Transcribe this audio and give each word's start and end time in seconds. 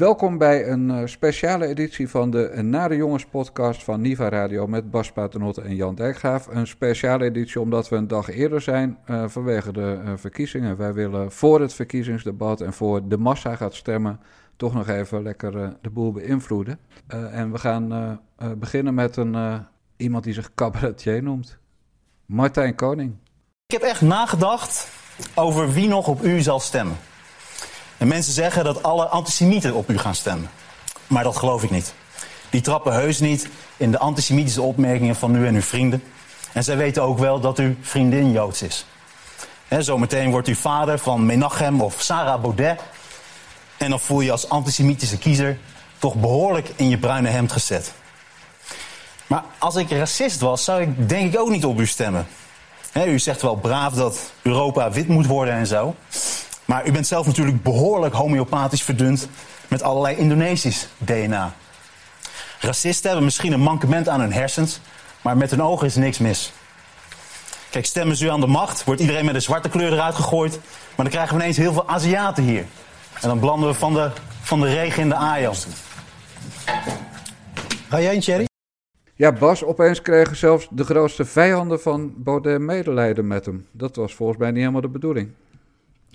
Welkom 0.00 0.38
bij 0.38 0.68
een 0.68 0.90
eh, 0.90 1.06
speciale 1.06 1.66
editie 1.66 2.08
van 2.08 2.30
de 2.30 2.62
Nare 2.62 2.96
Jongens 2.96 3.26
podcast 3.26 3.84
van 3.84 4.00
Niva 4.00 4.28
Radio 4.28 4.66
met 4.66 4.90
Bas 4.90 5.12
Paternotte 5.12 5.62
en 5.62 5.74
Jan 5.74 5.94
Dijkgraaf. 5.94 6.46
Een 6.46 6.66
speciale 6.66 7.24
editie 7.24 7.60
omdat 7.60 7.88
we 7.88 7.96
een 7.96 8.08
dag 8.08 8.30
eerder 8.30 8.60
zijn 8.60 8.98
uh, 9.06 9.24
vanwege 9.28 9.72
de 9.72 10.00
uh, 10.04 10.12
verkiezingen. 10.16 10.76
Wij 10.76 10.92
willen 10.92 11.32
voor 11.32 11.60
het 11.60 11.74
verkiezingsdebat 11.74 12.60
en 12.60 12.72
voor 12.72 13.08
de 13.08 13.16
massa 13.16 13.56
gaat 13.56 13.74
stemmen 13.74 14.20
toch 14.56 14.74
nog 14.74 14.88
even 14.88 15.22
lekker 15.22 15.76
de 15.80 15.90
boel 15.90 16.12
beïnvloeden. 16.12 16.78
en 17.32 17.52
we 17.52 17.58
gaan 17.58 18.20
beginnen 18.58 18.94
met 18.94 19.16
een, 19.16 19.66
iemand 19.96 20.24
die 20.24 20.32
zich 20.32 20.54
cabaretier 20.54 21.22
noemt. 21.22 21.58
Martijn 22.26 22.74
Koning. 22.74 23.16
Ik 23.66 23.80
heb 23.80 23.82
echt 23.82 24.00
nagedacht 24.00 24.88
over 25.34 25.72
wie 25.72 25.88
nog 25.88 26.08
op 26.08 26.22
u 26.22 26.40
zal 26.40 26.60
stemmen. 26.60 26.96
En 28.00 28.08
mensen 28.08 28.32
zeggen 28.32 28.64
dat 28.64 28.82
alle 28.82 29.06
antisemieten 29.06 29.74
op 29.74 29.90
u 29.90 29.98
gaan 29.98 30.14
stemmen. 30.14 30.50
Maar 31.06 31.24
dat 31.24 31.36
geloof 31.36 31.62
ik 31.62 31.70
niet. 31.70 31.94
Die 32.50 32.60
trappen 32.60 32.92
heus 32.92 33.18
niet 33.18 33.48
in 33.76 33.90
de 33.90 33.98
antisemitische 33.98 34.62
opmerkingen 34.62 35.16
van 35.16 35.34
u 35.34 35.46
en 35.46 35.54
uw 35.54 35.62
vrienden. 35.62 36.02
En 36.52 36.64
zij 36.64 36.76
weten 36.76 37.02
ook 37.02 37.18
wel 37.18 37.40
dat 37.40 37.58
uw 37.58 37.74
vriendin 37.80 38.32
Joods 38.32 38.62
is. 38.62 38.86
Zometeen 39.78 40.30
wordt 40.30 40.48
u 40.48 40.54
vader 40.54 40.98
van 40.98 41.26
Menachem 41.26 41.80
of 41.80 41.94
Sarah 41.98 42.40
Baudet. 42.40 42.80
En 43.76 43.90
dan 43.90 44.00
voel 44.00 44.20
je 44.20 44.30
als 44.30 44.48
antisemitische 44.48 45.18
kiezer 45.18 45.58
toch 45.98 46.14
behoorlijk 46.14 46.72
in 46.76 46.88
je 46.88 46.98
bruine 46.98 47.28
hemd 47.28 47.52
gezet. 47.52 47.92
Maar 49.26 49.44
als 49.58 49.76
ik 49.76 49.90
racist 49.90 50.40
was, 50.40 50.64
zou 50.64 50.82
ik 50.82 51.08
denk 51.08 51.32
ik 51.32 51.40
ook 51.40 51.50
niet 51.50 51.64
op 51.64 51.80
u 51.80 51.86
stemmen. 51.86 52.26
u 53.06 53.18
zegt 53.18 53.42
wel 53.42 53.56
braaf 53.56 53.92
dat 53.92 54.32
Europa 54.42 54.90
wit 54.90 55.08
moet 55.08 55.26
worden 55.26 55.54
en 55.54 55.66
zo. 55.66 55.94
Maar 56.70 56.86
u 56.86 56.92
bent 56.92 57.06
zelf 57.06 57.26
natuurlijk 57.26 57.62
behoorlijk 57.62 58.14
homeopathisch 58.14 58.82
verdund 58.82 59.28
met 59.68 59.82
allerlei 59.82 60.16
Indonesisch 60.16 60.88
DNA. 60.98 61.54
Racisten 62.60 63.06
hebben 63.06 63.24
misschien 63.24 63.52
een 63.52 63.60
mankement 63.60 64.08
aan 64.08 64.20
hun 64.20 64.32
hersens, 64.32 64.80
maar 65.22 65.36
met 65.36 65.50
hun 65.50 65.62
ogen 65.62 65.86
is 65.86 65.94
niks 65.94 66.18
mis. 66.18 66.52
Kijk, 67.70 67.86
stemmen 67.86 68.16
ze 68.16 68.24
u 68.24 68.28
aan 68.28 68.40
de 68.40 68.46
macht, 68.46 68.84
wordt 68.84 69.00
iedereen 69.00 69.24
met 69.24 69.34
een 69.34 69.42
zwarte 69.42 69.68
kleur 69.68 69.92
eruit 69.92 70.14
gegooid, 70.14 70.52
maar 70.96 71.04
dan 71.04 71.08
krijgen 71.08 71.36
we 71.36 71.42
ineens 71.42 71.56
heel 71.56 71.72
veel 71.72 71.88
Aziaten 71.88 72.44
hier. 72.44 72.64
En 73.20 73.28
dan 73.28 73.38
blanden 73.38 73.68
we 73.68 73.74
van 73.74 73.94
de, 73.94 74.10
van 74.40 74.60
de 74.60 74.66
regen 74.66 75.02
in 75.02 75.08
de 75.08 75.14
ajas. 75.14 75.66
Ga 77.88 78.00
jij 78.00 78.14
een 78.14 78.20
Thierry? 78.20 78.46
Ja, 79.14 79.32
Bas, 79.32 79.64
opeens 79.64 80.02
kregen 80.02 80.36
zelfs 80.36 80.68
de 80.70 80.84
grootste 80.84 81.24
vijanden 81.24 81.80
van 81.80 82.12
Baudet 82.16 82.60
medelijden 82.60 83.26
met 83.26 83.46
hem. 83.46 83.66
Dat 83.72 83.96
was 83.96 84.14
volgens 84.14 84.38
mij 84.38 84.50
niet 84.50 84.58
helemaal 84.58 84.80
de 84.80 84.88
bedoeling. 84.88 85.32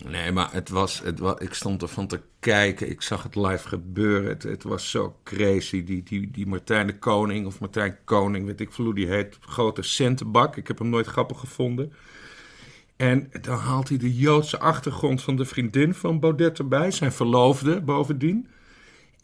Nee, 0.04 0.32
maar 0.32 0.50
het 0.52 0.70
was, 0.70 1.00
het 1.00 1.20
was, 1.20 1.40
ik 1.40 1.54
stond 1.54 1.82
ervan 1.82 2.08
te 2.08 2.22
kijken. 2.40 2.90
Ik 2.90 3.02
zag 3.02 3.24
het 3.24 3.36
live 3.36 3.68
gebeuren. 3.68 4.30
Het, 4.30 4.44
het 4.44 4.64
was 4.64 4.90
zo 4.90 5.16
crazy. 5.24 5.84
Die, 5.84 6.04
die, 6.04 6.32
die 6.32 6.48
Martijn 6.48 6.88
de 6.88 7.00
Koning, 7.00 7.46
of 7.46 7.60
Martijn 7.60 7.98
Koning, 8.04 8.46
weet 8.46 8.62
ik 8.62 8.72
veel 8.72 8.86
hoe 8.86 8.96
die 8.96 9.08
heet. 9.08 9.38
Grote 9.40 9.82
centenbak. 9.82 10.56
Ik 10.56 10.68
heb 10.68 10.80
hem 10.80 10.90
nooit 10.90 11.08
grappig 11.08 11.40
gevonden. 11.40 11.94
En 12.96 13.30
dan 13.42 13.58
haalt 13.58 13.90
hij 13.90 13.98
de 13.98 14.16
Joodse 14.16 14.60
achtergrond 14.60 15.22
van 15.22 15.36
de 15.36 15.46
vriendin 15.46 15.94
van 15.94 16.20
Baudet 16.20 16.60
erbij. 16.60 16.92
Zijn 16.92 17.12
verloofde 17.12 17.82
bovendien. 17.82 18.48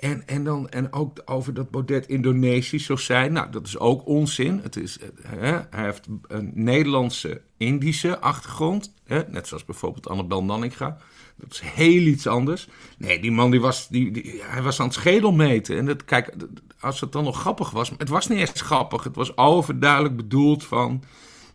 En, 0.02 0.27
en, 0.27 0.44
dan, 0.44 0.69
en 0.69 0.94
ook 0.94 1.21
over 1.25 1.53
dat 1.53 1.71
Baudet 1.71 2.07
Indonesisch 2.07 2.85
zou 2.85 2.99
zijn. 2.99 3.33
Nou, 3.33 3.52
dat 3.52 3.67
is 3.67 3.77
ook 3.77 4.07
onzin. 4.07 4.59
Het 4.63 4.75
is, 4.75 4.99
hè, 5.22 5.59
hij 5.69 5.84
heeft 5.84 6.07
een 6.28 6.51
Nederlandse 6.53 7.41
Indische 7.57 8.19
achtergrond. 8.19 8.94
Hè, 9.03 9.22
net 9.28 9.47
zoals 9.47 9.66
bijvoorbeeld 9.66 10.07
Annabel 10.07 10.44
Nanninga. 10.44 10.97
Dat 11.35 11.51
is 11.51 11.59
heel 11.59 12.01
iets 12.01 12.28
anders. 12.28 12.67
Nee, 12.97 13.19
die 13.19 13.31
man 13.31 13.51
die 13.51 13.62
was, 13.62 13.88
die, 13.88 14.12
die, 14.12 14.41
hij 14.44 14.62
was 14.62 14.79
aan 14.79 14.85
het 14.85 14.95
schedelmeten. 14.95 15.78
En 15.78 15.85
dat, 15.85 16.06
kijk, 16.06 16.35
als 16.79 17.01
het 17.01 17.12
dan 17.12 17.23
nog 17.23 17.39
grappig 17.39 17.72
was. 17.72 17.91
Het 17.97 18.09
was 18.09 18.28
niet 18.28 18.39
eens 18.39 18.62
grappig. 18.62 19.03
Het 19.03 19.16
was 19.16 19.38
overduidelijk 19.38 20.16
bedoeld 20.16 20.63
van... 20.63 21.03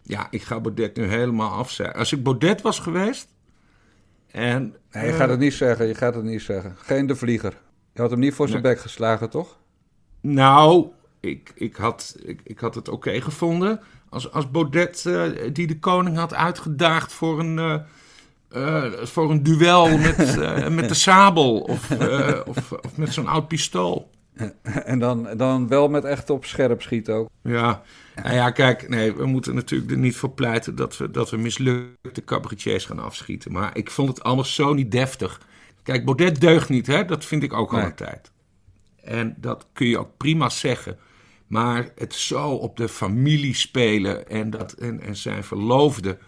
Ja, 0.03 0.27
ik 0.31 0.43
ga 0.43 0.61
Baudet 0.61 0.97
nu 0.97 1.05
helemaal 1.05 1.51
afzetten. 1.51 1.99
Als 1.99 2.13
ik 2.13 2.23
Baudet 2.23 2.63
was 2.63 2.79
geweest... 2.79 3.29
En, 4.31 4.75
nee, 4.93 5.07
je 5.07 5.13
gaat 5.13 5.29
het 5.29 5.39
niet 5.39 5.55
zeggen, 5.55 5.87
je 5.87 5.95
gaat 5.95 6.15
het 6.15 6.25
niet 6.25 6.43
zeggen. 6.43 6.75
Geen 6.79 7.07
de 7.07 7.17
vlieger. 7.17 7.65
Je 7.97 8.03
had 8.03 8.11
hem 8.11 8.21
niet 8.21 8.35
voor 8.35 8.49
zijn 8.49 8.63
bek 8.63 8.81
geslagen, 8.81 9.31
toch? 9.31 9.57
Nou, 10.21 10.87
ik, 11.21 11.53
ik, 11.55 11.77
had, 11.77 12.17
ik, 12.25 12.41
ik 12.45 12.59
had 12.59 12.75
het 12.75 12.89
oké 12.89 13.21
gevonden 13.21 13.81
als, 14.09 14.33
als 14.33 14.51
Baudet 14.51 15.05
uh, 15.07 15.23
die 15.53 15.67
de 15.67 15.79
koning 15.79 16.17
had 16.17 16.35
uitgedaagd 16.35 17.13
voor 17.13 17.41
een, 17.41 17.57
uh, 17.57 17.77
uh, 18.53 18.93
voor 19.03 19.31
een 19.31 19.43
duel 19.43 19.99
met, 20.07 20.17
met 20.71 20.89
de 20.89 20.95
sabel 20.95 21.61
of, 21.61 21.91
of, 22.47 22.73
of, 22.73 22.97
met 22.97 23.13
zo'n 23.13 23.27
oud 23.27 23.49
pistool. 23.49 24.11
En 24.63 24.99
dan, 24.99 25.29
dan 25.37 25.69
wel 25.69 25.89
met 25.89 26.05
echt 26.05 26.31
op 26.31 26.45
scherp 26.45 26.83
schieten 26.83 27.15
ook. 27.15 27.29
Ja, 27.43 27.83
nou 28.23 28.35
ja, 28.35 28.51
kijk, 28.51 28.89
nee, 28.89 29.15
we 29.15 29.27
moeten 29.27 29.55
natuurlijk 29.55 29.91
er 29.91 29.99
niet 29.99 30.17
voor 30.17 30.31
pleiten 30.31 30.77
dat 30.77 30.97
we, 30.97 31.11
dat 31.11 31.31
we 31.31 31.37
mislukte 31.37 32.25
cabaretiers 32.25 32.85
gaan 32.85 32.99
afschieten. 32.99 33.53
Maar 33.53 33.77
ik 33.77 33.91
vond 33.91 34.09
het 34.09 34.23
allemaal 34.23 34.45
zo 34.45 34.75
niet 34.75 34.91
deftig. 34.91 35.41
Kijk, 35.87 36.05
Baudet 36.05 36.41
deugt 36.41 36.69
niet, 36.69 36.87
hè? 36.87 37.05
dat 37.05 37.25
vind 37.25 37.43
ik 37.43 37.53
ook 37.53 37.73
al 37.73 37.79
een 37.79 37.95
tijd. 37.95 38.33
En 39.03 39.35
dat 39.37 39.67
kun 39.73 39.87
je 39.87 39.99
ook 39.99 40.17
prima 40.17 40.49
zeggen. 40.49 40.99
Maar 41.47 41.89
het 41.95 42.15
zo 42.15 42.51
op 42.51 42.77
de 42.77 42.89
familie 42.89 43.55
spelen 43.55 44.29
en, 44.29 44.51
dat, 44.51 44.73
en, 44.73 45.01
en 45.01 45.17
zijn 45.17 45.45
verloofde. 45.45 46.19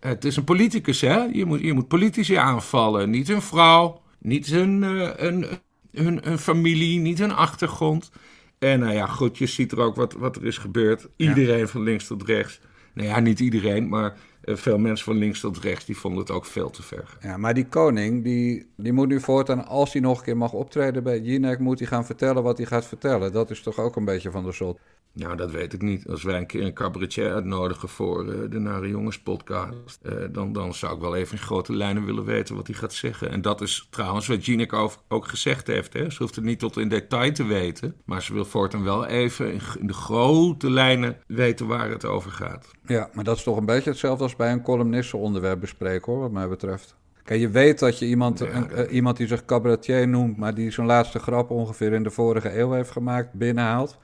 Het 0.00 0.24
is 0.24 0.36
een 0.36 0.44
politicus, 0.44 1.00
hè? 1.00 1.22
Je 1.22 1.44
moet, 1.44 1.60
je 1.60 1.72
moet 1.72 1.88
politici 1.88 2.34
aanvallen. 2.34 3.10
Niet 3.10 3.28
een 3.28 3.42
vrouw, 3.42 4.02
niet 4.18 4.46
hun, 4.46 4.82
uh, 4.82 5.10
een, 5.16 5.46
hun, 5.92 6.20
hun, 6.22 6.38
familie, 6.38 6.98
niet 6.98 7.18
hun 7.18 7.32
achtergrond. 7.32 8.10
En 8.58 8.80
nou 8.80 8.92
ja, 8.92 9.06
goed, 9.06 9.38
je 9.38 9.46
ziet 9.46 9.72
er 9.72 9.80
ook 9.80 9.96
wat, 9.96 10.12
wat 10.12 10.36
er 10.36 10.46
is 10.46 10.58
gebeurd. 10.58 11.08
Iedereen 11.16 11.68
van 11.68 11.82
links 11.82 12.06
tot 12.06 12.22
rechts. 12.22 12.60
Nou 12.94 13.08
ja, 13.08 13.20
niet 13.20 13.40
iedereen, 13.40 13.88
maar 13.88 14.10
eh, 14.10 14.16
veel 14.56 14.78
mensen 14.78 15.04
van 15.04 15.16
links 15.16 15.40
tot 15.40 15.58
rechts 15.58 15.84
die 15.84 15.96
vonden 15.96 16.20
het 16.20 16.30
ook 16.30 16.44
veel 16.44 16.70
te 16.70 16.82
ver. 16.82 17.16
Ja, 17.20 17.36
maar 17.36 17.54
die 17.54 17.66
koning, 17.66 18.24
die, 18.24 18.66
die 18.76 18.92
moet 18.92 19.08
nu 19.08 19.20
voortaan, 19.20 19.66
als 19.66 19.92
hij 19.92 20.02
nog 20.02 20.18
een 20.18 20.24
keer 20.24 20.36
mag 20.36 20.52
optreden 20.52 21.02
bij 21.02 21.20
Jinek, 21.20 21.58
moet 21.58 21.78
hij 21.78 21.88
gaan 21.88 22.06
vertellen 22.06 22.42
wat 22.42 22.56
hij 22.56 22.66
gaat 22.66 22.86
vertellen. 22.86 23.32
Dat 23.32 23.50
is 23.50 23.62
toch 23.62 23.78
ook 23.78 23.96
een 23.96 24.04
beetje 24.04 24.30
van 24.30 24.44
de 24.44 24.52
soort. 24.52 24.78
Nou, 25.18 25.36
dat 25.36 25.50
weet 25.50 25.72
ik 25.72 25.82
niet. 25.82 26.08
Als 26.08 26.22
wij 26.22 26.36
een 26.36 26.46
keer 26.46 26.64
een 26.64 26.72
cabaretier 26.72 27.32
uitnodigen 27.32 27.88
voor 27.88 28.26
uh, 28.26 28.50
de 28.50 28.58
Nare 28.58 28.88
Jongens 28.88 29.18
podcast, 29.18 29.98
uh, 30.02 30.12
dan, 30.30 30.52
dan 30.52 30.74
zou 30.74 30.94
ik 30.94 31.00
wel 31.00 31.16
even 31.16 31.36
in 31.36 31.42
grote 31.42 31.74
lijnen 31.74 32.04
willen 32.04 32.24
weten 32.24 32.56
wat 32.56 32.66
hij 32.66 32.76
gaat 32.76 32.92
zeggen. 32.92 33.30
En 33.30 33.42
dat 33.42 33.60
is 33.60 33.86
trouwens 33.90 34.26
wat 34.26 34.44
Jinek 34.44 34.72
ook, 34.72 34.92
ook 35.08 35.26
gezegd 35.26 35.66
heeft. 35.66 35.92
Hè. 35.92 36.10
Ze 36.10 36.22
hoeft 36.22 36.34
het 36.34 36.44
niet 36.44 36.58
tot 36.58 36.76
in 36.76 36.88
detail 36.88 37.32
te 37.32 37.44
weten, 37.44 37.94
maar 38.04 38.22
ze 38.22 38.32
wil 38.32 38.44
voortaan 38.44 38.84
wel 38.84 39.06
even 39.06 39.52
in, 39.52 39.60
in 39.78 39.86
de 39.86 39.92
grote 39.92 40.70
lijnen 40.70 41.16
weten 41.26 41.66
waar 41.66 41.90
het 41.90 42.04
over 42.04 42.30
gaat. 42.30 42.70
Ja, 42.86 43.10
maar 43.12 43.24
dat 43.24 43.36
is 43.36 43.42
toch 43.42 43.56
een 43.56 43.66
beetje 43.66 43.90
hetzelfde 43.90 44.22
als 44.22 44.36
bij 44.38 44.52
een 44.52 44.62
columnist 44.62 45.14
onderwerp 45.14 45.60
bespreken, 45.60 46.12
hoor, 46.12 46.20
wat 46.20 46.30
mij 46.30 46.48
betreft. 46.48 46.96
Kijk, 47.24 47.40
je 47.40 47.48
weet 47.48 47.78
dat 47.78 47.98
je 47.98 48.06
iemand, 48.06 48.40
een, 48.40 48.70
uh, 48.72 48.92
iemand 48.92 49.16
die 49.16 49.26
zich 49.26 49.44
cabaretier 49.44 50.08
noemt, 50.08 50.36
maar 50.36 50.54
die 50.54 50.70
zo'n 50.70 50.86
laatste 50.86 51.18
grap 51.18 51.50
ongeveer 51.50 51.92
in 51.92 52.02
de 52.02 52.10
vorige 52.10 52.58
eeuw 52.58 52.72
heeft 52.72 52.90
gemaakt, 52.90 53.32
binnenhaalt. 53.32 53.98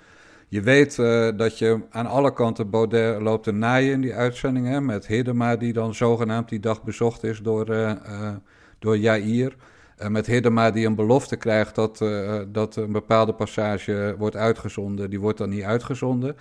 Je 0.49 0.61
weet 0.61 0.99
uh, 0.99 1.29
dat 1.37 1.59
je 1.59 1.81
aan 1.91 2.07
alle 2.07 2.33
kanten 2.33 2.71
Baudet 2.71 3.21
loopt 3.23 3.45
te 3.45 3.53
naaien 3.53 3.93
in 3.93 4.01
die 4.01 4.15
uitzending. 4.15 4.67
Hè, 4.67 4.81
met 4.81 5.07
Hiddema, 5.07 5.57
die 5.57 5.73
dan 5.73 5.95
zogenaamd 5.95 6.49
die 6.49 6.61
dag 6.61 6.83
bezocht 6.83 7.25
is 7.25 7.41
door, 7.41 7.71
uh, 7.71 7.91
uh, 8.09 8.31
door 8.79 8.99
Jair. 8.99 9.57
met 10.09 10.27
Hiddema 10.27 10.71
die 10.71 10.87
een 10.87 10.95
belofte 10.95 11.37
krijgt 11.37 11.75
dat, 11.75 12.05
dat 12.49 12.77
een 12.77 12.93
bepaalde 12.93 13.33
passage 13.33 14.15
wordt 14.19 14.37
uitgezonden. 14.37 15.11
Die 15.11 15.21
wordt 15.21 15.39
dan 15.39 15.49
niet 15.49 15.63
uitgezonden. 15.63 16.37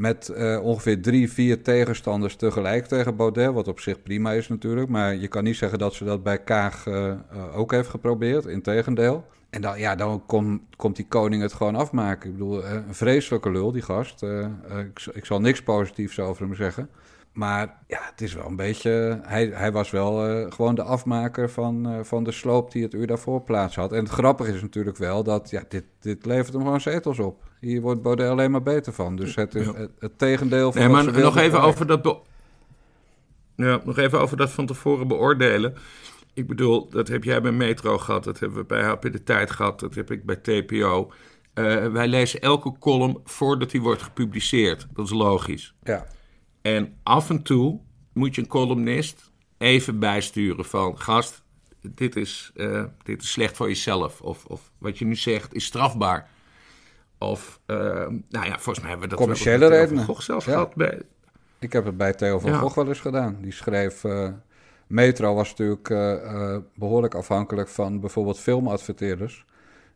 Met 0.00 0.32
ongeveer 0.62 1.02
drie, 1.02 1.32
vier 1.32 1.62
tegenstanders 1.62 2.36
tegelijk 2.36 2.86
tegen 2.86 3.16
Baudet. 3.16 3.52
Wat 3.52 3.68
op 3.68 3.80
zich 3.80 4.02
prima 4.02 4.32
is 4.32 4.48
natuurlijk. 4.48 4.88
Maar 4.88 5.14
je 5.14 5.28
kan 5.28 5.44
niet 5.44 5.56
zeggen 5.56 5.78
dat 5.78 5.94
ze 5.94 6.04
dat 6.04 6.22
bij 6.22 6.38
Kaag 6.38 6.86
ook 7.54 7.70
heeft 7.70 7.88
geprobeerd. 7.88 8.44
Integendeel. 8.46 9.24
En 9.50 9.60
dan, 9.60 9.78
ja, 9.78 9.94
dan 9.94 10.26
kom, 10.26 10.66
komt 10.76 10.96
die 10.96 11.06
koning 11.08 11.42
het 11.42 11.52
gewoon 11.52 11.76
afmaken. 11.76 12.28
Ik 12.28 12.36
bedoel, 12.36 12.64
een 12.64 12.94
vreselijke 12.94 13.50
lul, 13.50 13.72
die 13.72 13.82
gast. 13.82 14.22
Ik, 14.22 15.06
ik, 15.12 15.24
zal 15.24 15.40
niks 15.40 15.62
positiefs 15.62 16.18
over 16.18 16.42
hem 16.42 16.54
zeggen. 16.54 16.88
Maar 17.32 17.76
ja, 17.86 18.00
het 18.10 18.20
is 18.20 18.34
wel 18.34 18.46
een 18.46 18.56
beetje. 18.56 19.20
Hij, 19.22 19.46
hij 19.46 19.72
was 19.72 19.90
wel 19.90 20.30
uh, 20.30 20.50
gewoon 20.52 20.74
de 20.74 20.82
afmaker 20.82 21.50
van, 21.50 21.92
uh, 21.92 22.02
van 22.02 22.24
de 22.24 22.32
sloop 22.32 22.72
die 22.72 22.82
het 22.82 22.94
uur 22.94 23.06
daarvoor 23.06 23.40
plaats 23.42 23.76
had. 23.76 23.92
En 23.92 23.98
het 23.98 24.08
grappige 24.08 24.52
is 24.52 24.62
natuurlijk 24.62 24.96
wel 24.96 25.22
dat 25.22 25.50
ja, 25.50 25.62
dit, 25.68 25.84
dit 26.00 26.26
levert 26.26 26.52
hem 26.52 26.62
gewoon 26.62 26.80
zetels 26.80 27.18
op. 27.18 27.42
Hier 27.60 27.80
wordt 27.80 28.02
Baudet 28.02 28.28
alleen 28.28 28.50
maar 28.50 28.62
beter 28.62 28.92
van. 28.92 29.16
Dus 29.16 29.34
het, 29.34 29.54
is, 29.54 29.66
het, 29.66 29.90
het 29.98 30.18
tegendeel 30.18 30.72
van. 30.72 30.80
Nee, 30.80 30.90
maar 30.90 31.20
nog 31.20 31.36
even, 31.36 31.60
over 31.60 31.86
dat 31.86 32.20
ja, 33.56 33.80
nog 33.84 33.98
even 33.98 34.20
over 34.20 34.36
dat 34.36 34.50
van 34.50 34.66
tevoren 34.66 35.08
beoordelen. 35.08 35.74
Ik 36.34 36.46
bedoel, 36.46 36.88
dat 36.88 37.08
heb 37.08 37.24
jij 37.24 37.42
bij 37.42 37.52
Metro 37.52 37.98
gehad, 37.98 38.24
dat 38.24 38.38
hebben 38.38 38.58
we 38.58 38.64
bij 38.64 38.82
HP 38.82 39.02
de 39.02 39.22
Tijd 39.22 39.50
gehad, 39.50 39.80
dat 39.80 39.94
heb 39.94 40.10
ik 40.10 40.24
bij 40.24 40.36
TPO. 40.36 41.12
Uh, 41.54 41.86
wij 41.86 42.08
lezen 42.08 42.40
elke 42.40 42.72
column 42.78 43.20
voordat 43.24 43.70
die 43.70 43.80
wordt 43.80 44.02
gepubliceerd. 44.02 44.86
Dat 44.92 45.04
is 45.04 45.12
logisch. 45.12 45.74
Ja. 45.82 46.06
En 46.62 46.94
af 47.02 47.30
en 47.30 47.42
toe 47.42 47.80
moet 48.12 48.34
je 48.34 48.40
een 48.40 48.48
columnist 48.48 49.30
even 49.58 49.98
bijsturen 49.98 50.64
van... 50.64 50.98
gast, 50.98 51.42
dit 51.80 52.16
is, 52.16 52.50
uh, 52.54 52.84
dit 53.02 53.22
is 53.22 53.30
slecht 53.30 53.56
voor 53.56 53.68
jezelf. 53.68 54.20
Of, 54.20 54.44
of 54.44 54.70
wat 54.78 54.98
je 54.98 55.04
nu 55.04 55.16
zegt 55.16 55.54
is 55.54 55.64
strafbaar. 55.64 56.28
Of, 57.18 57.60
uh, 57.66 57.76
nou 58.28 58.46
ja, 58.46 58.58
volgens 58.58 58.80
mij 58.80 58.88
hebben 58.88 59.00
we 59.00 59.08
dat 59.08 59.18
Commerciële 59.18 59.68
redenen. 59.68 60.04
Gogh 60.04 60.20
zelf 60.20 60.44
ja. 60.44 60.52
gehad. 60.52 60.74
Bij... 60.74 61.02
Ik 61.58 61.72
heb 61.72 61.84
het 61.84 61.96
bij 61.96 62.12
Theo 62.12 62.38
van 62.38 62.50
ja. 62.50 62.58
Gogh 62.58 62.76
wel 62.76 62.88
eens 62.88 63.00
gedaan. 63.00 63.38
Die 63.40 63.52
schreef... 63.52 64.04
Uh, 64.04 64.28
Metro 64.86 65.34
was 65.34 65.54
natuurlijk 65.54 65.88
behoorlijk 66.74 67.14
afhankelijk 67.14 67.68
van 67.68 68.00
bijvoorbeeld 68.00 68.40
filmadverteerders. 68.40 69.44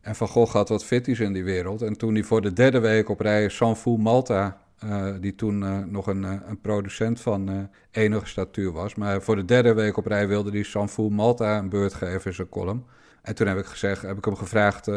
En 0.01 0.15
Van 0.15 0.27
Gogh 0.27 0.53
had 0.53 0.69
wat 0.69 0.85
fitties 0.85 1.19
in 1.19 1.33
die 1.33 1.43
wereld. 1.43 1.81
En 1.81 1.97
toen 1.97 2.13
hij 2.13 2.23
voor 2.23 2.41
de 2.41 2.53
derde 2.53 2.79
week 2.79 3.09
op 3.09 3.19
rij 3.19 3.49
Sanfu 3.49 3.97
Malta 3.97 4.61
uh, 4.85 5.13
die 5.19 5.35
toen 5.35 5.61
uh, 5.61 5.77
nog 5.83 6.07
een, 6.07 6.23
een, 6.23 6.61
producent 6.61 7.21
van 7.21 7.69
enige 7.91 8.25
statuur 8.25 8.71
was. 8.71 8.95
Maar 8.95 9.21
voor 9.21 9.35
de 9.35 9.45
derde 9.45 9.73
week 9.73 9.97
op 9.97 10.05
rij 10.05 10.27
wilde 10.27 10.51
hij 10.51 10.63
Sanfu 10.63 11.09
Malta 11.09 11.57
een 11.57 11.69
beurt 11.69 11.93
geven 11.93 12.25
in 12.25 12.33
zijn 12.33 12.49
column. 12.49 12.85
En 13.21 13.35
toen 13.35 13.47
heb 13.47 13.57
ik, 13.57 13.65
gezegd, 13.65 14.01
heb 14.01 14.17
ik 14.17 14.25
hem 14.25 14.35
gevraagd 14.35 14.87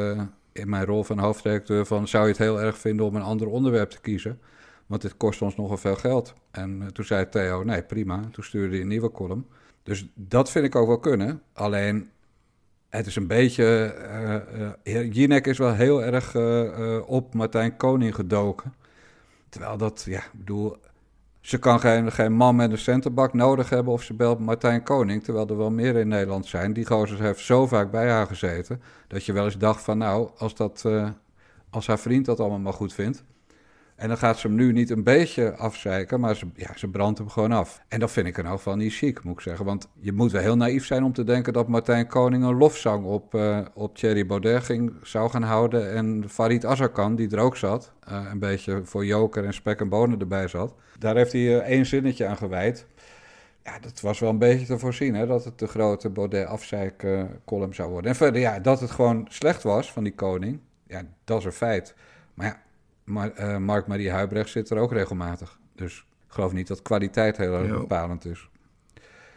in 0.53 0.69
mijn 0.69 0.85
rol 0.85 1.05
van 1.05 1.19
hoofdredacteur 1.19 1.87
van... 1.87 2.09
zou 2.09 2.25
je 2.25 2.31
het 2.31 2.39
heel 2.39 2.61
erg 2.61 2.79
vinden 2.79 3.07
om 3.07 3.17
een 3.17 3.23
ander 3.23 3.49
onderwerp 3.49 3.91
te 3.91 4.01
kiezen? 4.01 4.41
Want 4.87 5.03
dit 5.03 5.17
kost 5.17 5.43
ons 5.43 5.57
nogal 5.57 5.77
veel 5.77 5.97
geld. 5.97 6.35
En 6.51 6.93
toen 6.93 7.05
zei 7.05 7.29
Theo, 7.29 7.65
nee 7.65 7.83
prima. 7.83 8.21
Toen 8.33 8.45
stuurde 8.45 8.73
hij 8.73 8.81
een 8.81 8.89
nieuwe 8.89 9.11
column. 9.11 9.47
Dus 9.83 10.09
dat 10.15 10.51
vind 10.51 10.65
ik 10.65 10.77
ook 10.77 10.87
wel 10.87 10.99
kunnen. 10.99 11.43
Alleen 11.53 12.11
het 12.89 13.07
is 13.07 13.17
een 13.17 13.27
beetje. 13.27 13.95
Uh, 14.85 15.13
Jinek 15.13 15.47
is 15.47 15.59
wel 15.59 15.75
heel 15.75 16.03
erg 16.03 16.37
op 17.07 17.35
Martijn 17.35 17.77
Koning 17.77 18.15
gedoken. 18.15 18.73
Terwijl 19.59 19.79
dat, 19.79 20.03
ja, 20.07 20.19
ik 20.19 20.31
bedoel. 20.33 20.77
Ze 21.41 21.59
kan 21.59 21.81
geen, 21.81 22.13
geen 22.13 22.33
man 22.33 22.57
met 22.57 22.71
een 22.71 22.79
centenbak 22.79 23.33
nodig 23.33 23.71
hebben 23.71 23.93
of 23.93 24.03
ze 24.03 24.15
belt 24.15 24.39
Martijn 24.39 24.83
Koning. 24.83 25.25
Terwijl 25.25 25.49
er 25.49 25.57
wel 25.57 25.71
meer 25.71 25.97
in 25.97 26.09
Nederland 26.09 26.47
zijn. 26.47 26.73
Die 26.73 26.87
gozer 26.87 27.21
heeft 27.21 27.41
zo 27.41 27.67
vaak 27.67 27.91
bij 27.91 28.11
haar 28.11 28.27
gezeten. 28.27 28.83
Dat 29.09 29.25
je 29.25 29.33
wel 29.33 29.45
eens 29.45 29.59
dacht 29.59 29.83
van 29.83 29.99
nou, 29.99 30.31
als, 30.37 30.55
dat, 30.55 30.85
als 31.71 31.87
haar 31.87 31.99
vriend 31.99 32.25
dat 32.25 32.41
allemaal 32.41 32.59
maar 32.59 32.73
goed 32.73 32.93
vindt. 32.93 33.25
En 33.99 34.09
dan 34.09 34.17
gaat 34.17 34.39
ze 34.39 34.47
hem 34.47 34.57
nu 34.57 34.73
niet 34.73 34.91
een 34.91 35.03
beetje 35.03 35.57
afzeiken, 35.57 36.21
maar 36.21 36.37
ze, 36.37 36.47
ja, 36.55 36.71
ze 36.77 36.89
brandt 36.89 37.19
hem 37.19 37.29
gewoon 37.29 37.53
af. 37.53 37.83
En 37.89 38.01
dat 38.01 38.11
vind 38.11 38.27
ik 38.27 38.39
in 38.39 38.45
elk 38.45 38.57
geval 38.57 38.77
niet 38.77 38.93
chic, 38.95 39.25
moet 39.25 39.35
ik 39.35 39.41
zeggen. 39.41 39.65
Want 39.65 39.89
je 40.01 40.13
moet 40.13 40.33
wel 40.33 40.43
heel 40.43 40.57
naïef 40.57 40.87
zijn 40.87 41.05
om 41.05 41.13
te 41.13 41.25
denken 41.25 41.53
dat 41.53 41.69
Martijn 41.69 42.07
Koning 42.07 42.45
een 42.45 42.57
lofzang 42.57 43.05
op, 43.05 43.35
uh, 43.35 43.59
op 43.75 43.97
Thierry 43.97 44.27
Baudet 44.27 44.63
ging, 44.63 44.93
zou 45.03 45.31
gaan 45.31 45.43
houden. 45.43 45.93
En 45.93 46.25
Farid 46.29 46.65
Azarkan, 46.65 47.17
die 47.17 47.31
er 47.31 47.39
ook 47.39 47.57
zat, 47.57 47.93
uh, 48.11 48.27
een 48.31 48.39
beetje 48.39 48.81
voor 48.85 49.05
joker 49.05 49.45
en 49.45 49.55
spek 49.55 49.81
en 49.81 49.89
bonen 49.89 50.21
erbij 50.21 50.49
zat. 50.49 50.75
Daar 50.99 51.17
heeft 51.17 51.33
hij 51.33 51.41
uh, 51.41 51.57
één 51.57 51.87
zinnetje 51.87 52.27
aan 52.27 52.37
gewijd. 52.37 52.87
Ja, 53.65 53.79
dat 53.79 54.01
was 54.01 54.19
wel 54.19 54.31
een 54.31 54.39
beetje 54.39 54.67
te 54.67 54.79
voorzien, 54.79 55.15
hè, 55.15 55.27
dat 55.27 55.45
het 55.45 55.59
de 55.59 55.67
grote 55.67 56.11
Baudet-afzeik-column 56.11 57.75
zou 57.75 57.91
worden. 57.91 58.11
En 58.11 58.17
verder, 58.17 58.41
ja, 58.41 58.59
dat 58.59 58.81
het 58.81 58.91
gewoon 58.91 59.27
slecht 59.29 59.63
was 59.63 59.93
van 59.93 60.05
die 60.05 60.15
koning, 60.15 60.61
ja, 60.87 61.03
dat 61.25 61.39
is 61.39 61.45
een 61.45 61.53
feit. 61.53 61.95
Maar 62.35 62.47
ja, 62.47 62.67
maar, 63.09 63.31
uh, 63.39 63.57
Mark-Marie 63.57 64.11
Huibrecht 64.11 64.51
zit 64.51 64.71
er 64.71 64.79
ook 64.79 64.93
regelmatig. 64.93 65.59
Dus 65.75 65.97
ik 66.27 66.33
geloof 66.33 66.53
niet 66.53 66.67
dat 66.67 66.83
kwaliteit 66.83 67.37
heel 67.37 67.55
erg 67.55 67.79
bepalend 67.79 68.25
is. 68.25 68.49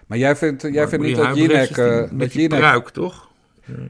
Maar 0.08 0.18
jij 0.18 0.36
vindt, 0.36 0.62
jij 0.62 0.88
vindt 0.88 1.06
niet 1.06 1.16
dat 1.16 1.36
Jinek... 1.36 1.78
Uh, 1.78 2.12
met 2.12 2.34
Jinek... 2.34 2.60
pruik, 2.60 2.90
toch? 2.90 3.30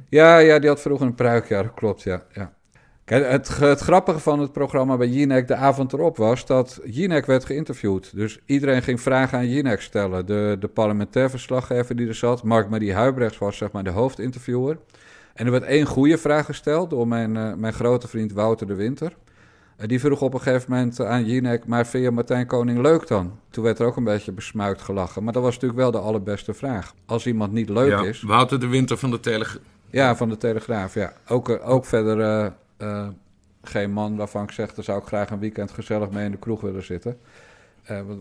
Ja, 0.10 0.38
ja, 0.38 0.60
die 0.60 0.70
had 0.70 0.82
vroeger 0.82 1.06
een 1.06 1.16
pruik, 1.16 1.48
ja, 1.48 1.64
dat 1.64 1.74
klopt, 1.74 2.02
ja. 2.02 2.24
ja. 2.34 2.54
Kijk, 3.04 3.30
het, 3.30 3.58
het 3.58 3.80
grappige 3.80 4.20
van 4.20 4.40
het 4.40 4.52
programma 4.52 4.98
bij 4.98 5.08
Jinek 5.08 5.48
de 5.48 5.56
avond 5.56 5.94
erop 5.94 6.18
was 6.18 6.46
dat 6.46 6.80
Jinek 6.86 7.26
werd 7.26 7.46
geïnterviewd. 7.46 8.16
Dus 8.16 8.40
iedereen 8.46 8.82
ging 8.82 9.02
vragen 9.02 9.38
aan 9.38 9.50
Jinek 9.50 9.82
stellen. 9.82 10.26
De, 10.26 10.58
de 10.60 10.68
parlementair 10.68 11.30
verslaggever 11.30 11.96
die 11.96 12.08
er 12.08 12.16
zat, 12.16 12.44
Mark-Marie 12.44 12.94
Huibrechts 12.94 13.38
was 13.38 13.58
zeg 13.58 13.72
maar 13.72 13.84
de 13.84 13.90
hoofdinterviewer. 13.90 14.78
En 15.34 15.46
er 15.46 15.52
werd 15.52 15.64
één 15.64 15.86
goede 15.86 16.18
vraag 16.18 16.46
gesteld 16.46 16.90
door 16.90 17.08
mijn, 17.08 17.36
uh, 17.36 17.54
mijn 17.54 17.74
grote 17.74 18.08
vriend 18.08 18.34
Wouter 18.34 18.68
de 18.68 18.76
Winter. 18.76 19.16
Die 19.86 20.00
vroeg 20.00 20.22
op 20.22 20.34
een 20.34 20.42
gegeven 20.42 20.72
moment 20.72 21.02
aan 21.02 21.26
Jinek, 21.26 21.66
maar 21.66 21.88
vind 21.88 22.04
je 22.04 22.12
Martijn 22.12 22.46
Koning 22.46 22.82
leuk 22.82 23.08
dan? 23.08 23.40
Toen 23.50 23.64
werd 23.64 23.80
er 23.80 23.86
ook 23.86 23.96
een 23.96 24.04
beetje 24.04 24.32
besmuikt 24.32 24.82
gelachen. 24.82 25.24
Maar 25.24 25.34
dat 25.34 25.44
was 25.44 25.54
natuurlijk 25.54 25.80
wel 25.80 25.92
de 25.92 26.00
allerbeste 26.00 26.54
vraag. 26.54 26.94
Als 27.06 27.28
iemand 27.28 27.52
niet 27.52 27.70
leuk 27.70 27.90
ja, 27.90 28.02
is... 28.02 28.22
Wouter 28.22 28.60
de 28.60 28.68
Winter 28.68 28.98
van 28.98 29.12
de 29.12 29.20
Telegraaf. 29.20 29.64
Ja, 29.90 30.16
van 30.16 30.30
de 30.30 30.38
Telegraaf, 30.38 30.94
ja. 30.94 31.14
Ook, 31.28 31.50
eh, 31.50 31.70
ook 31.70 31.86
verder 31.86 32.18
uh, 32.18 32.52
uh, 32.88 33.08
geen 33.64 33.92
man 33.92 34.16
waarvan 34.16 34.44
ik 34.44 34.52
zeg... 34.52 34.74
daar 34.74 34.84
zou 34.84 35.02
ik 35.02 35.08
graag 35.08 35.30
een 35.30 35.40
weekend 35.40 35.72
gezellig 35.72 36.10
mee 36.10 36.26
in 36.26 36.32
de 36.32 36.38
kroeg 36.38 36.62
willen 36.62 36.84
zitten. 36.84 37.18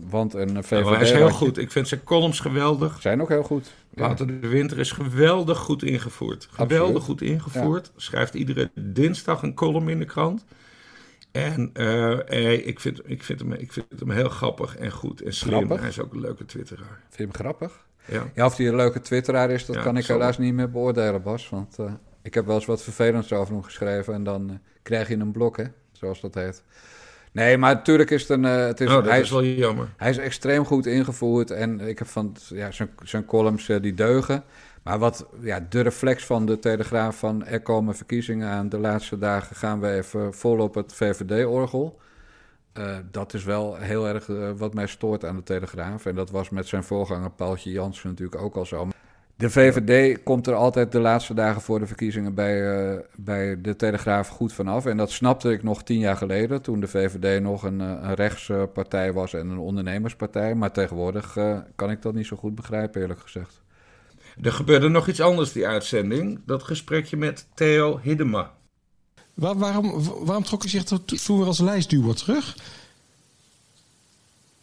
want 0.09 0.33
een 0.33 0.63
VVD... 0.63 0.89
hij 0.89 1.01
is 1.01 1.11
heel 1.11 1.29
goed. 1.29 1.57
Ik 1.57 1.71
vind 1.71 1.87
zijn 1.87 2.03
columns 2.03 2.39
geweldig. 2.39 3.01
Zijn 3.01 3.21
ook 3.21 3.29
heel 3.29 3.43
goed. 3.43 3.73
Wouter 3.89 4.41
de 4.41 4.47
Winter 4.47 4.79
is 4.79 4.91
geweldig 4.91 5.57
goed 5.57 5.83
ingevoerd. 5.83 6.47
Geweldig 6.51 6.79
Absoluut. 6.79 7.03
goed 7.03 7.21
ingevoerd. 7.21 7.91
Ja. 7.93 8.01
Schrijft 8.01 8.33
iedere 8.33 8.69
dinsdag 8.73 9.41
een 9.41 9.53
column 9.53 9.89
in 9.89 9.99
de 9.99 10.05
krant. 10.05 10.45
En 11.31 11.71
uh, 11.73 12.67
ik, 12.67 12.79
vind, 12.79 13.01
ik, 13.03 13.23
vind 13.23 13.39
hem, 13.39 13.51
ik 13.51 13.73
vind 13.73 13.85
hem 13.99 14.09
heel 14.09 14.29
grappig 14.29 14.77
en 14.77 14.91
goed 14.91 15.21
en 15.21 15.33
slim. 15.33 15.53
Grappig? 15.53 15.79
Hij 15.79 15.89
is 15.89 15.99
ook 15.99 16.13
een 16.13 16.19
leuke 16.19 16.45
twitteraar. 16.45 16.99
Vind 17.09 17.17
je 17.17 17.23
hem 17.23 17.33
grappig? 17.33 17.85
Ja. 18.05 18.31
ja 18.35 18.45
of 18.45 18.57
hij 18.57 18.67
een 18.67 18.75
leuke 18.75 19.01
twitteraar 19.01 19.49
is, 19.51 19.65
dat 19.65 19.75
ja, 19.75 19.81
kan 19.81 19.97
ik 19.97 20.05
helaas 20.05 20.37
niet 20.37 20.53
meer 20.53 20.71
beoordelen, 20.71 21.21
Bas. 21.21 21.49
Want 21.49 21.79
uh, 21.79 21.93
ik 22.21 22.33
heb 22.33 22.45
wel 22.45 22.55
eens 22.55 22.65
wat 22.65 22.83
vervelends 22.83 23.33
over 23.33 23.53
hem 23.53 23.63
geschreven... 23.63 24.13
en 24.13 24.23
dan 24.23 24.49
uh, 24.49 24.55
krijg 24.81 25.07
je 25.07 25.15
een 25.15 25.31
blok, 25.31 25.57
hè, 25.57 25.65
zoals 25.91 26.21
dat 26.21 26.33
heet. 26.33 26.63
Nee, 27.31 27.57
maar 27.57 27.75
natuurlijk 27.75 28.09
is 28.09 28.21
het 28.21 28.29
een... 28.29 28.43
het 28.43 28.81
is, 28.81 28.87
oh, 28.87 28.93
dat 28.93 29.05
hij 29.05 29.19
is 29.19 29.29
wel 29.29 29.43
jammer. 29.43 29.93
Hij 29.97 30.09
is 30.09 30.17
extreem 30.17 30.65
goed 30.65 30.85
ingevoerd 30.85 31.51
en 31.51 31.79
ik 31.79 31.99
heb 31.99 32.07
van... 32.07 32.35
Ja, 32.49 32.71
zijn, 32.71 32.89
zijn 33.03 33.25
columns 33.25 33.65
die 33.65 33.93
deugen... 33.93 34.43
Maar 34.83 34.99
wat 34.99 35.25
ja, 35.41 35.65
de 35.69 35.81
reflex 35.81 36.25
van 36.25 36.45
de 36.45 36.59
Telegraaf 36.59 37.19
van 37.19 37.45
er 37.45 37.61
komen 37.61 37.95
verkiezingen 37.95 38.49
aan, 38.49 38.69
de 38.69 38.79
laatste 38.79 39.17
dagen 39.17 39.55
gaan 39.55 39.79
we 39.79 39.91
even 39.91 40.33
vol 40.33 40.59
op 40.59 40.75
het 40.75 40.93
VVD-orgel. 40.93 41.99
Uh, 42.77 42.97
dat 43.11 43.33
is 43.33 43.43
wel 43.43 43.75
heel 43.75 44.07
erg 44.07 44.27
uh, 44.27 44.51
wat 44.57 44.73
mij 44.73 44.87
stoort 44.87 45.25
aan 45.25 45.35
de 45.35 45.43
Telegraaf. 45.43 46.05
En 46.05 46.15
dat 46.15 46.29
was 46.29 46.49
met 46.49 46.67
zijn 46.67 46.83
voorganger 46.83 47.31
Paultje 47.31 47.71
Jansen 47.71 48.09
natuurlijk 48.09 48.41
ook 48.41 48.55
al 48.55 48.65
zo. 48.65 48.87
De 49.35 49.49
VVD 49.49 50.23
komt 50.23 50.47
er 50.47 50.53
altijd 50.53 50.91
de 50.91 50.99
laatste 50.99 51.33
dagen 51.33 51.61
voor 51.61 51.79
de 51.79 51.87
verkiezingen 51.87 52.33
bij, 52.33 52.91
uh, 52.93 52.99
bij 53.15 53.61
de 53.61 53.75
Telegraaf 53.75 54.27
goed 54.27 54.53
vanaf. 54.53 54.85
En 54.85 54.97
dat 54.97 55.11
snapte 55.11 55.51
ik 55.51 55.63
nog 55.63 55.83
tien 55.83 55.99
jaar 55.99 56.17
geleden, 56.17 56.61
toen 56.61 56.79
de 56.79 56.87
VVD 56.87 57.41
nog 57.41 57.63
een, 57.63 57.79
een 57.79 58.13
rechtspartij 58.13 59.13
was 59.13 59.33
en 59.33 59.49
een 59.49 59.57
ondernemerspartij. 59.57 60.55
Maar 60.55 60.71
tegenwoordig 60.71 61.37
kan 61.75 61.89
ik 61.89 62.01
dat 62.01 62.13
niet 62.13 62.25
zo 62.25 62.35
goed 62.35 62.55
begrijpen, 62.55 63.01
eerlijk 63.01 63.19
gezegd. 63.19 63.61
Er 64.41 64.51
gebeurde 64.51 64.87
nog 64.87 65.07
iets 65.07 65.19
anders 65.19 65.51
die 65.51 65.67
uitzending. 65.67 66.39
Dat 66.45 66.63
gesprekje 66.63 67.17
met 67.17 67.45
Theo 67.53 67.99
Hiddema. 68.03 68.53
Waar, 69.33 69.57
waarom, 69.57 70.03
waarom 70.03 70.43
trok 70.43 70.63
u 70.63 70.69
zich 70.69 70.83
toen 70.83 71.37
weer 71.37 71.47
als 71.47 71.59
lijstduwer 71.59 72.15
terug? 72.15 72.57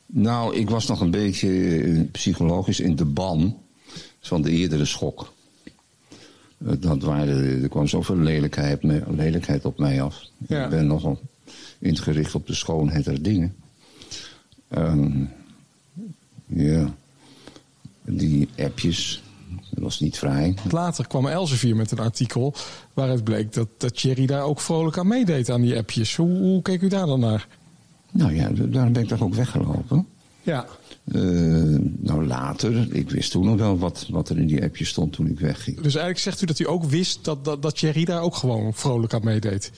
Nou, 0.06 0.56
ik 0.56 0.70
was 0.70 0.86
nog 0.86 1.00
een 1.00 1.10
beetje 1.10 1.80
eh, 1.80 2.00
psychologisch 2.12 2.80
in 2.80 2.96
de 2.96 3.04
ban 3.04 3.56
van 4.20 4.42
de 4.42 4.50
eerdere 4.50 4.84
schok. 4.84 5.32
Eh, 6.58 6.72
dat 6.78 7.02
waren, 7.02 7.62
er 7.62 7.68
kwam 7.68 7.86
zoveel 7.86 8.16
lelijkheid, 8.16 8.82
lelijkheid 9.08 9.64
op 9.64 9.78
mij 9.78 10.02
af. 10.02 10.22
Ja. 10.48 10.64
Ik 10.64 10.70
ben 10.70 10.86
nogal 10.86 11.20
ingericht 11.78 12.34
op 12.34 12.46
de 12.46 12.54
schoonheid 12.54 13.04
der 13.04 13.22
dingen. 13.22 13.54
Um, 14.70 15.30
ja, 16.46 16.94
die 18.04 18.48
appjes, 18.58 19.22
dat 19.70 19.82
was 19.82 20.00
niet 20.00 20.18
vrij. 20.18 20.54
Later 20.70 21.06
kwam 21.06 21.26
Elsevier 21.26 21.76
met 21.76 21.90
een 21.90 21.98
artikel 21.98 22.54
waaruit 22.94 23.24
bleek 23.24 23.52
dat, 23.52 23.68
dat 23.76 24.00
Thierry 24.00 24.26
daar 24.26 24.42
ook 24.42 24.60
vrolijk 24.60 24.98
aan 24.98 25.06
meedeed 25.06 25.50
aan 25.50 25.60
die 25.60 25.76
appjes. 25.76 26.16
Hoe, 26.16 26.38
hoe 26.38 26.62
keek 26.62 26.82
u 26.82 26.88
daar 26.88 27.06
dan 27.06 27.20
naar? 27.20 27.46
Nou 28.12 28.34
ja, 28.34 28.50
daarom 28.54 28.92
ben 28.92 29.02
ik 29.02 29.08
toch 29.08 29.22
ook 29.22 29.34
weggelopen. 29.34 30.06
Ja. 30.42 30.66
Uh, 31.04 31.78
nou, 31.98 32.26
later, 32.26 32.94
ik 32.94 33.10
wist 33.10 33.30
toen 33.30 33.44
nog 33.44 33.56
wel 33.56 33.78
wat, 33.78 34.06
wat 34.10 34.28
er 34.28 34.38
in 34.38 34.46
die 34.46 34.62
appjes 34.62 34.88
stond 34.88 35.12
toen 35.12 35.26
ik 35.26 35.40
wegging. 35.40 35.76
Dus 35.76 35.94
eigenlijk 35.94 36.18
zegt 36.18 36.42
u 36.42 36.46
dat 36.46 36.58
u 36.58 36.68
ook 36.68 36.84
wist 36.84 37.24
dat, 37.24 37.44
dat, 37.44 37.62
dat 37.62 37.78
Thierry 37.78 38.04
daar 38.04 38.22
ook 38.22 38.34
gewoon 38.34 38.74
vrolijk 38.74 39.14
aan 39.14 39.24
meedeed? 39.24 39.70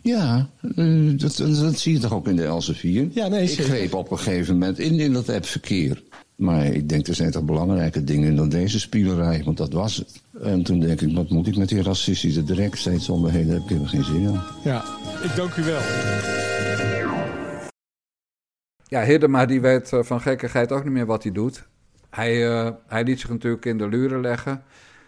Ja, 0.00 0.48
uh, 0.76 1.18
dat, 1.18 1.36
dat, 1.36 1.78
zie 1.78 1.92
je 1.92 1.98
toch 1.98 2.12
ook 2.12 2.28
in 2.28 2.36
de 2.36 2.44
Elsevier? 2.44 3.08
Ja, 3.12 3.28
nee, 3.28 3.50
Ik 3.50 3.60
greep 3.60 3.94
op 3.94 4.10
een 4.10 4.18
gegeven 4.18 4.52
moment 4.58 4.78
in, 4.78 5.00
in 5.00 5.12
dat 5.12 5.28
appverkeer. 5.28 6.02
Maar 6.36 6.64
ik 6.64 6.88
denk, 6.88 7.06
er 7.06 7.14
zijn 7.14 7.30
toch 7.30 7.44
belangrijke 7.44 8.04
dingen 8.04 8.36
dan 8.36 8.48
deze 8.48 8.80
spielerij, 8.80 9.42
want 9.44 9.56
dat 9.56 9.72
was 9.72 9.96
het. 9.96 10.22
En 10.42 10.62
toen 10.62 10.80
denk 10.80 11.00
ik, 11.00 11.14
wat 11.14 11.30
moet 11.30 11.46
ik 11.46 11.56
met 11.56 11.68
die 11.68 11.82
racistische 11.82 12.44
direct 12.44 12.78
steeds 12.78 13.08
om 13.08 13.20
me 13.20 13.30
heen? 13.30 13.46
Daar 13.46 13.58
heb 13.60 13.70
ik 13.70 13.80
er 13.80 13.88
geen 13.88 14.04
zin 14.04 14.22
in. 14.22 14.40
Ja, 14.64 14.84
ik 15.22 15.36
dank 15.36 15.56
u 15.56 15.62
wel. 15.62 15.80
Ja, 18.86 19.04
Hiddema 19.04 19.46
die 19.46 19.60
weet 19.60 19.90
van 20.00 20.20
gekkigheid 20.20 20.72
ook 20.72 20.84
niet 20.84 20.92
meer 20.92 21.06
wat 21.06 21.22
hij 21.22 21.32
doet. 21.32 21.66
Hij, 22.10 22.48
uh, 22.48 22.70
hij 22.86 23.04
liet 23.04 23.20
zich 23.20 23.30
natuurlijk 23.30 23.64
in 23.64 23.78
de 23.78 23.88
luren 23.88 24.20
leggen. 24.20 24.62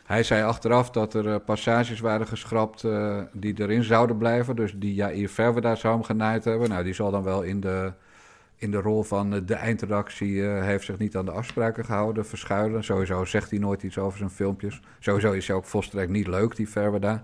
Hij 0.04 0.23
zei 0.23 0.43
achteraf 0.43 0.90
dat 0.90 1.14
er 1.14 1.26
uh, 1.26 1.37
passages 1.45 2.00
waren 2.00 2.26
geschrapt 2.26 2.83
uh, 2.83 3.19
die 3.33 3.54
erin 3.57 3.85
zouden 3.85 4.16
blijven. 4.16 4.57
Dus 4.57 4.75
die 4.76 4.95
Jair 4.95 5.28
Verwe 5.28 5.61
daar 5.61 5.76
zou 5.76 5.95
hem 5.95 6.02
genaaid 6.02 6.45
hebben. 6.45 6.69
Nou, 6.69 6.85
die 6.85 6.95
zal 6.95 7.11
dan 7.11 7.23
wel 7.23 7.43
in 7.43 7.61
de 7.61 7.93
in 8.56 8.70
de 8.70 8.80
rol 8.80 9.02
van 9.02 9.44
de 9.46 9.54
eindredactie 9.54 10.42
heeft 10.42 10.84
zich 10.84 10.99
niet 10.99 11.16
aan 11.16 11.25
de 11.25 11.30
afspraken 11.30 11.84
gehouden, 11.84 12.26
verschuilen. 12.26 12.84
Sowieso 12.84 13.25
zegt 13.25 13.50
hij 13.50 13.58
nooit 13.58 13.82
iets 13.82 13.99
over 13.99 14.18
zijn 14.18 14.30
filmpjes. 14.30 14.80
Sowieso 14.99 15.32
is 15.32 15.46
hij 15.46 15.56
ook 15.56 15.64
volstrekt 15.64 16.11
niet 16.11 16.26
leuk, 16.26 16.56
die 16.56 16.68
Verweda. 16.68 17.23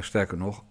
sterker 0.00 0.36
nog, 0.36 0.64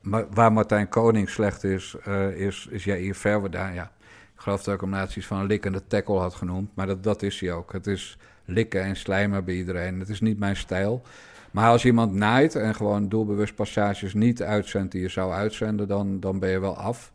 maar 0.00 0.26
waar 0.30 0.52
Martijn 0.52 0.88
Koning 0.88 1.28
slecht 1.28 1.64
is, 1.64 1.96
is, 2.34 2.66
is 2.70 2.84
Jair 2.84 3.14
Verweda. 3.14 3.68
Ja, 3.68 3.90
ik 4.34 4.40
geloof 4.40 4.62
dat 4.62 4.74
ik 4.74 4.80
hem 4.80 4.90
naast 4.90 5.16
iets 5.16 5.26
van 5.26 5.38
een 5.38 5.46
likkende 5.46 5.86
tackle 5.86 6.18
had 6.18 6.34
genoemd. 6.34 6.70
Maar 6.74 6.86
dat, 6.86 7.02
dat 7.02 7.22
is 7.22 7.40
hij 7.40 7.52
ook. 7.52 7.72
Het 7.72 7.86
is 7.86 8.18
likken 8.44 8.82
en 8.82 8.96
slijmen 8.96 9.44
bij 9.44 9.54
iedereen. 9.54 10.00
Het 10.00 10.08
is 10.08 10.20
niet 10.20 10.38
mijn 10.38 10.56
stijl. 10.56 11.02
Maar 11.50 11.70
als 11.70 11.84
iemand 11.84 12.12
naait 12.12 12.54
en 12.54 12.74
gewoon 12.74 13.08
doelbewust 13.08 13.54
passages 13.54 14.14
niet 14.14 14.42
uitzendt 14.42 14.92
die 14.92 15.00
je 15.00 15.08
zou 15.08 15.32
uitzenden, 15.32 15.88
dan, 15.88 16.20
dan 16.20 16.38
ben 16.38 16.50
je 16.50 16.58
wel 16.58 16.76
af. 16.76 17.12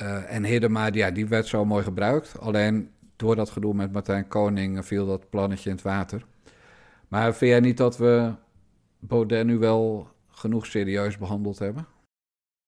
Uh, 0.00 0.34
en 0.34 0.44
Hiddema, 0.44 0.88
ja, 0.92 1.10
die 1.10 1.26
werd 1.26 1.46
zo 1.46 1.64
mooi 1.64 1.84
gebruikt. 1.84 2.40
Alleen 2.40 2.90
door 3.16 3.36
dat 3.36 3.50
gedoe 3.50 3.74
met 3.74 3.92
Martijn 3.92 4.28
Koning 4.28 4.86
viel 4.86 5.06
dat 5.06 5.30
plannetje 5.30 5.70
in 5.70 5.74
het 5.76 5.84
water. 5.84 6.24
Maar 7.08 7.34
vind 7.34 7.50
jij 7.50 7.60
niet 7.60 7.76
dat 7.76 7.96
we 7.96 8.32
Baudet 8.98 9.46
nu 9.46 9.58
wel 9.58 10.08
genoeg 10.30 10.66
serieus 10.66 11.16
behandeld 11.16 11.58
hebben? 11.58 11.86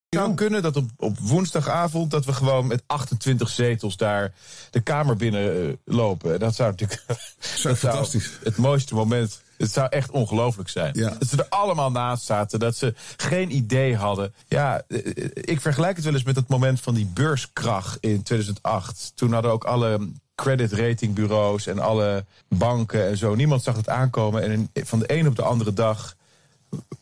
Het 0.09 0.21
zou 0.21 0.35
kunnen 0.35 0.63
dat 0.63 0.77
op, 0.77 0.91
op 0.97 1.19
woensdagavond 1.19 2.11
dat 2.11 2.25
we 2.25 2.33
gewoon 2.33 2.67
met 2.67 2.83
28 2.87 3.49
zetels 3.49 3.97
daar 3.97 4.33
de 4.71 4.81
Kamer 4.81 5.17
binnen 5.17 5.67
uh, 5.67 5.73
lopen. 5.85 6.39
Dat 6.39 6.55
zou 6.55 6.71
natuurlijk 6.71 7.05
zou 7.39 7.75
fantastisch. 7.75 8.39
het 8.43 8.57
mooiste 8.57 8.95
moment. 8.95 9.43
Het 9.61 9.73
zou 9.73 9.89
echt 9.89 10.11
ongelooflijk 10.11 10.69
zijn. 10.69 10.91
Ja. 10.95 11.17
Dat 11.19 11.29
ze 11.29 11.37
er 11.37 11.49
allemaal 11.49 11.91
naast 11.91 12.25
zaten. 12.25 12.59
Dat 12.59 12.77
ze 12.77 12.95
geen 13.17 13.57
idee 13.57 13.97
hadden. 13.97 14.35
Ja, 14.49 14.83
eh, 14.89 14.99
ik 15.35 15.61
vergelijk 15.61 15.97
het 15.97 16.05
wel 16.05 16.15
eens 16.15 16.23
met 16.23 16.37
het 16.37 16.49
moment 16.49 16.81
van 16.81 16.95
die 16.95 17.07
beurskracht 17.07 17.99
in 18.01 18.23
2008. 18.23 19.13
Toen 19.15 19.33
hadden 19.33 19.51
ook 19.51 19.65
alle 19.65 20.09
credit 20.35 20.73
ratingbureaus 20.73 21.67
en 21.67 21.79
alle 21.79 22.25
banken 22.49 23.07
en 23.07 23.17
zo. 23.17 23.35
Niemand 23.35 23.63
zag 23.63 23.77
het 23.77 23.89
aankomen. 23.89 24.43
En 24.43 24.71
van 24.85 24.99
de 24.99 25.13
een 25.13 25.27
op 25.27 25.37
de 25.37 25.43
andere 25.43 25.73
dag 25.73 26.17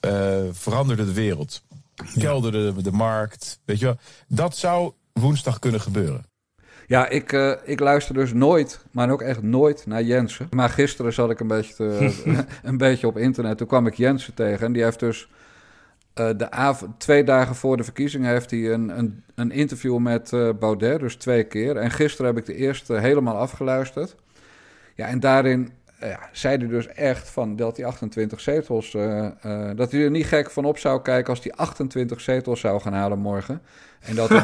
uh, 0.00 0.38
veranderde 0.52 1.04
de 1.04 1.12
wereld 1.12 1.62
kelderde 2.18 2.74
de, 2.74 2.82
de 2.82 2.92
markt. 2.92 3.58
Weet 3.64 3.78
je 3.78 3.84
wel, 3.84 3.96
dat 4.28 4.56
zou 4.56 4.92
woensdag 5.12 5.58
kunnen 5.58 5.80
gebeuren. 5.80 6.24
Ja, 6.88 7.08
ik, 7.08 7.32
uh, 7.32 7.52
ik 7.64 7.80
luister 7.80 8.14
dus 8.14 8.32
nooit, 8.32 8.84
maar 8.90 9.10
ook 9.10 9.22
echt 9.22 9.42
nooit 9.42 9.86
naar 9.86 10.02
Jensen. 10.02 10.48
Maar 10.50 10.68
gisteren 10.68 11.12
zat 11.12 11.30
ik 11.30 11.40
een 11.40 11.46
beetje, 11.46 11.74
te, 11.74 12.12
een 12.68 12.76
beetje 12.76 13.06
op 13.06 13.16
internet. 13.16 13.58
Toen 13.58 13.66
kwam 13.66 13.86
ik 13.86 13.94
Jensen 13.94 14.34
tegen 14.34 14.66
en 14.66 14.72
die 14.72 14.82
heeft 14.82 15.00
dus 15.00 15.28
uh, 16.14 16.30
de 16.36 16.50
avond, 16.50 17.00
twee 17.00 17.24
dagen 17.24 17.54
voor 17.54 17.76
de 17.76 17.84
verkiezingen 17.84 18.30
heeft 18.30 18.50
hij 18.50 18.72
een, 18.72 18.98
een, 18.98 19.24
een 19.34 19.50
interview 19.50 19.98
met 19.98 20.32
uh, 20.32 20.50
Baudet, 20.58 21.00
dus 21.00 21.16
twee 21.16 21.44
keer. 21.44 21.76
En 21.76 21.90
gisteren 21.90 22.26
heb 22.26 22.36
ik 22.40 22.46
de 22.46 22.54
eerste 22.54 22.94
helemaal 22.94 23.36
afgeluisterd. 23.36 24.16
Ja, 24.94 25.06
en 25.06 25.20
daarin 25.20 25.72
ja, 26.00 26.28
zei 26.32 26.56
hij 26.56 26.66
dus 26.66 26.86
echt 26.86 27.30
van 27.30 27.56
dat 27.56 27.76
die 27.76 27.86
28 27.86 28.40
zetels. 28.40 28.94
Uh, 28.94 29.26
uh, 29.46 29.70
dat 29.74 29.92
hij 29.92 30.02
er 30.02 30.10
niet 30.10 30.26
gek 30.26 30.50
van 30.50 30.64
op 30.64 30.78
zou 30.78 31.02
kijken 31.02 31.30
als 31.30 31.42
die 31.42 31.54
28 31.54 32.20
zetels 32.20 32.60
zou 32.60 32.80
gaan 32.80 32.92
halen 32.92 33.18
morgen. 33.18 33.62
En, 34.00 34.14
dat 34.14 34.30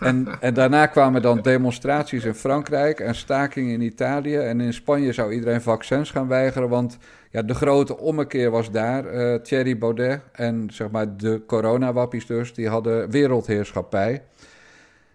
en, 0.00 0.28
en 0.40 0.54
daarna 0.54 0.86
kwamen 0.86 1.22
dan 1.22 1.42
demonstraties 1.42 2.24
in 2.24 2.34
Frankrijk 2.34 3.00
en 3.00 3.14
stakingen 3.14 3.72
in 3.72 3.80
Italië. 3.80 4.36
En 4.36 4.60
in 4.60 4.72
Spanje 4.72 5.12
zou 5.12 5.32
iedereen 5.32 5.62
vaccins 5.62 6.10
gaan 6.10 6.28
weigeren. 6.28 6.68
Want 6.68 6.98
ja, 7.30 7.42
de 7.42 7.54
grote 7.54 7.98
ommekeer 7.98 8.50
was 8.50 8.70
daar. 8.70 9.14
Uh, 9.14 9.34
Thierry 9.34 9.78
Baudet 9.78 10.20
en 10.32 10.68
zeg 10.72 10.90
maar 10.90 11.16
de 11.16 11.42
coronawappies 11.46 12.26
dus, 12.26 12.54
die 12.54 12.68
hadden 12.68 13.10
wereldheerschappij. 13.10 14.22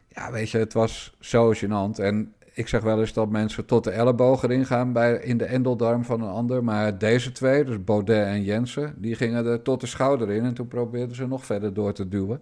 Ja, 0.07 0.31
weet 0.31 0.49
je, 0.49 0.57
het 0.57 0.73
was 0.73 1.15
zo 1.19 1.53
gênant. 1.53 1.99
En 1.99 2.33
ik 2.59 2.67
zeg 2.67 2.81
wel 2.81 2.99
eens 2.99 3.13
dat 3.13 3.29
mensen 3.29 3.65
tot 3.65 3.83
de 3.83 3.91
elleboog 3.91 4.43
erin 4.43 4.65
gaan 4.65 4.93
bij, 4.93 5.13
in 5.13 5.37
de 5.37 5.45
endeldarm 5.45 6.05
van 6.05 6.21
een 6.21 6.29
ander. 6.29 6.63
Maar 6.63 6.97
deze 6.97 7.31
twee, 7.31 7.63
dus 7.63 7.83
Baudet 7.83 8.25
en 8.25 8.43
Jensen, 8.43 8.93
die 8.97 9.15
gingen 9.15 9.45
er 9.45 9.61
tot 9.61 9.81
de 9.81 9.87
schouder 9.87 10.29
in. 10.29 10.43
En 10.43 10.53
toen 10.53 10.67
probeerden 10.67 11.15
ze 11.15 11.27
nog 11.27 11.45
verder 11.45 11.73
door 11.73 11.93
te 11.93 12.07
duwen. 12.07 12.41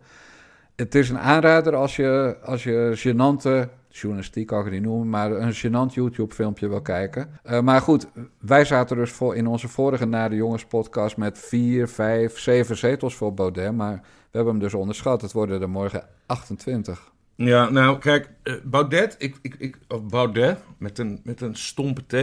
Het 0.75 0.95
is 0.95 1.09
een 1.09 1.19
aanrader 1.19 1.75
als 1.75 1.95
je, 1.95 2.37
als 2.43 2.63
je 2.63 2.93
gênante, 2.95 3.69
journalistiek 3.89 4.47
kan 4.47 4.59
ik 4.59 4.65
het 4.65 4.73
niet 4.73 4.83
noemen, 4.83 5.09
maar 5.09 5.31
een 5.31 5.55
gênant 5.55 5.93
YouTube-filmpje 5.93 6.67
wil 6.67 6.81
kijken. 6.81 7.29
Uh, 7.45 7.59
maar 7.59 7.81
goed, 7.81 8.07
wij 8.39 8.65
zaten 8.65 8.97
dus 8.97 9.11
voor, 9.11 9.35
in 9.35 9.47
onze 9.47 9.67
vorige 9.67 10.05
Na 10.05 10.29
de 10.29 10.35
Jongens 10.35 10.65
podcast 10.65 11.17
met 11.17 11.39
vier, 11.39 11.87
vijf, 11.87 12.39
zeven 12.39 12.77
zetels 12.77 13.15
voor 13.15 13.33
Baudet. 13.33 13.75
Maar 13.75 13.95
we 14.31 14.37
hebben 14.37 14.53
hem 14.53 14.63
dus 14.63 14.73
onderschat. 14.73 15.21
Het 15.21 15.31
worden 15.31 15.61
er 15.61 15.69
morgen 15.69 16.03
28. 16.25 17.15
Ja, 17.37 17.69
nou 17.69 17.99
kijk, 17.99 18.29
uh, 18.43 18.53
Baudet, 18.63 19.15
ik, 19.17 19.35
ik, 19.41 19.55
ik, 19.57 19.77
Baudet 20.09 20.57
met 20.77 20.99
een, 20.99 21.19
met 21.23 21.41
een 21.41 21.55
stompe 21.55 22.01
T. 22.07 22.13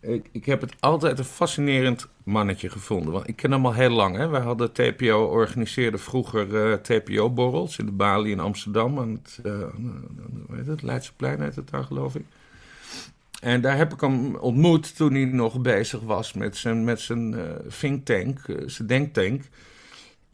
Ik, 0.00 0.28
ik 0.32 0.44
heb 0.44 0.60
het 0.60 0.74
altijd 0.80 1.18
een 1.18 1.24
fascinerend 1.24 2.08
mannetje 2.24 2.70
gevonden. 2.70 3.12
Want 3.12 3.28
ik 3.28 3.36
ken 3.36 3.50
hem 3.50 3.66
al 3.66 3.74
heel 3.74 3.90
lang. 3.90 4.16
Hè. 4.16 4.28
Wij 4.28 4.40
hadden 4.40 4.72
TPO, 4.72 5.24
organiseerde 5.24 5.98
vroeger 5.98 6.70
uh, 6.70 6.72
TPO-borrels 6.72 7.78
in 7.78 7.86
de 7.86 7.92
Bali 7.92 8.30
in 8.30 8.40
Amsterdam. 8.40 8.98
Aan 8.98 9.10
het, 9.10 9.40
uh, 9.44 9.58
hoe 10.46 10.56
heet 10.56 10.66
het, 10.66 10.82
Leidseplein 10.82 11.40
heet 11.40 11.56
het 11.56 11.70
daar, 11.70 11.84
geloof 11.84 12.14
ik. 12.14 12.24
En 13.40 13.60
daar 13.60 13.76
heb 13.76 13.92
ik 13.92 14.00
hem 14.00 14.34
ontmoet 14.34 14.96
toen 14.96 15.14
hij 15.14 15.24
nog 15.24 15.60
bezig 15.60 16.00
was 16.00 16.32
met 16.32 16.56
zijn, 16.56 16.84
met 16.84 17.00
zijn 17.00 17.32
uh, 17.32 17.40
think 17.80 18.04
tank, 18.04 18.40
zijn 18.66 18.88
denktank. 18.88 19.42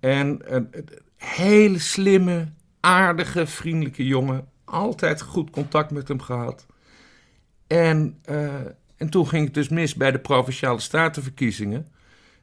En 0.00 0.40
een 0.45 0.69
hele 1.17 1.79
slimme, 1.79 2.49
aardige, 2.80 3.46
vriendelijke 3.46 4.06
jongen. 4.06 4.49
Altijd 4.64 5.22
goed 5.22 5.50
contact 5.50 5.90
met 5.90 6.08
hem 6.08 6.20
gehad. 6.20 6.66
En, 7.66 8.18
uh, 8.30 8.54
en 8.96 9.10
toen 9.10 9.28
ging 9.28 9.44
het 9.44 9.54
dus 9.54 9.68
mis 9.68 9.94
bij 9.94 10.10
de 10.12 10.18
provinciale 10.18 10.80
statenverkiezingen. 10.80 11.87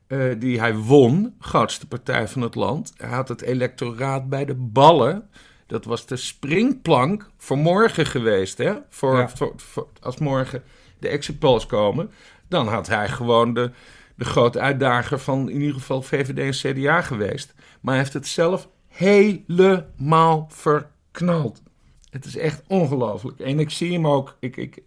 Uh, 0.07 0.33
die 0.39 0.59
hij 0.59 0.75
won, 0.75 1.35
grootste 1.39 1.87
partij 1.87 2.27
van 2.27 2.41
het 2.41 2.55
land. 2.55 2.93
Hij 2.97 3.09
had 3.09 3.27
het 3.27 3.41
electoraat 3.41 4.29
bij 4.29 4.45
de 4.45 4.55
ballen. 4.55 5.29
Dat 5.65 5.85
was 5.85 6.05
de 6.05 6.15
springplank 6.15 7.29
voor 7.37 7.57
morgen 7.57 8.05
geweest. 8.05 8.57
Hè? 8.57 8.73
Voor, 8.89 9.17
Ja. 9.17 9.29
voor, 9.29 9.53
voor- 9.55 9.87
als 10.01 10.17
morgen 10.17 10.63
de 10.99 11.07
exit 11.07 11.39
polls 11.39 11.65
komen. 11.65 12.11
Dan 12.49 12.67
had 12.67 12.87
hij 12.87 13.09
gewoon 13.09 13.53
de, 13.53 13.71
de 14.15 14.25
grote 14.25 14.59
uitdager 14.59 15.19
van 15.19 15.49
in 15.49 15.59
ieder 15.59 15.75
geval 15.75 16.01
VVD 16.01 16.63
en 16.63 16.73
CDA 16.73 17.01
geweest. 17.01 17.53
Maar 17.81 17.93
hij 17.93 18.03
heeft 18.03 18.13
het 18.13 18.27
zelf 18.27 18.69
helemaal 18.97 20.47
verknald. 20.49 21.61
Het 22.09 22.25
is 22.25 22.37
echt 22.37 22.63
ongelooflijk. 22.67 23.39
En 23.39 23.59
ik 23.59 23.69
zie 23.69 23.93
hem 23.93 24.07
ook. 24.07 24.37
Ik, 24.39 24.57
ik, 24.57 24.83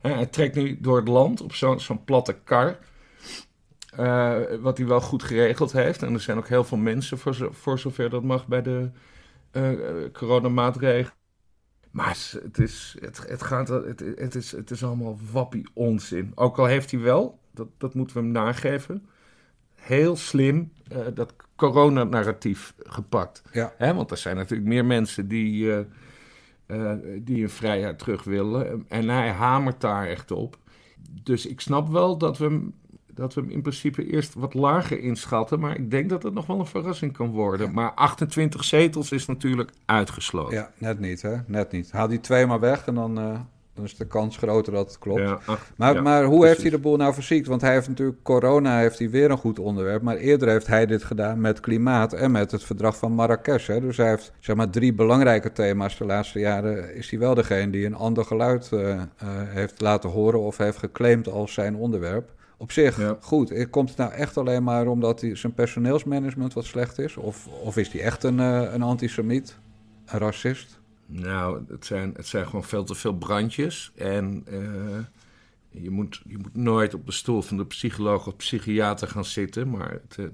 hè, 0.00 0.12
hij 0.12 0.26
trekt 0.26 0.54
nu 0.54 0.80
door 0.80 0.96
het 0.96 1.08
land 1.08 1.40
op 1.40 1.54
zo'n 1.54 2.04
platte 2.04 2.36
kar. 2.44 2.78
Eh, 3.96 4.40
wat 4.60 4.78
hij 4.78 4.86
wel 4.86 5.00
goed 5.00 5.22
geregeld 5.22 5.72
heeft. 5.72 6.02
En 6.02 6.14
er 6.14 6.20
zijn 6.20 6.38
ook 6.38 6.48
heel 6.48 6.64
veel 6.64 6.78
mensen, 6.78 7.18
voor, 7.18 7.34
zo- 7.34 7.50
voor 7.52 7.78
zover 7.78 8.10
dat 8.10 8.22
mag, 8.22 8.46
bij 8.46 8.62
de 8.62 8.90
eh, 9.50 9.70
coronamaatregelen. 10.12 11.16
Maar 11.90 12.18
het, 12.42 12.58
is, 12.58 12.96
het, 13.00 13.28
het, 13.28 13.42
gaat, 13.42 13.68
het, 13.68 14.34
is, 14.34 14.52
het 14.52 14.70
is 14.70 14.84
allemaal 14.84 15.18
wappie 15.32 15.66
onzin. 15.74 16.32
Ook 16.34 16.58
al 16.58 16.64
heeft 16.64 16.90
hij 16.90 17.00
wel, 17.00 17.38
dat, 17.50 17.68
dat 17.78 17.94
moeten 17.94 18.16
we 18.16 18.22
hem 18.22 18.32
nageven, 18.32 19.06
heel 19.74 20.16
slim 20.16 20.72
eh, 20.88 20.98
dat 21.14 21.34
coronanarratief 21.56 22.74
gepakt. 22.78 23.42
Ja. 23.52 23.72
Hè, 23.76 23.94
want 23.94 24.10
er 24.10 24.16
zijn 24.16 24.36
natuurlijk 24.36 24.68
meer 24.68 24.84
mensen 24.84 25.28
die, 25.28 25.72
eh, 25.72 25.78
eh, 26.66 26.98
die 27.20 27.42
een 27.42 27.50
vrijheid 27.50 27.98
terug 27.98 28.24
willen. 28.24 28.84
En 28.88 29.08
hij 29.08 29.30
hamert 29.30 29.80
daar 29.80 30.06
echt 30.06 30.30
op. 30.30 30.56
Dus 31.22 31.46
ik 31.46 31.60
snap 31.60 31.88
wel 31.88 32.18
dat 32.18 32.38
we 32.38 32.44
hem, 32.44 32.74
dat 33.14 33.34
we 33.34 33.40
hem 33.40 33.50
in 33.50 33.62
principe 33.62 34.10
eerst 34.10 34.34
wat 34.34 34.54
lager 34.54 34.98
inschatten. 35.00 35.60
Maar 35.60 35.76
ik 35.76 35.90
denk 35.90 36.08
dat 36.08 36.22
het 36.22 36.34
nog 36.34 36.46
wel 36.46 36.58
een 36.58 36.66
verrassing 36.66 37.12
kan 37.12 37.30
worden. 37.30 37.72
Maar 37.72 37.92
28 37.92 38.64
zetels 38.64 39.12
is 39.12 39.26
natuurlijk 39.26 39.70
uitgesloten. 39.84 40.54
Ja, 40.54 40.70
net 40.78 41.00
niet, 41.00 41.22
hè? 41.22 41.36
Net 41.46 41.72
niet. 41.72 41.92
Haal 41.92 42.08
die 42.08 42.20
twee 42.20 42.46
maar 42.46 42.60
weg 42.60 42.86
en 42.86 42.94
dan, 42.94 43.18
eh, 43.18 43.40
dan 43.74 43.84
is 43.84 43.96
de 43.96 44.06
kans 44.06 44.36
groter 44.36 44.72
dat 44.72 44.86
het 44.86 44.98
klopt. 44.98 45.20
Ja, 45.20 45.38
ach, 45.46 45.70
Maar, 45.76 45.94
ja, 45.94 46.00
maar 46.02 46.24
hoe 46.24 46.30
precies. 46.30 46.48
heeft 46.48 46.60
hij 46.62 46.70
de 46.70 46.78
boel 46.78 46.96
nou 46.96 47.14
verziekt? 47.14 47.46
Want 47.46 47.60
hij 47.60 47.72
heeft 47.72 47.88
natuurlijk 47.88 48.22
corona 48.22 48.78
heeft 48.78 48.98
hij 48.98 49.10
weer 49.10 49.30
een 49.30 49.38
goed 49.38 49.58
onderwerp. 49.58 50.02
Maar 50.02 50.16
eerder 50.16 50.48
heeft 50.48 50.66
hij 50.66 50.86
dit 50.86 51.04
gedaan 51.04 51.40
met 51.40 51.60
klimaat 51.60 52.12
en 52.12 52.30
met 52.30 52.50
het 52.50 52.64
verdrag 52.64 52.96
van 52.96 53.12
Marrakesh. 53.12 53.66
Hè? 53.66 53.80
Dus 53.80 53.96
hij 53.96 54.08
heeft 54.08 54.32
zeg 54.40 54.56
maar 54.56 54.70
drie 54.70 54.94
belangrijke 54.94 55.52
thema's 55.52 55.98
de 55.98 56.04
laatste 56.04 56.38
jaren. 56.38 56.94
Is 56.94 57.10
hij 57.10 57.18
wel 57.18 57.34
degene 57.34 57.70
die 57.70 57.86
een 57.86 57.94
ander 57.94 58.24
geluid 58.24 58.68
eh, 58.72 58.90
eh, 58.92 59.00
heeft 59.28 59.80
laten 59.80 60.10
horen 60.10 60.40
of 60.40 60.56
heeft 60.56 60.78
geclaimd 60.78 61.28
als 61.28 61.52
zijn 61.52 61.76
onderwerp. 61.76 62.32
Op 62.58 62.72
zich, 62.72 63.00
Ja. 63.00 63.16
goed. 63.20 63.50
Eh, 63.50 63.66
Komt 63.70 63.88
het 63.88 63.98
nou 63.98 64.12
echt 64.12 64.36
alleen 64.36 64.62
maar 64.62 64.86
omdat 64.86 65.20
hij, 65.20 65.36
zijn 65.36 65.54
personeelsmanagement 65.54 66.52
wat 66.54 66.64
slecht 66.64 66.98
is? 66.98 67.16
Of, 67.16 67.46
of 67.64 67.76
is 67.76 67.88
hij 67.92 68.00
echt 68.00 68.22
een, 68.24 68.40
eh, 68.40 68.72
een 68.72 68.82
antisemiet? 68.82 69.56
Een 70.06 70.18
racist? 70.18 70.80
Nou, 71.06 71.64
het 71.68 71.86
zijn, 71.86 72.12
het 72.16 72.26
zijn 72.26 72.46
gewoon 72.46 72.64
veel 72.64 72.84
te 72.84 72.94
veel 72.94 73.16
brandjes. 73.16 73.92
En 73.94 74.42
eh, 74.46 75.82
je, 75.82 75.90
moet, 75.90 76.22
je 76.26 76.38
moet 76.38 76.56
nooit 76.56 76.94
op 76.94 77.06
de 77.06 77.12
stoel 77.12 77.42
van 77.42 77.56
de 77.56 77.66
psycholoog 77.66 78.26
of 78.26 78.36
psychiater 78.36 79.08
gaan 79.08 79.24
zitten. 79.24 79.70
Maar 79.70 79.90
het, 79.90 80.16
eh, 80.18 80.24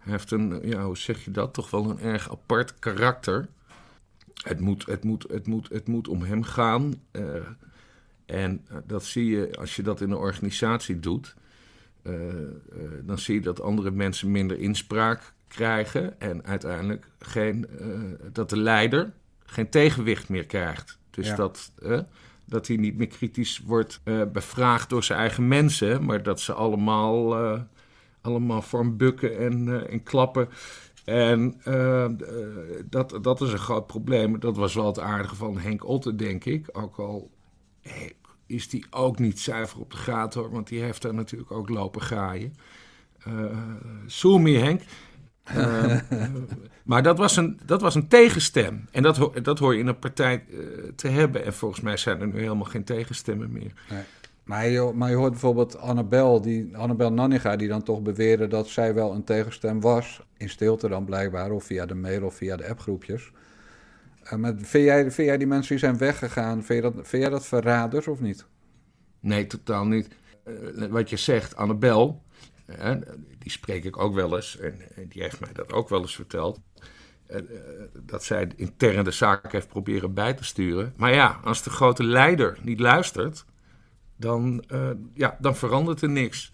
hij 0.00 0.12
heeft 0.12 0.30
een, 0.30 0.60
ja, 0.68 0.84
hoe 0.84 0.96
zeg 0.96 1.24
je 1.24 1.30
dat, 1.30 1.54
toch 1.54 1.70
wel 1.70 1.90
een 1.90 2.00
erg 2.00 2.30
apart 2.30 2.78
karakter. 2.78 3.48
het, 4.42 4.60
moet, 4.60 4.86
het, 4.86 5.04
moet, 5.04 5.24
het, 5.28 5.46
moet, 5.46 5.68
het 5.68 5.88
moet 5.88 6.08
om 6.08 6.22
hem 6.22 6.42
gaan. 6.42 6.94
en 8.26 8.66
dat 8.86 9.04
zie 9.04 9.26
je 9.26 9.56
als 9.58 9.76
je 9.76 9.82
dat 9.82 10.00
in 10.00 10.10
een 10.10 10.16
organisatie 10.16 11.00
doet. 11.00 11.34
dan 13.02 13.18
zie 13.18 13.34
je 13.34 13.40
dat 13.40 13.60
andere 13.60 13.90
mensen 13.90 14.30
minder 14.30 14.58
inspraak 14.58 15.32
krijgen. 15.48 16.20
En 16.20 16.44
uiteindelijk 16.44 17.06
geen, 17.18 17.66
dat 18.32 18.50
de 18.50 18.56
leider 18.56 19.12
geen 19.52 19.70
tegenwicht 19.70 20.28
meer 20.28 20.46
krijgt. 20.46 20.98
Dus 21.10 21.34
dat, 21.34 21.72
dat 22.44 22.66
hij 22.66 22.76
niet 22.76 22.96
meer 22.96 23.06
kritisch 23.06 23.62
wordt 23.64 24.00
bevraagd 24.32 24.90
door 24.90 25.04
zijn 25.04 25.18
eigen 25.18 25.48
mensen, 25.48 26.04
maar 26.04 26.22
dat 26.22 26.40
ze 26.40 26.52
allemaal 26.52 27.34
allemaal 28.22 28.62
voor 28.62 28.80
hem 28.80 28.96
bukken 28.96 29.38
en, 29.38 29.66
uh, 29.66 29.92
en 29.92 30.02
klappen. 30.02 30.48
En 31.04 31.60
uh, 31.68 32.06
dat, 32.84 33.18
dat 33.22 33.40
is 33.40 33.52
een 33.52 33.58
groot 33.58 33.86
probleem. 33.86 34.40
Dat 34.40 34.56
was 34.56 34.74
wel 34.74 34.86
het 34.86 34.98
aardige 34.98 35.34
van 35.34 35.58
Henk 35.58 35.86
Otte, 35.88 36.16
denk 36.16 36.44
ik. 36.44 36.68
Ook 36.72 36.98
al 36.98 37.30
is 38.46 38.68
die 38.68 38.86
ook 38.90 39.18
niet 39.18 39.40
zuiver 39.40 39.80
op 39.80 39.90
de 39.90 39.96
gaten, 39.96 40.40
hoor. 40.40 40.50
Want 40.50 40.68
die 40.68 40.80
heeft 40.82 41.02
daar 41.02 41.14
natuurlijk 41.14 41.50
ook 41.50 41.68
lopen 41.68 42.00
graaien. 42.00 42.56
Uh, 43.28 44.62
Henk. 44.62 44.82
Uh, 45.56 45.98
maar 46.84 47.02
dat 47.02 47.18
was, 47.18 47.36
een, 47.36 47.60
dat 47.64 47.80
was 47.80 47.94
een 47.94 48.08
tegenstem. 48.08 48.84
En 48.90 49.02
dat, 49.02 49.30
dat 49.42 49.58
hoor 49.58 49.74
je 49.74 49.80
in 49.80 49.86
een 49.86 49.98
partij 49.98 50.44
te 50.96 51.08
hebben. 51.08 51.44
En 51.44 51.54
volgens 51.54 51.80
mij 51.80 51.96
zijn 51.96 52.20
er 52.20 52.26
nu 52.26 52.40
helemaal 52.40 52.64
geen 52.64 52.84
tegenstemmen 52.84 53.52
meer. 53.52 53.72
Nee. 53.90 54.02
Maar 54.44 54.68
je, 54.68 54.92
maar 54.94 55.10
je 55.10 55.16
hoort 55.16 55.30
bijvoorbeeld 55.30 55.78
Annabel, 55.78 56.40
die, 56.40 56.76
Annabel 56.76 57.12
Nanninga, 57.12 57.56
die 57.56 57.68
dan 57.68 57.82
toch 57.82 58.02
beweerde 58.02 58.48
dat 58.48 58.68
zij 58.68 58.94
wel 58.94 59.12
een 59.12 59.24
tegenstem 59.24 59.80
was. 59.80 60.20
In 60.36 60.48
stilte 60.48 60.88
dan 60.88 61.04
blijkbaar, 61.04 61.50
of 61.50 61.64
via 61.64 61.86
de 61.86 61.94
mail 61.94 62.22
of 62.22 62.34
via 62.34 62.56
de 62.56 62.68
appgroepjes. 62.68 63.30
Uh, 64.24 64.32
maar 64.32 64.54
vind 64.56 64.84
jij, 64.84 65.10
vind 65.10 65.28
jij 65.28 65.38
die 65.38 65.46
mensen 65.46 65.68
die 65.68 65.84
zijn 65.84 65.98
weggegaan, 65.98 66.64
vind, 66.64 66.84
je 66.84 66.90
dat, 66.90 67.08
vind 67.08 67.22
jij 67.22 67.30
dat 67.30 67.46
verraders 67.46 68.08
of 68.08 68.20
niet? 68.20 68.46
Nee, 69.20 69.46
totaal 69.46 69.86
niet. 69.86 70.08
Wat 70.90 71.10
je 71.10 71.16
zegt, 71.16 71.56
Annabel, 71.56 72.22
die 73.38 73.50
spreek 73.50 73.84
ik 73.84 73.98
ook 73.98 74.14
wel 74.14 74.36
eens, 74.36 74.58
en, 74.58 74.80
die 75.08 75.22
heeft 75.22 75.40
mij 75.40 75.52
dat 75.52 75.72
ook 75.72 75.88
wel 75.88 76.00
eens 76.00 76.14
verteld. 76.14 76.60
dat 78.00 78.24
zij 78.24 78.50
intern 78.56 79.04
de 79.04 79.10
zaak 79.10 79.52
heeft 79.52 79.68
proberen 79.68 80.14
bij 80.14 80.34
te 80.34 80.44
sturen. 80.44 80.92
Maar 80.96 81.14
ja, 81.14 81.40
als 81.44 81.62
de 81.62 81.70
grote 81.70 82.04
leider 82.04 82.58
niet 82.62 82.80
luistert, 82.80 83.44
dan, 84.22 84.64
uh, 84.72 84.90
ja, 85.14 85.36
dan 85.40 85.56
verandert 85.56 86.02
er 86.02 86.10
niks. 86.10 86.52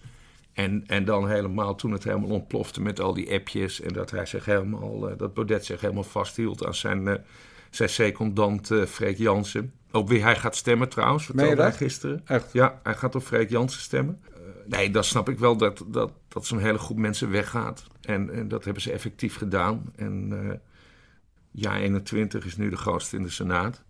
En, 0.53 0.85
en 0.87 1.05
dan 1.05 1.29
helemaal 1.29 1.75
toen 1.75 1.93
het 1.93 2.05
helemaal 2.05 2.31
ontplofte 2.31 2.81
met 2.81 3.01
al 3.01 3.15
die 3.15 3.33
appjes 3.33 3.81
en 3.81 3.93
dat 3.93 4.11
hij 4.11 4.27
zich 4.27 4.45
helemaal, 4.45 5.11
uh, 5.11 5.19
dat 5.19 5.35
Baudet 5.35 5.65
zich 5.65 5.81
helemaal 5.81 6.05
vasthield 6.05 6.67
aan 6.67 6.75
zijn, 6.75 7.07
uh, 7.07 7.15
zijn 7.71 7.89
secondant 7.89 8.71
Freek 8.87 9.19
Jansen. 9.19 9.73
Op 9.91 10.09
wie 10.09 10.23
hij 10.23 10.37
gaat 10.37 10.57
stemmen 10.57 10.89
trouwens, 10.89 11.25
vertelde 11.25 11.63
hij 11.63 11.73
gisteren. 11.73 12.21
Echt? 12.25 12.53
Ja, 12.53 12.81
hij 12.83 12.95
gaat 12.95 13.15
op 13.15 13.23
Freek 13.23 13.51
Jansen 13.51 13.81
stemmen. 13.81 14.23
Nee, 14.69 14.91
dan 14.91 15.05
snap 15.05 15.29
ik 15.29 15.39
wel 15.39 15.57
dat, 15.57 15.85
dat, 15.87 16.13
dat 16.29 16.47
zo'n 16.47 16.59
hele 16.59 16.79
groep 16.79 16.99
mensen 16.99 17.31
weggaat. 17.31 17.87
En, 18.01 18.35
en 18.35 18.49
dat 18.49 18.65
hebben 18.65 18.83
ze 18.83 18.93
effectief 18.93 19.37
gedaan. 19.37 19.93
En 19.97 20.33
ja, 21.51 21.77
21 21.77 22.45
is 22.45 22.57
nu 22.57 22.71
de 22.71 22.77
grootste 22.77 23.17
in 23.17 23.23
de 23.23 23.31
Senaat. 23.31 23.83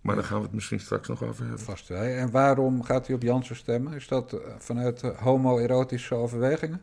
Maar 0.00 0.14
daar 0.14 0.24
gaan 0.24 0.38
we 0.38 0.44
het 0.44 0.54
misschien 0.54 0.80
straks 0.80 1.08
nog 1.08 1.22
over 1.22 1.42
hebben. 1.42 1.64
Vast 1.64 1.88
wel. 1.88 2.02
En 2.02 2.30
waarom 2.30 2.82
gaat 2.82 3.06
hij 3.06 3.16
op 3.16 3.22
Jansen 3.22 3.56
stemmen? 3.56 3.92
Is 3.92 4.08
dat 4.08 4.32
eh, 4.32 4.40
vanuit 4.58 5.00
homo-erotische 5.02 6.14
overwegingen? 6.14 6.80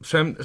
Zijn, 0.00 0.36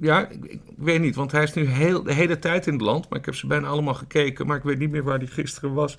ja, 0.00 0.28
ik, 0.28 0.44
ik, 0.44 0.60
weet 0.76 1.00
niet, 1.00 1.14
want 1.14 1.32
hij 1.32 1.42
is 1.42 1.52
nu 1.52 1.64
heel, 1.64 2.02
de 2.02 2.12
hele 2.12 2.38
tijd 2.38 2.66
in 2.66 2.72
het 2.72 2.82
land. 2.82 3.08
Maar 3.08 3.18
ik 3.18 3.24
heb 3.24 3.34
ze 3.34 3.46
bijna 3.46 3.66
allemaal 3.66 3.94
gekeken, 3.94 4.46
maar 4.46 4.56
ik 4.56 4.62
weet 4.62 4.78
niet 4.78 4.90
meer 4.90 5.02
waar 5.02 5.18
hij 5.18 5.26
gisteren 5.26 5.74
was. 5.74 5.98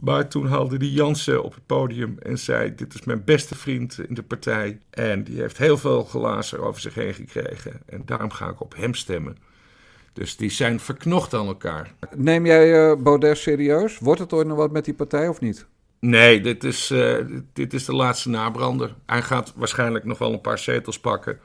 Maar 0.00 0.28
toen 0.28 0.46
haalde 0.46 0.78
die 0.78 0.92
Jansen 0.92 1.42
op 1.42 1.54
het 1.54 1.66
podium 1.66 2.18
en 2.18 2.38
zei: 2.38 2.74
Dit 2.74 2.94
is 2.94 3.04
mijn 3.04 3.24
beste 3.24 3.54
vriend 3.54 3.98
in 4.08 4.14
de 4.14 4.22
partij. 4.22 4.78
En 4.90 5.24
die 5.24 5.40
heeft 5.40 5.58
heel 5.58 5.78
veel 5.78 6.04
glazen 6.04 6.60
over 6.60 6.80
zich 6.80 6.94
heen 6.94 7.14
gekregen. 7.14 7.80
En 7.86 8.02
daarom 8.04 8.30
ga 8.30 8.48
ik 8.48 8.60
op 8.60 8.74
hem 8.76 8.94
stemmen. 8.94 9.36
Dus 10.12 10.36
die 10.36 10.50
zijn 10.50 10.80
verknocht 10.80 11.34
aan 11.34 11.46
elkaar. 11.46 11.94
Neem 12.16 12.46
jij 12.46 12.90
uh, 12.90 12.96
Baudet 12.96 13.38
serieus? 13.38 13.98
Wordt 13.98 14.20
het 14.20 14.32
ooit 14.32 14.46
nog 14.46 14.56
wat 14.56 14.70
met 14.70 14.84
die 14.84 14.94
partij 14.94 15.28
of 15.28 15.40
niet? 15.40 15.66
Nee, 16.00 16.40
dit 16.40 16.64
is, 16.64 16.90
uh, 16.90 17.16
dit 17.52 17.74
is 17.74 17.84
de 17.84 17.94
laatste 17.94 18.28
nabrander. 18.28 18.94
Hij 19.06 19.22
gaat 19.22 19.52
waarschijnlijk 19.56 20.04
nog 20.04 20.18
wel 20.18 20.32
een 20.32 20.40
paar 20.40 20.58
zetels 20.58 21.00
pakken. 21.00 21.38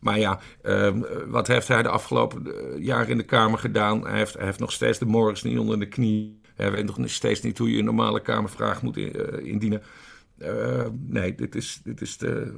Maar 0.00 0.18
ja, 0.18 0.40
uh, 0.62 0.90
wat 1.26 1.46
heeft 1.46 1.68
hij 1.68 1.82
de 1.82 1.88
afgelopen 1.88 2.46
uh, 2.46 2.84
jaren 2.84 3.08
in 3.08 3.16
de 3.16 3.24
Kamer 3.24 3.58
gedaan? 3.58 4.06
Hij 4.06 4.18
heeft, 4.18 4.34
hij 4.34 4.44
heeft 4.44 4.58
nog 4.58 4.72
steeds 4.72 4.98
de 4.98 5.06
morgens 5.06 5.42
niet 5.42 5.58
onder 5.58 5.78
de 5.78 5.88
knie. 5.88 6.40
Hij 6.54 6.70
weet 6.70 6.96
nog 6.96 7.10
steeds 7.10 7.40
niet 7.40 7.58
hoe 7.58 7.72
je 7.72 7.78
een 7.78 7.84
normale 7.84 8.20
Kamervraag 8.20 8.82
moet 8.82 8.96
in, 8.96 9.44
indienen. 9.44 9.82
nee, 11.06 11.34
dit 11.34 11.54
is, 11.54 11.80
dit 11.84 12.00
is 12.00 12.16
de 12.16 12.52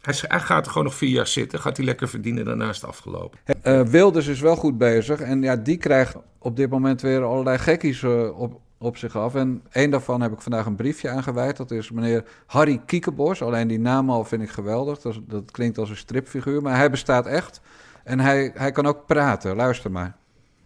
hij, 0.00 0.40
gaat 0.40 0.64
er 0.64 0.70
gewoon 0.70 0.86
nog 0.86 0.94
vier 0.94 1.08
jaar 1.08 1.26
zitten, 1.26 1.60
gaat 1.60 1.76
hij 1.76 1.86
lekker 1.86 2.08
verdienen, 2.08 2.44
daarna 2.44 2.68
is 2.68 2.76
het 2.76 2.84
afgelopen. 2.84 3.38
Uh, 3.64 3.80
Wilders 3.80 4.26
is 4.26 4.40
wel 4.40 4.56
goed 4.56 4.78
bezig 4.78 5.20
en 5.20 5.42
ja, 5.42 5.56
die 5.56 5.76
krijgt 5.76 6.16
op 6.38 6.56
dit 6.56 6.70
moment 6.70 7.00
weer 7.00 7.22
allerlei 7.22 7.58
gekkies 7.58 8.02
uh, 8.02 8.38
op, 8.40 8.60
op 8.78 8.96
zich 8.96 9.16
af. 9.16 9.34
En 9.34 9.62
één 9.70 9.90
daarvan 9.90 10.20
heb 10.20 10.32
ik 10.32 10.40
vandaag 10.40 10.66
een 10.66 10.76
briefje 10.76 11.08
aangeweid. 11.08 11.56
Dat 11.56 11.70
is 11.70 11.90
meneer 11.90 12.24
Harry 12.46 12.80
Kiekebos. 12.86 13.42
Alleen 13.42 13.68
die 13.68 13.78
naam 13.78 14.10
al 14.10 14.24
vind 14.24 14.42
ik 14.42 14.50
geweldig. 14.50 14.98
Dat, 15.00 15.20
dat 15.26 15.50
klinkt 15.50 15.78
als 15.78 15.90
een 15.90 15.96
stripfiguur, 15.96 16.62
maar 16.62 16.76
hij 16.76 16.90
bestaat 16.90 17.26
echt. 17.26 17.60
En 18.04 18.20
hij, 18.20 18.50
hij 18.54 18.72
kan 18.72 18.86
ook 18.86 19.06
praten. 19.06 19.56
Luister 19.56 19.90
maar. 19.90 20.16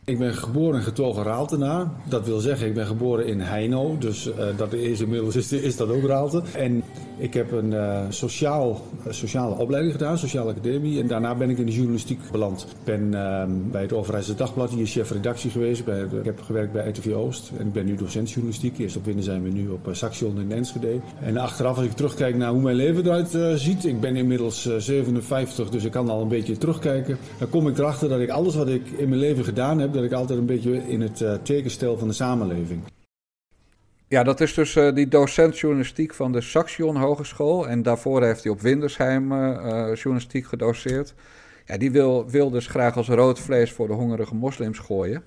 Ik 0.06 0.18
ben 0.18 0.34
geboren 0.34 0.78
en 0.78 0.84
getogen 0.84 1.22
Raaltenaar. 1.22 1.86
Dat 2.08 2.26
wil 2.26 2.38
zeggen, 2.38 2.66
ik 2.66 2.74
ben 2.74 2.86
geboren 2.86 3.26
in 3.26 3.40
Heino. 3.40 3.96
Dus 3.98 4.26
uh, 4.26 4.34
dat 4.56 4.72
is 4.72 5.00
inmiddels 5.00 5.36
is, 5.36 5.52
is, 5.52 5.76
dat 5.76 5.88
ook 5.88 6.06
Raalte. 6.06 6.42
En 6.52 6.82
ik 7.16 7.34
heb 7.34 7.52
een 7.52 7.70
uh, 7.70 8.00
sociaal, 8.08 8.80
uh, 9.06 9.12
sociale 9.12 9.54
opleiding 9.54 9.92
gedaan, 9.92 10.18
sociale 10.18 10.50
academie. 10.50 11.00
En 11.00 11.06
daarna 11.06 11.34
ben 11.34 11.50
ik 11.50 11.58
in 11.58 11.66
de 11.66 11.72
journalistiek 11.72 12.20
beland. 12.32 12.62
Ik 12.62 12.84
ben 12.84 13.14
ehm, 13.14 13.50
bij 13.70 13.82
het 13.82 13.92
Overijsselse 13.92 14.38
Dagblad 14.38 14.70
hier 14.70 14.86
chef-redactie 14.86 15.50
geweest. 15.50 15.84
Bij, 15.84 16.00
ik 16.00 16.24
heb 16.24 16.40
gewerkt 16.40 16.72
bij 16.72 16.88
RTV 16.88 17.12
Oost. 17.12 17.50
En 17.58 17.66
ik 17.66 17.72
ben 17.72 17.84
nu 17.84 17.94
docent 17.94 18.30
journalistiek. 18.30 18.78
Eerst 18.78 18.96
op 18.96 19.04
Winnen 19.04 19.24
zijn 19.24 19.42
we 19.42 19.48
nu 19.48 19.68
op 19.68 19.88
Saxion 19.90 20.40
in 20.40 20.52
Enschede. 20.52 21.00
En 21.20 21.36
achteraf, 21.36 21.76
als 21.76 21.86
ik 21.86 21.92
terugkijk 21.92 22.36
naar 22.36 22.50
hoe 22.50 22.62
mijn 22.62 22.76
leven 22.76 23.04
eruit 23.04 23.60
ziet. 23.60 23.84
Ik 23.84 24.00
ben 24.00 24.16
inmiddels 24.16 24.68
57, 24.78 25.70
dus 25.70 25.84
ik 25.84 25.92
kan 25.92 26.08
al 26.08 26.22
een 26.22 26.28
beetje 26.28 26.58
terugkijken. 26.58 27.18
Dan 27.38 27.48
kom 27.48 27.68
ik 27.68 27.78
erachter 27.78 28.08
dat 28.08 28.20
ik 28.20 28.30
alles 28.30 28.54
wat 28.54 28.68
ik 28.68 28.90
in 28.96 29.08
mijn 29.08 29.20
leven 29.20 29.44
gedaan 29.44 29.78
heb 29.78 29.93
dat 29.94 30.04
ik 30.04 30.12
altijd 30.12 30.38
een 30.38 30.46
beetje 30.46 30.88
in 30.88 31.00
het 31.00 31.20
uh, 31.20 31.35
teken 31.35 31.70
stel 31.70 31.98
van 31.98 32.09
de 32.09 32.14
samenleving. 32.14 32.83
Ja, 34.09 34.22
dat 34.22 34.40
is 34.40 34.54
dus 34.54 34.76
uh, 34.76 34.94
die 34.94 35.09
docent 35.09 35.59
journalistiek 35.59 36.14
van 36.14 36.33
de 36.33 36.40
Saxion 36.40 36.96
Hogeschool. 36.96 37.68
En 37.68 37.83
daarvoor 37.83 38.22
heeft 38.22 38.42
hij 38.42 38.52
op 38.52 38.61
Windersheim 38.61 39.33
uh, 39.33 39.94
journalistiek 39.94 40.46
gedoseerd. 40.46 41.14
Ja, 41.66 41.76
die 41.78 41.90
wil, 41.90 42.30
wil 42.30 42.50
dus 42.50 42.66
graag 42.66 42.96
als 42.96 43.09
rood 43.09 43.38
vlees 43.38 43.72
voor 43.72 43.87
de 43.87 43.92
hongerige 43.92 44.35
moslims 44.35 44.78
gooien. 44.78 45.22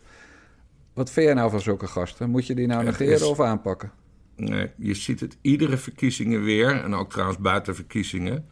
Wat 0.93 1.11
vind 1.11 1.25
jij 1.25 1.35
nou 1.35 1.49
van 1.49 1.61
zulke 1.61 1.87
gasten? 1.87 2.29
Moet 2.29 2.47
je 2.47 2.55
die 2.55 2.67
nou 2.67 2.83
negeren 2.83 3.13
is... 3.13 3.23
of 3.23 3.39
aanpakken? 3.39 3.91
Nee, 4.35 4.71
je 4.77 4.93
ziet 4.93 5.19
het 5.19 5.37
iedere 5.41 5.77
verkiezingen 5.77 6.43
weer. 6.43 6.83
En 6.83 6.95
ook 6.95 7.11
trouwens 7.11 7.39
buiten 7.39 7.75
verkiezingen. 7.75 8.45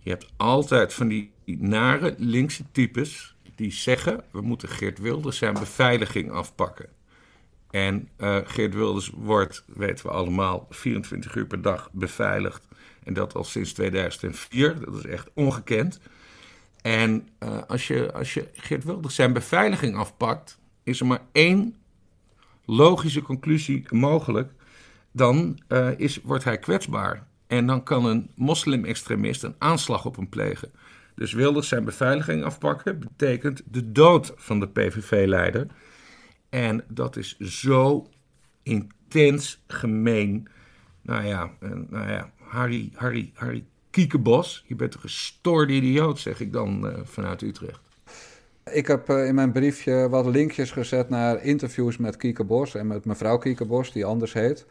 Je 0.00 0.10
hebt 0.10 0.32
altijd 0.36 0.92
van 0.92 1.08
die 1.08 1.32
nare 1.44 2.14
linkse 2.18 2.64
types 2.72 3.33
die 3.54 3.72
zeggen: 3.72 4.24
we 4.30 4.40
moeten 4.40 4.68
Geert 4.68 4.98
Wilders 4.98 5.38
zijn 5.38 5.54
beveiliging 5.54 6.30
afpakken. 6.30 6.88
En 7.70 8.08
uh, 8.18 8.38
Geert 8.44 8.74
Wilders 8.74 9.10
wordt, 9.14 9.64
weten 9.66 10.06
we 10.06 10.12
allemaal, 10.12 10.66
24 10.70 11.34
uur 11.34 11.46
per 11.46 11.62
dag 11.62 11.88
beveiligd. 11.92 12.68
En 13.04 13.14
dat 13.14 13.34
al 13.34 13.44
sinds 13.44 13.72
2004. 13.72 14.80
Dat 14.80 14.94
is 14.94 15.04
echt 15.04 15.30
ongekend. 15.34 16.00
En 16.82 17.28
uh, 17.42 17.62
als, 17.66 17.86
je, 17.86 18.12
als 18.12 18.34
je 18.34 18.48
Geert 18.54 18.84
Wilders 18.84 19.14
zijn 19.14 19.32
beveiliging 19.32 19.96
afpakt, 19.96 20.58
is 20.82 21.00
er 21.00 21.06
maar 21.06 21.22
één 21.32 21.76
logische 22.64 23.22
conclusie 23.22 23.86
mogelijk. 23.90 24.52
Dan 25.12 25.60
uh, 25.68 25.88
is, 25.96 26.20
wordt 26.22 26.44
hij 26.44 26.58
kwetsbaar. 26.58 27.26
En 27.46 27.66
dan 27.66 27.82
kan 27.82 28.04
een 28.04 28.30
moslim-extremist 28.34 29.42
een 29.42 29.54
aanslag 29.58 30.04
op 30.04 30.16
hem 30.16 30.28
plegen. 30.28 30.72
Dus 31.14 31.32
Wilders 31.32 31.68
zijn 31.68 31.84
beveiliging 31.84 32.44
afpakken 32.44 32.98
betekent 32.98 33.62
de 33.70 33.92
dood 33.92 34.32
van 34.36 34.60
de 34.60 34.68
PVV-leider. 34.68 35.66
En 36.48 36.84
dat 36.88 37.16
is 37.16 37.38
zo 37.38 38.06
intens 38.62 39.62
gemeen. 39.66 40.48
Nou 41.02 41.24
ja, 41.24 41.50
nou 41.88 42.10
ja 42.10 42.30
Harry, 42.38 42.90
Harry, 42.94 43.30
Harry 43.34 43.64
Kiekebos, 43.90 44.64
je 44.66 44.74
bent 44.74 44.94
een 44.94 45.00
gestoorde 45.00 45.72
idioot, 45.72 46.18
zeg 46.18 46.40
ik 46.40 46.52
dan 46.52 46.86
uh, 46.86 46.92
vanuit 47.04 47.42
Utrecht. 47.42 47.80
Ik 48.72 48.86
heb 48.86 49.08
uh, 49.08 49.26
in 49.26 49.34
mijn 49.34 49.52
briefje 49.52 50.08
wat 50.08 50.26
linkjes 50.26 50.70
gezet 50.70 51.08
naar 51.08 51.42
interviews 51.42 51.96
met 51.96 52.16
Kiekebos 52.16 52.74
en 52.74 52.86
met 52.86 53.04
mevrouw 53.04 53.38
Kiekebos, 53.38 53.92
die 53.92 54.04
anders 54.04 54.32
heet. 54.32 54.66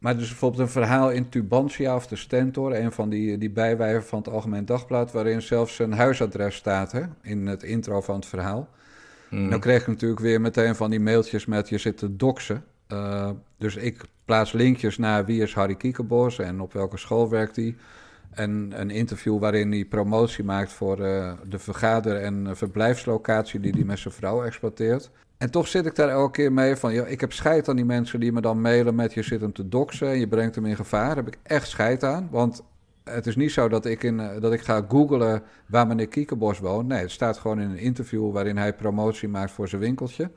Maar 0.00 0.16
dus 0.16 0.28
bijvoorbeeld 0.28 0.62
een 0.62 0.68
verhaal 0.68 1.10
in 1.10 1.28
Tubantia 1.28 1.94
of 1.94 2.06
de 2.06 2.16
Stentor, 2.16 2.74
een 2.74 2.92
van 2.92 3.08
die, 3.08 3.38
die 3.38 3.50
bijwijven 3.50 4.04
van 4.04 4.18
het 4.18 4.28
Algemeen 4.28 4.64
Dagblad, 4.64 5.12
waarin 5.12 5.42
zelfs 5.42 5.74
zijn 5.74 5.92
huisadres 5.92 6.54
staat 6.54 6.92
hè, 6.92 7.02
in 7.22 7.46
het 7.46 7.62
intro 7.62 8.00
van 8.00 8.14
het 8.14 8.26
verhaal. 8.26 8.68
Mm. 9.30 9.48
Nou 9.48 9.60
kreeg 9.60 9.80
ik 9.80 9.86
natuurlijk 9.86 10.20
weer 10.20 10.40
meteen 10.40 10.74
van 10.74 10.90
die 10.90 11.00
mailtjes 11.00 11.46
met 11.46 11.68
je 11.68 11.78
zit 11.78 11.98
te 11.98 12.16
doxen. 12.16 12.64
dus 13.58 13.76
ik 13.76 14.04
plaats 14.24 14.52
linkjes 14.52 14.98
naar 14.98 15.24
wie 15.24 15.42
is 15.42 15.54
Harry 15.54 15.74
Kiekenbos 15.74 16.38
en 16.38 16.60
op 16.60 16.72
welke 16.72 16.96
school 16.96 17.28
werkt 17.28 17.56
hij. 17.56 17.76
En 18.30 18.72
een 18.74 18.90
interview 18.90 19.38
waarin 19.38 19.72
hij 19.72 19.84
promotie 19.84 20.44
maakt 20.44 20.72
voor 20.72 20.96
de 20.96 21.58
vergader- 21.58 22.20
en 22.20 22.56
verblijfslocatie 22.56 23.60
die 23.60 23.72
hij 23.72 23.84
met 23.84 23.98
zijn 23.98 24.14
vrouw 24.14 24.44
exploiteert. 24.44 25.10
En 25.40 25.50
toch 25.50 25.68
zit 25.68 25.86
ik 25.86 25.94
daar 25.94 26.08
elke 26.08 26.30
keer 26.30 26.52
mee 26.52 26.76
van, 26.76 26.92
ja, 26.92 27.04
ik 27.04 27.20
heb 27.20 27.32
scheid 27.32 27.68
aan 27.68 27.76
die 27.76 27.84
mensen 27.84 28.20
die 28.20 28.32
me 28.32 28.40
dan 28.40 28.60
mailen 28.60 28.94
met 28.94 29.14
je 29.14 29.22
zit 29.22 29.40
hem 29.40 29.52
te 29.52 29.68
doxen 29.68 30.08
en 30.08 30.18
je 30.18 30.28
brengt 30.28 30.54
hem 30.54 30.66
in 30.66 30.76
gevaar. 30.76 31.16
Heb 31.16 31.26
ik 31.26 31.38
echt 31.42 31.68
scheid 31.68 32.04
aan, 32.04 32.28
want 32.30 32.62
het 33.04 33.26
is 33.26 33.36
niet 33.36 33.52
zo 33.52 33.68
dat 33.68 33.84
ik, 33.84 34.02
in, 34.02 34.20
eh, 34.20 34.40
dat 34.40 34.52
ik 34.52 34.60
ga 34.60 34.84
googlen 34.88 35.42
waar 35.66 35.86
meneer 35.86 36.08
Kiekenbos 36.08 36.58
woont. 36.58 36.88
Nee, 36.88 37.00
het 37.00 37.10
staat 37.10 37.38
gewoon 37.38 37.60
in 37.60 37.70
een 37.70 37.78
interview 37.78 38.32
waarin 38.32 38.56
hij 38.56 38.74
promotie 38.74 39.28
maakt 39.28 39.50
voor 39.50 39.68
zijn 39.68 39.80
winkeltje. 39.80 40.30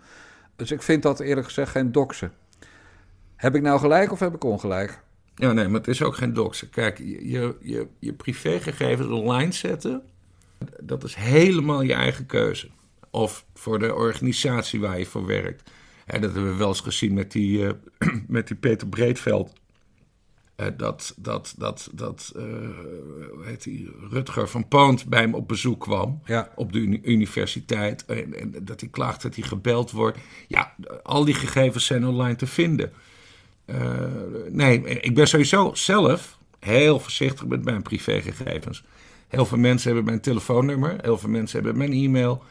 Dus 0.55 0.71
ik 0.71 0.81
vind 0.81 1.03
dat 1.03 1.19
eerlijk 1.19 1.47
gezegd 1.47 1.71
geen 1.71 1.91
doxen. 1.91 2.31
Heb 3.35 3.55
ik 3.55 3.61
nou 3.61 3.79
gelijk 3.79 4.11
of 4.11 4.19
heb 4.19 4.35
ik 4.35 4.43
ongelijk? 4.43 4.99
Ja, 5.35 5.51
nee, 5.51 5.67
maar 5.67 5.79
het 5.79 5.89
is 5.89 6.03
ook 6.03 6.15
geen 6.15 6.33
doxen. 6.33 6.69
Kijk, 6.69 6.97
je, 6.97 7.57
je, 7.61 7.87
je 7.99 8.13
privégegevens 8.13 9.07
online 9.07 9.51
zetten, 9.51 10.01
dat 10.81 11.03
is 11.03 11.15
helemaal 11.15 11.81
je 11.81 11.93
eigen 11.93 12.25
keuze 12.25 12.69
of 13.13 13.45
voor 13.53 13.79
de 13.79 13.93
organisatie 13.93 14.79
waar 14.79 14.99
je 14.99 15.05
voor 15.05 15.25
werkt. 15.25 15.71
En 16.05 16.21
dat 16.21 16.33
hebben 16.33 16.51
we 16.51 16.57
wel 16.57 16.67
eens 16.67 16.79
gezien 16.79 17.13
met 17.13 17.31
die, 17.31 17.59
uh, 17.59 17.71
met 18.27 18.47
die 18.47 18.57
Peter 18.57 18.87
Breedveld. 18.87 19.53
Uh, 20.57 20.67
dat 20.77 21.13
dat, 21.17 21.53
dat, 21.57 21.89
dat 21.93 22.33
uh, 22.35 22.43
heet 23.41 23.63
die, 23.63 23.91
Rutger 24.09 24.49
van 24.49 24.67
Poont 24.67 25.05
bij 25.05 25.21
hem 25.21 25.33
op 25.33 25.47
bezoek 25.47 25.81
kwam 25.81 26.21
ja. 26.25 26.49
op 26.55 26.73
de 26.73 26.79
uni 26.79 26.99
universiteit. 27.03 28.05
En, 28.05 28.39
en, 28.39 28.65
dat 28.65 28.79
hij 28.79 28.89
klaagt 28.89 29.21
dat 29.21 29.35
hij 29.35 29.43
gebeld 29.43 29.91
wordt. 29.91 30.17
Ja, 30.47 30.75
al 31.03 31.25
die 31.25 31.33
gegevens 31.33 31.85
zijn 31.85 32.07
online 32.07 32.35
te 32.35 32.47
vinden. 32.47 32.91
nee, 34.49 34.83
ik 34.83 35.15
ben 35.15 35.27
sowieso 35.27 35.73
zelf 35.73 36.37
heel 36.59 36.99
voorzichtig 36.99 37.45
met 37.45 37.63
mijn 37.63 37.81
privégegevens. 37.81 38.83
Heel 39.27 39.45
veel 39.45 39.57
mensen 39.57 39.87
hebben 39.87 40.05
mijn 40.05 40.21
telefoonnummer, 40.21 40.95
heel 41.01 41.17
veel 41.17 41.29
mensen 41.29 41.63
hebben 41.63 41.77
mijn 41.77 41.93
e-mail. 41.93 42.43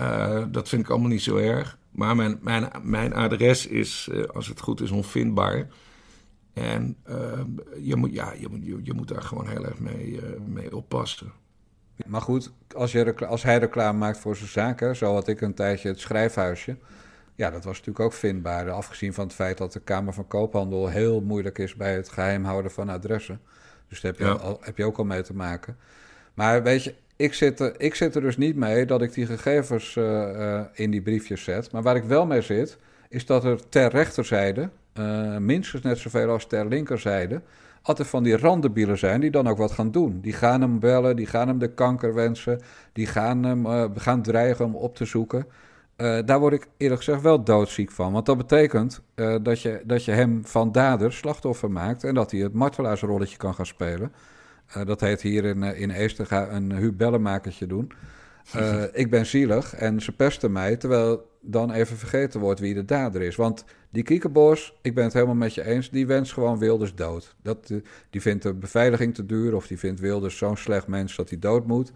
Uh, 0.00 0.44
dat 0.50 0.68
vind 0.68 0.82
ik 0.82 0.90
allemaal 0.90 1.08
niet 1.08 1.22
zo 1.22 1.36
erg. 1.36 1.78
Maar 1.90 2.16
mijn, 2.16 2.38
mijn, 2.42 2.70
mijn 2.82 3.14
adres 3.14 3.66
is, 3.66 4.08
uh, 4.12 4.24
als 4.24 4.48
het 4.48 4.60
goed 4.60 4.80
is, 4.80 4.90
onvindbaar. 4.90 5.66
En 6.52 6.96
uh, 7.08 7.40
je, 7.80 7.96
moet, 7.96 8.12
ja, 8.12 8.32
je, 8.32 8.48
moet, 8.48 8.64
je, 8.64 8.80
je, 8.82 8.92
moet 8.92 9.08
daar 9.08 9.22
gewoon 9.22 9.48
heel 9.48 9.64
erg 9.64 9.78
mee, 9.78 10.20
mee 10.46 10.76
oppassen. 10.76 11.32
Maar 12.06 12.20
goed, 12.20 12.52
als, 12.74 12.92
je, 12.92 13.26
als 13.26 13.42
hij 13.42 13.58
reclame 13.58 13.98
maakt 13.98 14.18
voor 14.18 14.36
zijn 14.36 14.48
zaken, 14.48 14.96
zo 14.96 15.12
had 15.14 15.28
ik 15.28 15.40
een 15.40 15.54
tijdje 15.54 15.88
het 15.88 16.00
schrijfhuisje. 16.00 16.76
Ja, 17.34 17.50
dat 17.50 17.64
was 17.64 17.78
natuurlijk 17.78 18.04
ook 18.04 18.12
vindbaar. 18.12 18.70
Afgezien 18.70 19.14
van 19.14 19.24
het 19.24 19.34
feit 19.34 19.58
dat 19.58 19.72
de 19.72 19.80
Kamer 19.80 20.12
van 20.12 20.26
Koophandel 20.26 20.88
heel 20.88 21.20
moeilijk 21.20 21.58
is 21.58 21.74
bij 21.74 21.94
het 21.94 22.08
geheim 22.08 22.44
houden 22.44 22.70
van 22.70 22.88
adressen. 22.88 23.40
Dus 23.88 24.00
daar 24.00 24.10
heb 24.10 24.20
je, 24.20 24.26
ja. 24.26 24.32
al, 24.32 24.58
heb 24.60 24.76
je 24.76 24.84
ook 24.84 24.98
al 24.98 25.04
mee 25.04 25.22
te 25.22 25.34
maken. 25.34 25.76
Maar 26.34 26.62
weet 26.62 26.84
je, 26.84 26.94
ik 27.18 27.34
zit, 27.34 27.60
er, 27.60 27.80
ik 27.80 27.94
zit 27.94 28.14
er 28.14 28.20
dus 28.20 28.36
niet 28.36 28.56
mee 28.56 28.86
dat 28.86 29.02
ik 29.02 29.12
die 29.12 29.26
gegevens 29.26 29.94
uh, 29.94 30.04
uh, 30.04 30.60
in 30.72 30.90
die 30.90 31.02
briefjes 31.02 31.44
zet. 31.44 31.72
Maar 31.72 31.82
waar 31.82 31.96
ik 31.96 32.04
wel 32.04 32.26
mee 32.26 32.42
zit, 32.42 32.78
is 33.08 33.26
dat 33.26 33.44
er 33.44 33.68
ter 33.68 33.90
rechterzijde, 33.90 34.68
uh, 34.94 35.36
minstens 35.36 35.82
net 35.82 35.98
zoveel 35.98 36.30
als 36.30 36.46
ter 36.46 36.66
linkerzijde, 36.66 37.42
altijd 37.82 38.08
van 38.08 38.22
die 38.22 38.36
randebielen 38.36 38.98
zijn 38.98 39.20
die 39.20 39.30
dan 39.30 39.48
ook 39.48 39.58
wat 39.58 39.72
gaan 39.72 39.90
doen. 39.90 40.20
Die 40.20 40.32
gaan 40.32 40.60
hem 40.60 40.78
bellen, 40.78 41.16
die 41.16 41.26
gaan 41.26 41.48
hem 41.48 41.58
de 41.58 41.74
kanker 41.74 42.14
wensen, 42.14 42.60
die 42.92 43.06
gaan 43.06 43.42
hem 43.42 43.66
gaan 43.96 44.22
dreigen 44.22 44.64
om 44.64 44.74
op 44.74 44.96
te 44.96 45.04
zoeken. 45.04 45.46
daar 45.96 46.40
word 46.40 46.52
ik 46.52 46.66
eerlijk 46.76 47.02
gezegd 47.02 47.22
wel 47.22 47.44
doodziek 47.44 47.90
van. 47.90 48.12
Want 48.12 48.26
dat 48.26 48.36
betekent 48.36 49.00
dat, 49.42 49.60
je, 49.60 49.82
dat 49.84 50.04
je 50.04 50.12
hem 50.12 50.46
van 50.46 50.72
dader 50.72 51.12
slachtoffer 51.12 51.70
maakt 51.70 52.04
en 52.04 52.14
dat 52.14 52.30
hij 52.30 52.40
het 52.40 52.52
martelaarsrolletje 52.52 53.36
kan 53.36 53.54
gaan 53.54 53.66
spelen. 53.66 54.12
Uh, 54.76 54.86
dat 54.86 55.00
heet 55.00 55.20
hier 55.20 55.44
in, 55.44 55.62
uh, 55.62 55.80
in 55.80 55.90
Eester 55.90 56.26
ga 56.26 56.50
een 56.50 56.72
hubellenmakertje 56.72 57.66
doen. 57.66 57.92
Uh, 58.56 58.82
ik 58.92 59.10
ben 59.10 59.26
zielig 59.26 59.74
en 59.74 60.00
ze 60.00 60.12
pesten 60.12 60.52
mij, 60.52 60.76
terwijl 60.76 61.30
dan 61.40 61.72
even 61.72 61.96
vergeten 61.96 62.40
wordt 62.40 62.60
wie 62.60 62.74
de 62.74 62.84
dader 62.84 63.22
is. 63.22 63.36
Want 63.36 63.64
die 63.90 64.02
kiekenbos, 64.02 64.78
ik 64.82 64.94
ben 64.94 65.04
het 65.04 65.12
helemaal 65.12 65.34
met 65.34 65.54
je 65.54 65.64
eens, 65.64 65.90
die 65.90 66.06
wenst 66.06 66.32
gewoon 66.32 66.58
Wilders 66.58 66.94
dood. 66.94 67.34
Dat, 67.42 67.72
die 68.10 68.20
vindt 68.20 68.42
de 68.42 68.54
beveiliging 68.54 69.14
te 69.14 69.26
duur 69.26 69.54
of 69.54 69.66
die 69.66 69.78
vindt 69.78 70.00
Wilders 70.00 70.36
zo'n 70.36 70.56
slecht 70.56 70.86
mens 70.86 71.16
dat 71.16 71.28
hij 71.28 71.38
dood 71.38 71.66
moet. 71.66 71.92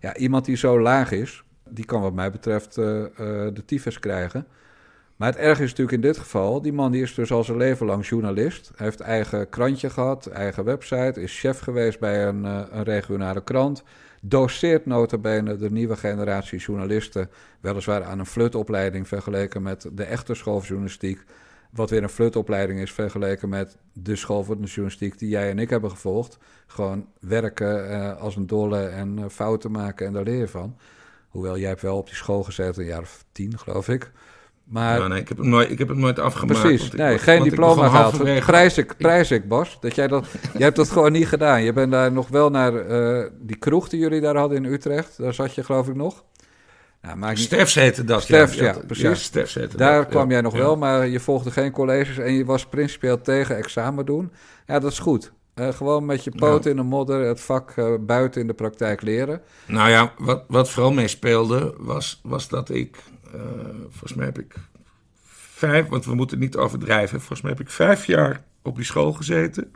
Ja, 0.00 0.16
iemand 0.16 0.44
die 0.44 0.56
zo 0.56 0.80
laag 0.80 1.12
is, 1.12 1.44
die 1.68 1.84
kan 1.84 2.00
wat 2.00 2.14
mij 2.14 2.30
betreft 2.30 2.74
de 2.74 3.62
tyfus 3.66 3.98
krijgen. 3.98 4.46
Maar 5.16 5.28
het 5.28 5.38
erg 5.38 5.60
is 5.60 5.68
natuurlijk 5.68 5.96
in 5.96 6.00
dit 6.00 6.18
geval, 6.18 6.62
die 6.62 6.72
man 6.72 6.92
die 6.92 7.02
is 7.02 7.14
dus 7.14 7.32
al 7.32 7.44
zijn 7.44 7.58
leven 7.58 7.86
lang 7.86 8.06
journalist. 8.06 8.70
Hij 8.76 8.86
heeft 8.86 9.00
eigen 9.00 9.48
krantje 9.48 9.90
gehad, 9.90 10.26
eigen 10.26 10.64
website, 10.64 11.20
is 11.20 11.38
chef 11.38 11.58
geweest 11.58 11.98
bij 12.00 12.26
een, 12.26 12.44
uh, 12.44 12.60
een 12.70 12.82
regionale 12.82 13.42
krant. 13.42 13.82
Doseert 14.20 14.86
notabene 14.86 15.56
de 15.56 15.70
nieuwe 15.70 15.96
generatie 15.96 16.58
journalisten, 16.58 17.30
weliswaar 17.60 18.04
aan 18.04 18.18
een 18.18 18.26
flutopleiding 18.26 19.08
vergeleken 19.08 19.62
met 19.62 19.88
de 19.92 20.04
echte 20.04 20.34
schooljournalistiek. 20.34 21.24
Wat 21.70 21.90
weer 21.90 22.02
een 22.02 22.08
flutopleiding 22.08 22.80
is 22.80 22.92
vergeleken 22.92 23.48
met 23.48 23.76
de 23.92 24.16
school 24.16 24.44
voor 24.44 24.60
de 24.60 24.66
journalistiek 24.66 25.18
die 25.18 25.28
jij 25.28 25.50
en 25.50 25.58
ik 25.58 25.70
hebben 25.70 25.90
gevolgd. 25.90 26.38
Gewoon 26.66 27.06
werken 27.20 27.90
uh, 27.90 28.20
als 28.20 28.36
een 28.36 28.46
dolle 28.46 28.86
en 28.86 29.18
uh, 29.18 29.24
fouten 29.28 29.70
maken 29.70 30.06
en 30.06 30.12
daar 30.12 30.22
leer 30.22 30.38
je 30.38 30.48
van. 30.48 30.76
Hoewel 31.28 31.58
jij 31.58 31.68
hebt 31.68 31.82
wel 31.82 31.96
op 31.96 32.06
die 32.06 32.14
school 32.14 32.42
gezeten, 32.42 32.82
een 32.82 32.88
jaar 32.88 33.00
of 33.00 33.24
tien 33.32 33.58
geloof 33.58 33.88
ik. 33.88 34.12
Maar, 34.64 34.98
ja, 34.98 35.08
nee, 35.08 35.20
ik 35.20 35.28
heb 35.28 35.38
hem 35.38 35.48
nooit, 35.48 35.70
ik 35.70 35.78
heb 35.78 35.88
hem 35.88 35.98
nooit 35.98 36.18
afgemaakt. 36.18 36.60
Precies, 36.60 36.90
nee, 36.90 37.18
geen 37.18 37.42
diploma 37.42 37.88
gehaald. 37.88 38.44
Prijs 38.46 38.78
ik, 38.78 38.96
prijs 38.96 39.30
ik, 39.30 39.48
Bas. 39.48 39.76
Dat 39.80 39.94
jij, 39.94 40.08
dat, 40.08 40.26
jij 40.52 40.62
hebt 40.62 40.76
dat 40.76 40.90
gewoon 40.90 41.12
niet 41.12 41.28
gedaan. 41.28 41.62
Je 41.62 41.72
bent 41.72 41.92
daar 41.92 42.12
nog 42.12 42.28
wel 42.28 42.50
naar 42.50 42.86
uh, 42.86 43.24
die 43.40 43.56
kroeg 43.56 43.88
die 43.88 44.00
jullie 44.00 44.20
daar 44.20 44.36
hadden 44.36 44.64
in 44.64 44.72
Utrecht. 44.72 45.18
Daar 45.18 45.34
zat 45.34 45.54
je 45.54 45.64
geloof 45.64 45.88
ik 45.88 45.94
nog. 45.94 46.24
Nou, 47.02 47.16
maak 47.16 47.36
Stefs 47.36 47.74
heette 47.74 48.04
dat. 48.04 48.22
Stefs, 48.22 48.54
ja, 48.54 48.64
ja, 48.64 48.76
precies. 48.86 49.04
Ja, 49.04 49.14
Stefs 49.14 49.54
heette 49.54 49.76
daar 49.76 49.98
dat, 49.98 50.08
kwam 50.08 50.30
jij 50.30 50.40
nog 50.40 50.54
wel, 50.56 50.76
maar 50.76 51.06
je 51.06 51.20
volgde 51.20 51.50
geen 51.50 51.70
colleges 51.70 52.18
en 52.18 52.32
je 52.32 52.44
was 52.44 52.66
principieel 52.66 53.20
tegen 53.20 53.56
examen 53.56 54.06
doen. 54.06 54.32
Ja, 54.66 54.78
dat 54.78 54.92
is 54.92 54.98
goed. 54.98 55.32
Uh, 55.54 55.68
gewoon 55.68 56.04
met 56.04 56.24
je 56.24 56.30
poot 56.30 56.66
in 56.66 56.76
de 56.76 56.82
modder 56.82 57.26
het 57.26 57.40
vak 57.40 57.76
uh, 57.76 57.94
buiten 58.00 58.40
in 58.40 58.46
de 58.46 58.54
praktijk 58.54 59.02
leren. 59.02 59.40
Nou 59.66 59.90
ja, 59.90 60.12
wat, 60.18 60.44
wat 60.48 60.70
vooral 60.70 60.92
meespeelde 60.92 61.74
was, 61.78 62.20
was 62.22 62.48
dat 62.48 62.70
ik 62.70 62.96
volgens 63.90 64.14
mij 64.14 64.24
heb 64.24 64.38
ik 64.38 64.54
vijf, 65.54 65.88
want 65.88 66.04
we 66.04 66.14
moeten 66.14 66.36
het 66.36 66.46
niet 66.46 66.56
overdrijven. 66.56 67.18
Volgens 67.18 67.40
mij 67.40 67.50
heb 67.50 67.60
ik 67.60 67.70
vijf 67.70 68.06
jaar 68.06 68.44
op 68.62 68.76
die 68.76 68.84
school 68.84 69.12
gezeten. 69.12 69.72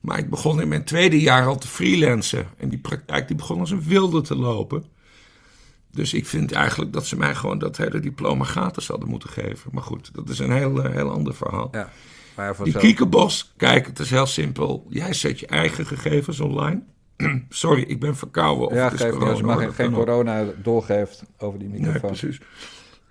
Maar 0.00 0.18
ik 0.18 0.30
begon 0.30 0.60
in 0.60 0.68
mijn 0.68 0.84
tweede 0.84 1.20
jaar 1.20 1.46
al 1.46 1.58
te 1.58 1.68
freelancen. 1.68 2.46
En 2.56 2.68
die 2.68 2.78
praktijk 2.78 3.26
die 3.26 3.36
begon 3.36 3.60
als 3.60 3.70
een 3.70 3.82
wilde 3.82 4.20
te 4.20 4.36
lopen. 4.36 4.84
Dus 5.90 6.14
ik 6.14 6.26
vind 6.26 6.52
eigenlijk 6.52 6.92
dat 6.92 7.06
ze 7.06 7.16
mij 7.16 7.34
gewoon 7.34 7.58
dat 7.58 7.76
hele 7.76 8.00
diploma 8.00 8.44
gratis 8.44 8.88
hadden 8.88 9.08
moeten 9.08 9.28
geven. 9.28 9.70
Maar 9.72 9.82
goed, 9.82 10.10
dat 10.14 10.28
is 10.28 10.38
een 10.38 10.52
heel, 10.52 10.82
heel 10.82 11.10
ander 11.10 11.34
verhaal. 11.34 11.68
Ja, 11.72 11.90
maar 12.36 12.56
die 12.62 12.78
Kiekenbos, 12.78 13.52
kijk, 13.56 13.86
het 13.86 13.98
is 13.98 14.10
heel 14.10 14.26
simpel. 14.26 14.86
Jij 14.88 15.12
zet 15.12 15.40
je 15.40 15.46
eigen 15.46 15.86
gegevens 15.86 16.40
online. 16.40 16.82
Sorry, 17.48 17.82
ik 17.82 18.00
ben 18.00 18.16
verkouden. 18.16 18.66
Of 18.66 18.74
ja, 18.74 18.84
het 18.84 18.92
is 18.92 19.00
geef 19.00 19.10
corona, 19.10 19.30
als 19.30 19.38
je 19.38 19.44
maar 19.44 19.58
geen, 19.58 19.72
geen 19.72 19.92
corona 19.92 20.44
doorgeeft 20.62 21.22
over 21.38 21.58
die 21.58 21.68
microfoon. 21.68 21.92
Nee, 21.92 22.00
precies. 22.00 22.40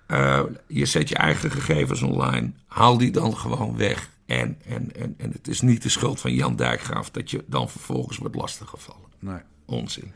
Uh, 0.08 0.42
je 0.66 0.86
zet 0.86 1.08
je 1.08 1.14
eigen 1.14 1.50
gegevens 1.50 2.02
online. 2.02 2.52
Haal 2.66 2.98
die 2.98 3.10
dan 3.10 3.36
gewoon 3.36 3.76
weg. 3.76 4.10
En, 4.26 4.58
en, 4.66 4.96
en, 4.96 5.14
en 5.18 5.30
het 5.30 5.48
is 5.48 5.60
niet 5.60 5.82
de 5.82 5.88
schuld 5.88 6.20
van 6.20 6.34
Jan 6.34 6.56
Dijkgraaf 6.56 7.10
dat 7.10 7.30
je 7.30 7.44
dan 7.46 7.70
vervolgens 7.70 8.18
wordt 8.18 8.34
lastiggevallen. 8.34 9.08
Nee. 9.18 9.40
Onzin. 9.66 10.12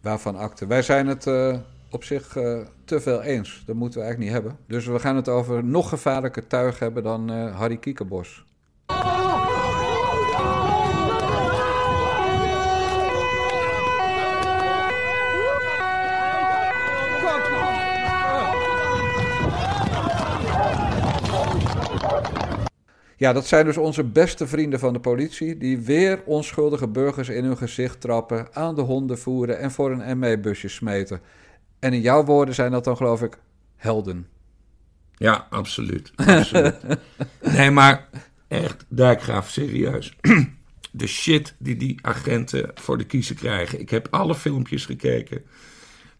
Waarvan 0.00 0.36
akte. 0.36 0.66
Wij 0.66 0.82
zijn 0.82 1.06
het 1.06 1.26
uh, 1.26 1.56
op 1.90 2.04
zich 2.04 2.36
uh, 2.36 2.58
te 2.84 3.00
veel 3.00 3.22
eens. 3.22 3.62
Dat 3.66 3.76
moeten 3.76 4.00
we 4.00 4.04
eigenlijk 4.04 4.34
niet 4.34 4.42
hebben. 4.42 4.64
Dus 4.66 4.86
we 4.86 4.98
gaan 4.98 5.16
het 5.16 5.28
over 5.28 5.64
nog 5.64 5.88
gevaarlijker 5.88 6.46
tuig 6.46 6.78
hebben 6.78 7.02
dan 7.02 7.28
Harry 7.30 7.76
Kiekenbos. 7.76 8.44
Ja, 23.22 23.32
dat 23.32 23.46
zijn 23.46 23.64
dus 23.64 23.76
onze 23.76 24.04
beste 24.04 24.46
vrienden 24.46 24.78
van 24.78 24.92
de 24.92 25.00
politie, 25.00 25.58
die 25.58 25.78
weer 25.78 26.22
onschuldige 26.24 26.88
burgers 26.88 27.28
in 27.28 27.44
hun 27.44 27.56
gezicht 27.56 28.00
trappen, 28.00 28.46
aan 28.52 28.74
de 28.74 28.80
honden 28.80 29.18
voeren 29.18 29.58
en 29.58 29.70
voor 29.70 29.90
een 29.90 30.18
ME-busje 30.18 30.68
smeten. 30.68 31.20
En 31.78 31.92
in 31.92 32.00
jouw 32.00 32.24
woorden 32.24 32.54
zijn 32.54 32.70
dat 32.70 32.84
dan, 32.84 32.96
geloof 32.96 33.22
ik, 33.22 33.38
helden. 33.76 34.26
Ja, 35.16 35.46
absoluut. 35.50 36.12
absoluut. 36.16 36.76
nee, 37.56 37.70
maar 37.70 38.08
echt, 38.48 38.84
Dijkgraaf, 38.88 39.50
serieus. 39.50 40.16
De 40.90 41.06
shit 41.06 41.54
die 41.58 41.76
die 41.76 41.98
agenten 42.00 42.70
voor 42.74 42.98
de 42.98 43.04
kiezer 43.04 43.36
krijgen. 43.36 43.80
Ik 43.80 43.90
heb 43.90 44.08
alle 44.10 44.34
filmpjes 44.34 44.86
gekeken. 44.86 45.36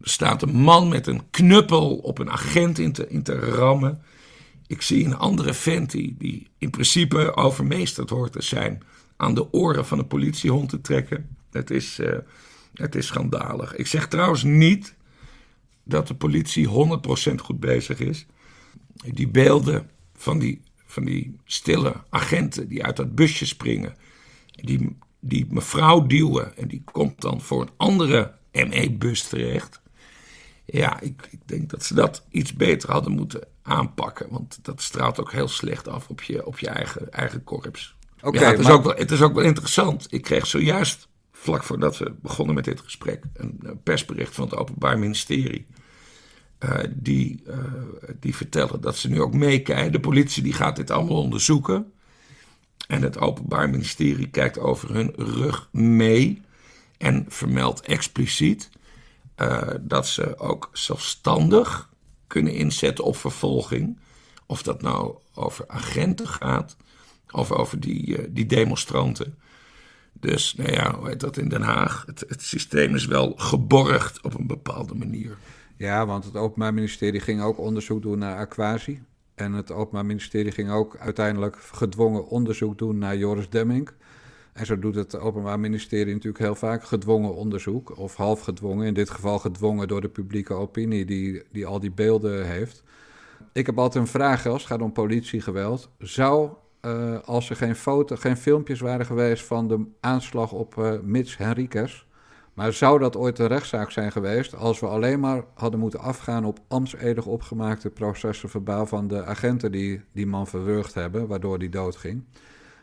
Er 0.01 0.11
staat 0.11 0.43
een 0.43 0.57
man 0.57 0.89
met 0.89 1.07
een 1.07 1.23
knuppel 1.31 1.97
op 1.97 2.19
een 2.19 2.31
agent 2.31 2.79
in 2.79 2.93
te, 2.93 3.09
in 3.09 3.23
te 3.23 3.35
rammen. 3.35 4.03
Ik 4.73 4.83
zie 4.83 5.05
een 5.05 5.17
andere 5.17 5.55
vent 5.55 5.91
die, 5.91 6.47
in 6.59 6.71
principe 6.71 7.37
overmeesterd 7.37 8.11
hoort 8.11 8.33
te 8.33 8.43
zijn 8.43 8.83
aan 9.17 9.35
de 9.35 9.53
oren 9.53 9.87
van 9.87 9.99
een 9.99 10.07
politiehond 10.07 10.69
te 10.69 10.81
trekken. 10.81 11.37
Het 11.51 11.71
is, 11.71 11.99
uh, 11.99 12.17
het 12.75 12.95
is 12.95 13.07
schandalig. 13.07 13.77
Ik 13.77 13.87
zeg 13.87 14.09
trouwens 14.09 14.43
niet 14.43 14.95
dat 15.85 16.09
de 16.09 16.15
politie 16.15 16.69
100% 16.69 17.35
goed 17.35 17.61
bezig 17.61 18.01
is. 18.01 18.27
Die 19.05 19.29
beelden 19.29 19.91
van 20.15 20.39
die, 20.39 20.61
van 20.87 21.05
die 21.05 21.37
stille 21.45 21.95
agenten 22.11 22.69
die 22.69 22.85
uit 22.85 22.97
dat 22.97 23.15
busje 23.15 23.47
springen, 23.47 23.97
die, 24.51 24.97
die 25.21 25.47
mevrouw 25.51 26.07
duwen 26.07 26.57
en 26.57 26.69
die 26.69 26.83
komt 26.85 27.21
dan 27.21 27.41
voor 27.41 27.63
een 27.63 27.73
andere 27.77 28.35
ME-bus 28.53 29.23
terecht. 29.23 29.82
Ja, 30.65 31.01
ik, 31.01 31.29
ik, 31.31 31.41
denk 31.45 31.71
dat 31.71 31.85
ze 31.85 31.95
dat 31.95 32.25
iets 32.31 32.53
beter 32.53 32.91
hadden 32.91 33.13
moeten 33.13 33.47
aanpakken. 33.63 34.27
Want 34.31 34.59
dat 34.63 34.83
straalt 34.83 35.21
ook 35.21 35.33
heel 35.33 35.49
slecht 35.49 35.89
af 35.89 36.09
op 36.09 36.23
je, 36.23 36.47
op 36.47 36.59
je 36.59 36.69
eigen, 36.69 37.13
eigen 37.13 37.45
korps. 37.45 37.97
Oké. 38.21 38.41
ja, 38.41 38.51
het, 38.51 38.59
is 38.59 38.69
ook 38.69 38.85
wel, 38.85 38.95
het 38.95 39.11
is 39.11 39.23
ook 39.23 39.35
wel 39.35 39.45
interessant. 39.45 40.07
Ik 40.11 40.23
kreeg 40.23 40.47
zojuist, 40.47 41.09
vlak 41.33 41.63
voordat 41.63 41.99
we 41.99 42.15
begonnen 42.23 42.55
met 42.55 42.65
dit 42.65 42.81
gesprek, 42.81 43.25
een 43.35 43.81
persbericht 43.83 44.35
van 44.35 44.45
het 44.45 44.57
Openbaar 44.57 44.99
Ministerie. 44.99 45.67
Uh, 46.65 46.79
die, 46.91 47.43
uh, 47.47 47.57
die 48.21 48.37
vertellen 48.37 48.81
dat 48.81 48.97
ze 48.97 49.09
nu 49.09 49.21
ook 49.21 49.35
meekijken. 49.35 49.93
De 49.93 50.01
politie 50.01 50.43
die 50.43 50.53
gaat 50.53 50.77
dit 50.77 50.91
allemaal 50.91 51.17
onderzoeken. 51.17 51.93
En 52.87 53.03
het 53.03 53.19
Openbaar 53.19 53.71
Ministerie 53.71 54.29
kijkt 54.29 54.59
over 54.59 54.95
hun 54.95 55.13
rug 55.17 55.69
mee. 55.73 56.43
En 56.99 57.25
vermeldt 57.29 57.81
expliciet 57.81 58.71
uh, 59.37 59.69
dat 59.81 60.07
ze 60.07 60.39
ook 60.39 60.71
zelfstandig 60.73 61.91
kunnen 62.27 62.55
inzetten 62.55 63.05
op 63.05 63.17
vervolging. 63.17 63.99
Of 64.47 64.63
dat 64.63 64.83
nou 64.83 65.17
over 65.35 65.65
agenten 65.69 66.29
gaat 66.29 66.77
of 67.31 67.53
over 67.53 67.81
die, 67.81 68.19
uh, 68.19 68.27
die 68.31 68.47
demonstranten. 68.47 69.39
Dus, 70.13 70.55
nou 70.55 70.73
ja, 70.73 70.95
hoe 70.99 71.09
heet 71.09 71.21
dat 71.21 71.37
in 71.37 71.49
Den 71.49 71.63
Haag? 71.63 72.03
Het, 72.07 72.25
het 72.29 72.43
systeem 72.43 72.95
is 72.95 73.07
wel 73.07 73.33
geborgd 73.37 74.23
op 74.23 74.39
een 74.39 74.47
bepaalde 74.47 74.95
manier. 74.95 75.37
Ja, 75.77 76.07
want 76.07 76.25
het 76.25 76.37
Openbaar 76.37 76.75
Ministerie 76.75 77.21
ging 77.21 77.43
ook 77.43 77.59
onderzoek 77.59 78.03
doen 78.03 78.19
naar 78.19 78.37
Aquasi. 78.37 79.03
En 79.35 79.53
het 79.53 79.71
Openbaar 79.71 80.07
Ministerie 80.07 80.53
ging 80.53 80.71
ook 80.71 80.97
uiteindelijk 80.97 81.57
gedwongen 81.73 82.27
onderzoek 82.27 82.79
doen 82.79 82.99
naar 82.99 83.17
Joris 83.17 83.49
Demming. 83.49 83.91
En 84.53 84.67
zo 84.67 84.79
doet 84.79 84.95
het 84.95 85.19
Openbaar 85.19 85.61
Ministerie 85.61 86.13
natuurlijk 86.13 86.45
heel 86.45 86.55
vaak 86.55 86.85
gedwongen 86.85 87.35
onderzoek, 87.35 87.99
of 87.99 88.17
half 88.17 88.41
gedwongen, 88.41 88.87
in 88.87 88.95
dit 88.95 89.11
geval 89.11 89.39
gedwongen 89.39 89.89
door 89.89 90.01
de 90.01 90.09
publieke 90.09 90.55
opinie 90.55 91.05
die, 91.05 91.43
die 91.53 91.67
al 91.67 91.81
die 91.81 91.91
beelden 91.91 92.47
heeft. 92.47 92.83
Ik 93.53 93.67
heb 93.67 93.79
altijd 93.79 94.05
een 94.05 94.11
vraag 94.11 94.47
als 94.47 94.63
het 94.63 94.71
gaat 94.71 94.83
om 94.83 94.93
politiegeweld. 94.93 95.91
Zou, 95.99 96.51
uh, 96.83 97.19
als 97.25 97.51
er 97.51 97.57
geen, 97.57 97.77
foto, 97.77 98.17
geen 98.17 98.37
filmpjes 98.37 98.81
waren 98.81 99.07
geweest 99.07 99.45
van 99.45 99.69
de 99.69 99.85
aanslag 100.01 100.53
op 100.53 100.77
uh, 100.77 100.93
Mitch 101.03 101.37
Henriquez, 101.37 102.05
maar 102.55 102.73
zou 102.73 102.99
dat 102.99 103.17
ooit 103.17 103.39
een 103.39 103.47
rechtszaak 103.47 103.91
zijn 103.91 104.13
geweest 104.13 104.55
als 104.57 104.81
we 104.81 104.87
alleen 104.87 105.21
maar 105.21 105.45
hadden 105.55 105.81
moeten 105.81 106.01
afgaan 106.01 106.45
op 106.45 106.59
ambtsedig 106.69 107.27
opgemaakte 107.27 107.91
processen 107.91 108.49
verbaal 108.49 108.87
van 108.87 109.09
de 109.09 109.25
agenten 109.25 109.73
die 109.73 110.01
die 110.13 110.27
man 110.27 110.47
verwurgd 110.47 110.95
hebben, 110.95 111.27
waardoor 111.27 111.59
die 111.59 111.69
doodging? 111.69 112.25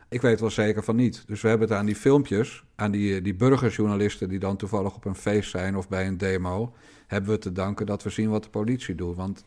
Ik 0.09 0.21
weet 0.21 0.39
wel 0.39 0.49
zeker 0.49 0.83
van 0.83 0.95
niet. 0.95 1.23
Dus 1.27 1.41
we 1.41 1.47
hebben 1.47 1.67
het 1.67 1.77
aan 1.77 1.85
die 1.85 1.95
filmpjes, 1.95 2.63
aan 2.75 2.91
die, 2.91 3.21
die 3.21 3.35
burgerjournalisten 3.35 4.29
die 4.29 4.39
dan 4.39 4.57
toevallig 4.57 4.95
op 4.95 5.05
een 5.05 5.15
feest 5.15 5.49
zijn 5.49 5.77
of 5.77 5.89
bij 5.89 6.07
een 6.07 6.17
demo, 6.17 6.73
hebben 7.07 7.29
we 7.29 7.37
te 7.37 7.51
danken 7.51 7.85
dat 7.85 8.03
we 8.03 8.09
zien 8.09 8.29
wat 8.29 8.43
de 8.43 8.49
politie 8.49 8.95
doet. 8.95 9.15
Want 9.15 9.43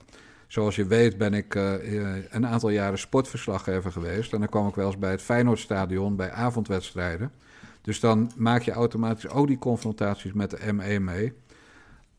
zoals 0.47 0.77
je 0.77 0.87
weet 0.87 1.19
ben 1.19 1.35
ik 1.35 1.55
uh, 1.55 1.73
een 2.31 2.47
aantal 2.47 2.69
jaren 2.69 2.99
sportverslaggever 2.99 3.93
geweest. 3.93 4.33
En 4.33 4.39
dan 4.39 4.49
kwam 4.49 4.69
ik 4.69 4.75
wel 4.75 4.87
eens 4.87 4.99
bij 4.99 5.11
het 5.11 5.23
Feyenoordstadion 5.23 6.17
bij 6.17 6.31
avondwedstrijden. 6.31 7.33
Dus 7.81 8.01
dan 8.01 8.31
maak 8.37 8.63
je 8.63 8.73
automatisch 8.73 9.29
ook 9.29 9.47
die 9.47 9.59
confrontaties 9.59 10.33
met 10.33 10.51
de 10.51 10.73
ME 10.73 10.99
mee. 11.01 11.33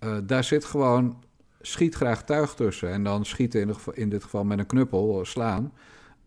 Uh, 0.04 0.18
daar 0.24 0.44
zit 0.44 0.66
gewoon 0.66 1.24
schiet 1.62 1.96
graag 1.96 2.24
tuig 2.24 2.54
tussen. 2.54 2.90
En 2.90 3.04
dan 3.04 3.26
schieten 3.26 3.76
in 3.94 4.10
dit 4.10 4.24
geval 4.24 4.44
met 4.44 4.60
een 4.60 4.66
knuppel, 4.66 5.26
slaan. 5.26 5.72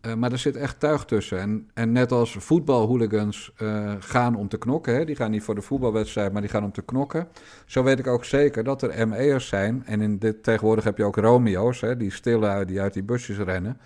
Uh, 0.01 0.13
maar 0.13 0.31
er 0.31 0.37
zit 0.37 0.55
echt 0.55 0.79
tuig 0.79 1.05
tussen. 1.05 1.39
En, 1.39 1.69
en 1.73 1.91
net 1.91 2.11
als 2.11 2.35
voetbalhooligans 2.39 3.51
uh, 3.61 3.91
gaan 3.99 4.35
om 4.35 4.47
te 4.47 4.57
knokken, 4.57 4.95
hè, 4.95 5.05
die 5.05 5.15
gaan 5.15 5.31
niet 5.31 5.43
voor 5.43 5.55
de 5.55 5.61
voetbalwedstrijd, 5.61 6.31
maar 6.31 6.41
die 6.41 6.51
gaan 6.51 6.63
om 6.63 6.71
te 6.71 6.81
knokken. 6.81 7.27
Zo 7.65 7.83
weet 7.83 7.99
ik 7.99 8.07
ook 8.07 8.25
zeker 8.25 8.63
dat 8.63 8.81
er 8.81 9.07
ME'ers 9.07 9.47
zijn. 9.47 9.83
En 9.85 10.01
in 10.01 10.17
dit, 10.17 10.43
tegenwoordig 10.43 10.83
heb 10.83 10.97
je 10.97 11.03
ook 11.03 11.15
Romeo's, 11.15 11.81
hè, 11.81 11.97
die 11.97 12.11
stille 12.11 12.65
die 12.65 12.81
uit 12.81 12.93
die 12.93 13.03
busjes 13.03 13.37
rennen. 13.37 13.77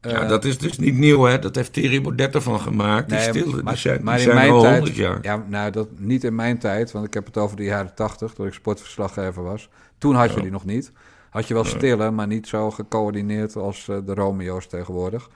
Ja, 0.00 0.22
uh, 0.22 0.28
dat 0.28 0.44
is 0.44 0.58
dus 0.58 0.78
niet 0.78 0.98
nieuw, 0.98 1.22
hè? 1.22 1.38
Dat 1.38 1.54
heeft 1.54 1.72
Thierry 1.72 2.00
Baudet 2.00 2.34
ervan 2.34 2.60
gemaakt. 2.60 3.08
Die 3.08 3.18
stille, 3.18 3.62
maar, 3.62 3.72
die 3.72 3.82
zijn, 3.82 4.04
maar 4.04 4.16
die 4.16 4.26
in 4.26 4.32
zijn 4.32 4.42
mijn 4.42 4.52
al 4.52 4.62
tijd, 4.62 4.76
100 4.76 4.96
jaar. 4.96 5.18
Ja, 5.22 5.44
nou, 5.48 5.70
dat, 5.70 5.88
niet 5.98 6.24
in 6.24 6.34
mijn 6.34 6.58
tijd, 6.58 6.92
want 6.92 7.06
ik 7.06 7.14
heb 7.14 7.26
het 7.26 7.36
over 7.36 7.56
de 7.56 7.64
jaren 7.64 7.94
80, 7.94 8.32
toen 8.32 8.46
ik 8.46 8.52
sportverslaggever 8.52 9.42
was. 9.42 9.68
Toen 9.98 10.14
had 10.14 10.34
je 10.34 10.40
die 10.40 10.50
nog 10.50 10.64
niet. 10.64 10.92
Had 11.30 11.48
je 11.48 11.54
wel 11.54 11.64
stille, 11.64 12.10
maar 12.10 12.26
niet 12.26 12.46
zo 12.46 12.70
gecoördineerd 12.70 13.56
als 13.56 13.84
de 13.84 14.14
Romeo's 14.14 14.66
tegenwoordig. 14.66 15.28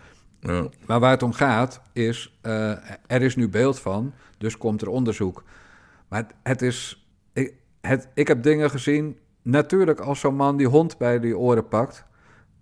Ja. 0.46 0.68
Maar 0.86 1.00
waar 1.00 1.10
het 1.10 1.22
om 1.22 1.32
gaat 1.32 1.80
is, 1.92 2.38
uh, 2.42 2.70
er 3.06 3.22
is 3.22 3.36
nu 3.36 3.48
beeld 3.48 3.80
van, 3.80 4.12
dus 4.38 4.58
komt 4.58 4.82
er 4.82 4.88
onderzoek. 4.88 5.44
Maar 6.08 6.18
het, 6.18 6.34
het 6.42 6.62
is, 6.62 7.06
ik, 7.32 7.54
het, 7.80 8.08
ik 8.14 8.28
heb 8.28 8.42
dingen 8.42 8.70
gezien, 8.70 9.18
natuurlijk 9.42 10.00
als 10.00 10.20
zo'n 10.20 10.36
man 10.36 10.56
die 10.56 10.66
hond 10.66 10.98
bij 10.98 11.20
die 11.20 11.38
oren 11.38 11.68
pakt, 11.68 12.04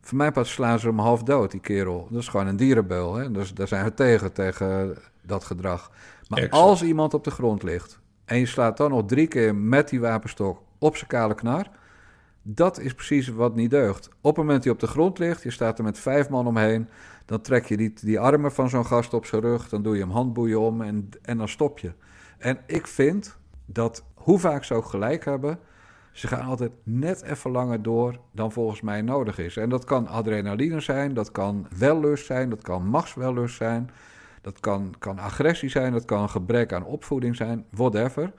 voor 0.00 0.16
mij 0.16 0.32
pas 0.32 0.52
slaan 0.52 0.78
ze 0.78 0.86
hem 0.86 0.98
half 0.98 1.22
dood, 1.22 1.50
die 1.50 1.60
kerel. 1.60 2.08
Dat 2.10 2.20
is 2.20 2.28
gewoon 2.28 2.46
een 2.46 2.56
dierenbeul, 2.56 3.14
hè? 3.14 3.30
Dus 3.30 3.54
daar 3.54 3.68
zijn 3.68 3.84
we 3.84 3.94
tegen, 3.94 4.32
tegen 4.32 4.96
dat 5.22 5.44
gedrag. 5.44 5.90
Maar 6.28 6.38
Exact. 6.38 6.62
als 6.62 6.82
iemand 6.82 7.14
op 7.14 7.24
de 7.24 7.30
grond 7.30 7.62
ligt 7.62 8.00
en 8.24 8.38
je 8.38 8.46
slaat 8.46 8.76
dan 8.76 8.90
nog 8.90 9.04
drie 9.06 9.26
keer 9.26 9.54
met 9.54 9.88
die 9.88 10.00
wapenstok 10.00 10.62
op 10.78 10.96
zijn 10.96 11.10
kale 11.10 11.34
knar, 11.34 11.66
dat 12.42 12.78
is 12.78 12.94
precies 12.94 13.28
wat 13.28 13.54
niet 13.54 13.70
deugt. 13.70 14.08
Op 14.08 14.36
het 14.36 14.36
moment 14.36 14.54
dat 14.54 14.64
hij 14.64 14.72
op 14.72 14.80
de 14.80 14.86
grond 14.86 15.18
ligt, 15.18 15.42
je 15.42 15.50
staat 15.50 15.78
er 15.78 15.84
met 15.84 15.98
vijf 15.98 16.28
man 16.28 16.46
omheen, 16.46 16.88
dan 17.24 17.40
trek 17.40 17.66
je 17.66 17.76
die, 17.76 17.92
die 18.00 18.20
armen 18.20 18.52
van 18.52 18.68
zo'n 18.68 18.86
gast 18.86 19.14
op 19.14 19.26
zijn 19.26 19.42
rug, 19.42 19.68
dan 19.68 19.82
doe 19.82 19.94
je 19.94 20.00
hem 20.00 20.10
handboeien 20.10 20.60
om 20.60 20.82
en, 20.82 21.08
en 21.22 21.38
dan 21.38 21.48
stop 21.48 21.78
je. 21.78 21.92
En 22.38 22.58
ik 22.66 22.86
vind 22.86 23.36
dat, 23.66 24.04
hoe 24.14 24.38
vaak 24.38 24.64
ze 24.64 24.74
ook 24.74 24.86
gelijk 24.86 25.24
hebben, 25.24 25.58
ze 26.12 26.26
gaan 26.26 26.44
altijd 26.46 26.70
net 26.82 27.22
even 27.22 27.50
langer 27.50 27.82
door 27.82 28.18
dan 28.32 28.52
volgens 28.52 28.80
mij 28.80 29.02
nodig 29.02 29.38
is. 29.38 29.56
En 29.56 29.68
dat 29.68 29.84
kan 29.84 30.06
adrenaline 30.06 30.80
zijn, 30.80 31.14
dat 31.14 31.32
kan 31.32 31.66
wellust 31.78 32.26
zijn, 32.26 32.50
dat 32.50 32.62
kan 32.62 32.86
machtswellust 32.86 33.56
zijn, 33.56 33.90
dat 34.40 34.60
kan, 34.60 34.94
kan 34.98 35.18
agressie 35.18 35.68
zijn, 35.68 35.92
dat 35.92 36.04
kan 36.04 36.30
gebrek 36.30 36.72
aan 36.72 36.84
opvoeding 36.84 37.36
zijn, 37.36 37.64
whatever. 37.70 38.32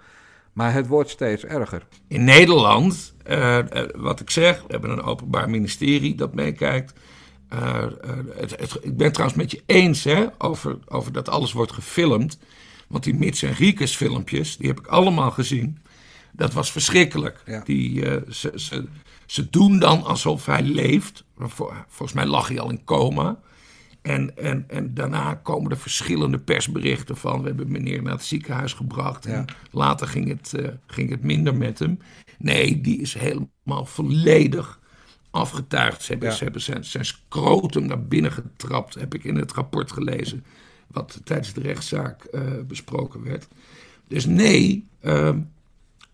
Maar 0.53 0.73
het 0.73 0.87
wordt 0.87 1.09
steeds 1.09 1.45
erger. 1.45 1.87
In 2.07 2.23
Nederland, 2.23 3.15
uh, 3.27 3.57
uh, 3.57 3.63
wat 3.95 4.19
ik 4.19 4.29
zeg, 4.29 4.61
we 4.61 4.67
hebben 4.67 4.89
een 4.89 5.03
openbaar 5.03 5.49
ministerie 5.49 6.15
dat 6.15 6.33
meekijkt. 6.33 6.93
Uh, 7.53 7.85
het, 8.35 8.59
het, 8.59 8.77
ik 8.81 8.97
ben 8.97 9.05
het 9.05 9.13
trouwens 9.13 9.41
met 9.41 9.51
je 9.51 9.63
eens 9.65 10.03
hè, 10.03 10.25
over, 10.37 10.77
over 10.85 11.11
dat 11.11 11.29
alles 11.29 11.51
wordt 11.53 11.71
gefilmd. 11.71 12.39
Want 12.87 13.03
die 13.03 13.13
Mits 13.13 13.43
en 13.43 13.53
Riekes 13.53 13.95
filmpjes, 13.95 14.57
die 14.57 14.67
heb 14.67 14.79
ik 14.79 14.87
allemaal 14.87 15.31
gezien. 15.31 15.77
Dat 16.31 16.53
was 16.53 16.71
verschrikkelijk. 16.71 17.41
Ja. 17.45 17.61
Die, 17.63 18.03
ze, 18.29 18.51
ze, 18.55 18.87
ze 19.25 19.49
doen 19.49 19.79
dan 19.79 20.03
alsof 20.03 20.45
hij 20.45 20.63
leeft. 20.63 21.23
Volgens 21.87 22.13
mij 22.13 22.25
lag 22.25 22.47
hij 22.47 22.59
al 22.59 22.69
in 22.69 22.83
coma. 22.83 23.39
En, 24.01 24.37
en, 24.37 24.65
en 24.67 24.93
daarna 24.93 25.33
komen 25.33 25.71
er 25.71 25.77
verschillende 25.77 26.39
persberichten 26.39 27.17
van... 27.17 27.41
we 27.41 27.47
hebben 27.47 27.71
meneer 27.71 28.01
naar 28.01 28.13
het 28.13 28.23
ziekenhuis 28.23 28.73
gebracht... 28.73 29.25
en 29.25 29.45
later 29.71 30.07
ging 30.07 30.27
het, 30.27 30.53
uh, 30.55 30.67
ging 30.87 31.09
het 31.09 31.23
minder 31.23 31.55
met 31.55 31.79
hem. 31.79 31.99
Nee, 32.37 32.81
die 32.81 33.01
is 33.01 33.13
helemaal 33.13 33.85
volledig 33.85 34.79
afgetuigd. 35.35 36.01
Ze 36.01 36.11
hebben, 36.11 36.29
ja. 36.29 36.35
ze 36.35 36.43
hebben 36.43 36.61
zijn, 36.61 36.85
zijn 36.85 37.05
scrotum 37.05 37.85
naar 37.85 38.03
binnen 38.03 38.31
getrapt... 38.31 38.93
heb 38.95 39.13
ik 39.13 39.23
in 39.23 39.35
het 39.35 39.51
rapport 39.51 39.91
gelezen... 39.91 40.45
wat 40.87 41.21
tijdens 41.23 41.53
de 41.53 41.61
rechtszaak 41.61 42.27
uh, 42.31 42.41
besproken 42.67 43.23
werd. 43.23 43.47
Dus 44.07 44.25
nee, 44.25 44.87
uh, 45.01 45.35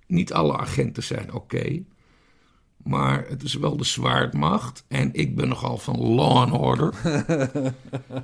niet 0.07 0.33
alle 0.33 0.57
agenten 0.57 1.03
zijn 1.03 1.33
oké... 1.33 1.55
Okay. 1.55 1.85
Maar 2.83 3.25
het 3.27 3.43
is 3.43 3.53
wel 3.53 3.77
de 3.77 3.83
zwaardmacht. 3.83 4.83
En 4.87 5.13
ik 5.13 5.35
ben 5.35 5.47
nogal 5.47 5.77
van 5.77 5.99
law 5.99 6.37
and 6.37 6.51
order. 6.51 6.93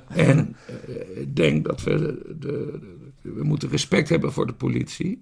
en 0.08 0.56
uh, 0.88 1.20
ik 1.20 1.36
denk 1.36 1.64
dat 1.64 1.82
we, 1.82 1.98
de, 1.98 2.36
de, 2.38 2.78
de, 3.22 3.32
we 3.32 3.44
moeten 3.44 3.68
respect 3.68 4.08
hebben 4.08 4.32
voor 4.32 4.46
de 4.46 4.52
politie. 4.52 5.18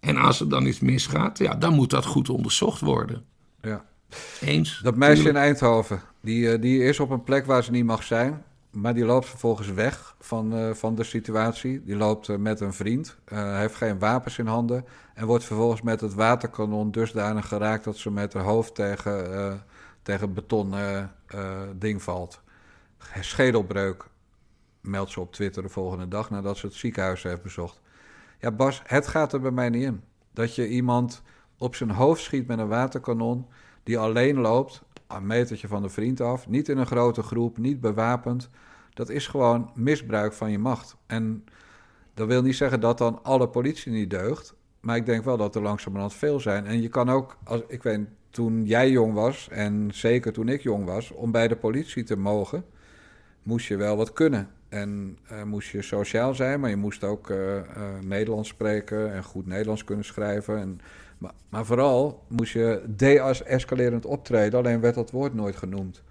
En 0.00 0.16
als 0.16 0.40
er 0.40 0.48
dan 0.48 0.66
iets 0.66 0.80
misgaat, 0.80 1.38
ja, 1.38 1.54
dan 1.54 1.74
moet 1.74 1.90
dat 1.90 2.04
goed 2.04 2.28
onderzocht 2.28 2.80
worden. 2.80 3.24
Ja. 3.62 3.84
Eens. 4.40 4.80
Dat 4.82 4.96
meisje 4.96 5.28
in 5.28 5.36
Eindhoven, 5.36 6.00
die, 6.20 6.58
die 6.58 6.82
is 6.82 7.00
op 7.00 7.10
een 7.10 7.22
plek 7.22 7.46
waar 7.46 7.64
ze 7.64 7.70
niet 7.70 7.84
mag 7.84 8.02
zijn. 8.02 8.44
Maar 8.76 8.94
die 8.94 9.04
loopt 9.04 9.26
vervolgens 9.26 9.72
weg 9.72 10.14
van, 10.20 10.58
uh, 10.58 10.74
van 10.74 10.94
de 10.94 11.04
situatie. 11.04 11.84
Die 11.84 11.96
loopt 11.96 12.28
uh, 12.28 12.36
met 12.36 12.60
een 12.60 12.72
vriend. 12.72 13.16
Uh, 13.32 13.58
heeft 13.58 13.74
geen 13.74 13.98
wapens 13.98 14.38
in 14.38 14.46
handen. 14.46 14.84
En 15.14 15.26
wordt 15.26 15.44
vervolgens 15.44 15.82
met 15.82 16.00
het 16.00 16.14
waterkanon 16.14 16.90
dusdanig 16.90 17.48
geraakt 17.48 17.84
dat 17.84 17.96
ze 17.96 18.10
met 18.10 18.32
haar 18.32 18.42
hoofd 18.42 18.74
tegen, 18.74 19.64
tegen 20.02 20.34
beton 20.34 20.74
ding 21.76 22.02
valt. 22.02 22.40
schedelbreuk, 23.20 24.04
meldt 24.80 25.10
ze 25.10 25.20
op 25.20 25.32
Twitter 25.32 25.62
de 25.62 25.68
volgende 25.68 26.08
dag 26.08 26.30
nadat 26.30 26.56
ze 26.56 26.66
het 26.66 26.74
ziekenhuis 26.74 27.22
heeft 27.22 27.42
bezocht. 27.42 27.80
Ja, 28.40 28.50
Bas, 28.50 28.82
het 28.84 29.06
gaat 29.06 29.32
er 29.32 29.40
bij 29.40 29.50
mij 29.50 29.68
niet 29.68 29.82
in. 29.82 30.02
Dat 30.32 30.54
je 30.54 30.68
iemand 30.68 31.22
op 31.58 31.74
zijn 31.74 31.90
hoofd 31.90 32.22
schiet 32.22 32.46
met 32.46 32.58
een 32.58 32.68
waterkanon, 32.68 33.46
die 33.86 33.98
alleen 33.98 34.40
loopt, 34.40 34.82
een 35.06 35.26
metertje 35.26 35.68
van 35.68 35.82
de 35.82 35.88
vriend 35.88 36.20
af, 36.20 36.48
niet 36.48 36.68
in 36.68 36.78
een 36.78 36.86
grote 36.86 37.22
groep, 37.22 37.58
niet 37.58 37.80
bewapend. 37.80 38.48
Dat 38.94 39.08
is 39.08 39.26
gewoon 39.26 39.70
misbruik 39.74 40.32
van 40.32 40.50
je 40.50 40.58
macht. 40.58 40.96
En 41.06 41.44
dat 42.14 42.26
wil 42.26 42.42
niet 42.42 42.56
zeggen 42.56 42.80
dat 42.80 42.98
dan 42.98 43.22
alle 43.22 43.48
politie 43.48 43.92
niet 43.92 44.10
deugt. 44.10 44.54
Maar 44.80 44.96
ik 44.96 45.06
denk 45.06 45.24
wel 45.24 45.36
dat 45.36 45.54
er 45.54 45.62
langzamerhand 45.62 46.14
veel 46.14 46.40
zijn. 46.40 46.66
En 46.66 46.82
je 46.82 46.88
kan 46.88 47.10
ook, 47.10 47.36
als, 47.44 47.62
ik 47.68 47.82
weet, 47.82 48.00
toen 48.30 48.64
jij 48.64 48.90
jong 48.90 49.14
was, 49.14 49.48
en 49.50 49.88
zeker 49.92 50.32
toen 50.32 50.48
ik 50.48 50.62
jong 50.62 50.84
was, 50.84 51.10
om 51.10 51.30
bij 51.30 51.48
de 51.48 51.56
politie 51.56 52.02
te 52.02 52.16
mogen, 52.16 52.64
moest 53.42 53.66
je 53.66 53.76
wel 53.76 53.96
wat 53.96 54.12
kunnen. 54.12 54.50
En 54.68 55.18
uh, 55.32 55.42
moest 55.42 55.68
je 55.68 55.82
sociaal 55.82 56.34
zijn, 56.34 56.60
maar 56.60 56.70
je 56.70 56.76
moest 56.76 57.04
ook 57.04 57.30
uh, 57.30 57.56
uh, 57.56 57.62
Nederlands 58.04 58.48
spreken 58.48 59.12
en 59.12 59.24
goed 59.24 59.46
Nederlands 59.46 59.84
kunnen 59.84 60.04
schrijven. 60.04 60.58
En, 60.58 60.80
maar, 61.18 61.32
maar 61.48 61.64
vooral 61.64 62.22
moest 62.28 62.52
je 62.52 62.82
de-escalerend 62.96 64.06
optreden, 64.06 64.58
alleen 64.58 64.80
werd 64.80 64.94
dat 64.94 65.10
woord 65.10 65.34
nooit 65.34 65.56
genoemd. 65.56 66.02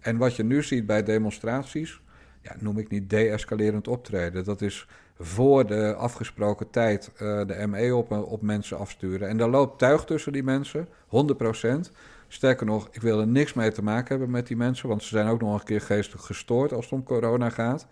En 0.00 0.16
wat 0.16 0.36
je 0.36 0.44
nu 0.44 0.62
ziet 0.62 0.86
bij 0.86 1.02
demonstraties, 1.02 2.00
ja, 2.42 2.56
noem 2.58 2.78
ik 2.78 2.88
niet 2.88 3.10
de-escalerend 3.10 3.88
optreden. 3.88 4.44
Dat 4.44 4.60
is 4.60 4.86
voor 5.18 5.66
de 5.66 5.94
afgesproken 5.94 6.70
tijd 6.70 7.10
uh, 7.12 7.46
de 7.46 7.66
ME 7.66 7.94
op, 7.94 8.10
op 8.10 8.42
mensen 8.42 8.78
afsturen. 8.78 9.28
En 9.28 9.36
daar 9.36 9.48
loopt 9.48 9.78
tuig 9.78 10.04
tussen 10.04 10.32
die 10.32 10.42
mensen, 10.42 10.88
100%. 10.88 11.90
Sterker 12.28 12.66
nog, 12.66 12.88
ik 12.90 13.00
wil 13.00 13.20
er 13.20 13.26
niks 13.26 13.52
mee 13.52 13.72
te 13.72 13.82
maken 13.82 14.08
hebben 14.08 14.30
met 14.30 14.46
die 14.46 14.56
mensen, 14.56 14.88
want 14.88 15.02
ze 15.02 15.08
zijn 15.08 15.28
ook 15.28 15.40
nog 15.40 15.58
een 15.58 15.64
keer 15.64 15.80
geestelijk 15.80 16.24
gestoord 16.24 16.72
als 16.72 16.84
het 16.84 16.94
om 16.94 17.02
corona 17.02 17.50
gaat. 17.50 17.86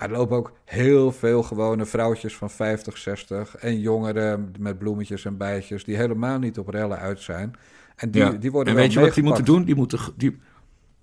Maar 0.00 0.10
er 0.10 0.16
lopen 0.16 0.36
ook 0.36 0.52
heel 0.64 1.12
veel 1.12 1.42
gewone 1.42 1.86
vrouwtjes 1.86 2.36
van 2.36 2.50
50, 2.50 2.98
60 2.98 3.56
en 3.56 3.80
jongeren 3.80 4.52
met 4.58 4.78
bloemetjes 4.78 5.24
en 5.24 5.36
bijtjes 5.36 5.84
die 5.84 5.96
helemaal 5.96 6.38
niet 6.38 6.58
op 6.58 6.68
rellen 6.68 6.98
uit 6.98 7.20
zijn. 7.20 7.54
En 7.96 8.10
die, 8.10 8.22
Ja. 8.22 8.30
die 8.30 8.50
worden 8.50 8.72
en 8.72 8.78
weet 8.78 8.92
je 8.92 9.00
wat 9.00 9.14
die 9.14 9.22
moeten 9.22 9.44
doen? 9.44 9.64
Die 9.64 9.74
moeten, 9.74 9.98
die, 10.16 10.38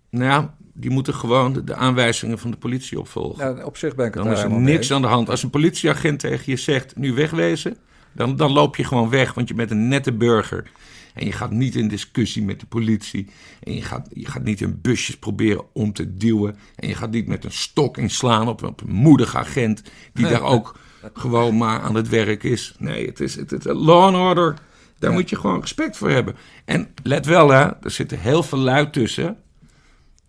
nou 0.10 0.26
ja, 0.26 0.56
die 0.74 0.90
moeten 0.90 1.14
gewoon 1.14 1.54
de, 1.54 1.64
de 1.64 1.76
aanwijzingen 1.76 2.40
van 2.40 2.52
de 2.52 2.58
politie 2.58 3.00
opvolgen. 3.00 3.56
Ja, 3.56 3.66
op 3.66 3.78
zich 3.78 3.96
ben 3.96 4.06
ik 4.06 4.14
het 4.14 4.24
dan 4.24 4.32
daar 4.34 4.46
is 4.46 4.52
er 4.52 4.62
mee 4.62 4.74
niks 4.74 4.92
aan 4.92 5.02
de 5.02 5.08
hand. 5.08 5.30
Als 5.30 5.44
een 5.44 5.50
politieagent 5.50 6.20
tegen 6.20 6.44
je 6.46 6.58
zegt, 6.58 6.96
nu 6.96 7.14
wegwezen, 7.14 7.78
dan, 8.12 8.36
dan 8.36 8.52
loop 8.52 8.76
je 8.76 8.84
gewoon 8.84 9.10
weg, 9.10 9.34
want 9.34 9.48
je 9.48 9.54
bent 9.54 9.72
een 9.72 9.88
nette 9.88 10.14
burger. 10.14 10.72
En 11.18 11.26
je 11.26 11.32
gaat 11.32 11.52
niet 11.52 11.76
in 11.76 11.88
discussie 11.88 12.44
met 12.44 12.60
de 12.60 12.66
politie. 12.66 13.28
En 13.64 13.74
je 13.74 13.82
gaat, 13.82 14.08
je 14.14 14.26
gaat 14.26 14.44
niet 14.44 14.62
in 14.62 14.82
busjes 14.82 15.18
proberen 15.18 15.64
om 15.74 15.94
te 15.94 16.18
duwen. 16.18 16.58
En 16.76 16.88
je 16.88 16.96
gaat 16.96 17.12
niet 17.12 17.28
met 17.28 17.44
een 17.44 17.52
stok 17.52 17.98
inslaan 17.98 18.48
op, 18.48 18.64
op 18.64 18.82
een 18.82 18.94
moedige 18.94 19.38
agent 19.38 19.82
die 20.14 20.28
daar 20.28 20.42
ook 20.56 20.80
gewoon 21.14 21.58
maar 21.58 21.82
aan 21.82 21.96
het 21.96 22.10
werk 22.10 22.44
is. 22.44 22.76
Nee, 22.80 23.06
het 23.06 23.20
is, 23.20 23.36
het 23.36 23.52
is 23.52 23.64
law 23.64 24.04
and 24.04 24.16
order. 24.16 24.56
Daar 25.00 25.12
moet 25.12 25.30
je 25.30 25.36
gewoon 25.36 25.60
respect 25.60 25.98
voor 25.98 26.10
hebben. 26.10 26.36
En 26.66 26.94
let 27.04 27.26
wel, 27.26 27.50
hè, 27.50 27.64
er 27.82 27.92
zitten 27.92 28.20
heel 28.20 28.44
veel 28.44 28.60
lui 28.60 28.90
tussen 28.90 29.38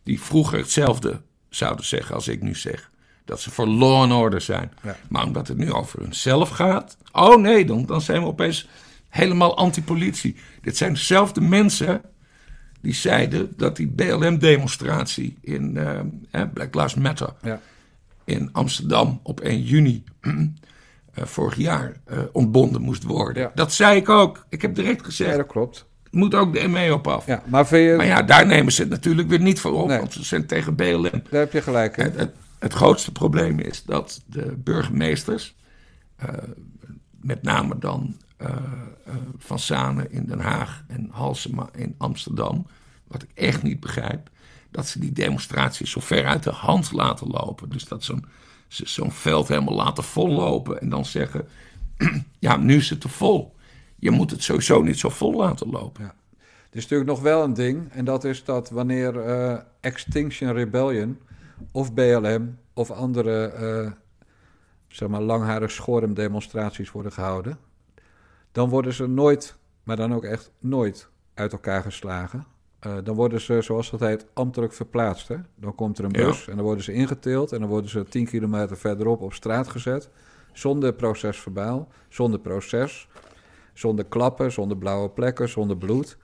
die 0.03 0.21
vroeger 0.21 0.59
hetzelfde 0.59 1.21
zouden 1.49 1.85
zeggen 1.85 2.15
als 2.15 2.29
ik 2.29 2.43
nu 2.43 2.55
zeg. 2.55 2.91
Dat 3.25 3.41
ze 3.41 3.51
voor 3.51 3.67
law 3.67 4.01
and 4.03 4.13
order 4.13 4.41
zijn. 4.41 4.73
Ja. 4.83 4.97
Maar 5.09 5.25
omdat 5.25 5.49
het 5.49 5.57
nu 5.57 5.73
over 5.73 6.01
hunzelf 6.01 6.49
gaat. 6.49 6.97
Oh 7.13 7.37
nee, 7.37 7.65
dan, 7.65 7.87
dan 7.87 8.01
zijn 8.01 8.21
we 8.21 8.27
opeens 8.27 8.69
helemaal 9.09 9.57
anti-politie. 9.57 10.37
Dit 10.63 10.77
zijn 10.77 10.93
dezelfde 10.93 11.41
mensen 11.41 12.01
die 12.81 12.95
zeiden 12.95 13.53
dat 13.57 13.77
die 13.77 13.89
BLM-demonstratie 13.89 15.37
in 15.41 15.77
eh, 16.31 16.43
Black 16.53 16.75
Lives 16.75 16.95
Matter 16.95 17.35
Ja. 17.43 17.61
in 18.25 18.49
Amsterdam 18.53 19.21
op 19.23 19.41
1 19.41 19.63
juni 19.63 20.05
eh, 20.21 21.25
vorig 21.25 21.57
jaar 21.57 22.01
eh, 22.05 22.19
ontbonden 22.33 22.83
moest 22.83 23.03
worden. 23.03 23.43
Ja. 23.43 23.53
Dat 23.55 23.73
zei 23.73 23.97
ik 23.97 24.09
ook. 24.09 24.47
Ik 24.49 24.63
heb 24.63 24.75
direct 24.75 24.99
ja, 25.01 25.05
gezegd, 25.05 25.37
dat 25.37 25.47
klopt. 25.47 25.87
moet 26.11 26.35
ook 26.35 26.53
de 26.53 26.69
ME 26.69 26.93
op 26.95 27.07
af. 27.07 27.27
Ja, 27.27 27.43
maar 27.47 27.77
je, 27.77 27.95
Maar 27.97 28.07
ja, 28.07 28.23
daar 28.23 28.47
nemen 28.47 28.73
ze 28.73 28.81
het 28.81 28.91
natuurlijk 28.91 29.29
weer 29.29 29.41
niet 29.41 29.61
voor 29.61 29.73
op, 29.73 29.89
Nee. 29.89 29.99
want 29.99 30.13
ze 30.13 30.25
zijn 30.25 30.47
tegen 30.47 30.75
BLM. 30.75 31.03
daar 31.31 31.41
heb 31.41 31.53
je 31.53 31.63
gelijk 31.63 31.97
in. 31.97 32.05
Het, 32.05 32.17
het, 32.17 32.35
het 32.59 32.73
grootste 32.73 33.13
probleem 33.13 33.59
is 33.59 33.85
dat 33.85 34.23
de 34.27 34.55
burgemeesters, 34.57 35.57
met 37.21 37.43
name 37.43 37.79
dan 37.79 38.17
eh, 38.39 38.49
eh, 39.05 39.15
Van 39.39 39.59
Zanen 39.59 40.11
in 40.11 40.25
Den 40.25 40.41
Haag 40.41 40.85
en 40.89 41.09
Halsema 41.11 41.69
in 41.75 41.95
Amsterdam, 41.99 42.67
wat 43.07 43.23
ik 43.23 43.31
echt 43.35 43.63
niet 43.63 43.81
begrijp, 43.81 44.31
dat 44.71 44.87
ze 44.87 44.99
die 44.99 45.13
demonstraties 45.13 45.91
zo 45.91 46.01
ver 46.01 46.27
uit 46.27 46.43
de 46.43 46.51
hand 46.51 46.93
laten 46.93 47.27
lopen. 47.27 47.69
Dus 47.69 47.85
dat 47.85 48.05
zo'n 48.05 48.25
ze 48.69 48.89
zo'n 48.89 49.13
veld 49.13 49.49
helemaal 49.49 49.75
laten 49.75 50.05
vollopen 50.05 50.81
en 50.81 50.89
dan 50.89 51.05
zeggen, 51.05 51.49
ja, 52.39 52.57
nu 52.57 52.77
is 52.77 52.91
het 52.91 53.01
te 53.01 53.09
vol. 53.09 53.55
Je 53.97 54.11
moet 54.11 54.31
het 54.31 54.43
sowieso 54.43 54.83
niet 54.83 54.99
zo 54.99 55.09
vol 55.09 55.35
laten 55.35 55.71
lopen. 55.71 56.05
Ja. 56.05 56.15
Er 56.71 56.77
is 56.77 56.83
natuurlijk 56.83 57.11
nog 57.11 57.21
wel 57.21 57.43
een 57.43 57.55
ding, 57.55 57.93
en 57.93 58.05
dat 58.05 58.25
is 58.25 58.45
dat 58.45 58.71
wanneer 58.71 59.21
eh, 59.21 59.59
Extinction 59.81 60.53
Rebellion 60.53 61.19
of 61.73 61.95
BLM 61.95 62.59
of 62.73 62.91
andere 62.91 63.97
zeg 64.89 65.09
maar 65.09 65.21
langharig 65.21 65.71
schorum 65.71 66.15
demonstraties 66.15 66.91
worden 66.91 67.13
gehouden, 67.13 67.59
dan 68.59 68.69
worden 68.69 68.93
ze 68.93 69.07
nooit, 69.07 69.57
maar 69.83 69.97
dan 69.97 70.15
ook 70.15 70.25
echt 70.25 70.51
nooit 70.59 71.09
uit 71.35 71.53
elkaar 71.53 71.83
geslagen. 71.83 72.45
Eh, 72.79 72.97
dan 73.05 73.15
worden 73.15 73.41
ze, 73.41 73.61
zoals 73.63 73.91
dat 73.91 74.01
heet, 74.01 74.27
ambtelijk 74.35 74.73
verplaatst. 74.73 75.29
Hè? 75.29 75.37
Dan 75.57 75.75
komt 75.75 75.99
er 75.99 76.05
een 76.05 76.11
Ja. 76.21 76.25
bus 76.27 76.49
en 76.49 76.55
dan 76.57 76.65
worden 76.65 76.85
ze 76.85 76.93
ingeteeld 76.93 77.53
en 77.53 77.61
dan 77.61 77.69
worden 77.69 77.91
ze 77.91 78.05
10 78.05 78.27
kilometer 78.27 78.77
verderop 78.77 79.21
op 79.21 79.33
straat 79.33 79.69
gezet. 79.69 80.09
Zonder 80.53 80.93
procesverbaal, 80.93 81.89
zonder 82.09 82.41
proces, 82.41 83.09
zonder 83.73 84.05
klappen, 84.05 84.53
zonder 84.53 84.77
blauwe 84.77 85.09
plekken, 85.11 85.49
zonder 85.49 85.77
bloed. 85.77 86.19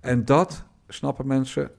En 0.00 0.24
dat 0.24 0.64
snappen 0.88 1.26
mensen, 1.26 1.70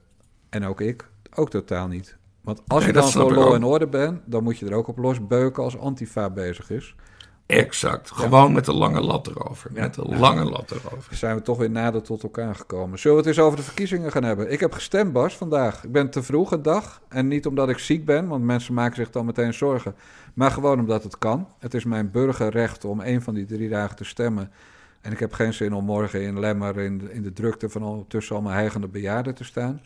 en 0.48 0.64
ook 0.64 0.80
ik, 0.80 1.08
ook 1.34 1.50
totaal 1.50 1.86
niet. 1.88 2.16
Want 2.40 2.62
als 2.66 2.78
Nee, 2.78 2.88
je 2.92 3.00
dan 3.00 3.10
voor 3.10 3.32
law 3.34 3.46
ook. 3.46 3.54
en 3.54 3.64
orde 3.64 3.86
bent, 3.88 4.20
dan 4.24 4.42
moet 4.42 4.58
je 4.58 4.66
er 4.66 4.74
ook 4.74 4.88
op 4.88 4.98
losbeuken 4.98 5.62
als 5.62 5.78
Antifa 5.78 6.30
bezig 6.30 6.70
is. 6.70 6.94
Exact. 7.46 8.10
Gewoon 8.10 8.52
met 8.52 8.64
de 8.64 8.72
lange 8.72 9.00
lat 9.00 9.26
erover. 9.26 9.70
Ja. 9.74 9.80
Met 9.80 9.94
de 9.94 10.04
lange 10.04 10.44
lat 10.44 10.70
erover. 10.70 11.06
Dan 11.08 11.18
zijn 11.18 11.36
we 11.36 11.42
toch 11.42 11.58
weer 11.58 11.70
nader 11.70 12.02
tot 12.02 12.22
elkaar 12.22 12.54
gekomen. 12.54 12.98
Zullen 12.98 13.16
we 13.16 13.22
het 13.22 13.36
eens 13.36 13.44
over 13.44 13.56
de 13.58 13.64
verkiezingen 13.64 14.12
gaan 14.12 14.24
hebben? 14.24 14.52
Ik 14.52 14.60
heb 14.60 14.72
gestemd, 14.72 15.12
Bas, 15.12 15.36
vandaag. 15.36 15.84
Ik 15.84 15.92
ben 15.92 16.10
te 16.10 16.22
vroeg 16.22 16.52
een 16.52 16.62
dag. 16.62 17.00
En 17.08 17.28
niet 17.28 17.46
omdat 17.46 17.68
ik 17.68 17.78
ziek 17.78 18.04
ben, 18.04 18.28
want 18.28 18.44
mensen 18.44 18.74
maken 18.74 18.96
zich 18.96 19.10
dan 19.10 19.26
meteen 19.26 19.54
zorgen. 19.54 19.94
Maar 20.34 20.50
gewoon 20.50 20.78
omdat 20.78 21.02
het 21.02 21.18
kan. 21.18 21.48
Het 21.58 21.74
is 21.74 21.84
mijn 21.84 22.10
burgerrecht 22.10 22.84
om 22.84 23.00
een 23.00 23.22
van 23.22 23.34
die 23.34 23.46
drie 23.46 23.68
dagen 23.68 23.96
te 23.96 24.04
stemmen. 24.04 24.50
En 25.00 25.12
ik 25.12 25.18
heb 25.18 25.32
geen 25.32 25.52
zin 25.52 25.72
om 25.74 25.84
morgen 25.84 26.22
in 26.22 26.40
Lemmer 26.40 26.78
in 26.78 26.98
de, 26.98 27.12
in 27.12 27.22
de 27.22 27.32
drukte 27.32 27.68
van 27.68 27.82
al, 27.82 28.04
tussen 28.08 28.34
allemaal 28.34 28.52
heigende 28.52 28.88
bejaarden 28.88 29.34
te 29.34 29.44
staan. 29.44 29.80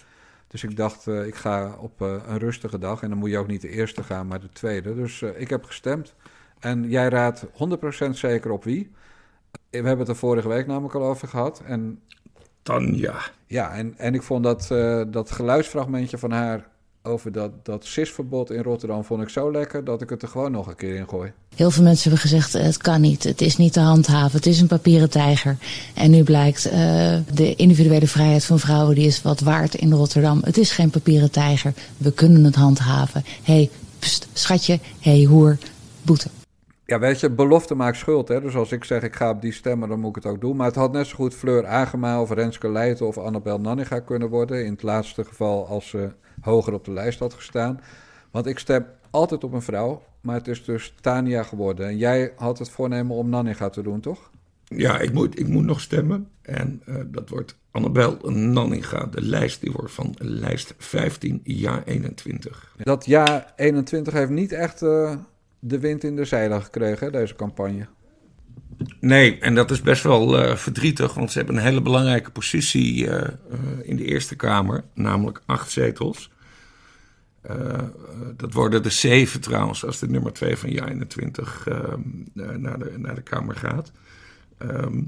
Dus 0.48 0.64
ik 0.64 0.76
dacht, 0.76 1.06
eh, 1.06 1.26
ik 1.26 1.34
ga 1.34 1.76
op 1.78 2.02
eh, 2.02 2.14
een 2.28 2.38
rustige 2.38 2.78
dag. 2.78 3.02
En 3.02 3.08
dan 3.08 3.18
moet 3.18 3.30
je 3.30 3.38
ook 3.38 3.46
niet 3.46 3.60
de 3.60 3.68
eerste 3.68 4.02
gaan, 4.02 4.26
maar 4.26 4.40
de 4.40 4.48
tweede. 4.52 4.94
Dus 4.94 5.22
eh, 5.22 5.40
ik 5.40 5.50
heb 5.50 5.64
gestemd. 5.64 6.14
En 6.60 6.88
jij 6.88 7.08
raadt 7.08 7.46
100% 7.46 8.10
zeker 8.10 8.50
op 8.50 8.64
wie. 8.64 8.90
We 9.70 9.76
hebben 9.76 9.98
het 9.98 10.08
er 10.08 10.16
vorige 10.16 10.48
week 10.48 10.66
namelijk 10.66 10.94
al 10.94 11.04
over 11.04 11.28
gehad. 11.28 11.62
En 11.66 12.00
Tanja. 12.62 13.14
ja, 13.46 13.72
en, 13.72 13.94
en 13.98 14.14
ik 14.14 14.22
vond 14.22 14.44
dat, 14.44 14.70
eh, 14.70 15.02
dat 15.08 15.30
geluidsfragmentje 15.30 16.18
van 16.18 16.30
haar 16.30 16.68
over 17.06 17.32
dat, 17.32 17.64
dat 17.64 17.84
CIS-verbod 17.84 18.50
in 18.50 18.62
Rotterdam 18.62 19.04
vond 19.04 19.22
ik 19.22 19.28
zo 19.28 19.52
lekker 19.52 19.84
dat 19.84 20.02
ik 20.02 20.10
het 20.10 20.22
er 20.22 20.28
gewoon 20.28 20.52
nog 20.52 20.66
een 20.66 20.76
keer 20.76 20.94
in 20.94 21.08
gooi. 21.08 21.32
Heel 21.54 21.70
veel 21.70 21.82
mensen 21.82 22.10
hebben 22.10 22.28
gezegd, 22.28 22.54
eh, 22.54 22.62
het 22.62 22.76
kan 22.76 23.00
niet, 23.00 23.24
het 23.24 23.40
is 23.40 23.56
niet 23.56 23.72
te 23.72 23.80
handhaven, 23.80 24.36
het 24.36 24.46
is 24.46 24.60
een 24.60 24.66
papieren 24.66 25.10
tijger. 25.10 25.56
En 25.94 26.10
nu 26.10 26.22
blijkt, 26.22 26.64
eh, 26.64 27.16
de 27.32 27.54
individuele 27.56 28.06
vrijheid 28.06 28.44
van 28.44 28.58
vrouwen 28.58 28.94
die 28.94 29.06
is 29.06 29.22
wat 29.22 29.40
waard 29.40 29.74
in 29.74 29.92
Rotterdam. 29.92 30.40
Het 30.44 30.58
is 30.58 30.70
geen 30.70 30.90
papieren 30.90 31.30
tijger, 31.30 31.72
we 31.96 32.12
kunnen 32.12 32.44
het 32.44 32.54
handhaven. 32.54 33.24
Hé, 33.42 33.54
hey, 33.54 33.70
pst, 33.98 34.28
schatje, 34.32 34.78
hé, 35.00 35.16
hey, 35.16 35.24
hoer, 35.24 35.58
boete. 36.02 36.28
Ja, 36.86 36.98
weet 36.98 37.20
je, 37.20 37.30
belofte 37.30 37.74
maakt 37.74 37.96
schuld. 37.96 38.28
Hè? 38.28 38.40
Dus 38.40 38.54
als 38.54 38.72
ik 38.72 38.84
zeg 38.84 39.02
ik 39.02 39.16
ga 39.16 39.30
op 39.30 39.40
die 39.40 39.52
stemmen, 39.52 39.88
dan 39.88 40.00
moet 40.00 40.16
ik 40.16 40.22
het 40.22 40.32
ook 40.32 40.40
doen. 40.40 40.56
Maar 40.56 40.66
het 40.66 40.74
had 40.74 40.92
net 40.92 41.06
zo 41.06 41.14
goed 41.14 41.34
Fleur 41.34 41.66
Agema 41.66 42.20
of 42.20 42.30
Renske 42.30 42.68
Leijten 42.68 43.06
of 43.06 43.18
Annabel 43.18 43.60
Nanninga 43.60 44.00
kunnen 44.00 44.28
worden. 44.28 44.64
In 44.64 44.72
het 44.72 44.82
laatste 44.82 45.24
geval 45.24 45.66
als 45.66 45.88
ze 45.88 46.10
hoger 46.40 46.72
op 46.72 46.84
de 46.84 46.92
lijst 46.92 47.18
had 47.18 47.34
gestaan. 47.34 47.80
Want 48.30 48.46
ik 48.46 48.58
stem 48.58 48.86
altijd 49.10 49.44
op 49.44 49.52
een 49.52 49.62
vrouw, 49.62 50.02
maar 50.20 50.34
het 50.34 50.48
is 50.48 50.64
dus 50.64 50.94
Tania 51.00 51.42
geworden. 51.42 51.86
En 51.86 51.96
jij 51.96 52.32
had 52.36 52.58
het 52.58 52.70
voornemen 52.70 53.16
om 53.16 53.28
Nanninga 53.28 53.68
te 53.68 53.82
doen, 53.82 54.00
toch? 54.00 54.30
Ja, 54.64 54.98
ik 54.98 55.12
moet, 55.12 55.38
ik 55.38 55.48
moet 55.48 55.64
nog 55.64 55.80
stemmen. 55.80 56.28
En 56.42 56.82
eh, 56.84 56.94
dat 57.06 57.28
wordt 57.28 57.56
Annabel 57.70 58.30
Nanninga. 58.30 59.06
De 59.06 59.22
lijst 59.22 59.60
die 59.60 59.72
wordt 59.72 59.92
van 59.92 60.14
lijst 60.18 60.74
15, 60.78 61.40
jaar 61.44 61.82
21. 61.84 62.74
Dat 62.76 63.06
jaar 63.06 63.52
21 63.56 64.12
heeft 64.12 64.30
niet 64.30 64.52
echt 64.52 64.82
eh, 64.82 65.14
de 65.58 65.78
wind 65.78 66.04
in 66.04 66.16
de 66.16 66.24
zeilen 66.24 66.62
gekregen, 66.62 67.12
deze 67.12 67.34
campagne. 67.34 67.86
Nee, 69.00 69.38
en 69.38 69.54
dat 69.54 69.70
is 69.70 69.80
best 69.80 70.02
wel 70.02 70.38
eh, 70.38 70.56
verdrietig, 70.56 71.14
want 71.14 71.32
ze 71.32 71.38
hebben 71.38 71.56
een 71.56 71.62
hele 71.62 71.82
belangrijke 71.82 72.30
positie 72.30 73.08
eh, 73.08 73.26
eh, 73.26 73.58
in 73.82 73.96
de 73.96 74.04
Eerste 74.04 74.36
Kamer, 74.36 74.84
namelijk 74.94 75.42
acht 75.46 75.70
zetels. 75.70 76.30
dat 78.36 78.52
worden 78.52 78.82
de 78.82 78.90
zeven 78.90 79.40
trouwens, 79.40 79.84
als 79.84 79.98
de 79.98 80.08
nummer 80.08 80.32
twee 80.32 80.56
van 80.56 80.70
jaar 80.70 80.88
21 80.88 81.66
ehm, 81.68 82.00
naar, 82.32 82.78
de, 82.78 82.94
naar 82.96 83.14
de 83.14 83.22
Kamer 83.22 83.56
gaat. 83.56 83.92
Ehm, 84.58 85.02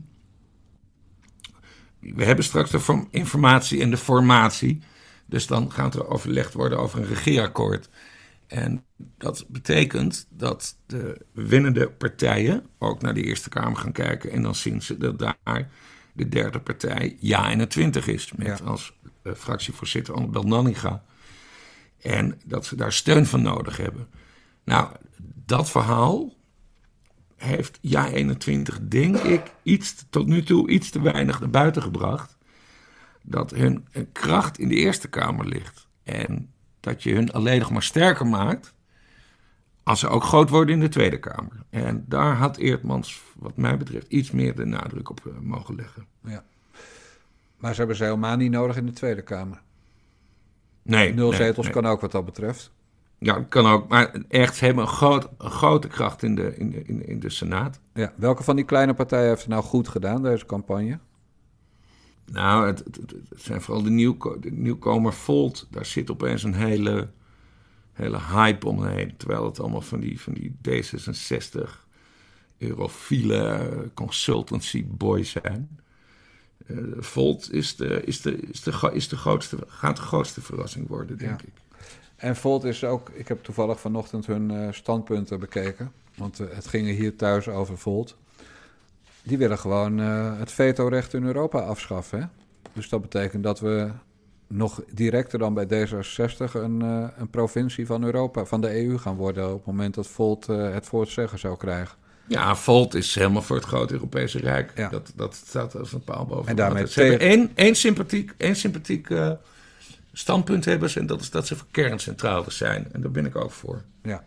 we 2.00 2.24
hebben 2.24 2.44
straks 2.44 2.70
de 2.70 3.06
informatie 3.10 3.80
en 3.80 3.90
de 3.90 3.96
formatie. 3.96 4.82
Dus 5.26 5.46
dan 5.46 5.72
gaat 5.72 5.94
er 5.94 6.08
overlegd 6.08 6.54
worden 6.54 6.78
over 6.78 6.98
een 6.98 7.06
regeerakkoord. 7.06 7.88
En 8.48 8.84
dat 8.96 9.44
betekent 9.48 10.26
dat 10.30 10.76
de 10.86 11.20
winnende 11.32 11.90
partijen 11.90 12.66
ook 12.78 13.02
naar 13.02 13.14
de 13.14 13.22
Eerste 13.22 13.48
Kamer 13.48 13.76
gaan 13.76 13.92
kijken. 13.92 14.30
En 14.30 14.42
dan 14.42 14.54
zien 14.54 14.82
ze 14.82 14.96
dat 14.98 15.18
daar 15.18 15.70
de 16.12 16.28
derde 16.28 16.60
partij 16.60 17.16
Ja 17.20 17.48
21 17.48 18.06
is. 18.06 18.32
Met 18.32 18.62
als 18.62 18.92
uh, 19.22 19.32
fractievoorzitter 19.34 20.14
Annabel 20.14 20.42
Nanninga. 20.42 21.04
En 22.02 22.40
dat 22.44 22.66
ze 22.66 22.76
daar 22.76 22.92
steun 22.92 23.26
van 23.26 23.42
nodig 23.42 23.76
hebben. 23.76 24.08
Nou, 24.64 24.90
dat 25.44 25.70
verhaal 25.70 26.36
heeft 27.36 27.78
Ja 27.80 28.08
21, 28.08 28.80
denk 28.80 29.16
ik, 29.16 29.42
iets, 29.62 29.94
tot 30.10 30.26
nu 30.26 30.42
toe 30.42 30.68
iets 30.68 30.90
te 30.90 31.00
weinig 31.00 31.40
naar 31.40 31.50
buiten 31.50 31.82
gebracht. 31.82 32.36
Dat 33.22 33.50
hun 33.50 33.86
kracht 34.12 34.58
in 34.58 34.68
de 34.68 34.74
Eerste 34.74 35.08
Kamer 35.08 35.46
ligt. 35.46 35.88
En 36.02 36.52
dat 36.88 37.02
je 37.02 37.14
hun 37.14 37.32
alleen 37.32 37.58
nog 37.58 37.70
maar 37.70 37.82
sterker 37.82 38.26
maakt. 38.26 38.74
als 39.82 40.00
ze 40.00 40.08
ook 40.08 40.24
groot 40.24 40.50
worden 40.50 40.74
in 40.74 40.80
de 40.80 40.88
Tweede 40.88 41.18
Kamer. 41.18 41.64
En 41.70 42.04
daar 42.08 42.36
had 42.36 42.56
Eertmans, 42.56 43.22
wat 43.36 43.56
mij 43.56 43.76
betreft, 43.76 44.06
iets 44.08 44.30
meer 44.30 44.56
de 44.56 44.64
nadruk 44.64 45.10
op 45.10 45.20
uh, 45.26 45.32
mogen 45.40 45.74
leggen. 45.74 46.06
Ja. 46.24 46.44
Maar 47.56 47.72
ze 47.72 47.78
hebben 47.78 47.96
ze 47.96 48.04
helemaal 48.04 48.36
niet 48.36 48.50
nodig 48.50 48.76
in 48.76 48.86
de 48.86 48.92
Tweede 48.92 49.22
Kamer. 49.22 49.60
Nee. 50.82 51.14
Nul 51.14 51.32
zetels 51.32 51.70
kan 51.70 51.86
ook 51.86 52.00
wat 52.00 52.12
dat 52.12 52.24
betreft. 52.24 52.70
Ja, 53.18 53.44
kan 53.48 53.66
ook. 53.66 53.88
Maar 53.88 54.14
echt, 54.28 54.56
ze 54.56 54.64
hebben 54.64 54.84
een, 54.84 54.90
groot, 54.90 55.28
een 55.38 55.50
grote 55.50 55.88
kracht 55.88 56.22
in 56.22 56.34
de, 56.34 56.56
in, 56.56 56.86
in, 56.86 57.06
in 57.06 57.20
de 57.20 57.30
Senaat. 57.30 57.80
Ja, 57.94 58.12
welke 58.16 58.42
van 58.42 58.56
die 58.56 58.64
kleine 58.64 58.94
partijen 58.94 59.28
heeft 59.28 59.40
het 59.40 59.50
nou 59.50 59.62
goed 59.62 59.88
gedaan, 59.88 60.22
deze 60.22 60.46
campagne? 60.46 60.98
Nou, 62.32 62.66
het, 62.66 62.78
het, 62.78 63.14
zijn 63.36 63.60
vooral 63.60 63.82
de, 63.82 63.90
nieuwko 63.90 64.38
de 64.38 64.50
nieuwkomer 64.50 65.12
Volt. 65.12 65.66
Daar 65.70 65.86
zit 65.86 66.10
opeens 66.10 66.42
een 66.42 66.54
hele, 66.54 67.08
hele 67.92 68.18
hype 68.20 68.66
omheen. 68.66 69.16
Terwijl 69.16 69.44
het 69.44 69.60
allemaal 69.60 69.80
van 69.80 70.00
die, 70.00 70.20
van 70.20 70.32
die 70.32 70.56
D66 70.68 71.86
eurofiele 72.58 73.90
consultancy 73.94 74.84
boys 74.86 75.30
zijn. 75.30 75.80
Uh, 76.66 76.78
Volt 76.98 77.52
is 77.52 77.76
de, 77.76 78.02
is, 78.04 78.20
de, 78.20 78.36
is, 78.36 78.62
de, 78.62 78.72
is 78.92 79.08
de 79.08 79.16
grootste, 79.16 79.56
gaat 79.66 79.96
de 79.96 80.02
grootste 80.02 80.40
verrassing 80.40 80.88
worden, 80.88 81.18
denk 81.18 81.42
ik. 81.42 81.52
En 82.16 82.36
Volt 82.36 82.64
is 82.64 82.84
ook, 82.84 83.08
ik 83.08 83.28
heb 83.28 83.44
toevallig 83.44 83.80
vanochtend 83.80 84.26
hun 84.26 84.50
uh, 84.50 84.72
standpunten 84.72 85.40
bekeken. 85.40 85.92
Want 86.16 86.40
uh, 86.40 86.46
het 86.50 86.66
ging 86.66 86.88
hier 86.88 87.16
thuis 87.16 87.48
over 87.48 87.78
Volt. 87.78 88.16
Die 89.28 89.38
willen 89.38 89.58
gewoon 89.58 90.00
uh, 90.00 90.38
het 90.38 90.52
vetorecht 90.52 91.14
in 91.14 91.24
Europa 91.24 91.58
afschaffen. 91.60 92.20
Hè? 92.20 92.26
Dus 92.72 92.88
dat 92.88 93.00
betekent 93.00 93.42
dat 93.42 93.60
we 93.60 93.90
nog 94.46 94.82
directer 94.92 95.38
dan 95.38 95.54
bij 95.54 95.66
D66 95.66 96.52
een, 96.52 96.80
een 97.18 97.30
provincie 97.30 97.86
van 97.86 98.04
Europa, 98.04 98.44
van 98.44 98.60
de 98.60 98.84
EU 98.84 98.98
gaan 98.98 99.16
worden. 99.16 99.46
op 99.48 99.56
het 99.56 99.66
moment 99.66 99.94
dat 99.94 100.06
Volt 100.06 100.46
het 100.46 100.86
voor 100.86 101.00
het 101.00 101.10
zeggen 101.10 101.38
zou 101.38 101.56
krijgen. 101.56 101.96
Ja, 102.26 102.56
Volt 102.56 102.94
is 102.94 103.14
helemaal 103.14 103.42
voor 103.42 103.56
het 103.56 103.64
grote 103.64 103.92
Europese 103.92 104.38
Rijk. 104.38 104.72
Ja. 104.74 104.88
Dat, 104.88 105.12
dat 105.16 105.34
staat 105.34 105.76
als 105.76 105.92
een 105.92 106.04
paal 106.04 106.26
boven. 106.26 106.48
En 106.48 106.56
daarmee 106.56 106.86
ze 106.86 107.00
hebben 107.00 107.20
één, 107.20 107.50
één 107.54 107.74
sympathiek, 107.74 108.34
één 108.36 108.56
sympathiek 108.56 109.08
standpunt 110.12 110.64
hebben 110.64 110.90
ze 110.90 111.00
en 111.00 111.06
dat 111.06 111.20
is 111.20 111.30
dat 111.30 111.46
ze 111.46 111.56
kerncentrales 111.70 112.56
zijn. 112.56 112.88
En 112.92 113.00
daar 113.00 113.10
ben 113.10 113.26
ik 113.26 113.36
ook 113.36 113.50
voor. 113.50 113.82
Ja, 114.02 114.24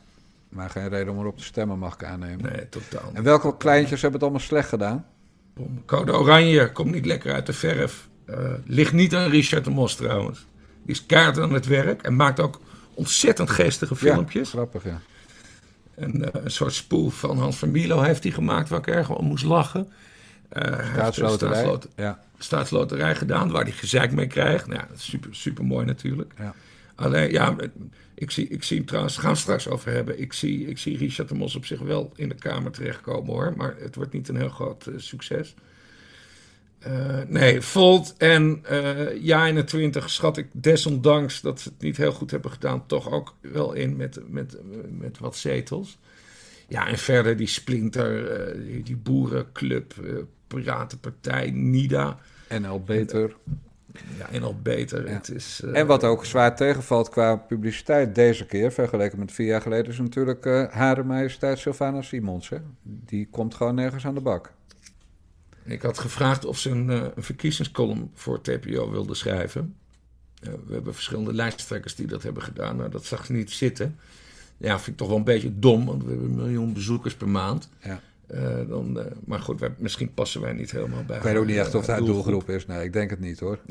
maar 0.52 0.70
geen 0.70 0.90
reden 0.90 1.14
om 1.14 1.20
erop 1.20 1.38
te 1.38 1.44
stemmen, 1.44 1.80
mag 1.80 1.94
ik 1.94 2.04
aannemen. 2.04 2.52
Nee, 2.52 2.70
totaal. 2.70 3.12
En 3.14 3.24
welke 3.24 3.58
kleintjes 3.58 4.02
hebben 4.02 4.20
het 4.20 4.30
allemaal 4.30 4.48
slecht 4.48 4.70
gedaan? 4.70 5.06
Code 5.86 6.14
Oranje 6.14 6.72
komt 6.72 6.92
niet 6.92 7.06
lekker 7.06 7.34
uit 7.34 7.46
de 7.46 7.54
verf. 7.54 8.10
Uh, 8.30 8.38
ligt 8.66 8.94
niet 8.94 9.16
aan 9.16 9.30
Richard 9.30 9.64
de 9.64 9.70
Mos 9.70 9.96
trouwens. 9.96 10.46
Die 10.84 10.96
is 10.96 11.06
kaart 11.06 11.40
aan 11.40 11.54
het 11.54 11.66
werk 11.66 12.02
en 12.02 12.16
maakt 12.16 12.40
ook 12.40 12.60
ontzettend 12.94 13.50
geestige 13.50 13.96
filmpjes. 13.96 14.52
Ja, 14.52 14.58
grappig, 14.58 14.84
ja. 14.84 15.02
En, 15.96 16.22
uh, 16.22 16.28
een 16.32 16.52
soort 16.52 16.74
spoof 16.74 17.20
van 17.20 17.38
Hans 17.40 17.58
van 17.58 17.72
Milo 17.72 18.02
heeft 18.02 18.24
hij 18.24 18.32
gemaakt 18.32 18.70
waar 18.70 18.80
ik 18.80 18.88
erg 18.88 19.10
om 19.10 19.26
moest 19.26 19.44
lachen. 19.44 19.92
Uh, 20.54 20.90
staatsloterij. 20.94 21.78
Ja 21.96 22.20
staatsloterij 22.44 23.16
gedaan, 23.16 23.52
waar 23.52 23.64
hij 23.64 23.72
gezeik 23.72 24.12
mee 24.12 24.28
krijgt. 24.28 24.68
Nou, 24.68 24.80
ja, 24.80 24.86
dat 24.88 24.98
is 24.98 25.06
super, 25.06 25.36
super 25.36 25.66
mooi 25.66 25.86
natuurlijk. 25.86 26.34
Ja. 26.38 26.54
Alleen, 26.96 27.32
ja, 27.32 27.56
ik 28.22 28.32
zie, 28.32 28.48
ik 28.48 28.64
zie 28.64 28.78
hem 28.78 28.86
trouwens, 28.86 29.18
gaan 29.18 29.32
we 29.32 29.38
straks 29.38 29.68
over 29.68 29.92
hebben. 29.92 30.20
Ik 30.20 30.34
zie, 30.34 30.68
ik 30.68 30.78
zie 30.78 30.98
Richard 30.98 31.30
de 31.30 31.36
Mos 31.36 31.56
op 31.56 31.66
zich 31.66 31.80
wel 31.80 32.12
in 32.16 32.30
de 32.30 32.36
Kamer 32.36 32.72
terechtkomen 32.72 33.34
hoor. 33.34 33.54
Maar 33.58 33.76
het 33.80 33.96
wordt 33.96 34.14
niet 34.14 34.28
een 34.28 34.36
heel 34.36 34.50
groot 34.50 34.88
uh, 34.88 34.94
succes. 34.98 35.56
Uh, 36.88 37.22
nee, 37.28 37.62
Volt 37.62 38.16
en 38.18 38.64
uh, 38.72 39.24
Ja 39.24 39.46
21 39.46 40.10
schat 40.10 40.38
ik 40.38 40.48
desondanks 40.52 41.42
dat 41.42 41.62
ze 41.62 41.70
het 41.70 41.82
niet 41.82 41.98
heel 41.98 42.12
goed 42.12 42.32
hebben 42.32 42.52
gedaan, 42.52 42.86
toch 42.86 43.12
ook 43.12 43.36
wel 43.42 43.74
in 43.74 43.96
met, 43.96 44.20
met, 44.28 44.58
met 45.00 45.20
wat 45.20 45.38
zetels. 45.38 45.98
Ja, 46.68 46.88
en 46.88 46.98
verder 46.98 47.38
die 47.38 47.48
Splinter, 47.48 48.54
die, 48.66 48.84
die 48.84 48.98
boerenclub, 48.98 49.94
Piratenpartij, 50.48 51.52
NIDA. 51.52 52.20
NL 52.50 52.84
Beter. 52.84 53.36
Ja, 54.18 54.40
NL 54.40 54.56
Beter. 54.62 55.10
Het 55.10 55.30
is, 55.30 55.62
uh, 55.66 55.78
en 55.78 55.88
wat 55.88 56.04
ook 56.04 56.26
zwaar 56.26 56.56
tegenvalt 56.56 57.10
qua 57.10 57.36
publiciteit 57.36 58.16
deze 58.16 58.46
keer, 58.46 58.72
vergeleken 58.72 59.20
met 59.20 59.32
vier 59.32 59.48
jaar 59.48 59.62
geleden, 59.62 59.92
is 59.92 60.00
natuurlijk 60.00 60.46
uh, 60.46 60.68
Hare 60.70 61.04
Majesteit 61.04 61.60
Sylvana 61.60 62.02
Simons. 62.02 62.50
Hè? 62.50 62.58
Die 62.84 63.28
komt 63.32 63.56
gewoon 63.56 63.76
nergens 63.76 64.06
aan 64.06 64.14
de 64.14 64.22
bak. 64.22 64.54
Ik 65.64 65.82
had 65.82 66.00
gevraagd 66.00 66.46
of 66.46 66.58
ze 66.58 66.70
een, 66.70 66.90
uh, 66.90 67.06
een 67.16 67.24
verkiezingscolumn 67.24 68.12
voor 68.14 68.42
TPO 68.42 68.92
wilde 68.92 69.16
schrijven. 69.16 69.76
we 70.42 70.74
hebben 70.74 70.94
verschillende 70.94 71.34
lijsttrekkers 71.34 71.96
die 71.96 72.08
dat 72.08 72.24
hebben 72.24 72.44
gedaan, 72.44 72.76
maar 72.76 72.90
dat 72.90 73.06
zag 73.06 73.26
ze 73.26 73.32
niet 73.32 73.52
zitten. 73.52 73.98
Ja, 74.58 74.76
vind 74.76 74.88
ik 74.88 74.98
toch 74.98 75.08
wel 75.08 75.18
een 75.18 75.24
beetje 75.24 75.60
dom, 75.60 75.86
want 75.86 76.04
we 76.04 76.10
hebben 76.10 76.30
een 76.30 76.36
miljoen 76.36 76.74
bezoekers 76.74 77.16
per 77.16 77.30
maand. 77.30 77.70
Ja. 77.80 78.02
Uh, 78.34 78.40
dan, 78.68 78.98
uh, 78.98 79.04
maar 79.26 79.40
goed, 79.40 79.60
wij, 79.60 79.74
misschien 79.78 80.14
passen 80.14 80.42
wij 80.42 80.54
niet 80.54 80.72
helemaal 80.72 81.04
bij. 81.08 81.18
Ik 81.18 81.24
weet 81.24 81.36
ook 81.36 81.46
niet 81.46 81.58
echt 81.58 81.76
of 81.76 81.86
dat 81.86 81.98
doelgroep. 81.98 82.24
doelgroep 82.24 82.50
is. 82.50 82.66
Nee, 82.66 82.84
ik 82.84 82.94
denk 82.94 83.10
het 83.10 83.20
niet 83.20 83.40
hoor. 83.40 83.60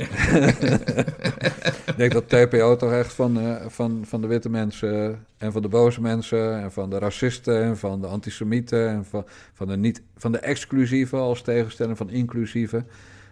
ik 1.87 1.95
denk 1.97 2.13
dat 2.13 2.29
TPO 2.29 2.77
toch 2.77 2.93
echt 2.93 3.13
van, 3.13 3.39
uh, 3.39 3.57
van, 3.67 4.03
van 4.05 4.21
de 4.21 4.27
witte 4.27 4.51
mensen 4.51 5.25
en 5.37 5.53
van 5.53 5.63
de 5.63 5.69
boze 5.69 6.01
mensen 6.01 6.63
en 6.63 6.73
van 6.73 6.91
de 6.91 6.99
racisten 6.99 7.63
en 7.63 7.77
van 7.77 8.01
de 8.01 8.07
antisemieten 8.07 8.89
en 8.89 9.05
van, 9.05 9.25
van, 9.53 9.67
de, 9.67 9.77
niet, 9.77 10.03
van 10.17 10.33
de 10.33 10.39
exclusieve 10.39 11.17
als 11.17 11.43
tegenstelling 11.43 11.97
van 11.97 12.11
inclusieve. 12.11 12.85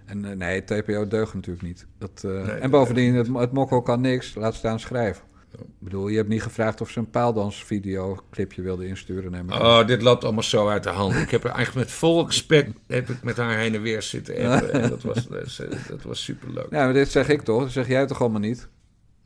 En 0.05 0.39
nee, 0.39 0.64
TPO 0.64 1.09
deugt 1.09 1.35
natuurlijk 1.35 1.66
niet. 1.66 1.87
Dat, 1.99 2.20
nee, 2.22 2.43
en 2.43 2.70
bovendien, 2.70 3.14
het, 3.14 3.29
het 3.35 3.53
mokko 3.53 3.83
kan 3.83 4.01
niks, 4.01 4.35
laat 4.35 4.55
staan 4.55 4.81
schrijven. 4.81 5.28
Ik 5.53 5.64
bedoel, 5.78 6.09
je 6.09 6.16
hebt 6.16 6.28
niet 6.28 6.42
gevraagd 6.42 6.80
of 6.80 6.90
ze 6.90 6.99
een 6.99 7.11
paaldansvideo-clipje 7.11 8.62
wilde 8.62 8.86
insturen. 8.86 9.30
Neem 9.30 9.53
oh, 9.53 9.86
dit 9.86 10.03
loopt 10.03 10.24
allemaal 10.24 10.42
zo 10.42 10.68
uit 10.68 10.82
de 10.82 10.88
hand. 10.88 11.14
Ik 11.14 11.30
heb 11.30 11.44
er 11.44 11.51
eigenlijk 11.51 11.86
met 11.86 11.96
vol 11.96 12.26
respect 12.26 12.70
heb 12.86 13.09
ik 13.09 13.22
met 13.22 13.36
haar 13.36 13.59
heen 13.59 13.74
en 13.74 13.82
weer 13.82 14.03
zitten 14.03 14.36
en 14.72 14.88
dat 14.88 15.03
was, 15.03 15.26
dat 15.88 16.03
was 16.03 16.24
superleuk. 16.24 16.70
Ja, 16.70 16.84
maar 16.84 16.92
dit 16.92 17.11
zeg 17.11 17.28
ik 17.28 17.42
toch? 17.42 17.62
Dat 17.62 17.70
zeg 17.70 17.88
jij 17.88 18.07
toch 18.07 18.20
allemaal 18.20 18.40
niet? 18.40 18.68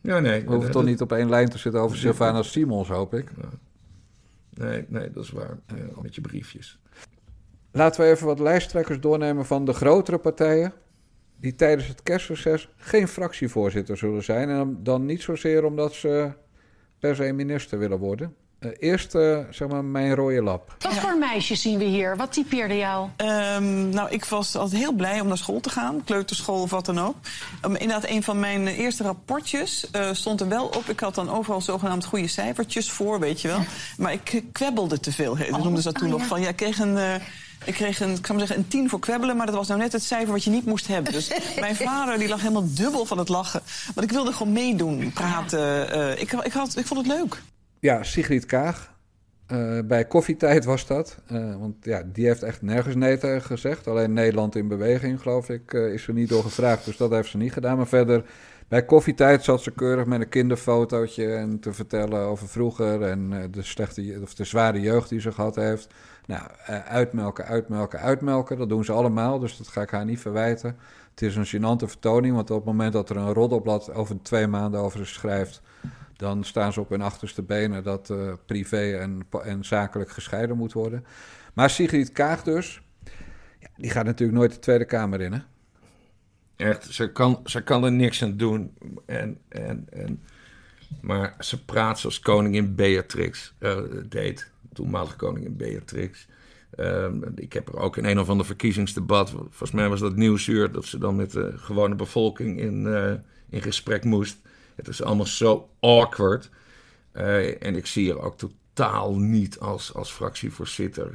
Ja, 0.01 0.19
nee. 0.19 0.45
We 0.45 0.53
hoeven 0.53 0.71
toch 0.71 0.85
niet 0.85 1.01
op 1.01 1.13
één 1.13 1.29
lijn 1.29 1.49
te 1.49 1.59
zitten 1.59 1.81
over 1.81 1.97
Sylvana 1.97 2.43
Simons, 2.43 2.89
hoop 2.89 3.15
ik? 3.15 3.31
Nee, 4.51 4.85
nee, 4.89 5.11
dat 5.11 5.25
is 5.25 5.31
waar. 5.31 5.59
met 6.03 6.15
je 6.15 6.21
briefjes. 6.21 6.79
Laten 7.73 8.01
we 8.01 8.11
even 8.11 8.27
wat 8.27 8.39
lijsttrekkers 8.39 9.01
doornemen 9.01 9.47
van 9.47 9.65
de 9.65 9.73
grotere 9.73 10.19
partijen 10.19 10.73
die 11.43 11.55
tijdens 11.55 11.89
het 11.89 12.03
kerstreces 12.03 12.69
geen 12.77 13.09
fractievoorzitter 13.09 13.97
zullen 13.97 14.25
zijn. 14.25 14.51
En 14.51 14.79
dan 14.83 15.07
niet 15.07 15.23
zozeer 15.23 15.65
omdat 15.65 15.93
ze 15.93 16.33
per 16.99 17.17
se 17.17 17.33
minister 17.33 17.79
willen 17.79 17.99
worden. 17.99 18.35
Uh, 18.61 18.71
eerst, 18.79 19.15
uh, 19.15 19.39
zeg 19.51 19.69
maar, 19.69 19.85
mijn 19.85 20.15
rode 20.15 20.43
lap. 20.43 20.77
Wat 20.79 20.95
voor 20.95 21.19
meisjes 21.19 21.63
zien 21.63 21.79
we 21.79 21.85
hier? 21.85 22.17
Wat 22.17 22.33
typeerde 22.33 22.77
jou? 22.77 23.09
Um, 23.57 23.89
nou, 23.89 24.11
ik 24.11 24.25
was 24.25 24.57
altijd 24.57 24.81
heel 24.81 24.93
blij 24.93 25.21
om 25.21 25.29
naar 25.29 25.39
school 25.39 25.61
te 25.61 25.71
gaan. 25.71 26.05
Kleuterschool 26.05 26.63
of 26.63 26.71
wat 26.71 26.87
dan 26.87 26.99
ook. 26.99 27.17
Um, 27.65 27.77
inderdaad, 27.77 28.11
een 28.11 28.23
van 28.23 28.41
mijn 28.41 28.67
eerste 28.67 29.03
rapportjes 29.03 29.89
uh, 29.97 30.13
stond 30.13 30.41
er 30.41 30.49
wel 30.49 30.67
op. 30.67 30.85
Ik 30.89 31.01
had 31.01 31.15
dan 31.15 31.31
overal 31.31 31.61
zogenaamd 31.61 32.05
goede 32.05 32.29
cijfertjes 32.29 32.91
voor, 32.91 33.21
weet 33.21 33.41
je 33.41 33.49
wel. 33.49 33.61
Maar 33.97 34.13
ik 34.13 34.43
kwebbelde 34.53 35.01
te 35.01 35.13
veel. 35.13 35.33
Oh, 35.33 35.63
noemden 35.63 35.83
ze 35.83 35.93
dat 35.93 35.99
toen 35.99 36.07
oh, 36.07 36.13
nog. 36.13 36.21
Ja. 36.21 36.27
Van, 36.27 36.41
ja, 36.41 36.49
ik 36.49 36.57
kreeg 36.57 36.79
een... 36.79 37.21
Ik 37.65 37.75
kreeg 37.75 38.01
een, 38.01 38.11
ik 38.11 38.23
kan 38.23 38.37
maar 38.37 38.47
zeggen, 38.47 38.65
een 38.65 38.71
tien 38.71 38.89
voor 38.89 38.99
kwebbelen, 38.99 39.37
maar 39.37 39.47
dat 39.47 39.55
was 39.55 39.69
nou 39.69 39.81
net 39.81 39.93
het 39.93 40.03
cijfer 40.03 40.33
wat 40.33 40.45
je 40.45 40.51
niet 40.51 40.67
moest 40.67 40.87
hebben. 40.87 41.13
Dus 41.13 41.33
mijn 41.61 41.77
vader 41.77 42.19
die 42.19 42.29
lag 42.29 42.41
helemaal 42.41 42.75
dubbel 42.75 43.05
van 43.05 43.19
het 43.19 43.29
lachen. 43.29 43.61
Want 43.95 44.07
ik 44.07 44.13
wilde 44.13 44.33
gewoon 44.33 44.53
meedoen, 44.53 45.13
praten. 45.13 45.97
Uh, 45.97 46.21
ik, 46.21 46.33
ik, 46.33 46.53
had, 46.53 46.77
ik 46.77 46.87
vond 46.87 47.07
het 47.07 47.17
leuk. 47.17 47.43
Ja, 47.81 48.03
Sigrid 48.03 48.47
Kaag. 48.47 48.91
Uh, 49.53 49.79
bij 49.85 50.05
koffietijd 50.05 50.65
was 50.65 50.87
dat. 50.87 51.19
Uh, 51.33 51.57
want 51.57 51.75
ja, 51.81 52.03
die 52.13 52.27
heeft 52.27 52.43
echt 52.43 52.63
nergens 52.63 52.95
nee 52.95 53.19
tegen 53.19 53.43
gezegd. 53.43 53.87
Alleen 53.87 54.13
Nederland 54.13 54.57
in 54.57 54.69
beweging, 54.69 55.21
geloof 55.21 55.49
ik, 55.49 55.73
is 55.73 56.07
er 56.07 56.15
niet 56.15 56.29
door 56.29 56.43
gevraagd. 56.43 56.85
Dus 56.85 56.97
dat 56.97 57.11
heeft 57.11 57.29
ze 57.29 57.37
niet 57.37 57.53
gedaan. 57.53 57.77
Maar 57.77 57.87
verder 57.87 58.25
Bij 58.73 58.85
koffietijd 58.85 59.45
zat 59.45 59.63
ze 59.63 59.71
keurig 59.71 60.07
met 60.07 60.21
een 60.21 60.29
kinderfotootje 60.29 61.35
en 61.35 61.61
te 61.61 61.73
vertellen 61.73 62.21
over 62.21 62.49
vroeger 62.49 63.03
en 63.03 63.33
eh, 63.33 63.45
de, 63.51 63.63
slechte, 63.63 64.19
of 64.23 64.35
de 64.35 64.45
zware 64.45 64.81
jeugd 64.81 65.09
die 65.09 65.21
ze 65.21 65.33
gehad 65.33 65.55
heeft. 65.55 65.95
Nou, 66.27 66.43
eh, 66.67 66.85
uitmelken, 66.85 67.45
uitmelken, 67.45 68.01
uitmelken, 68.01 68.59
dat 68.59 68.69
doen 68.69 68.85
ze 68.85 68.93
allemaal, 68.93 69.39
dus 69.39 69.57
dat 69.57 69.69
ga 69.69 69.83
ik 69.83 69.91
haar 69.91 70.05
niet 70.05 70.21
verwijten. 70.21 70.77
Het 71.11 71.23
is 71.23 71.37
een 71.37 71.47
gênante 71.47 71.87
vertoning, 71.87 72.35
want 72.35 72.51
op 72.51 72.57
het 72.57 72.65
moment 72.65 72.93
dat 72.93 73.11
er 73.11 73.17
een 73.17 73.33
roddelblad 73.33 73.95
over 73.95 74.23
twee 74.23 74.47
maanden 74.47 74.81
over 74.81 75.07
schrijft, 75.07 75.63
dan 76.17 76.45
staan 76.45 76.73
ze 76.73 76.81
op 76.81 76.89
hun 76.89 77.03
achterste 77.03 77.43
benen 77.43 77.83
dat 77.83 78.09
uh, 78.11 78.33
privé 78.47 78.99
en, 78.99 79.27
en 79.45 79.65
zakelijk 79.65 80.11
gescheiden 80.11 80.57
moet 80.57 80.73
worden. 80.73 81.05
Maar 81.55 81.71
Sigrid 81.71 82.13
Kaag 82.13 82.43
dus, 82.43 82.83
ja, 83.59 83.69
die 83.77 83.91
gaat 83.91 84.05
natuurlijk 84.05 84.39
nooit 84.39 84.53
de 84.53 84.59
Tweede 84.59 84.85
Kamer 84.85 85.21
in, 85.21 85.33
hè? 85.33 85.41
Echt, 86.57 86.85
ze 86.85 87.13
kan, 87.13 87.41
ze 87.45 87.63
kan 87.63 87.85
er 87.85 87.93
niks 87.93 88.23
aan 88.23 88.37
doen. 88.37 88.75
En, 89.07 89.39
en, 89.49 89.87
en, 89.91 90.23
maar 91.01 91.35
ze 91.39 91.65
praat 91.65 91.99
zoals 91.99 92.21
koningin 92.21 92.75
Beatrix 92.75 93.55
uh, 93.59 93.79
deed. 94.09 94.51
Toenmalige 94.73 95.17
koningin 95.17 95.57
Beatrix. 95.57 96.27
Uh, 96.79 97.07
ik 97.35 97.53
heb 97.53 97.69
er 97.69 97.79
ook 97.79 97.97
in 97.97 98.05
een 98.05 98.19
of 98.19 98.29
ander 98.29 98.47
verkiezingsdebat, 98.47 99.31
volgens 99.31 99.71
mij 99.71 99.89
was 99.89 100.01
dat 100.01 100.17
nieuwsuur, 100.17 100.73
dat 100.73 100.85
ze 100.85 100.99
dan 100.99 101.17
met 101.17 101.33
de 101.33 101.53
gewone 101.57 101.95
bevolking 101.95 102.61
in, 102.61 102.85
uh, 102.85 103.13
in 103.49 103.63
gesprek 103.63 104.05
moest. 104.05 104.37
Het 104.75 104.89
is 104.89 105.03
allemaal 105.03 105.27
zo 105.27 105.69
awkward. 105.81 106.51
Uh, 107.15 107.63
en 107.63 107.77
ik 107.77 107.87
zie 107.87 108.11
er 108.11 108.21
ook 108.21 108.39
totaal 108.39 109.19
niet 109.19 109.59
als, 109.59 109.95
als 109.95 110.13
fractievoorzitter 110.13 111.11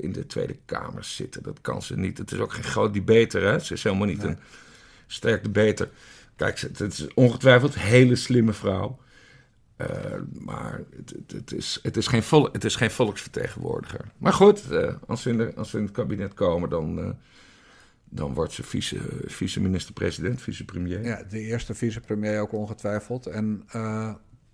in 0.00 0.12
de 0.12 0.26
Tweede 0.26 0.56
Kamer 0.64 1.04
zitten. 1.04 1.42
Dat 1.42 1.60
kan 1.60 1.82
ze 1.82 1.98
niet. 1.98 2.18
Het 2.18 2.32
is 2.32 2.38
ook 2.38 2.52
geen 2.52 2.64
groot 2.64 2.94
debater, 2.94 3.42
hè? 3.42 3.58
Ze 3.58 3.74
is 3.74 3.82
helemaal 3.82 4.06
niet 4.06 4.22
nee. 4.22 4.28
een 4.28 4.38
sterk 5.06 5.52
beter. 5.52 5.88
Kijk, 6.36 6.60
het 6.60 6.80
is 6.80 7.14
ongetwijfeld 7.14 7.74
een 7.74 7.80
hele 7.80 8.16
slimme 8.16 8.52
vrouw. 8.52 8.98
Uh, 9.78 9.86
maar 10.38 10.82
het, 10.96 11.14
het, 11.26 11.52
is, 11.52 11.78
het, 11.82 11.96
is 11.96 12.06
geen 12.06 12.22
vol, 12.22 12.48
het 12.52 12.64
is 12.64 12.76
geen 12.76 12.90
volksvertegenwoordiger. 12.90 14.12
Maar 14.18 14.32
goed, 14.32 14.72
uh, 14.72 14.94
als, 15.06 15.22
ze 15.22 15.30
in 15.30 15.82
het 15.82 15.90
kabinet 15.90 16.34
komen, 16.34 16.68
dan, 16.68 16.98
uh, 16.98 17.10
dan 18.04 18.34
wordt 18.34 18.52
ze 18.52 18.62
vice, 18.62 18.98
vice-minister-president, 19.24 20.42
vice-premier. 20.42 21.04
Ja, 21.04 21.22
de 21.22 21.40
eerste 21.40 21.74
vice-premier 21.74 22.40
ook 22.40 22.52
ongetwijfeld. 22.52 23.26
En 23.26 23.64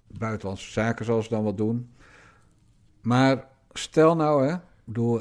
buitenlandse 0.07 0.71
zaken 0.73 1.05
zal 1.05 1.23
ze 1.23 1.29
dan 1.29 1.45
wat 1.45 1.57
doen. 1.57 1.91
Maar 3.01 3.47
stel 3.73 4.17
nou, 4.17 4.47
hè, 4.47 4.57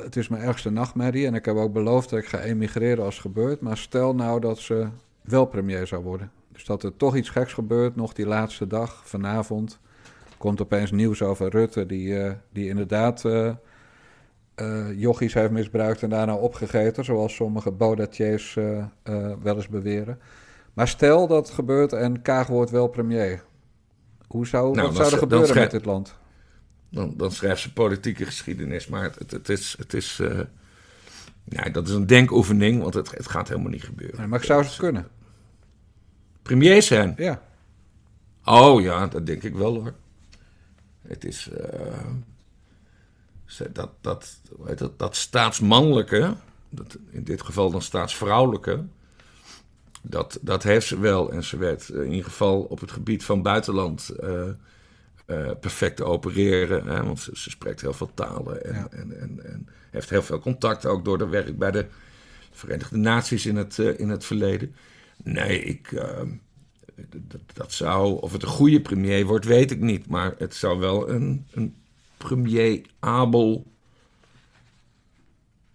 het 0.03 0.15
is 0.15 0.27
mijn 0.27 0.43
ergste 0.43 0.69
nachtmerrie. 0.69 1.27
En 1.27 1.35
ik 1.35 1.45
heb 1.45 1.55
ook 1.55 1.73
beloofd 1.73 2.09
dat 2.09 2.19
ik 2.19 2.27
ga 2.27 2.39
emigreren 2.39 3.03
als 3.03 3.13
het 3.13 3.25
gebeurt. 3.25 3.61
Maar 3.61 3.77
stel 3.77 4.15
nou 4.15 4.39
dat 4.39 4.59
ze 4.59 4.87
wel 5.21 5.45
premier 5.45 5.87
zou 5.87 6.03
worden. 6.03 6.31
Dus 6.51 6.65
dat 6.65 6.83
er 6.83 6.97
toch 6.97 7.15
iets 7.15 7.29
geks 7.29 7.53
gebeurt, 7.53 7.95
nog 7.95 8.13
die 8.13 8.25
laatste 8.25 8.67
dag, 8.67 9.01
vanavond. 9.07 9.79
Komt 10.43 10.61
opeens 10.61 10.91
nieuws 10.91 11.21
over 11.21 11.49
Rutte, 11.49 11.85
die, 11.85 12.07
uh, 12.07 12.31
die 12.51 12.67
inderdaad 12.67 13.23
uh, 13.23 13.51
uh, 14.55 14.99
jochies 14.99 15.33
heeft 15.33 15.51
misbruikt 15.51 16.03
en 16.03 16.09
daarna 16.09 16.35
opgegeten, 16.35 17.05
zoals 17.05 17.35
sommige 17.35 17.71
baudatiers 17.71 18.53
wel 19.43 19.55
eens 19.55 19.67
beweren. 19.67 20.19
Maar 20.73 20.87
stel 20.87 21.27
dat 21.27 21.49
gebeurt 21.49 21.93
en 21.93 22.21
Kaag 22.21 22.47
wordt 22.47 22.71
wel 22.71 22.87
premier. 22.87 23.43
Hoe 24.27 24.47
zou, 24.47 24.75
nou, 24.75 24.87
wat 24.87 24.95
zou 24.95 25.11
er 25.11 25.17
gebeuren 25.17 25.47
schrijf, 25.47 25.71
met 25.71 25.81
dit 25.81 25.85
land? 25.85 26.15
Dan, 26.89 27.13
dan 27.17 27.31
schrijft 27.31 27.61
ze 27.61 27.73
politieke 27.73 28.25
geschiedenis, 28.25 28.87
maar 28.87 29.03
het, 29.17 29.31
het, 29.31 29.49
is... 29.49 29.75
Het 29.77 29.93
is 29.93 30.21
ja, 31.43 31.69
dat 31.69 31.87
is 31.87 31.93
een 31.93 32.07
denkoefening, 32.07 32.81
want 32.81 32.93
het, 32.93 33.11
het 33.11 33.27
gaat 33.27 33.47
helemaal 33.47 33.71
niet 33.71 33.83
gebeuren. 33.83 34.21
Ja, 34.21 34.27
maar 34.27 34.39
ik 34.39 34.45
zou 34.45 34.63
ze 34.63 34.79
kunnen. 34.79 35.07
Premier 36.41 36.81
zijn? 36.81 37.13
Ja. 37.17 37.41
Oh 38.45 38.81
ja, 38.81 39.07
dat 39.07 39.25
denk 39.25 39.43
ik 39.43 39.55
wel 39.55 39.73
hoor. 39.73 39.93
Het 41.07 41.25
is. 41.25 41.49
Uh, 41.51 41.97
dat, 43.71 43.89
dat, 44.01 44.39
dat, 44.75 44.99
dat 44.99 45.15
staatsmannelijke, 45.15 46.35
dat, 46.69 46.97
in 47.09 47.23
dit 47.23 47.41
geval 47.41 47.71
dan 47.71 47.81
staatsvrouwelijke. 47.81 48.85
Dat, 50.01 50.39
dat 50.41 50.63
heeft 50.63 50.87
ze 50.87 50.99
wel. 50.99 51.31
En 51.31 51.43
ze 51.43 51.57
werd 51.57 51.89
in 51.89 52.09
ieder 52.09 52.23
geval 52.23 52.61
op 52.61 52.79
het 52.79 52.91
gebied 52.91 53.23
van 53.23 53.41
buitenland 53.41 54.15
uh, 54.23 54.43
uh, 55.27 55.51
perfect 55.59 55.97
te 55.97 56.03
opereren. 56.03 56.87
Hè, 56.87 57.03
want 57.03 57.19
ze, 57.19 57.31
ze, 57.33 57.49
spreekt 57.49 57.81
heel 57.81 57.93
veel 57.93 58.11
talen 58.13 58.65
en, 58.65 58.73
ja. 58.73 58.87
en, 58.91 59.19
en, 59.19 59.45
en, 59.45 59.69
heeft 59.91 60.09
heel 60.09 60.23
veel 60.23 60.39
contact 60.39 60.85
ook 60.85 61.05
door 61.05 61.17
de 61.17 61.27
werk 61.27 61.57
bij 61.57 61.71
de 61.71 61.85
Verenigde 62.51 62.97
Naties 62.97 63.45
in 63.45 63.55
het, 63.55 63.77
uh, 63.77 63.99
in 63.99 64.09
het 64.09 64.25
verleden. 64.25 64.75
Nee, 65.23 65.63
ik, 65.63 65.91
dat, 66.95 67.41
dat, 67.53 67.71
zou, 67.71 68.21
of 68.21 68.31
het 68.31 68.41
een 68.41 68.47
goede 68.47 68.81
premier 68.81 69.25
wordt, 69.25 69.45
weet 69.45 69.71
ik 69.71 69.79
niet. 69.79 70.07
Maar 70.07 70.33
het 70.37 70.55
zou 70.55 70.79
wel 70.79 71.09
een, 71.09 71.45
een 71.51 71.75
premier 72.17 72.81
Abel, 72.99 73.65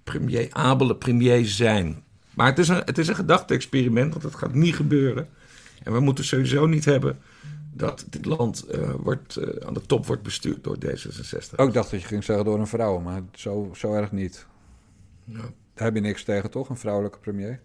premier 0.04 0.48
Abele 0.52 0.96
premier 0.96 1.46
zijn. 1.46 2.02
Maar 2.34 2.46
het 2.46 2.58
is 2.58 2.68
een, 2.68 2.82
het 2.84 2.98
is 2.98 3.08
een 3.08 3.14
gedachte-experiment, 3.14 4.10
want 4.12 4.24
het 4.24 4.34
gaat 4.34 4.54
niet 4.54 4.74
gebeuren. 4.74 5.28
En 5.82 5.92
we 5.92 6.00
moeten 6.00 6.24
sowieso 6.24 6.66
niet 6.66 6.84
hebben 6.84 7.18
dat 7.72 8.06
dit 8.10 8.24
land 8.24 8.64
uh, 8.74 8.90
wordt, 8.98 9.36
uh, 9.38 9.66
aan 9.66 9.74
de 9.74 9.86
top 9.86 10.06
wordt 10.06 10.22
bestuurd 10.22 10.64
door 10.64 10.76
D66. 10.84 11.54
Ook 11.56 11.72
dacht 11.72 11.90
dat 11.90 12.00
je 12.00 12.06
ging 12.06 12.24
zeggen 12.24 12.44
door 12.44 12.58
een 12.58 12.66
vrouw, 12.66 12.98
maar 12.98 13.22
zo, 13.32 13.70
zo 13.74 13.94
erg 13.94 14.12
niet. 14.12 14.46
Ja. 15.24 15.40
Daar 15.74 15.86
heb 15.86 15.94
je 15.94 16.00
niks 16.00 16.24
tegen, 16.24 16.50
toch? 16.50 16.68
Een 16.68 16.76
vrouwelijke 16.76 17.18
premier? 17.18 17.60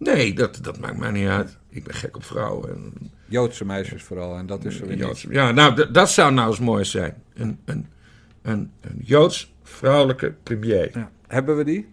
Nee, 0.00 0.34
dat, 0.34 0.58
dat 0.62 0.78
maakt 0.78 0.96
mij 0.96 1.10
niet 1.10 1.28
uit. 1.28 1.58
Ik 1.68 1.84
ben 1.84 1.94
gek 1.94 2.16
op 2.16 2.24
vrouwen. 2.24 2.70
En... 2.70 3.12
Joodse 3.26 3.64
meisjes 3.64 4.02
vooral, 4.02 4.36
en 4.36 4.46
dat 4.46 4.64
is 4.64 4.80
er 4.80 4.86
weer 4.86 5.06
niet. 5.06 5.26
Ja, 5.30 5.50
nou, 5.50 5.90
dat 5.92 6.10
zou 6.10 6.32
nou 6.32 6.48
eens 6.48 6.58
mooi 6.58 6.84
zijn. 6.84 7.22
Een, 7.34 7.60
een, 7.64 7.86
een, 8.42 8.72
een 8.80 9.00
Joods 9.02 9.54
vrouwelijke 9.62 10.34
premier. 10.42 10.90
Ja. 10.98 11.10
Hebben 11.26 11.56
we 11.56 11.64
die? 11.64 11.88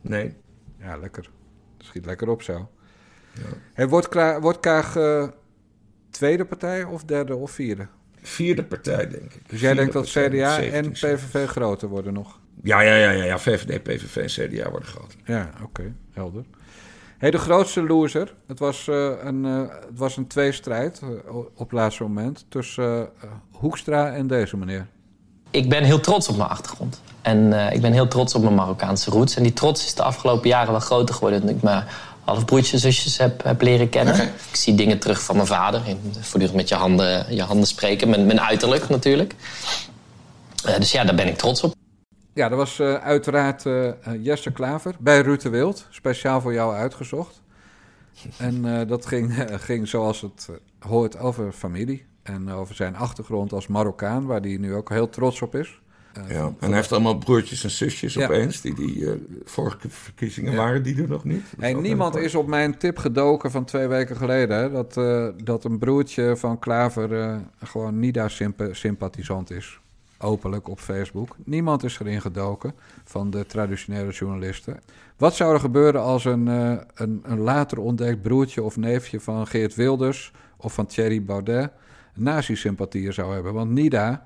Nee. 0.00 0.34
Ja, 0.78 0.96
lekker. 0.96 1.30
Schiet 1.78 2.06
lekker 2.06 2.28
op 2.28 2.42
zo. 2.42 2.70
Ja. 3.32 3.40
Hey, 3.72 3.88
wordt, 3.88 4.08
Kra 4.08 4.40
wordt 4.40 4.60
Kaag 4.60 4.96
uh, 4.96 5.28
tweede 6.10 6.44
partij 6.44 6.84
of 6.84 7.04
derde 7.04 7.36
of 7.36 7.50
vierde? 7.50 7.86
Vierde 8.22 8.64
partij, 8.64 9.08
denk 9.08 9.32
ik. 9.32 9.48
Dus 9.48 9.60
jij 9.60 9.74
denkt 9.74 9.92
dat 9.92 10.06
CDA 10.06 10.62
en 10.62 10.90
PVV 10.90 11.46
groter 11.46 11.88
worden 11.88 12.12
nog? 12.12 12.40
Ja, 12.62 12.80
ja, 12.80 12.94
ja, 12.94 13.10
ja, 13.10 13.24
ja. 13.24 13.38
VVD, 13.38 13.82
PVV 13.82 14.16
en 14.16 14.48
CDA 14.48 14.70
worden 14.70 14.88
groter. 14.88 15.18
Ja, 15.24 15.50
oké. 15.54 15.64
Okay. 15.64 15.94
Helder. 16.12 16.44
Hey, 17.24 17.32
de 17.32 17.38
grootste 17.38 17.82
loser. 17.82 18.34
Het 18.46 18.58
was, 18.58 18.86
uh, 18.86 19.10
een, 19.22 19.44
uh, 19.44 19.58
het 19.58 19.98
was 19.98 20.16
een 20.16 20.26
tweestrijd 20.26 21.00
uh, 21.04 21.08
op 21.34 21.58
het 21.58 21.72
laatste 21.72 22.02
moment 22.02 22.44
tussen 22.48 23.08
Hoekstra 23.50 24.12
en 24.12 24.26
deze 24.26 24.56
meneer. 24.56 24.86
Ik 25.50 25.68
ben 25.68 25.84
heel 25.84 26.00
trots 26.00 26.28
op 26.28 26.36
mijn 26.36 26.48
achtergrond. 26.48 27.00
En 27.22 27.52
ik 27.72 27.80
ben 27.80 27.92
heel 27.92 28.08
trots 28.08 28.34
op 28.34 28.42
mijn 28.42 28.54
Marokkaanse 28.54 29.10
roots. 29.10 29.36
En 29.36 29.42
die 29.42 29.52
trots 29.52 29.84
is 29.84 29.94
de 29.94 30.02
afgelopen 30.02 30.48
jaren 30.48 30.70
wel 30.70 30.80
groter 30.80 31.14
geworden. 31.14 31.40
Toen 31.40 31.48
ik 31.48 31.62
mijn 31.62 31.84
halfbroertjes 32.24 32.72
en 32.72 32.78
zusjes 32.78 33.18
heb, 33.18 33.44
heb 33.44 33.62
leren 33.62 33.88
kennen. 33.88 34.14
Okay. 34.14 34.26
Ik 34.26 34.56
zie 34.56 34.74
dingen 34.74 34.98
terug 34.98 35.22
van 35.22 35.36
mijn 35.36 35.48
vader. 35.48 35.82
Voortdurend 36.20 36.54
met 36.54 36.68
je 36.68 36.74
handen, 36.74 37.34
je 37.34 37.42
handen 37.42 37.66
spreken. 37.66 38.08
Mijn, 38.08 38.26
mijn 38.26 38.40
uiterlijk 38.40 38.88
natuurlijk. 38.88 39.34
dus 40.78 40.92
ja, 40.92 41.04
daar 41.04 41.14
ben 41.14 41.28
ik 41.28 41.36
trots 41.36 41.62
op. 41.62 41.74
Ja, 42.34 42.48
dat 42.48 42.58
was 42.58 42.80
uh, 42.80 42.94
uiteraard 42.94 43.64
uh, 43.64 43.90
Jesse 44.20 44.52
Klaver 44.52 44.94
bij 44.98 45.20
Ruud 45.20 45.40
de 45.40 45.48
Wild, 45.48 45.86
speciaal 45.90 46.40
voor 46.40 46.52
jou 46.52 46.74
uitgezocht. 46.74 47.42
En 48.38 48.66
uh, 48.66 48.80
dat 48.86 49.06
ging, 49.06 49.46
ging 49.50 49.88
zoals 49.88 50.20
het 50.20 50.48
hoort 50.78 51.18
over 51.18 51.52
familie 51.52 52.04
en 52.22 52.50
over 52.50 52.74
zijn 52.74 52.96
achtergrond 52.96 53.52
als 53.52 53.66
Marokkaan, 53.66 54.26
waar 54.26 54.40
hij 54.40 54.56
nu 54.56 54.74
ook 54.74 54.88
heel 54.88 55.08
trots 55.08 55.42
op 55.42 55.54
is. 55.54 55.80
ja, 56.28 56.44
en 56.44 56.54
hij 56.58 56.74
heeft 56.74 56.92
allemaal 56.92 57.18
broertjes 57.18 57.64
en 57.64 57.70
zusjes 57.70 58.14
ja. 58.14 58.24
opeens, 58.24 58.60
die, 58.60 58.74
die 58.74 59.08
vorige 59.44 59.88
verkiezingen 59.88 60.52
ja. 60.52 60.58
waren 60.58 60.82
die 60.82 61.02
er 61.02 61.08
nog 61.08 61.24
niet. 61.24 61.44
Hey, 61.58 61.72
niemand 61.72 62.16
is 62.16 62.34
op 62.34 62.46
mijn 62.46 62.78
tip 62.78 62.98
gedoken 62.98 63.50
van 63.50 63.64
twee 63.64 63.86
weken 63.86 64.16
geleden, 64.16 64.56
hè, 64.56 64.70
dat, 64.70 64.94
dat 65.44 65.64
een 65.64 65.78
broertje 65.78 66.36
van 66.36 66.58
Klaver 66.58 67.40
gewoon 67.58 67.98
NIDA-sympathisant 67.98 69.50
is 69.50 69.80
openlijk 70.24 70.68
op 70.68 70.80
Facebook. 70.80 71.36
Niemand 71.44 71.82
is 71.82 71.98
erin 71.98 72.20
gedoken 72.20 72.74
van 73.04 73.30
de 73.30 73.46
traditionele 73.46 74.10
journalisten. 74.10 74.80
Wat 75.16 75.34
zou 75.34 75.54
er 75.54 75.60
gebeuren 75.60 76.02
als 76.02 76.24
een, 76.24 76.46
uh, 76.46 76.76
een, 76.94 77.20
een 77.22 77.38
later 77.38 77.78
ontdekt 77.78 78.22
broertje 78.22 78.62
of 78.62 78.76
neefje 78.76 79.20
van 79.20 79.46
Geert 79.46 79.74
Wilders 79.74 80.32
of 80.56 80.74
van 80.74 80.86
Thierry 80.86 81.24
Baudet 81.24 81.70
nazi-sympathieën 82.14 83.12
zou 83.12 83.34
hebben? 83.34 83.52
Want 83.52 83.70
NIDA, 83.70 84.22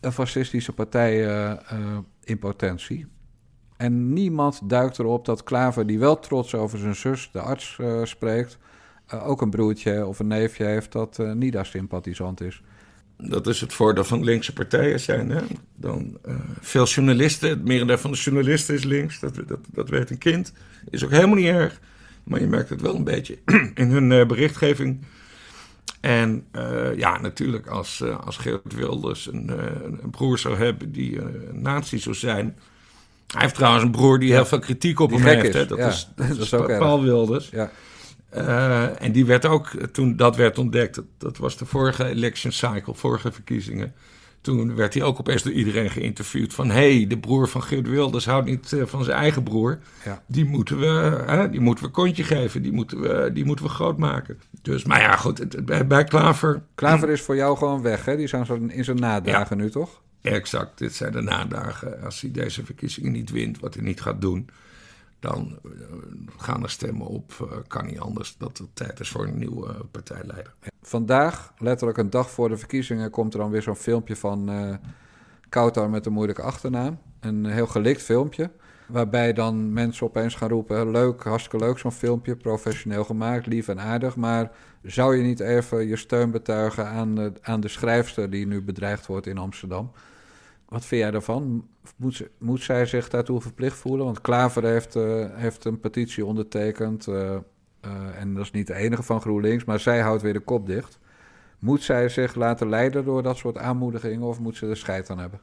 een 0.00 0.12
fascistische 0.12 0.72
partij 0.72 1.26
uh, 1.26 1.50
uh, 1.72 1.98
in 2.24 2.38
potentie. 2.38 3.06
En 3.76 4.12
niemand 4.12 4.60
duikt 4.64 4.98
erop 4.98 5.24
dat 5.24 5.42
Klaver, 5.42 5.86
die 5.86 5.98
wel 5.98 6.18
trots 6.18 6.54
over 6.54 6.78
zijn 6.78 6.94
zus, 6.94 7.30
de 7.32 7.40
arts, 7.40 7.78
spreekt, 8.02 8.58
ook 9.22 9.42
een 9.42 9.50
broertje 9.50 10.06
of 10.06 10.18
een 10.18 10.26
neefje 10.26 10.64
heeft 10.64 10.92
dat 10.92 11.18
NIDA-sympathisant 11.18 12.40
is. 12.40 12.62
Dat 13.22 13.46
is 13.46 13.60
het 13.60 13.72
voordeel 13.72 14.04
van 14.04 14.24
linkse 14.24 14.52
partijen 14.52 15.00
zijn. 15.00 15.30
Hè? 15.30 15.40
Dan, 15.76 16.18
uh, 16.28 16.34
veel 16.60 16.86
journalisten, 16.86 17.48
het 17.48 17.64
merendeel 17.64 17.98
van 17.98 18.10
de 18.10 18.16
journalisten 18.16 18.74
is 18.74 18.84
links, 18.84 19.20
dat, 19.20 19.34
dat, 19.46 19.58
dat 19.72 19.88
weet 19.88 20.10
een 20.10 20.18
kind. 20.18 20.52
Is 20.90 21.04
ook 21.04 21.10
helemaal 21.10 21.36
niet 21.36 21.46
erg. 21.46 21.80
Maar 22.24 22.40
je 22.40 22.46
merkt 22.46 22.68
het 22.68 22.80
wel 22.80 22.94
een 22.94 23.04
beetje 23.04 23.38
in 23.74 23.90
hun 23.90 24.10
uh, 24.10 24.26
berichtgeving. 24.26 25.04
En 26.00 26.44
uh, 26.52 26.96
ja, 26.96 27.20
natuurlijk 27.20 27.66
als, 27.66 28.02
als 28.24 28.36
Geert 28.36 28.74
Wilders 28.74 29.26
een, 29.26 29.48
een, 30.02 30.10
broer 30.10 30.38
zou 30.38 30.56
hebben 30.56 30.92
die 30.92 31.20
een 31.20 31.62
nazi 31.62 31.98
zou 31.98 32.14
zijn. 32.14 32.56
Hij 33.26 33.40
heeft 33.42 33.54
trouwens 33.54 33.84
een 33.84 33.90
broer 33.90 34.18
die 34.18 34.32
heel 34.32 34.46
veel 34.46 34.58
kritiek 34.58 35.00
op 35.00 35.08
die 35.08 35.18
hem 35.18 35.28
heeft. 35.28 35.48
Is. 35.48 35.54
Hè? 35.54 35.66
Dat, 35.66 35.78
ja, 35.78 35.88
is, 35.88 36.08
dat, 36.16 36.28
dat 36.28 36.38
is 36.38 36.54
ook 36.54 36.66
Paul 36.66 36.96
erg. 36.96 37.04
Wilders. 37.04 37.48
Ja. 37.50 37.70
En 38.98 39.12
die 39.12 39.26
werd 39.26 39.46
ook, 39.46 39.70
toen 39.92 40.16
dat 40.16 40.36
werd 40.36 40.58
ontdekt, 40.58 40.94
dat, 40.94 41.04
dat 41.18 41.36
was 41.36 41.56
de 41.56 41.66
vorige 41.66 42.04
election 42.04 42.52
cycle, 42.52 42.94
vorige 42.94 43.32
verkiezingen. 43.32 43.94
Toen 44.40 44.74
werd 44.74 44.94
hij 44.94 45.02
ook 45.02 45.18
opeens 45.18 45.42
door 45.42 45.52
iedereen 45.52 45.90
geïnterviewd 45.90 46.54
van... 46.54 46.70
hé, 46.70 46.96
hey, 46.96 47.06
de 47.06 47.18
broer 47.18 47.48
van 47.48 47.62
Geert 47.62 47.88
Wilders 47.88 48.26
houdt 48.26 48.46
niet 48.46 48.72
uh, 48.72 48.86
van 48.86 49.04
zijn 49.04 49.16
eigen 49.16 49.42
broer. 49.42 49.78
Ja. 50.04 50.22
Die, 50.26 50.44
moeten 50.44 50.78
we, 50.78 51.24
uh, 51.28 51.44
die 51.50 51.60
moeten 51.60 51.84
we 51.84 51.90
kontje 51.90 52.24
geven, 52.24 52.62
die 52.62 52.72
moeten 52.72 53.00
we, 53.00 53.30
die 53.32 53.44
moeten 53.44 53.64
we 53.64 53.70
groot 53.70 53.98
maken. 53.98 54.40
Dus, 54.62 54.84
maar 54.84 55.00
ja, 55.00 55.16
goed, 55.16 55.38
het, 55.38 55.66
bij, 55.66 55.86
bij 55.86 56.04
Klaver... 56.04 56.62
Klaver 56.74 57.08
is 57.08 57.20
voor 57.20 57.36
jou 57.36 57.56
gewoon 57.56 57.82
weg, 57.82 58.04
hè? 58.04 58.16
Die 58.16 58.26
zijn 58.26 58.70
in 58.70 58.84
zijn 58.84 58.96
nadagen 58.96 59.56
ja. 59.56 59.62
nu, 59.62 59.70
toch? 59.70 60.00
Exact, 60.22 60.78
dit 60.78 60.94
zijn 60.94 61.12
de 61.12 61.20
nadagen. 61.20 62.02
Als 62.02 62.20
hij 62.20 62.30
deze 62.30 62.64
verkiezingen 62.64 63.12
niet 63.12 63.30
wint, 63.30 63.60
wat 63.60 63.74
hij 63.74 63.82
niet 63.82 64.00
gaat 64.00 64.20
doen... 64.20 64.48
dan 65.20 65.58
uh, 65.64 65.72
gaan 66.36 66.62
er 66.62 66.70
stemmen 66.70 67.06
op, 67.06 67.62
kan 67.66 67.86
niet 67.86 68.00
anders... 68.00 68.36
dat 68.38 68.58
het 68.58 68.76
tijd 68.76 69.00
is 69.00 69.08
voor 69.08 69.26
een 69.26 69.38
nieuwe 69.38 69.74
partijleider. 69.90 70.52
Vandaag, 70.82 71.52
letterlijk 71.58 71.98
een 71.98 72.10
dag 72.10 72.30
voor 72.30 72.48
de 72.48 72.56
verkiezingen, 72.56 73.10
komt 73.10 73.34
er 73.34 73.40
dan 73.40 73.50
weer 73.50 73.62
zo'n 73.62 73.76
filmpje 73.76 74.16
van 74.16 74.50
uh, 74.50 75.86
met 75.90 76.06
een 76.06 76.12
moeilijke 76.12 76.42
achternaam. 76.42 76.98
Een 77.20 77.46
heel 77.46 77.66
gelikt 77.66 78.02
filmpje. 78.02 78.50
Waarbij 78.86 79.32
dan 79.32 79.72
mensen 79.72 80.06
opeens 80.06 80.34
gaan 80.34 80.48
roepen: 80.48 80.90
leuk, 80.90 81.22
hartstikke 81.22 81.66
leuk 81.66 81.78
zo'n 81.78 81.92
filmpje, 81.92 82.36
professioneel 82.36 83.04
gemaakt, 83.04 83.46
lief 83.46 83.68
en 83.68 83.80
aardig. 83.80 84.16
Maar 84.16 84.50
zou 84.82 85.16
je 85.16 85.22
niet 85.22 85.40
even 85.40 85.86
je 85.86 85.96
steun 85.96 86.30
betuigen 86.30 86.86
aan 86.86 87.14
de, 87.14 87.32
aan 87.42 87.60
de 87.60 87.68
schrijfster 87.68 88.30
die 88.30 88.46
nu 88.46 88.62
bedreigd 88.62 89.06
wordt 89.06 89.26
in 89.26 89.38
Amsterdam? 89.38 89.92
Wat 90.70 90.84
vind 90.84 91.00
jij 91.00 91.10
daarvan? 91.10 91.68
Moet, 92.38 92.62
zij 92.62 92.86
zich 92.86 93.08
daartoe 93.08 93.40
verplicht 93.40 93.76
voelen? 93.76 94.04
Want 94.04 94.20
Klaver 94.20 94.64
heeft, 94.64 94.96
uh, 94.96 95.26
heeft 95.30 95.64
een 95.64 95.80
petitie 95.80 96.24
ondertekend. 96.24 97.06
Uh, 97.06 97.14
uh, 97.14 97.40
en 98.16 98.34
dat 98.34 98.44
is 98.44 98.50
niet 98.50 98.66
de 98.66 98.74
enige 98.74 99.02
van 99.02 99.20
GroenLinks, 99.20 99.64
maar 99.64 99.80
zij 99.80 100.00
houdt 100.00 100.22
weer 100.22 100.32
de 100.32 100.40
kop 100.40 100.66
dicht. 100.66 100.98
Moet 101.58 101.82
zij 101.82 102.08
zich 102.08 102.34
laten 102.34 102.68
leiden 102.68 103.04
door 103.04 103.22
dat 103.22 103.36
soort 103.36 103.58
aanmoedigingen 103.58 104.26
of 104.26 104.40
moet 104.40 104.56
ze 104.56 104.66
er 104.66 104.76
scheid 104.76 105.10
aan 105.10 105.18
hebben? 105.18 105.40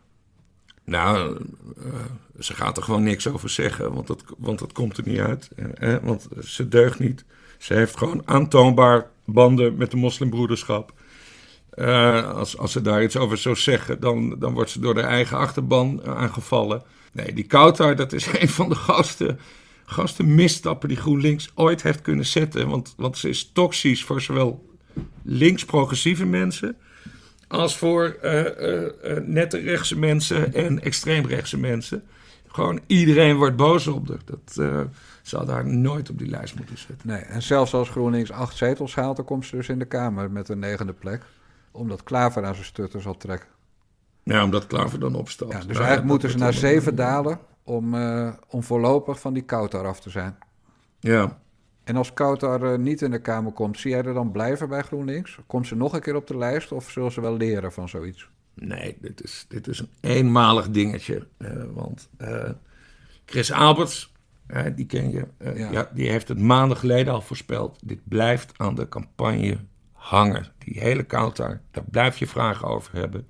Nou, 0.84 1.38
ze 2.40 2.54
gaat 2.54 2.78
er 2.78 2.84
gewoon 2.84 3.04
niks 3.04 3.28
over 3.28 3.50
zeggen, 3.50 3.94
want 3.94 4.08
dat, 4.08 4.24
want 4.38 4.60
dat 4.60 4.72
komt 4.72 4.98
er 4.98 5.08
niet 5.08 5.20
uit. 5.20 5.50
Eh, 5.74 5.96
want 6.02 6.28
ze 6.44 6.68
deugt 6.68 7.00
niet. 7.00 7.26
Ze 7.58 7.74
heeft 7.74 7.98
gewoon 7.98 8.22
aantoonbaar 8.26 9.10
banden 9.26 9.78
met 9.78 9.92
de 9.92 9.98
moslimbroederschap. 9.98 10.94
Uh, 11.80 12.32
als, 12.34 12.58
als 12.58 12.72
ze 12.72 12.82
daar 12.82 13.04
iets 13.04 13.18
over 13.18 13.38
zou 13.38 13.56
zeggen, 13.56 14.00
dan, 14.00 14.36
dan 14.40 14.54
wordt 14.54 14.70
ze 14.70 14.80
door 14.80 14.94
de 14.94 15.02
eigen 15.02 15.38
achterban 15.38 16.06
aangevallen. 16.06 16.84
Nee, 17.12 17.34
die 17.34 17.44
Kautar, 17.44 17.96
dat 17.96 18.14
is 18.14 18.28
een 18.40 18.50
van 18.50 18.70
de 18.70 18.76
gasten 18.76 19.40
gasten 19.90 20.36
misstappen 20.36 20.90
die 20.90 20.98
GroenLinks 20.98 21.52
ooit 21.56 21.84
heeft 21.84 22.02
kunnen 22.02 22.26
zetten. 22.26 22.70
Want, 22.70 22.94
want 22.98 23.18
ze 23.18 23.30
is 23.30 23.52
toxisch 23.54 24.04
voor 24.04 24.22
zowel 24.22 24.66
links-progressieve 25.24 26.26
mensen. 26.26 26.76
als 27.48 27.78
voor 27.78 28.18
uh, 28.24 29.18
nette 29.26 29.58
rechtse 29.58 29.98
mensen 29.98 30.54
en 30.54 30.82
extreemrechtse 30.82 31.58
mensen. 31.58 32.04
Gewoon 32.48 32.80
iedereen 32.88 33.36
wordt 33.36 33.56
boos 33.56 33.88
op 33.88 34.08
haar. 34.08 34.18
Dat 34.26 34.90
zou 35.22 35.46
daar 35.46 35.66
nooit 35.66 36.10
op 36.10 36.18
die 36.18 36.30
lijst 36.30 36.56
moeten 36.56 36.78
zetten. 36.78 37.08
Nee, 37.08 37.22
en 37.22 37.42
zelfs 37.42 37.74
als 37.74 37.90
GroenLinks 37.90 38.32
acht 38.32 38.58
zetels 38.58 38.96
haalt, 38.96 39.16
dan 39.16 39.26
komt 39.26 39.46
ze 39.46 39.56
dus 39.56 39.70
in 39.70 39.80
de 39.80 39.86
Kamer 39.86 40.32
met 40.32 40.50
een 40.50 40.60
negende 40.60 40.94
plek. 40.94 41.22
Omdat 41.78 42.04
Klaver 42.04 42.46
aan 42.46 42.54
zijn 42.54 42.66
stutter 42.66 43.02
zal 43.02 43.18
trekken. 43.18 43.50
Ja, 44.24 44.44
omdat 44.44 44.68
Klaver 44.68 45.00
dan 45.00 45.16
opstapt. 45.16 45.52
Ja, 45.52 45.58
dus 45.58 45.68
nou, 45.68 45.78
eigenlijk 45.78 46.08
moeten 46.08 46.30
ze 46.30 46.38
naar 46.38 46.54
zeven 46.54 46.96
dalen 46.96 47.40
om, 47.64 47.94
uh, 47.94 48.34
om 48.48 48.64
voorlopig 48.64 49.20
van 49.20 49.34
die 49.34 49.44
Kautar 49.44 49.88
af 49.88 50.00
te 50.00 50.10
zijn. 50.10 50.38
Ja. 51.00 51.40
En 51.84 51.96
als 51.96 52.14
Kautar 52.14 52.72
uh, 52.72 52.78
niet 52.78 53.02
in 53.02 53.12
de 53.12 53.22
Kamer 53.22 53.52
komt, 53.52 53.80
zie 53.80 53.92
jij 53.92 54.04
er 54.04 54.14
dan 54.14 54.32
blijven 54.32 54.70
bij 54.70 54.82
GroenLinks? 54.82 55.40
Komt 55.48 55.68
ze 55.68 55.76
nog 55.76 55.94
een 55.94 56.02
keer 56.02 56.16
op 56.16 56.28
de 56.28 56.38
lijst 56.38 56.72
of 56.72 56.90
zullen 56.90 57.12
ze 57.12 57.22
wel 57.22 57.38
leren 57.38 57.72
van 57.72 57.90
zoiets? 57.90 58.30
Nee, 58.54 58.98
dit 59.02 59.24
is, 59.24 59.46
dit 59.48 59.68
is 59.68 59.80
een 59.80 59.90
eenmalig 60.02 60.70
dingetje. 60.70 61.28
Uh, 61.38 61.50
want 61.74 62.10
Chris 63.26 63.52
Alberts, 63.52 64.14
die 64.76 64.86
ken 64.86 65.12
je, 65.12 65.28
ja. 65.40 65.72
ja. 65.72 65.90
die 65.94 66.10
heeft 66.10 66.28
het 66.28 66.40
maanden 66.40 66.78
geleden 66.78 67.14
al 67.14 67.22
voorspeld. 67.22 67.80
Dit 67.84 68.00
blijft 68.04 68.54
aan 68.58 68.76
de 68.76 68.90
campagne 68.90 69.58
hangen. 70.08 70.48
Die 70.58 70.80
hele 70.80 71.04
Kautar, 71.04 71.60
daar 71.72 71.84
blijf 71.92 72.18
je 72.18 72.28
vragen 72.28 72.68
over 72.68 72.96
hebben. 72.96 73.28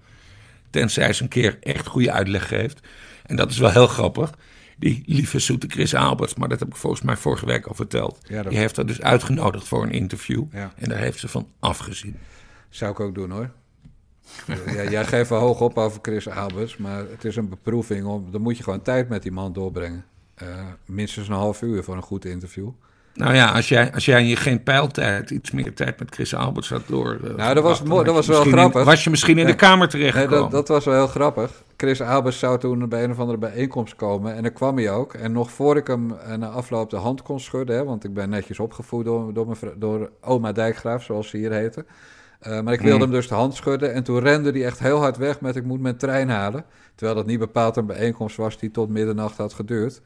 Tenzij 0.69 1.13
ze 1.13 1.23
een 1.23 1.29
keer 1.29 1.57
echt 1.61 1.87
goede 1.87 2.11
uitleg 2.11 2.47
geeft. 2.47 2.87
En 3.25 3.35
dat 3.35 3.51
is 3.51 3.57
wel 3.57 3.71
heel 3.71 3.87
grappig. 3.87 4.33
Die 4.77 5.03
lieve 5.05 5.39
zoete 5.39 5.67
Chris 5.67 5.95
Alberts, 5.95 6.35
maar 6.35 6.49
dat 6.49 6.59
heb 6.59 6.67
ik 6.67 6.75
volgens 6.75 7.01
mij 7.01 7.17
vorige 7.17 7.45
week 7.45 7.65
al 7.65 7.75
verteld. 7.75 8.19
Ja, 8.27 8.43
die 8.43 8.57
heeft 8.57 8.75
haar 8.75 8.85
dus 8.85 9.01
uitgenodigd 9.01 9.67
voor 9.67 9.83
een 9.83 9.91
interview. 9.91 10.43
Ja. 10.51 10.73
En 10.75 10.89
daar 10.89 10.97
heeft 10.97 11.19
ze 11.19 11.27
van 11.27 11.47
afgezien. 11.59 12.19
Zou 12.69 12.91
ik 12.91 12.99
ook 12.99 13.15
doen 13.15 13.31
hoor. 13.31 13.49
ja, 14.75 14.89
jij 14.89 15.05
geeft 15.05 15.29
wel 15.29 15.39
hoog 15.39 15.61
op 15.61 15.77
over 15.77 15.99
Chris 16.01 16.29
Alberts, 16.29 16.77
maar 16.77 16.97
het 17.09 17.25
is 17.25 17.35
een 17.35 17.49
beproeving. 17.49 18.05
Om, 18.05 18.31
dan 18.31 18.41
moet 18.41 18.57
je 18.57 18.63
gewoon 18.63 18.81
tijd 18.81 19.09
met 19.09 19.23
die 19.23 19.31
man 19.31 19.53
doorbrengen. 19.53 20.05
Uh, 20.43 20.65
minstens 20.85 21.27
een 21.27 21.33
half 21.33 21.61
uur 21.61 21.83
voor 21.83 21.95
een 21.95 22.01
goed 22.01 22.25
interview. 22.25 22.69
Nou 23.17 23.35
ja, 23.35 23.51
als 23.51 23.69
jij, 23.69 23.93
als 23.93 24.05
jij 24.05 24.23
je 24.23 24.35
geen 24.35 24.63
pijltijd, 24.63 25.29
iets 25.29 25.51
meer 25.51 25.73
tijd 25.73 25.99
met 25.99 26.13
Chris 26.13 26.35
Alberts 26.35 26.69
had 26.69 26.81
door. 26.87 27.19
Uh, 27.23 27.35
nou, 27.35 27.53
dat 27.53 27.63
was, 27.63 27.83
dat 27.83 28.05
was 28.05 28.27
wel 28.27 28.43
grappig. 28.43 28.79
In, 28.79 28.85
was 28.85 29.03
je 29.03 29.09
misschien 29.09 29.37
in 29.37 29.43
nee, 29.43 29.53
de 29.53 29.59
Kamer 29.59 29.87
terechtgekomen? 29.87 30.39
Nee, 30.41 30.49
dat, 30.49 30.51
dat, 30.51 30.67
was 30.67 30.85
wel 30.85 30.93
heel 30.93 31.07
grappig. 31.07 31.51
Chris 31.77 32.01
Alberts 32.01 32.39
zou 32.39 32.59
toen 32.59 32.89
bij 32.89 33.03
een 33.03 33.11
of 33.11 33.19
andere 33.19 33.37
bijeenkomst 33.37 33.95
komen. 33.95 34.35
En 34.35 34.43
dan 34.43 34.53
kwam 34.53 34.77
hij 34.77 34.91
ook. 34.91 35.13
En 35.13 35.31
nog 35.31 35.51
voor 35.51 35.77
ik 35.77 35.87
hem 35.87 36.13
na 36.37 36.47
afloop 36.47 36.89
de 36.89 36.95
hand 36.95 37.21
kon 37.21 37.39
schudden, 37.39 37.75
hè, 37.75 37.83
want 37.83 38.03
ik 38.03 38.13
ben 38.13 38.29
netjes 38.29 38.59
opgevoed 38.59 39.05
door, 39.05 39.33
door, 39.33 39.45
mijn, 39.45 39.73
door 39.75 40.11
oma 40.21 40.51
Dijkgraaf, 40.51 41.03
zoals 41.03 41.29
ze 41.29 41.37
hier 41.37 41.51
heette. 41.51 41.85
Uh, 42.47 42.61
maar 42.61 42.73
ik 42.73 42.81
wilde 42.81 42.95
mm. 42.95 43.01
hem 43.01 43.11
dus 43.11 43.27
de 43.27 43.35
hand 43.35 43.55
schudden. 43.55 43.93
En 43.93 44.03
toen 44.03 44.19
rende 44.19 44.51
hij 44.51 44.65
echt 44.65 44.79
heel 44.79 44.99
hard 44.99 45.17
weg 45.17 45.41
met 45.41 45.55
ik 45.55 45.63
moet 45.63 45.81
mijn 45.81 45.97
trein 45.97 46.29
halen. 46.29 46.65
Terwijl 46.95 47.17
dat 47.17 47.27
niet 47.27 47.39
bepaald 47.39 47.75
een 47.75 47.85
bijeenkomst 47.85 48.37
was 48.37 48.57
die 48.57 48.71
tot 48.71 48.89
middernacht 48.89 49.37
had 49.37 49.53
geduurd. 49.53 50.01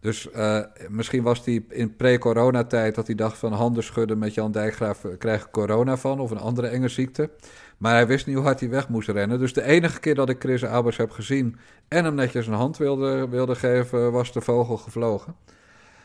Dus 0.00 0.28
uh, 0.36 0.60
misschien 0.88 1.22
was 1.22 1.44
hij 1.44 1.64
in 1.68 1.96
pre-coronatijd 1.96 2.94
dat 2.94 3.06
hij 3.06 3.14
dacht 3.14 3.38
van 3.38 3.52
handen 3.52 3.82
schudden 3.82 4.18
met 4.18 4.34
Jan 4.34 4.52
Dijkgraaf 4.52 5.04
krijg 5.18 5.44
ik 5.44 5.50
corona 5.50 5.96
van 5.96 6.20
of 6.20 6.30
een 6.30 6.38
andere 6.38 6.66
enge 6.66 6.88
ziekte. 6.88 7.30
Maar 7.78 7.92
hij 7.92 8.06
wist 8.06 8.26
niet 8.26 8.36
hoe 8.36 8.44
hard 8.44 8.60
hij 8.60 8.68
weg 8.68 8.88
moest 8.88 9.08
rennen. 9.08 9.38
Dus 9.38 9.52
de 9.52 9.62
enige 9.62 10.00
keer 10.00 10.14
dat 10.14 10.28
ik 10.28 10.40
Chris 10.40 10.64
Albers 10.64 10.96
heb 10.96 11.10
gezien 11.10 11.56
en 11.88 12.04
hem 12.04 12.14
netjes 12.14 12.46
een 12.46 12.52
hand 12.52 12.76
wilde, 12.76 13.28
wilde 13.28 13.54
geven, 13.54 14.12
was 14.12 14.32
de 14.32 14.40
vogel 14.40 14.76
gevlogen. 14.76 15.34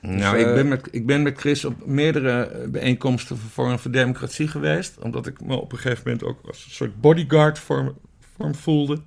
Dus, 0.02 0.16
nou, 0.16 0.38
uh, 0.38 0.48
ik, 0.48 0.56
ben 0.56 0.68
met, 0.68 0.88
ik 0.92 1.06
ben 1.06 1.22
met 1.22 1.38
Chris 1.40 1.66
op 1.66 1.86
meerdere 1.86 2.68
bijeenkomsten 2.68 3.38
voor 3.38 3.50
Forum 3.50 3.80
voor 3.80 3.92
Democratie 3.92 4.48
geweest. 4.48 5.00
Omdat 5.00 5.28
ik 5.28 5.42
me 5.42 5.56
op 5.56 5.72
een 5.72 5.78
gegeven 5.78 6.04
moment 6.06 6.24
ook 6.24 6.40
als 6.48 6.66
een 6.66 6.72
soort 6.72 7.02
bodyguard 7.02 7.60
voor, 7.60 7.96
voor 8.36 8.46
hem 8.46 8.56
voelde. 8.56 9.02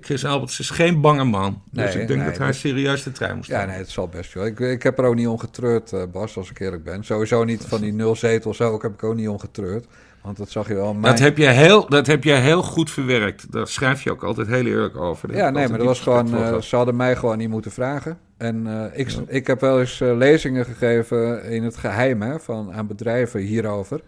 Chris 0.00 0.24
Alberts 0.24 0.60
is 0.60 0.70
geen 0.70 1.00
bange 1.00 1.24
man. 1.24 1.62
Dus 1.70 1.94
ik 1.94 2.06
denk 2.06 2.20
nee, 2.20 2.28
dat 2.28 2.38
hij 2.38 2.52
serieus 2.52 3.02
de 3.02 3.12
trein 3.12 3.36
moest 3.36 3.48
Ja, 3.48 3.64
nee, 3.64 3.76
het 3.76 3.90
zal 3.90 4.08
best 4.08 4.34
wel. 4.34 4.46
Ik, 4.46 4.60
ik 4.60 4.82
heb 4.82 4.98
er 4.98 5.04
ook 5.04 5.14
niet 5.14 5.26
om 5.26 5.38
getreurd, 5.38 5.92
uh, 5.92 6.02
Bas, 6.12 6.36
als 6.36 6.50
ik 6.50 6.60
eerlijk 6.60 6.84
ben. 6.84 7.04
Sowieso 7.04 7.44
niet 7.44 7.64
van 7.64 7.80
die 7.80 7.92
nul 7.92 8.16
zetels 8.16 8.60
ook 8.60 8.82
heb 8.82 8.92
ik 8.92 9.02
ook 9.02 9.14
niet 9.14 9.28
om 9.28 9.38
getreurd. 9.38 9.86
Want 10.22 10.36
dat 10.36 10.50
zag 10.50 10.68
je 10.68 10.74
wel. 10.74 10.94
Mijn... 10.94 11.02
Dat, 11.02 11.18
heb 11.18 11.36
je 11.36 11.46
heel, 11.46 11.88
dat 11.88 12.06
heb 12.06 12.24
je 12.24 12.32
heel 12.32 12.62
goed 12.62 12.90
verwerkt. 12.90 13.52
Daar 13.52 13.68
schrijf 13.68 14.02
je 14.02 14.10
ook 14.10 14.22
altijd 14.22 14.46
heel 14.46 14.66
eerlijk 14.66 14.96
over. 14.96 15.34
Ja, 15.34 15.50
nee, 15.50 15.68
maar 15.68 15.78
dat 15.78 15.86
was 15.86 16.00
gewoon. 16.00 16.34
Uh, 16.34 16.60
ze 16.60 16.76
hadden 16.76 16.96
mij 16.96 17.16
gewoon 17.16 17.38
niet 17.38 17.48
moeten 17.48 17.70
vragen. 17.70 18.18
En 18.36 18.66
uh, 18.66 18.84
ik, 18.92 19.08
ja. 19.08 19.20
ik 19.26 19.46
heb 19.46 19.60
wel 19.60 19.80
eens 19.80 20.00
uh, 20.00 20.16
lezingen 20.16 20.64
gegeven 20.64 21.44
in 21.44 21.62
het 21.62 21.76
geheim 21.76 22.22
hè, 22.22 22.40
van, 22.40 22.72
aan 22.72 22.86
bedrijven 22.86 23.40
hierover. 23.40 24.00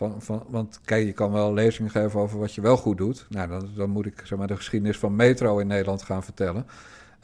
Van, 0.00 0.22
van, 0.22 0.44
want 0.48 0.80
kijk, 0.84 1.06
je 1.06 1.12
kan 1.12 1.32
wel 1.32 1.54
lezingen 1.54 1.90
geven 1.90 2.20
over 2.20 2.38
wat 2.38 2.54
je 2.54 2.60
wel 2.60 2.76
goed 2.76 2.98
doet. 2.98 3.26
Nou, 3.28 3.48
dan, 3.48 3.68
dan 3.76 3.90
moet 3.90 4.06
ik 4.06 4.22
zeg 4.24 4.38
maar, 4.38 4.46
de 4.46 4.56
geschiedenis 4.56 4.98
van 4.98 5.16
metro 5.16 5.58
in 5.58 5.66
Nederland 5.66 6.02
gaan 6.02 6.22
vertellen. 6.22 6.66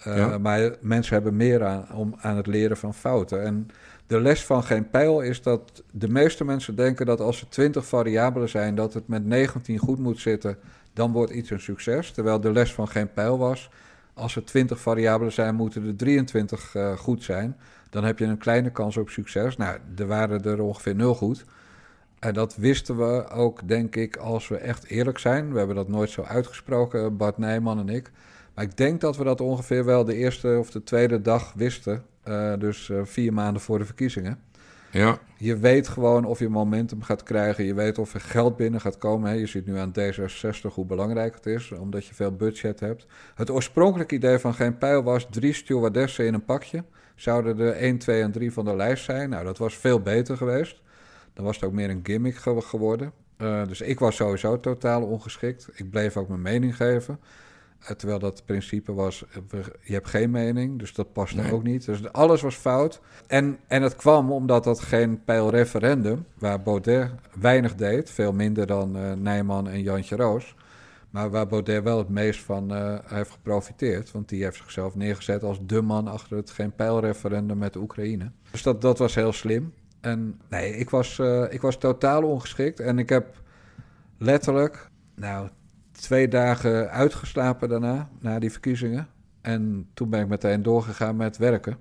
Uh, 0.07 0.17
ja. 0.17 0.39
Maar 0.39 0.77
mensen 0.81 1.15
hebben 1.15 1.37
meer 1.37 1.65
aan, 1.65 1.87
om, 1.95 2.15
aan 2.21 2.37
het 2.37 2.47
leren 2.47 2.77
van 2.77 2.95
fouten. 2.95 3.43
En 3.43 3.69
de 4.07 4.21
les 4.21 4.45
van 4.45 4.65
geen 4.65 4.91
pijl 4.91 5.21
is 5.21 5.43
dat 5.43 5.83
de 5.91 6.09
meeste 6.09 6.45
mensen 6.45 6.77
denken 6.77 7.07
dat 7.07 7.21
als 7.21 7.41
er 7.41 7.49
20 7.49 7.87
variabelen 7.87 8.49
zijn, 8.49 8.75
dat 8.75 8.95
het 8.95 9.09
met 9.09 9.25
19 9.25 9.79
goed 9.79 9.99
moet 9.99 10.21
zitten, 10.21 10.59
dan 10.93 11.13
wordt 11.13 11.33
iets 11.33 11.51
een 11.51 11.61
succes. 11.61 12.11
Terwijl 12.11 12.41
de 12.41 12.53
les 12.53 12.75
van 12.75 12.89
geen 12.89 13.13
pijl 13.13 13.39
was, 13.39 13.71
als 14.15 14.37
er 14.37 14.45
20 14.45 14.81
variabelen 14.81 15.33
zijn, 15.33 15.55
moeten 15.55 15.87
er 15.87 15.97
23 15.97 16.75
uh, 16.75 16.93
goed 16.93 17.23
zijn. 17.23 17.57
Dan 17.91 18.05
heb 18.05 18.19
je 18.19 18.25
een 18.25 18.39
kleine 18.39 18.71
kans 18.71 18.97
op 18.97 19.09
succes. 19.09 19.57
Nou, 19.57 19.79
er 19.97 20.07
waren 20.07 20.45
er 20.45 20.63
ongeveer 20.63 20.95
nul 20.95 21.15
goed. 21.15 21.45
En 22.19 22.35
dat 22.35 22.57
wisten 22.57 22.97
we 22.97 23.29
ook, 23.29 23.69
denk 23.69 23.97
ik, 23.97 24.17
als 24.17 24.49
we 24.49 24.57
echt 24.57 24.85
eerlijk 24.85 25.19
zijn. 25.19 25.53
We 25.53 25.59
hebben 25.59 25.77
dat 25.77 25.89
nooit 25.89 26.11
zo 26.11 26.23
uitgesproken, 26.23 27.17
Bart 27.17 27.39
Nijman 27.39 27.79
en 27.79 27.89
ik. 27.89 28.11
Maar 28.55 28.65
ik 28.65 28.77
denk 28.77 29.01
dat 29.01 29.17
we 29.17 29.25
dat 29.25 29.41
ongeveer 29.41 29.85
wel 29.85 30.05
de 30.05 30.15
eerste 30.15 30.57
of 30.59 30.71
de 30.71 30.83
tweede 30.83 31.23
dag 31.23 31.53
wisten. 31.53 32.05
Uh, 32.29 32.53
dus 32.59 32.89
uh, 32.89 33.01
vier 33.05 33.33
maanden 33.33 33.63
voor 33.63 33.79
de 33.79 33.85
verkiezingen. 33.85 34.39
Ja. 34.91 35.19
Je 35.37 35.57
weet 35.57 35.89
gewoon 35.89 36.25
of 36.25 36.39
je 36.39 36.49
momentum 36.49 37.03
gaat 37.03 37.23
krijgen. 37.23 37.65
Je 37.65 37.75
weet 37.75 37.99
of 37.99 38.15
er 38.15 38.21
geld 38.21 38.57
binnen 38.57 38.81
gaat 38.81 38.99
komen. 38.99 39.31
Hè. 39.31 39.37
Je 39.37 39.47
ziet 39.47 39.67
nu 39.67 39.79
aan 39.79 39.93
D66 40.01 40.75
hoe 40.75 40.87
belangrijk 40.87 41.35
het 41.35 41.47
is, 41.47 41.73
omdat 41.73 42.07
je 42.07 42.15
veel 42.15 42.37
budget 42.37 42.81
hebt. 42.81 43.07
Het 43.35 43.51
oorspronkelijke 43.51 44.15
idee 44.15 44.39
van 44.39 44.55
Geen 44.55 44.79
Pijl 44.79 45.03
was 45.03 45.27
drie 45.31 45.53
stewardessen 45.53 46.27
in 46.27 46.35
een 46.35 46.45
pakje. 46.45 46.85
Zouden 47.15 47.59
er 47.59 47.73
1, 47.73 47.99
2 47.99 48.23
en 48.23 48.33
3 48.33 48.53
van 48.53 48.65
de 48.65 48.77
lijst 48.77 49.05
zijn. 49.05 49.31
Nou, 49.31 49.45
dat 49.45 49.59
was 49.59 49.77
veel 49.77 50.01
beter 50.01 50.37
geweest. 50.37 50.83
Dan 51.37 51.45
was 51.45 51.57
het 51.57 51.65
ook 51.65 51.73
meer 51.73 51.91
een 51.91 52.01
gimmick 52.03 52.37
geworden. 52.37 53.13
Uh, 53.39 53.67
dus 53.67 53.81
ik 53.81 53.99
was 53.99 54.17
sowieso 54.17 54.61
totaal 54.61 55.03
ongeschikt. 55.03 55.69
Ik 55.75 55.91
bleef 55.91 56.17
ook 56.17 56.29
mijn 56.29 56.43
mening 56.43 56.77
geven. 56.77 57.19
Uh, 57.83 57.89
terwijl 57.89 58.19
dat 58.19 58.45
principe 58.45 58.95
was, 58.95 59.25
uh, 59.55 59.61
je 59.83 59.93
hebt 59.93 60.09
geen 60.09 60.31
mening, 60.31 60.79
dus 60.79 60.93
dat 60.93 61.13
past 61.13 61.35
nee. 61.35 61.53
ook 61.53 61.63
niet. 61.63 61.85
Dus 61.85 62.13
alles 62.13 62.41
was 62.41 62.55
fout. 62.55 63.01
En, 63.27 63.59
en 63.67 63.83
het 63.83 63.97
kwam 63.97 64.33
omdat 64.33 64.65
dat 64.65 64.81
geen 64.81 65.25
pijlreferendum, 65.25 66.27
waar 66.39 66.63
Baudet 66.63 67.11
weinig 67.41 67.75
deed, 67.75 68.11
veel 68.11 68.33
minder 68.33 68.67
dan 68.67 69.23
Nijman 69.23 69.69
en 69.69 69.83
Jantje 69.83 70.17
Roos. 70.17 70.55
Maar 71.11 71.31
waar 71.31 71.47
Baudet 71.47 71.83
wel 71.83 71.99
het 71.99 72.09
meest 72.09 72.41
van 72.41 72.73
heeft 73.05 73.31
geprofiteerd. 73.31 74.13
Want 74.13 74.29
die 74.29 74.43
heeft 74.43 74.57
zichzelf 74.57 74.95
neergezet 74.95 75.43
als 75.43 75.59
de 75.63 75.83
man 75.83 76.09
achter 76.09 76.37
het 76.37 76.51
geen 76.51 76.73
pijlreferendum 76.73 77.59
met 77.59 77.73
de 77.73 77.79
Oekraïne. 77.79 78.31
Dus 78.51 78.63
dat, 78.63 78.81
dat 78.81 78.99
was 78.99 79.15
heel 79.15 79.33
slim. 79.33 79.73
En 80.07 80.41
nee, 80.49 80.77
ik 80.77 80.91
was, 80.91 81.19
uh, 81.19 81.45
ik 81.49 81.61
was 81.61 81.79
totaal 81.79 82.23
ongeschikt. 82.23 82.81
En 82.81 82.99
ik 82.99 83.09
heb 83.09 83.43
letterlijk, 84.19 84.89
nou, 85.15 85.49
twee 85.93 86.29
dagen 86.29 86.91
uitgeslapen 86.91 87.69
daarna, 87.69 88.09
na 88.21 88.39
die 88.39 88.51
verkiezingen. 88.51 89.09
En 89.41 89.89
toen 89.95 90.11
ben 90.11 90.21
ik 90.21 90.29
meteen 90.29 90.63
doorgegaan 90.63 91.17
met 91.17 91.37
werken. 91.37 91.77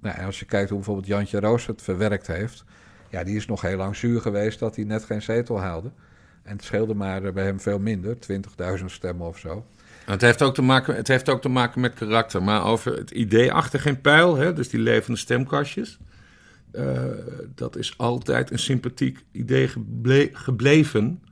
Nou, 0.00 0.24
als 0.24 0.38
je 0.38 0.44
kijkt 0.44 0.68
hoe 0.68 0.78
bijvoorbeeld 0.78 1.06
Jantje 1.06 1.40
Roos 1.40 1.66
het 1.66 1.82
verwerkt 1.82 2.26
heeft. 2.26 2.64
Ja, 3.10 3.24
die 3.24 3.36
is 3.36 3.46
nog 3.46 3.60
heel 3.60 3.76
lang 3.76 3.96
zuur 3.96 4.20
geweest 4.20 4.58
dat 4.58 4.76
hij 4.76 4.84
net 4.84 5.04
geen 5.04 5.22
zetel 5.22 5.60
haalde. 5.60 5.90
En 6.42 6.52
het 6.56 6.64
scheelde 6.64 6.94
maar 6.94 7.32
bij 7.32 7.44
hem 7.44 7.60
veel 7.60 7.78
minder, 7.78 8.16
20.000 8.78 8.84
stemmen 8.84 9.26
of 9.26 9.38
zo. 9.38 9.66
Het 10.04 10.20
heeft, 10.20 10.42
ook 10.42 10.54
te 10.54 10.62
maken, 10.62 10.94
het 10.94 11.08
heeft 11.08 11.28
ook 11.28 11.40
te 11.40 11.48
maken 11.48 11.80
met 11.80 11.94
karakter. 11.94 12.42
Maar 12.42 12.64
over 12.64 12.96
het 12.96 13.10
idee 13.10 13.52
achter 13.52 13.80
geen 13.80 14.00
pijl, 14.00 14.36
hè, 14.36 14.52
dus 14.52 14.68
die 14.68 14.80
levende 14.80 15.18
stemkastjes. 15.18 15.98
Uh, 16.76 17.02
dat 17.54 17.76
is 17.76 17.98
altijd 17.98 18.50
een 18.50 18.58
sympathiek 18.58 19.24
idee 19.32 19.68
geble 19.68 20.30
gebleven. 20.32 21.22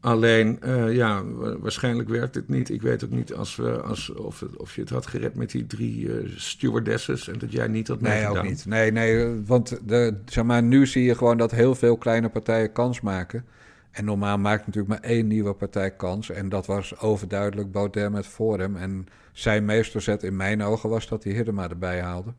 Alleen, 0.00 0.58
uh, 0.64 0.94
ja, 0.94 1.24
waarschijnlijk 1.58 2.08
werkt 2.08 2.34
het 2.34 2.48
niet. 2.48 2.70
Ik 2.70 2.82
weet 2.82 3.04
ook 3.04 3.10
niet 3.10 3.34
als 3.34 3.56
we, 3.56 3.82
als, 3.82 4.10
of, 4.14 4.44
of 4.56 4.74
je 4.74 4.80
het 4.80 4.90
had 4.90 5.06
gered 5.06 5.34
met 5.34 5.50
die 5.50 5.66
drie 5.66 6.04
uh, 6.04 6.32
stewardesses 6.36 7.28
en 7.28 7.38
dat 7.38 7.52
jij 7.52 7.66
niet 7.66 7.88
had 7.88 8.00
Nee, 8.00 8.28
ook 8.28 8.42
niet. 8.42 8.66
Nee, 8.66 8.92
nee, 8.92 9.42
want 9.46 9.78
de, 9.88 10.16
zeg 10.24 10.44
maar, 10.44 10.62
nu 10.62 10.86
zie 10.86 11.04
je 11.04 11.14
gewoon 11.14 11.36
dat 11.38 11.50
heel 11.50 11.74
veel 11.74 11.96
kleine 11.96 12.28
partijen 12.28 12.72
kans 12.72 13.00
maken. 13.00 13.44
En 13.90 14.04
normaal 14.04 14.38
maakt 14.38 14.66
natuurlijk 14.66 15.00
maar 15.00 15.10
één 15.10 15.26
nieuwe 15.26 15.54
partij 15.54 15.90
kans. 15.90 16.30
En 16.30 16.48
dat 16.48 16.66
was 16.66 16.98
overduidelijk 16.98 17.72
Baudet 17.72 18.10
met 18.10 18.26
Forum. 18.26 18.76
En 18.76 19.06
zijn 19.32 19.64
meesterzet 19.64 20.22
in 20.22 20.36
mijn 20.36 20.62
ogen 20.62 20.88
was 20.88 21.08
dat 21.08 21.24
hij 21.24 21.32
Hiddema 21.32 21.68
erbij 21.68 22.00
haalde. 22.00 22.34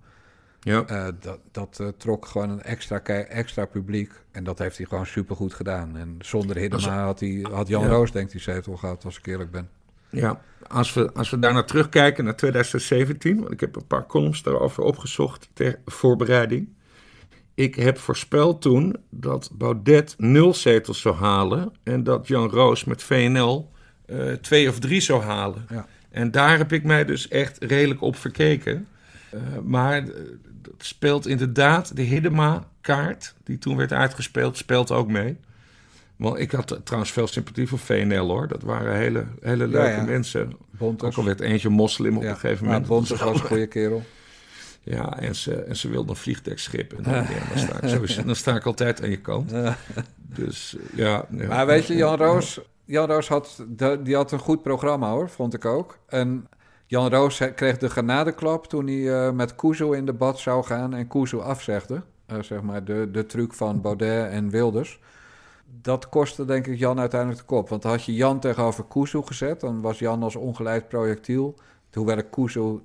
Ja. 0.63 0.85
Uh, 0.89 1.07
dat 1.19 1.39
dat 1.51 1.77
uh, 1.81 1.87
trok 1.97 2.25
gewoon 2.25 2.49
een 2.49 2.61
extra, 2.61 2.99
extra 3.03 3.65
publiek. 3.65 4.11
En 4.31 4.43
dat 4.43 4.59
heeft 4.59 4.77
hij 4.77 4.85
gewoon 4.85 5.05
supergoed 5.05 5.53
gedaan. 5.53 5.97
En 5.97 6.15
zonder 6.19 6.57
Hiddema 6.57 7.03
had, 7.03 7.19
hij, 7.19 7.45
had 7.51 7.67
Jan 7.67 7.83
ja. 7.83 7.89
Roos 7.89 8.11
denk 8.11 8.25
ik 8.25 8.31
die 8.31 8.41
zetel 8.41 8.77
gehad, 8.77 9.05
als 9.05 9.17
ik 9.17 9.25
eerlijk 9.25 9.51
ben. 9.51 9.69
Ja, 10.09 10.41
als 10.67 10.93
we, 10.93 11.13
als 11.13 11.29
we 11.29 11.39
daarna 11.39 11.63
terugkijken 11.63 12.23
naar 12.23 12.35
2017... 12.35 13.39
want 13.39 13.51
ik 13.51 13.59
heb 13.59 13.75
een 13.75 13.87
paar 13.87 14.05
columns 14.05 14.43
daarover 14.43 14.83
opgezocht 14.83 15.49
ter 15.53 15.79
voorbereiding. 15.85 16.69
Ik 17.53 17.75
heb 17.75 17.97
voorspeld 17.97 18.61
toen 18.61 18.95
dat 19.09 19.49
Baudet 19.53 20.15
nul 20.17 20.53
zetels 20.53 21.01
zou 21.01 21.15
halen... 21.15 21.71
en 21.83 22.03
dat 22.03 22.27
Jan 22.27 22.49
Roos 22.49 22.83
met 22.83 23.03
VNL 23.03 23.71
uh, 24.05 24.33
twee 24.33 24.69
of 24.69 24.79
drie 24.79 25.01
zou 25.01 25.21
halen. 25.21 25.65
Ja. 25.69 25.85
En 26.09 26.31
daar 26.31 26.57
heb 26.57 26.71
ik 26.71 26.83
mij 26.83 27.05
dus 27.05 27.27
echt 27.27 27.63
redelijk 27.63 28.01
op 28.01 28.15
verkeken... 28.15 28.87
Uh, 29.33 29.41
maar 29.63 30.03
speelt 30.77 31.27
inderdaad 31.27 31.95
de 31.95 32.01
Hiddema-kaart, 32.01 33.33
die 33.43 33.57
toen 33.57 33.77
werd 33.77 33.91
uitgespeeld, 33.91 34.57
speelt 34.57 34.91
ook 34.91 35.07
mee. 35.07 35.37
Want 36.15 36.39
ik 36.39 36.51
had 36.51 36.79
trouwens 36.83 37.11
veel 37.11 37.27
sympathie 37.27 37.67
voor 37.67 37.79
VNL 37.79 38.27
hoor. 38.27 38.47
Dat 38.47 38.61
waren 38.61 38.95
hele, 38.95 39.25
hele 39.41 39.67
leuke 39.67 39.87
ja, 39.87 39.95
ja. 39.95 40.03
mensen. 40.03 40.51
Bontes. 40.71 41.09
Ook 41.09 41.17
al 41.17 41.23
werd 41.23 41.39
eentje 41.39 41.69
moslim 41.69 42.17
op 42.17 42.23
ja. 42.23 42.29
een 42.29 42.37
gegeven 42.37 42.65
moment. 42.65 42.83
Ja, 42.83 42.89
Bontes 42.89 43.19
was 43.19 43.39
een 43.39 43.45
goede 43.45 43.67
kerel. 43.67 44.03
Ja, 44.83 45.19
en 45.19 45.35
ze, 45.35 45.55
en 45.55 45.75
ze 45.75 45.89
wilde 45.89 46.09
een 46.09 46.15
vliegdekschip. 46.15 46.93
En 46.93 47.03
dan, 47.03 47.13
dan, 47.13 47.57
sta 47.57 47.81
ik 47.81 47.89
sowieso, 47.89 48.23
dan 48.23 48.35
sta 48.35 48.55
ik 48.55 48.65
altijd 48.65 49.03
aan 49.03 49.09
je 49.09 49.21
kant. 49.21 49.53
Dus 50.15 50.75
ja. 50.95 51.25
Maar 51.29 51.65
weet 51.65 51.87
je, 51.87 51.95
Jan 51.95 52.17
Roos, 52.17 52.59
Jan 52.85 53.07
Roos 53.07 53.27
had, 53.27 53.65
die 54.03 54.15
had 54.15 54.31
een 54.31 54.39
goed 54.39 54.63
programma 54.63 55.09
hoor, 55.09 55.29
vond 55.29 55.53
ik 55.53 55.65
ook. 55.65 55.97
En 56.07 56.47
Jan 56.93 57.09
Roos 57.09 57.41
kreeg 57.55 57.77
de 57.77 57.89
genadeklap 57.89 58.67
toen 58.67 58.87
hij 58.87 58.95
uh, 58.95 59.31
met 59.31 59.55
Kuzu 59.55 59.95
in 59.95 60.05
debat 60.05 60.39
zou 60.39 60.63
gaan 60.63 60.93
en 60.93 61.07
Kuzu 61.07 61.37
afzegde. 61.37 62.01
Uh, 62.27 62.41
zeg 62.41 62.61
maar 62.61 62.83
de, 62.83 63.09
de 63.11 63.25
truc 63.25 63.53
van 63.53 63.81
Baudet 63.81 64.31
en 64.31 64.49
Wilders. 64.49 64.99
Dat 65.81 66.09
kostte 66.09 66.45
denk 66.45 66.67
ik 66.67 66.79
Jan 66.79 66.99
uiteindelijk 66.99 67.39
de 67.39 67.45
kop. 67.45 67.69
Want 67.69 67.83
had 67.83 68.03
je 68.03 68.13
Jan 68.13 68.39
tegenover 68.39 68.85
Kuzu 68.85 69.21
gezet, 69.21 69.59
dan 69.59 69.81
was 69.81 69.99
Jan 69.99 70.23
als 70.23 70.35
ongeleid 70.35 70.87
projectiel. 70.87 71.55
Hoewel 71.93 72.17
ik 72.17 72.31
Kuzu 72.31 72.79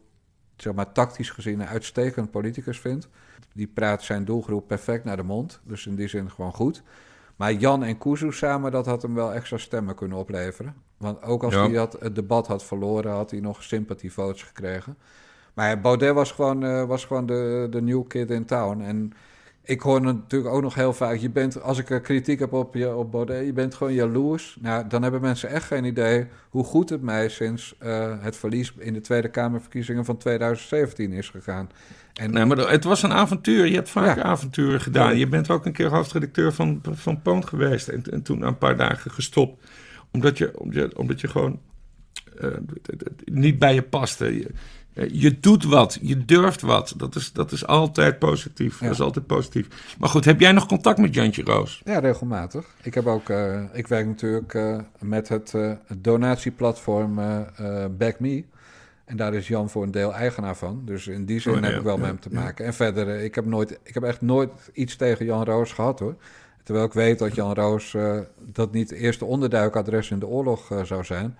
zeg 0.57 0.75
maar, 0.75 0.93
tactisch 0.93 1.31
gezien 1.31 1.61
een 1.61 1.67
uitstekend 1.67 2.31
politicus 2.31 2.81
vind. 2.81 3.09
Die 3.55 3.67
praat 3.67 4.03
zijn 4.03 4.25
doelgroep 4.25 4.67
perfect 4.67 5.05
naar 5.05 5.17
de 5.17 5.23
mond. 5.23 5.61
Dus 5.65 5.87
in 5.87 5.95
die 5.95 6.09
zin 6.09 6.31
gewoon 6.31 6.53
goed. 6.55 6.83
Maar 7.39 7.53
Jan 7.53 7.85
en 7.85 7.99
Kuzu 7.99 8.33
samen, 8.33 8.71
dat 8.71 8.87
had 8.87 9.03
hem 9.03 9.15
wel 9.15 9.33
extra 9.33 9.57
stemmen 9.59 9.95
kunnen 9.95 10.19
opleveren. 10.19 10.75
Want 10.97 11.23
ook 11.23 11.43
als 11.43 11.55
ja. 11.55 11.69
hij 11.69 11.79
had, 11.79 11.97
het 12.01 12.15
debat 12.15 12.47
had 12.47 12.65
verloren, 12.65 13.13
had 13.13 13.31
hij 13.31 13.41
nog 13.41 13.63
sympathievotes 13.63 14.43
gekregen. 14.43 14.97
Maar 15.55 15.81
Baudet 15.81 16.15
was 16.15 16.33
gewoon, 16.33 16.65
uh, 16.65 16.85
was 16.85 17.05
gewoon 17.05 17.27
de, 17.27 17.67
de 17.71 17.83
new 17.83 18.07
kid 18.07 18.31
in 18.31 18.45
town. 18.45 18.81
En 18.81 19.13
ik 19.69 19.81
hoor 19.81 20.01
natuurlijk 20.01 20.55
ook 20.55 20.63
nog 20.63 20.75
heel 20.75 20.93
vaak... 20.93 21.17
Je 21.17 21.31
bent, 21.31 21.63
als 21.63 21.79
ik 21.79 22.01
kritiek 22.03 22.39
heb 22.39 22.53
op, 22.53 22.75
je, 22.75 22.95
op 22.95 23.11
Baudet, 23.11 23.47
je 23.47 23.53
bent 23.53 23.75
gewoon 23.75 23.93
jaloers. 23.93 24.57
Nou, 24.61 24.89
dan 24.89 25.03
hebben 25.03 25.21
mensen 25.21 25.49
echt 25.49 25.67
geen 25.67 25.85
idee 25.85 26.27
hoe 26.49 26.65
goed 26.65 26.89
het 26.89 27.03
mij 27.03 27.29
sinds 27.29 27.75
uh, 27.83 28.15
het 28.21 28.37
verlies 28.37 28.73
in 28.79 28.93
de 28.93 29.01
Tweede 29.01 29.29
Kamerverkiezingen 29.29 30.05
van 30.05 30.17
2017 30.17 31.13
is 31.13 31.29
gegaan. 31.29 31.71
En, 32.13 32.31
nee, 32.31 32.45
maar 32.45 32.57
het 32.57 32.85
was 32.85 33.03
een 33.03 33.13
avontuur. 33.13 33.67
Je 33.67 33.75
hebt 33.75 33.91
vaak 33.91 34.17
ja. 34.17 34.23
avonturen 34.23 34.81
gedaan. 34.81 35.19
Je 35.19 35.29
bent 35.29 35.51
ook 35.51 35.67
een 35.67 35.73
keer 35.73 35.89
hoofdredacteur 35.89 36.53
van, 36.53 36.81
van 36.91 37.23
Poont 37.23 37.47
geweest. 37.47 37.89
En, 37.89 38.03
en 38.11 38.23
toen 38.23 38.43
een 38.43 38.59
paar 38.59 38.77
dagen 38.77 39.11
gestopt. 39.11 39.69
Omdat 40.13 40.39
je, 40.39 40.59
omdat 40.59 40.75
je, 40.75 40.99
omdat 40.99 41.21
je 41.21 41.29
gewoon 41.29 41.61
uh, 42.41 42.51
niet 43.25 43.59
bij 43.59 43.75
je 43.75 43.83
paste. 43.83 44.39
Je, 44.39 44.51
je 44.93 45.41
doet 45.41 45.65
wat, 45.65 45.99
je 46.03 46.25
durft 46.25 46.61
wat. 46.61 46.95
Dat 46.97 47.15
is, 47.15 47.33
dat 47.33 47.53
is 47.53 47.67
altijd 47.67 48.19
positief. 48.19 48.81
Ja. 48.81 48.87
Dat 48.87 48.95
is 48.95 49.01
altijd 49.01 49.27
positief. 49.27 49.95
Maar 49.99 50.09
goed, 50.09 50.25
heb 50.25 50.41
jij 50.41 50.53
nog 50.53 50.67
contact 50.67 50.99
met 50.99 51.15
Jantje 51.15 51.43
Roos? 51.43 51.83
Ja, 51.85 51.99
regelmatig. 51.99 52.67
Ik, 52.83 52.95
heb 52.95 53.07
ook, 53.07 53.29
uh, 53.29 53.63
ik 53.73 53.87
werk 53.87 54.07
natuurlijk 54.07 54.55
uh, 54.55 54.79
met 54.99 55.29
het, 55.29 55.53
uh, 55.57 55.73
donatieplatform 55.99 57.15
Back 57.99 58.21
Me. 58.21 58.45
En 59.05 59.17
daar 59.17 59.35
is 59.35 59.49
Jan 59.49 59.71
voor 59.71 59.83
een 59.83 59.91
deel 59.91 60.15
eigenaar 60.15 60.57
van. 60.57 60.83
Dus 60.85 61.07
in 61.07 61.25
die 61.25 61.41
zin 61.41 61.55
oh, 61.55 61.63
heb 61.63 61.77
ik 61.77 61.83
wel 61.83 61.95
ja, 61.95 62.01
met 62.01 62.09
hem 62.09 62.21
te 62.21 62.33
maken. 62.33 62.65
En 62.65 62.75
verder, 62.75 63.21
ik 63.21 63.35
heb, 63.35 63.45
nooit, 63.45 63.79
ik 63.83 63.95
heb 63.95 64.03
echt 64.03 64.21
nooit 64.21 64.51
iets 64.73 64.97
tegen 64.97 65.25
Jan 65.25 65.45
Roos 65.45 65.73
gehad 65.73 65.99
hoor. 65.99 66.15
Terwijl 66.63 66.87
ik 66.87 66.93
weet 66.93 67.19
dat 67.19 67.35
Jan 67.35 67.55
Roos 67.55 67.97
dat 68.53 68.73
niet 68.73 68.91
het 68.91 68.99
eerste 68.99 69.25
onderduikadres 69.25 70.11
in 70.11 70.19
de 70.19 70.27
oorlog 70.27 70.73
zou 70.83 71.05
zijn. 71.05 71.37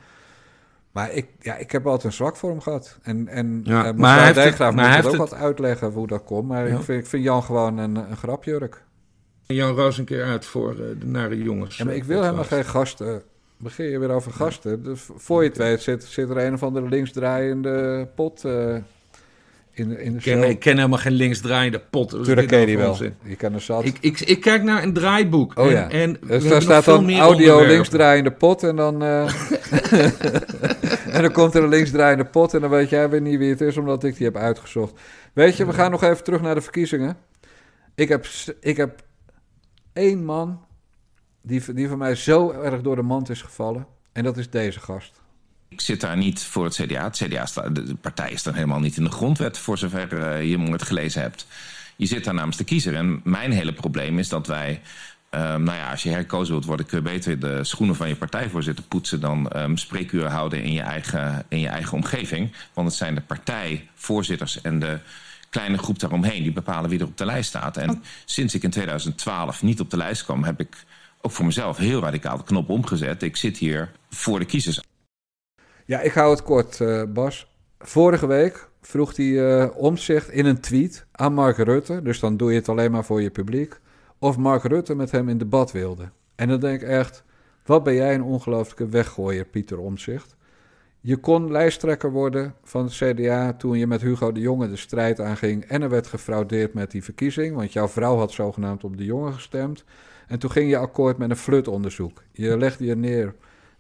Maar 0.93 1.13
ik, 1.13 1.27
ja, 1.41 1.57
ik 1.57 1.73
heb 1.73 1.87
altijd 1.87 2.05
een 2.05 2.13
zwak 2.13 2.37
voor 2.37 2.51
hem 2.51 2.61
gehad. 2.61 2.99
En, 3.03 3.29
en 3.29 3.61
ja, 3.65 3.87
uh, 3.87 3.93
maar 3.95 4.19
hij 4.19 4.73
moet 4.73 4.87
het 4.87 5.05
ook 5.05 5.11
het... 5.11 5.17
wat 5.17 5.35
uitleggen 5.35 5.93
hoe 5.93 6.07
dat 6.07 6.25
komt. 6.25 6.49
Maar 6.49 6.69
ja. 6.69 6.77
ik, 6.77 6.83
vind, 6.83 7.01
ik 7.01 7.07
vind 7.07 7.25
Jan 7.25 7.43
gewoon 7.43 7.79
een, 7.79 7.97
een 7.97 8.17
grapjurk. 8.17 8.85
Jan 9.47 9.75
Roos 9.75 9.99
een 9.99 10.05
keer 10.05 10.25
uit 10.25 10.45
voor 10.45 10.73
uh, 10.73 11.01
de 11.01 11.07
nare 11.07 11.43
jongens. 11.43 11.77
Ja, 11.77 11.85
maar 11.85 11.95
ik 11.95 12.05
wil 12.05 12.23
helemaal 12.23 12.45
geen 12.45 12.65
gasten. 12.65 13.23
Begin 13.57 13.87
je 13.87 13.99
weer 13.99 14.11
over 14.11 14.33
gasten. 14.33 14.83
Dus 14.83 15.09
voor 15.17 15.43
je 15.43 15.49
het 15.49 15.59
weet 15.59 15.83
zit, 15.83 16.05
zit 16.05 16.31
er 16.31 16.37
een 16.37 16.55
of 16.55 16.63
andere 16.63 16.89
linksdraaiende 16.89 18.09
pot... 18.15 18.45
Uh, 18.45 18.77
in, 19.79 19.99
in 19.99 20.13
de 20.13 20.19
ik, 20.19 20.23
ken, 20.23 20.43
ik 20.43 20.59
ken 20.59 20.77
helemaal 20.77 20.99
geen 20.99 21.13
linksdraaiende 21.13 21.79
pot. 21.91 22.11
Tuurlijk 22.11 22.49
ken 22.49 22.61
je 22.61 22.67
die 22.67 22.79
wel. 22.79 22.97
Je 23.23 23.37
kan 23.37 23.55
er 23.55 23.61
zat. 23.61 23.85
Ik, 23.85 23.97
ik, 24.01 24.21
ik 24.21 24.41
kijk 24.41 24.63
naar 24.63 24.83
een 24.83 24.93
draaiboek. 24.93 25.59
Oh 25.59 25.67
en, 25.67 25.71
ja. 25.71 25.91
En 25.91 26.17
dus 26.27 26.49
daar 26.49 26.63
staat 26.63 26.85
dan 26.85 27.19
audio 27.19 27.67
linksdraaiende 27.67 28.31
pot 28.31 28.63
en 28.63 28.77
dan... 28.77 29.03
Uh, 29.03 29.23
en 31.15 31.23
dan 31.23 31.33
komt 31.33 31.55
er 31.55 31.63
een 31.63 31.69
linksdraaiende 31.69 32.25
pot 32.25 32.55
en 32.55 32.61
dan 32.61 32.71
weet 32.71 32.89
jij 32.89 33.11
weer 33.11 33.21
niet 33.21 33.39
wie 33.39 33.51
het 33.51 33.61
is, 33.61 33.77
omdat 33.77 34.05
ik 34.05 34.17
die 34.17 34.27
heb 34.27 34.37
uitgezocht. 34.37 35.01
Weet 35.33 35.57
je, 35.57 35.67
we 35.67 35.73
gaan 35.73 35.91
nog 35.91 36.03
even 36.03 36.25
terug 36.25 36.41
naar 36.41 36.55
de 36.55 36.61
verkiezingen. 36.61 37.17
Ik 37.95 38.09
heb, 38.09 38.27
ik 38.61 38.77
heb 38.77 39.03
één 39.93 40.25
man 40.25 40.61
die, 41.43 41.75
die 41.75 41.89
van 41.89 41.99
mij 41.99 42.15
zo 42.15 42.51
erg 42.51 42.81
door 42.81 42.97
de 42.97 43.03
mand 43.03 43.31
is 43.31 43.43
gevallen. 43.43 43.87
En 44.13 44.25
dat 44.25 44.37
is 44.37 44.51
deze 44.51 44.81
gast. 44.81 45.21
Ik 45.69 45.81
zit 45.81 46.01
daar 46.01 46.17
niet 46.17 46.43
voor 46.43 46.65
het 46.65 46.75
CDA. 46.75 47.05
Het 47.05 47.17
CDA 47.25 47.47
staat, 47.47 47.75
de 47.75 47.95
partij 47.95 48.31
is 48.31 48.43
dan 48.43 48.55
helemaal 48.55 48.81
niet 48.81 48.97
in 48.97 49.05
de 49.05 49.11
grondwet, 49.11 49.59
voor 49.59 49.79
zover 49.79 50.13
uh, 50.13 50.51
je 50.51 50.59
het 50.59 50.83
gelezen 50.83 51.23
hebt. 51.23 51.47
je 51.97 52.07
zit 52.07 52.25
daar 52.25 52.35
namens 52.35 52.57
de 52.57 52.65
kiezer. 52.65 52.95
En 52.95 53.21
mijn 53.25 53.53
hele 53.53 53.73
probleem 53.73 54.19
is 54.19 54.29
dat 54.29 54.47
wij 54.47 54.81
Um, 55.31 55.63
nou 55.63 55.77
ja, 55.79 55.91
als 55.91 56.03
je 56.03 56.11
herkozen 56.11 56.53
wilt 56.53 56.65
worden, 56.65 56.87
kun 56.87 56.99
je 56.99 57.05
beter 57.05 57.39
de 57.39 57.65
schoenen 57.65 57.97
van 57.97 58.09
je 58.09 58.17
partijvoorzitter 58.17 58.85
poetsen 58.85 59.21
dan 59.21 59.51
um, 59.57 59.77
spreekuren 59.77 60.31
houden 60.31 60.63
in 60.63 60.73
je, 60.73 60.81
eigen, 60.81 61.45
in 61.49 61.61
je 61.61 61.69
eigen 61.69 61.93
omgeving. 61.93 62.53
Want 62.73 62.89
het 62.89 62.97
zijn 62.97 63.15
de 63.15 63.21
partijvoorzitters 63.21 64.61
en 64.61 64.79
de 64.79 64.99
kleine 65.51 65.79
groep 65.79 65.99
daaromheen 65.99 66.43
die 66.43 66.53
bepalen 66.53 66.91
wie 66.91 66.99
er 66.99 67.07
op 67.07 67.17
de 67.17 67.25
lijst 67.25 67.49
staat. 67.49 67.77
En 67.77 67.91
oh. 67.91 67.97
sinds 68.25 68.55
ik 68.55 68.63
in 68.63 68.71
2012 68.71 69.63
niet 69.63 69.81
op 69.81 69.91
de 69.91 69.97
lijst 69.97 70.25
kwam, 70.25 70.45
heb 70.45 70.61
ik 70.61 70.85
ook 71.21 71.33
voor 71.33 71.45
mezelf 71.45 71.77
heel 71.77 72.01
radicaal 72.01 72.37
de 72.37 72.45
knop 72.45 72.69
omgezet. 72.69 73.23
Ik 73.23 73.37
zit 73.37 73.57
hier 73.59 73.91
voor 74.11 74.39
de 74.39 74.45
kiezers. 74.45 74.81
Ja, 75.89 76.01
ik 76.01 76.13
hou 76.13 76.31
het 76.31 76.43
kort, 76.43 76.79
uh, 76.79 77.03
Bas. 77.09 77.55
Vorige 77.79 78.27
week 78.27 78.69
vroeg 78.81 79.17
hij 79.17 79.27
uh, 79.27 79.67
omzicht 79.77 80.31
in 80.31 80.47
een 80.47 80.61
tweet 80.61 81.07
aan 81.13 81.35
Mark 81.35 81.57
Rutte. 81.57 82.03
Dus 82.03 82.21
dan 82.21 82.37
doe 82.37 82.51
je 82.51 82.59
het 82.59 82.69
alleen 82.69 82.91
maar 82.91 83.05
voor 83.05 83.23
je 83.23 83.31
publiek 83.31 83.81
of 84.19 84.37
Mark 84.37 84.63
Rutte 84.63 84.95
met 84.95 85.11
hem 85.11 85.29
in 85.29 85.39
debat 85.39 85.73
wilde. 85.73 86.11
En 86.35 86.49
dan 86.49 86.61
denk 86.61 86.83
ik 86.83 86.89
echt, 86.89 87.25
wat 87.65 87.85
ben 87.85 87.95
jij 87.95 88.15
een 88.15 88.23
ongelooflijke 88.23 88.89
weggooier, 88.89 89.45
Pieter 89.45 89.79
Omzicht. 89.79 90.37
Je 91.01 91.17
kon 91.17 91.53
lijsttrekker 91.53 92.13
worden 92.13 92.55
van 92.65 92.85
het 92.85 92.93
CDA 92.93 93.53
toen 93.53 93.79
je 93.79 93.87
met 93.87 94.01
Hugo 94.01 94.33
de 94.33 94.41
Jonge 94.41 94.69
de 94.69 94.77
strijd 94.77 95.21
aanging 95.21 95.65
en 95.65 95.83
er 95.83 95.91
werd 95.91 96.07
gefraudeerd 96.07 96.75
met 96.75 96.91
die 96.91 97.05
verkiezing, 97.05 97.57
want 97.57 97.73
jouw 97.73 97.89
vrouw 97.89 98.17
had 98.17 98.33
zogenaamd 98.33 98.85
op 98.85 98.97
de 98.97 99.05
Jonge 99.05 99.33
gestemd. 99.33 99.85
En 100.27 100.39
toen 100.39 100.51
ging 100.51 100.71
je 100.71 100.77
akkoord 100.77 101.19
met 101.19 101.31
een 101.31 101.37
flutonderzoek. 101.37 102.23
Je 102.33 102.59
legde 102.59 102.85
je 102.85 102.97
neer 102.97 103.35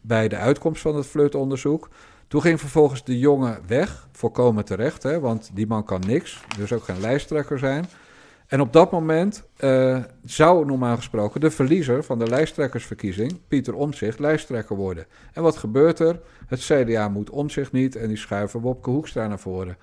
bij 0.08 0.28
de 0.28 0.36
uitkomst 0.36 0.82
van 0.82 0.96
het 0.96 1.06
flutonderzoek. 1.06 1.88
Toen 2.28 2.40
ging 2.40 2.60
vervolgens 2.60 3.04
de 3.04 3.18
jongen 3.18 3.58
weg, 3.66 4.08
volkomen 4.12 4.64
terecht, 4.64 5.02
hè, 5.02 5.20
want 5.20 5.50
die 5.52 5.66
man 5.66 5.84
kan 5.84 6.02
niks, 6.06 6.44
dus 6.56 6.72
ook 6.72 6.84
geen 6.84 7.00
lijsttrekker 7.00 7.58
zijn. 7.58 7.86
En 8.46 8.60
op 8.60 8.72
dat 8.72 8.90
moment 8.90 9.44
uh, 9.60 9.98
zou 10.24 10.66
normaal 10.66 10.96
gesproken 10.96 11.40
de 11.40 11.50
verliezer 11.50 12.04
van 12.04 12.18
de 12.18 12.26
lijsttrekkersverkiezing, 12.26 13.40
Pieter 13.48 13.74
Omzicht, 13.74 14.18
lijsttrekker 14.18 14.76
worden. 14.76 15.06
En 15.32 15.42
wat 15.42 15.56
gebeurt 15.56 15.98
er? 15.98 16.20
Het 16.46 16.60
CDA 16.60 17.08
moet 17.08 17.30
Omzicht 17.30 17.72
niet 17.72 17.96
en 17.96 18.08
die 18.08 18.16
schuiven 18.16 18.60
Wopke 18.60 18.90
Hoekstra 18.90 19.26
naar 19.26 19.38
voren. 19.38 19.76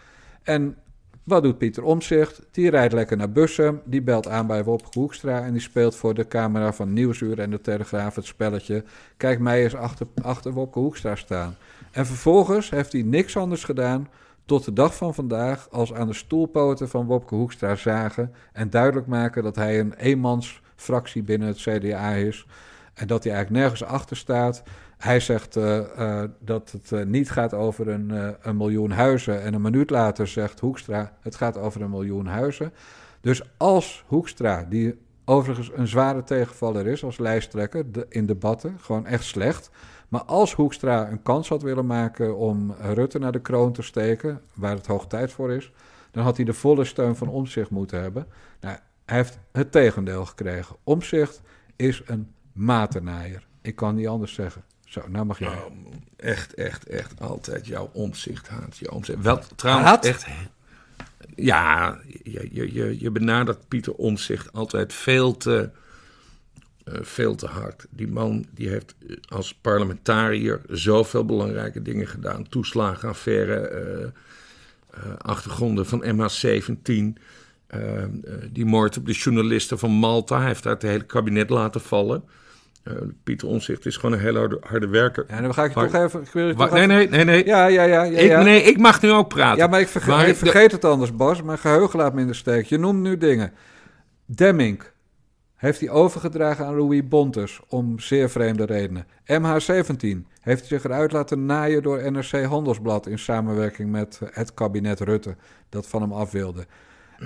En 0.44 0.78
wat 1.26 1.44
doet 1.44 1.58
Pieter 1.58 1.84
Omzicht? 1.84 2.42
Die 2.52 2.70
rijdt 2.70 2.94
lekker 2.94 3.18
naar 3.18 3.32
Bussum, 3.32 3.82
die 3.86 4.02
belt 4.02 4.28
aan 4.28 4.48
bij 4.48 4.64
Wopke 4.64 5.00
Hoekstra 5.00 5.44
en 5.44 5.52
die 5.52 5.62
speelt 5.62 5.96
voor 5.96 6.14
de 6.14 6.28
camera 6.28 6.74
van 6.74 6.94
Nieuwsuur 6.94 7.40
en 7.40 7.50
de 7.50 7.62
Telegraaf 7.62 8.16
het 8.16 8.26
spelletje. 8.26 8.84
Kijk 9.18 9.40
mij 9.40 9.64
eens 9.64 9.76
achter, 9.76 10.08
achter 10.22 10.52
Wopke 10.52 10.80
Hoekstra 10.80 11.16
staan. 11.16 11.56
En 11.92 12.06
vervolgens 12.06 12.70
heeft 12.70 12.92
hij 12.92 13.02
niks 13.02 13.38
anders 13.38 13.64
gedaan 13.64 14.08
tot 14.46 14.66
de 14.66 14.74
dag 14.74 14.96
van 14.96 15.14
vandaag 15.14 15.68
als 15.72 15.94
aan 15.94 16.08
de 16.08 16.14
stoelpoten 16.14 16.90
van 16.90 17.06
Wopke 17.06 17.36
Hoekstra 17.36 17.76
zagen 17.76 18.34
en 18.54 18.70
duidelijk 18.70 19.08
maken 19.08 19.44
dat 19.44 19.56
hij 19.56 19.80
een 19.80 19.94
eenmansfractie 19.94 21.24
binnen 21.24 21.48
het 21.48 21.58
CDA 21.58 22.12
is 22.12 22.46
en 22.94 23.08
dat 23.08 23.24
hij 23.24 23.34
eigenlijk 23.34 23.64
nergens 23.64 23.90
achter 23.90 24.18
staat. 24.18 24.64
Hij 25.06 25.20
zegt 25.20 25.58
uh, 25.58 25.80
uh, 26.00 26.24
dat 26.40 26.72
het 26.72 26.92
uh, 26.92 27.06
niet 27.06 27.32
gaat 27.32 27.54
over 27.54 27.88
een, 27.88 28.36
een 28.42 28.58
miljoen 28.58 28.92
huizen 28.92 29.42
en 29.42 29.54
een 29.54 29.62
minuut 29.62 29.90
later 29.90 30.28
zegt 30.28 30.60
Hoekstra 30.60 31.18
het 31.22 31.36
gaat 31.36 31.58
over 31.58 31.82
een 31.82 31.90
miljoen 31.90 32.26
huizen. 32.26 32.74
Dus 33.22 33.42
als 33.58 34.04
Hoekstra, 34.08 34.66
die 34.70 34.98
overigens 35.26 35.72
een 35.74 35.88
zware 35.88 36.24
tegenvaller 36.24 36.88
is 36.88 37.04
als 37.04 37.18
lijsttrekker 37.18 37.86
in 38.10 38.26
debatten, 38.26 38.78
gewoon 38.80 39.06
echt 39.06 39.24
slecht 39.24 39.72
maar 40.10 40.24
als 40.24 40.54
Hoekstra 40.54 41.12
een 41.12 41.22
kans 41.22 41.50
had 41.50 41.62
willen 41.62 41.86
maken 41.86 42.38
om 42.38 42.76
Rutte 42.80 43.20
naar 43.20 43.32
de 43.32 43.42
kroon 43.42 43.74
te 43.74 43.82
steken, 43.82 44.42
waar 44.54 44.76
het 44.76 44.88
hoog 44.88 45.08
tijd 45.08 45.32
voor 45.32 45.52
is, 45.52 45.72
dan 46.12 46.24
had 46.24 46.36
hij 46.36 46.46
de 46.46 46.54
volle 46.54 46.86
steun 46.86 47.16
van 47.16 47.28
Omzicht 47.28 47.70
moeten 47.70 48.02
hebben. 48.02 48.28
Nou, 48.60 48.78
hij 49.06 49.18
heeft 49.18 49.40
het 49.52 49.72
tegendeel 49.72 50.26
gekregen. 50.26 50.76
Omzicht 50.84 51.42
is 51.76 52.02
een 52.06 52.34
matenaaier. 52.54 53.48
Ik 53.62 53.76
kan 53.76 53.96
niet 53.96 54.08
anders 54.08 54.34
zeggen. 54.34 54.64
Zo, 54.86 55.02
nou 55.08 55.26
mag 55.26 55.40
jij. 55.40 55.48
Nou, 55.48 55.72
echt, 56.18 56.54
echt, 56.54 56.86
echt 56.86 57.22
altijd 57.22 57.68
jouw 57.68 57.90
omzicht 57.94 58.48
haat. 58.48 58.78
Je 58.78 58.92
omzicht. 58.92 59.22
Wel, 59.22 59.42
trouwens, 59.56 59.88
haat? 59.88 60.06
echt. 60.06 60.26
Ja, 61.36 62.00
je, 62.24 62.50
je, 62.52 62.74
je, 62.74 63.00
je 63.00 63.12
benadert 63.12 63.68
Pieter 63.68 63.94
Omzicht 63.94 64.54
altijd 64.54 64.94
veel 64.94 65.38
te 65.38 65.70
uh, 66.86 66.94
veel 67.02 67.36
te 67.36 67.48
hard. 67.48 67.86
Die 67.90 68.08
man 68.08 68.46
die 68.54 68.70
heeft 68.70 68.96
eh, 69.08 69.16
als 69.28 69.54
parlementariër 69.54 70.62
zoveel 70.70 71.26
belangrijke 71.26 71.82
dingen 71.82 72.08
gedaan. 72.08 72.50
Toeslagenaffaire, 72.50 74.12
uh, 74.96 75.14
achtergronden 75.18 75.86
van 75.86 76.04
MH17. 76.04 77.22
die 78.52 78.66
moord 78.66 78.98
op 78.98 79.06
de 79.06 79.12
journalisten 79.14 79.80
van 79.80 79.92
Malta. 79.92 80.38
Hij 80.38 80.48
heeft 80.48 80.64
daar 80.64 80.74
het 80.74 80.82
hele 80.82 81.06
kabinet 81.06 81.50
laten 81.50 81.82
vallen. 81.82 82.24
Pieter 83.24 83.48
Omzicht 83.48 83.86
is 83.86 83.98
gewoon 83.98 84.16
een 84.16 84.22
hele 84.22 84.40
harde, 84.40 84.58
harde 84.62 84.88
werker. 84.88 85.26
Ja, 85.28 85.42
dan 85.42 85.54
ga 85.54 85.64
ik 85.64 85.74
je 85.74 85.90
toch 85.90 86.04
even... 86.04 86.22
Ik 86.22 86.32
wil 86.32 86.56
toch 86.56 86.72
nee, 86.72 86.88
nee, 86.88 87.10
nee, 87.10 87.24
nee. 87.24 87.46
Ja, 87.46 87.66
ja, 87.66 87.84
ja. 87.84 88.04
ja, 88.04 88.38
Ik, 88.38 88.44
nee, 88.44 88.62
ik 88.62 88.78
mag 88.78 89.02
nu 89.02 89.12
ook 89.12 89.28
praten. 89.28 89.58
Ja, 89.58 89.68
maar 89.68 89.80
ik 89.80 89.88
vergeet, 89.88 90.28
ik 90.28 90.36
vergeet 90.36 90.72
het 90.72 90.86
anders, 90.86 91.16
Bas. 91.16 91.42
Mijn 91.42 91.58
geheugen 91.58 92.00
laat 92.00 92.14
me 92.14 92.22
in 92.22 92.28
de 92.28 92.34
steek. 92.34 92.66
Je 92.66 92.78
noemt 92.78 93.02
nu 93.02 93.18
dingen. 93.18 93.54
Demming, 94.26 94.84
heeft 95.56 95.80
hij 95.80 95.90
overgedragen 95.90 96.66
aan 96.66 96.76
Louis 96.76 97.08
Bontes 97.08 97.60
om 97.68 98.00
zeer 98.00 98.30
vreemde 98.30 98.66
redenen. 98.66 99.06
MH17 99.24 100.28
heeft 100.42 100.60
hij 100.60 100.68
zich 100.68 100.84
eruit 100.84 101.12
laten 101.12 101.46
naaien 101.46 101.84
door 101.84 102.12
NRC 102.12 102.44
Handelsblad 102.44 103.08
in 103.08 103.20
samenwerking 103.20 103.92
met 103.92 104.20
het 104.32 104.54
kabinet 104.54 105.00
Rutte, 105.00 105.36
dat 105.70 105.88
van 105.88 106.02
hem 106.02 106.14
af 106.14 106.32
wilde. 106.32 106.66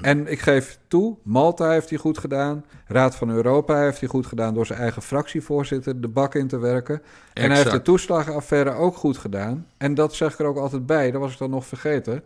En 0.01 0.31
ik 0.31 0.39
geef 0.39 0.79
toe, 0.87 1.15
Malta 1.23 1.69
heeft 1.69 1.89
hij 1.89 1.99
goed 1.99 2.17
gedaan. 2.17 2.65
Raad 2.87 3.15
van 3.15 3.29
Europa 3.29 3.81
heeft 3.81 3.99
hij 3.99 4.09
goed 4.09 4.25
gedaan 4.25 4.53
door 4.53 4.65
zijn 4.65 4.79
eigen 4.79 5.01
fractievoorzitter 5.01 6.01
de 6.01 6.07
bak 6.07 6.35
in 6.35 6.47
te 6.47 6.59
werken. 6.59 7.01
En 7.33 7.49
hij 7.49 7.57
heeft 7.57 7.71
de 7.71 7.81
toeslagenaffaire 7.81 8.71
ook 8.71 8.95
goed 8.95 9.17
gedaan. 9.17 9.67
En 9.77 9.93
dat 9.93 10.13
zeg 10.13 10.33
ik 10.33 10.39
er 10.39 10.45
ook 10.45 10.57
altijd 10.57 10.85
bij, 10.85 11.11
dat 11.11 11.21
was 11.21 11.33
ik 11.33 11.37
dan 11.37 11.49
nog 11.49 11.65
vergeten. 11.65 12.23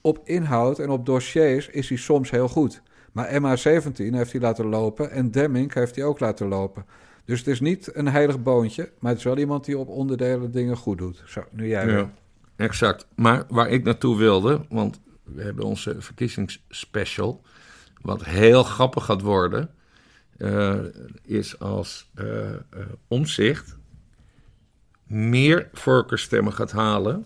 Op 0.00 0.20
inhoud 0.24 0.78
en 0.78 0.90
op 0.90 1.06
dossiers 1.06 1.68
is 1.68 1.88
hij 1.88 1.98
soms 1.98 2.30
heel 2.30 2.48
goed. 2.48 2.82
Maar 3.12 3.28
MH17 3.28 3.92
heeft 3.94 4.32
hij 4.32 4.40
laten 4.40 4.66
lopen 4.66 5.10
en 5.10 5.30
Demming 5.30 5.74
heeft 5.74 5.96
hij 5.96 6.04
ook 6.04 6.20
laten 6.20 6.48
lopen. 6.48 6.84
Dus 7.24 7.38
het 7.38 7.48
is 7.48 7.60
niet 7.60 7.94
een 7.94 8.08
heilig 8.08 8.42
boontje, 8.42 8.90
maar 8.98 9.10
het 9.10 9.18
is 9.18 9.24
wel 9.24 9.38
iemand 9.38 9.64
die 9.64 9.78
op 9.78 9.88
onderdelen 9.88 10.50
dingen 10.50 10.76
goed 10.76 10.98
doet. 10.98 11.22
Zo, 11.26 11.44
nu 11.50 11.68
jij 11.68 11.86
ja, 11.86 12.10
Exact. 12.56 13.06
Maar 13.14 13.44
waar 13.48 13.68
ik 13.68 13.84
naartoe 13.84 14.16
wilde, 14.16 14.66
want 14.68 15.00
we 15.34 15.42
hebben 15.42 15.64
onze 15.64 15.96
verkiezingsspecial, 15.98 17.42
wat 18.00 18.24
heel 18.24 18.62
grappig 18.62 19.04
gaat 19.04 19.20
worden, 19.20 19.70
uh, 20.38 20.74
is 21.22 21.58
als 21.58 22.10
uh, 22.14 22.26
uh, 22.50 22.56
omzicht 23.08 23.76
meer 25.06 25.68
voorkeurstemmen 25.72 26.52
gaat 26.52 26.72
halen 26.72 27.24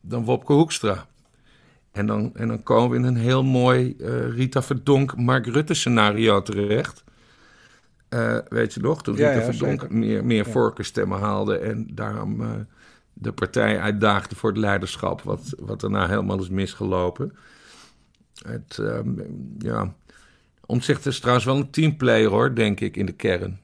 dan 0.00 0.24
Wopke 0.24 0.52
Hoekstra. 0.52 1.06
En 1.92 2.06
dan, 2.06 2.36
en 2.36 2.48
dan 2.48 2.62
komen 2.62 2.90
we 2.90 2.96
in 2.96 3.04
een 3.04 3.22
heel 3.22 3.44
mooi 3.44 3.96
Rita 4.34 4.62
Verdonk, 4.62 5.16
Mark 5.16 5.46
Rutte 5.46 5.74
scenario 5.74 6.42
terecht. 6.42 7.04
Uh, 8.10 8.38
weet 8.48 8.74
je 8.74 8.80
nog, 8.80 9.02
toen 9.02 9.14
Rita 9.14 9.32
ja, 9.32 9.42
Verdonk 9.42 9.90
meer, 9.90 10.24
meer 10.24 10.46
ja. 10.46 10.50
voorkeurstemmen 10.50 11.18
haalde 11.18 11.58
en 11.58 11.86
daarom 11.94 12.40
uh, 12.40 12.50
de 13.12 13.32
partij 13.32 13.80
uitdaagde 13.80 14.36
voor 14.36 14.50
het 14.50 14.58
leiderschap, 14.58 15.22
wat, 15.22 15.54
wat 15.58 15.80
daarna 15.80 16.08
helemaal 16.08 16.40
is 16.40 16.48
misgelopen. 16.48 17.36
Het, 18.42 18.76
um, 18.78 19.24
ja, 19.58 19.94
Omtzigt 20.70 21.06
is 21.06 21.18
trouwens 21.18 21.46
wel 21.46 21.56
een 21.56 21.70
teamplayer 21.70 22.30
hoor, 22.30 22.54
denk 22.54 22.80
ik, 22.80 22.96
in 22.96 23.06
de 23.06 23.12
kern. 23.12 23.60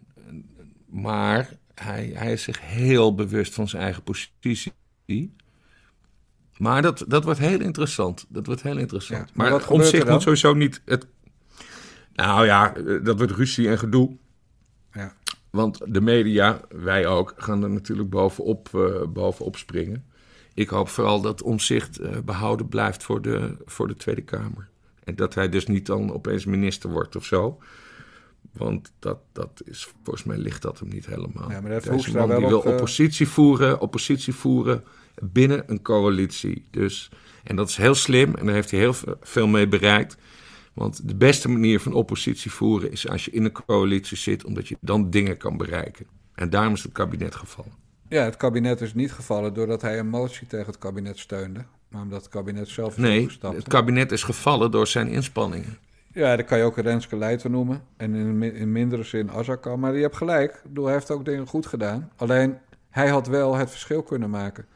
Maar 0.86 1.50
hij, 1.74 2.10
hij 2.14 2.32
is 2.32 2.42
zich 2.42 2.60
heel 2.60 3.14
bewust 3.14 3.54
van 3.54 3.68
zijn 3.68 3.82
eigen 3.82 4.02
positie. 4.02 5.34
Maar 6.56 6.82
dat, 6.82 7.04
dat 7.08 7.24
wordt 7.24 7.38
heel 7.38 7.60
interessant. 7.60 8.26
Dat 8.28 8.46
wordt 8.46 8.62
heel 8.62 8.76
interessant. 8.76 9.34
maar 9.34 9.50
maar 9.50 9.68
omzicht 9.68 10.08
moet 10.08 10.22
sowieso 10.22 10.54
niet. 10.54 10.82
Het... 10.84 11.06
Nou 12.12 12.44
ja, 12.44 12.72
dat 13.02 13.16
wordt 13.16 13.32
ruzie 13.32 13.68
en 13.68 13.78
gedoe. 13.78 14.16
Want 15.56 15.80
de 15.86 16.00
media, 16.00 16.60
wij 16.68 17.06
ook, 17.06 17.34
gaan 17.36 17.62
er 17.62 17.70
natuurlijk 17.70 18.10
bovenop, 18.10 18.68
uh, 18.74 19.02
bovenop 19.08 19.56
springen. 19.56 20.04
Ik 20.54 20.68
hoop 20.68 20.88
vooral 20.88 21.20
dat 21.20 21.42
omzicht 21.42 22.00
uh, 22.00 22.08
behouden 22.24 22.68
blijft 22.68 23.02
voor 23.02 23.22
de, 23.22 23.56
voor 23.64 23.88
de 23.88 23.96
Tweede 23.96 24.22
Kamer. 24.22 24.68
En 25.04 25.16
dat 25.16 25.34
hij 25.34 25.48
dus 25.48 25.66
niet 25.66 25.86
dan 25.86 26.12
opeens 26.12 26.44
minister 26.44 26.90
wordt 26.90 27.16
of 27.16 27.24
zo. 27.24 27.58
Want 28.52 28.92
dat, 28.98 29.18
dat 29.32 29.62
is, 29.64 29.88
volgens 30.02 30.24
mij 30.24 30.36
ligt 30.36 30.62
dat 30.62 30.78
hem 30.78 30.88
niet 30.88 31.06
helemaal. 31.06 31.50
Ja, 31.50 31.60
maar 31.60 31.70
dat 31.70 31.84
heeft 31.84 32.12
man, 32.12 32.28
wel 32.28 32.38
die 32.38 32.48
wil 32.48 32.60
oppositie 32.60 33.28
voeren, 33.28 33.80
oppositie 33.80 34.34
voeren 34.34 34.84
binnen 35.22 35.62
een 35.66 35.82
coalitie. 35.82 36.64
Dus, 36.70 37.10
en 37.44 37.56
dat 37.56 37.68
is 37.68 37.76
heel 37.76 37.94
slim 37.94 38.34
en 38.34 38.46
daar 38.46 38.54
heeft 38.54 38.70
hij 38.70 38.80
heel 38.80 38.94
veel 39.20 39.46
mee 39.46 39.68
bereikt. 39.68 40.16
Want 40.76 41.08
de 41.08 41.14
beste 41.14 41.48
manier 41.48 41.80
van 41.80 41.92
oppositie 41.92 42.50
voeren 42.50 42.92
is 42.92 43.08
als 43.08 43.24
je 43.24 43.30
in 43.30 43.44
een 43.44 43.52
coalitie 43.52 44.16
zit, 44.16 44.44
omdat 44.44 44.68
je 44.68 44.76
dan 44.80 45.10
dingen 45.10 45.36
kan 45.36 45.56
bereiken. 45.56 46.06
En 46.34 46.50
daarom 46.50 46.72
is 46.72 46.82
het 46.82 46.92
kabinet 46.92 47.34
gevallen. 47.34 47.72
Ja, 48.08 48.24
het 48.24 48.36
kabinet 48.36 48.80
is 48.80 48.94
niet 48.94 49.12
gevallen 49.12 49.54
doordat 49.54 49.82
hij 49.82 49.98
een 49.98 50.08
motie 50.08 50.46
tegen 50.46 50.66
het 50.66 50.78
kabinet 50.78 51.18
steunde, 51.18 51.64
maar 51.88 52.02
omdat 52.02 52.20
het 52.20 52.30
kabinet 52.30 52.68
zelf 52.68 52.92
is 52.92 53.02
Nee, 53.02 53.28
het 53.40 53.68
kabinet 53.68 54.12
is 54.12 54.22
gevallen 54.22 54.70
door 54.70 54.86
zijn 54.86 55.08
inspanningen. 55.08 55.78
Ja, 56.12 56.36
dan 56.36 56.44
kan 56.44 56.58
je 56.58 56.64
ook 56.64 56.76
Renske 56.76 57.16
Leijten 57.16 57.50
noemen. 57.50 57.82
En 57.96 58.14
in, 58.14 58.42
in 58.42 58.72
mindere 58.72 59.02
zin 59.02 59.30
Azarkan. 59.30 59.80
Maar 59.80 59.94
je 59.94 60.02
hebt 60.02 60.16
gelijk. 60.16 60.62
Hij 60.74 60.92
heeft 60.92 61.10
ook 61.10 61.24
dingen 61.24 61.46
goed 61.46 61.66
gedaan. 61.66 62.10
Alleen, 62.16 62.58
hij 62.90 63.08
had 63.08 63.26
wel 63.26 63.54
het 63.54 63.70
verschil 63.70 64.02
kunnen 64.02 64.30
maken. 64.30 64.66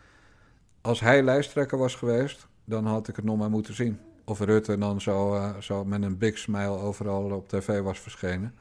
Als 0.81 1.01
hij 1.01 1.23
lijsttrekker 1.23 1.79
was 1.79 1.95
geweest, 1.95 2.47
dan 2.65 2.87
had 2.87 3.09
ik 3.09 3.17
het 3.17 3.25
nog 3.25 3.39
maar 3.39 3.51
moeten 3.51 3.75
zien. 3.75 3.99
Of 4.31 4.41
Rutte 4.41 4.79
dan 4.79 5.01
zo, 5.01 5.35
uh, 5.35 5.59
zo 5.59 5.85
met 5.85 6.03
een 6.03 6.19
big 6.19 6.39
smile 6.39 6.79
overal 6.79 7.31
op 7.31 7.49
tv 7.49 7.81
was 7.81 7.99
verschenen. 7.99 8.55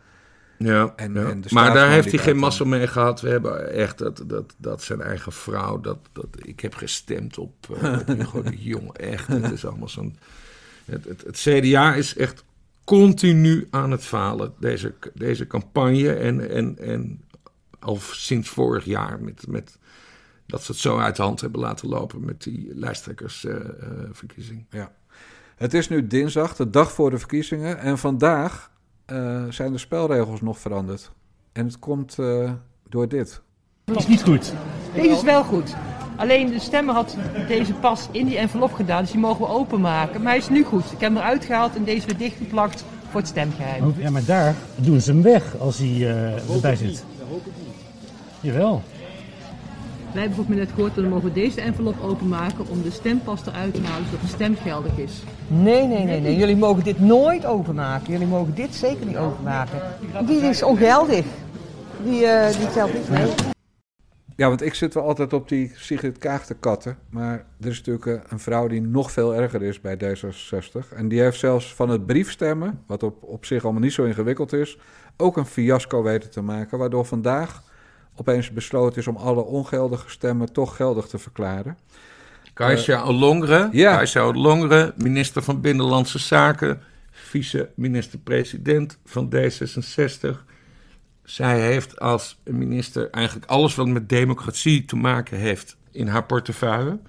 Ja, 0.57 0.93
en, 0.95 1.13
ja. 1.13 1.29
En 1.29 1.43
maar 1.49 1.73
daar 1.73 1.89
heeft 1.89 2.11
hij 2.11 2.19
geen 2.19 2.37
massa 2.37 2.63
mee 2.63 2.87
gehad. 2.87 3.21
We 3.21 3.29
hebben 3.29 3.71
echt 3.73 3.97
dat, 3.97 4.23
dat, 4.27 4.55
dat 4.57 4.83
zijn 4.83 5.01
eigen 5.01 5.31
vrouw. 5.31 5.79
Dat, 5.79 5.97
dat, 6.11 6.27
ik 6.41 6.59
heb 6.59 6.73
gestemd 6.73 7.37
op, 7.37 7.53
uh, 7.81 7.99
op 8.33 8.49
die 8.49 8.63
jongen. 8.63 8.95
Echt, 8.95 9.27
het 9.27 9.51
is 9.51 9.65
allemaal 9.65 9.89
zo'n. 9.89 10.17
Het, 10.85 11.05
het, 11.05 11.23
het, 11.25 11.37
CDA 11.37 11.93
is 11.93 12.15
echt 12.15 12.43
continu 12.83 13.67
aan 13.69 13.91
het 13.91 14.03
falen, 14.03 14.53
deze, 14.59 14.93
deze 15.13 15.47
campagne. 15.47 16.13
En, 16.13 16.49
en, 16.49 16.77
en 16.77 17.23
al 17.79 17.97
sinds 18.01 18.49
vorig 18.49 18.85
jaar 18.85 19.21
met, 19.21 19.47
met 19.47 19.77
dat 20.45 20.63
ze 20.63 20.71
het 20.71 20.81
zo 20.81 20.97
uit 20.97 21.15
de 21.15 21.21
hand 21.21 21.41
hebben 21.41 21.61
laten 21.61 21.87
lopen 21.87 22.25
met 22.25 22.43
die 22.43 22.75
lijsttrekkersverkiezing. 22.75 24.65
Uh, 24.69 24.79
ja. 24.79 24.91
Het 25.59 25.73
is 25.73 25.89
nu 25.89 26.07
dinsdag, 26.07 26.55
de 26.55 26.69
dag 26.69 26.91
voor 26.91 27.09
de 27.09 27.17
verkiezingen. 27.17 27.79
En 27.79 27.97
vandaag 27.97 28.71
uh, 29.07 29.43
zijn 29.49 29.71
de 29.71 29.77
spelregels 29.77 30.41
nog 30.41 30.59
veranderd. 30.59 31.11
En 31.51 31.65
het 31.65 31.79
komt 31.79 32.17
uh, 32.19 32.51
door 32.89 33.07
dit. 33.07 33.41
Dat 33.85 33.97
is 33.97 34.07
niet 34.07 34.23
goed. 34.23 34.53
Deze 34.95 35.09
is 35.09 35.21
wel 35.21 35.43
goed. 35.43 35.75
Alleen 36.15 36.49
de 36.49 36.59
stemmer 36.59 36.95
had 36.95 37.17
deze 37.47 37.73
pas 37.73 38.07
in 38.11 38.25
die 38.25 38.37
envelop 38.37 38.73
gedaan, 38.73 39.01
dus 39.01 39.11
die 39.11 39.19
mogen 39.19 39.45
we 39.45 39.51
openmaken. 39.51 40.21
Maar 40.21 40.31
hij 40.31 40.41
is 40.41 40.49
nu 40.49 40.63
goed. 40.63 40.85
Ik 40.85 40.99
heb 40.99 40.99
hem 40.99 41.17
eruit 41.17 41.45
gehaald 41.45 41.75
en 41.75 41.83
deze 41.83 42.05
weer 42.05 42.17
dichtgeplakt 42.17 42.83
voor 43.09 43.19
het 43.19 43.29
stemgeheim. 43.29 43.93
Ja, 43.97 44.09
maar 44.09 44.25
daar 44.25 44.55
doen 44.75 45.01
ze 45.01 45.11
hem 45.11 45.21
weg 45.21 45.57
als 45.57 45.77
hij 45.77 45.87
uh, 45.87 46.53
erbij 46.53 46.75
zit. 46.75 47.03
Dat 47.17 47.27
hoop 47.27 47.45
ik 47.45 47.53
niet. 47.65 47.75
Jawel. 48.39 48.83
Wij 50.13 50.21
hebben 50.21 50.37
bijvoorbeeld 50.37 50.67
net 50.67 50.75
gehoord 50.75 50.95
dat 50.95 51.03
we 51.03 51.09
mogen 51.09 51.33
deze 51.33 51.61
envelop 51.61 51.95
openmaken 52.01 52.67
om 52.67 52.81
de 52.81 52.91
stempas 52.91 53.45
eruit 53.45 53.73
te 53.73 53.81
halen 53.81 54.05
zodat 54.05 54.21
de 54.21 54.27
stem 54.27 54.55
geldig 54.55 54.97
is. 54.97 55.23
Nee, 55.47 55.87
nee, 55.87 56.03
nee, 56.05 56.21
nee. 56.21 56.35
Jullie 56.35 56.57
mogen 56.57 56.83
dit 56.83 56.99
nooit 56.99 57.45
openmaken. 57.45 58.11
Jullie 58.11 58.27
mogen 58.27 58.55
dit 58.55 58.75
zeker 58.75 59.05
niet 59.05 59.17
openmaken. 59.17 59.81
Die 60.25 60.41
is 60.41 60.63
ongeldig. 60.63 61.25
Die, 62.03 62.21
uh, 62.21 62.47
die 62.47 62.69
telt 62.71 62.93
niet 62.93 63.09
mee. 63.09 63.31
Ja, 64.35 64.47
want 64.47 64.61
ik 64.61 64.73
zit 64.73 64.93
wel 64.93 65.03
altijd 65.03 65.33
op 65.33 65.49
die 65.49 65.71
Sigrid 65.75 66.17
Kaag 66.17 66.45
te 66.45 66.53
katten. 66.53 66.97
Maar 67.09 67.45
er 67.61 67.67
is 67.67 67.81
natuurlijk 67.83 68.31
een 68.31 68.39
vrouw 68.39 68.67
die 68.67 68.81
nog 68.81 69.11
veel 69.11 69.35
erger 69.35 69.63
is 69.63 69.81
bij 69.81 69.97
D66. 69.97 70.95
En 70.95 71.07
die 71.07 71.21
heeft 71.21 71.39
zelfs 71.39 71.75
van 71.75 71.89
het 71.89 72.05
briefstemmen, 72.05 72.83
wat 72.87 73.03
op, 73.03 73.23
op 73.23 73.45
zich 73.45 73.63
allemaal 73.63 73.81
niet 73.81 73.93
zo 73.93 74.03
ingewikkeld 74.03 74.53
is, 74.53 74.77
ook 75.17 75.37
een 75.37 75.45
fiasco 75.45 76.03
weten 76.03 76.29
te 76.29 76.41
maken. 76.41 76.77
Waardoor 76.77 77.05
vandaag 77.05 77.63
opeens 78.19 78.51
besloten 78.51 78.97
is 78.97 79.07
om 79.07 79.15
alle 79.15 79.41
ongeldige 79.43 80.09
stemmen 80.09 80.53
toch 80.53 80.75
geldig 80.75 81.07
te 81.07 81.17
verklaren. 81.17 81.77
Kajsa 82.53 83.01
Olongre, 83.01 83.69
ja. 83.71 83.95
Kajsa 83.95 84.21
Olongre, 84.21 84.93
minister 84.97 85.43
van 85.43 85.61
Binnenlandse 85.61 86.19
Zaken, 86.19 86.81
vice-minister-president 87.11 88.97
van 89.05 89.33
D66. 89.35 90.37
Zij 91.23 91.61
heeft 91.61 91.99
als 91.99 92.39
minister 92.43 93.09
eigenlijk 93.09 93.45
alles 93.45 93.75
wat 93.75 93.87
met 93.87 94.09
democratie 94.09 94.85
te 94.85 94.95
maken 94.95 95.37
heeft 95.37 95.77
in 95.91 96.07
haar 96.07 96.25
portefeuille. 96.25 96.99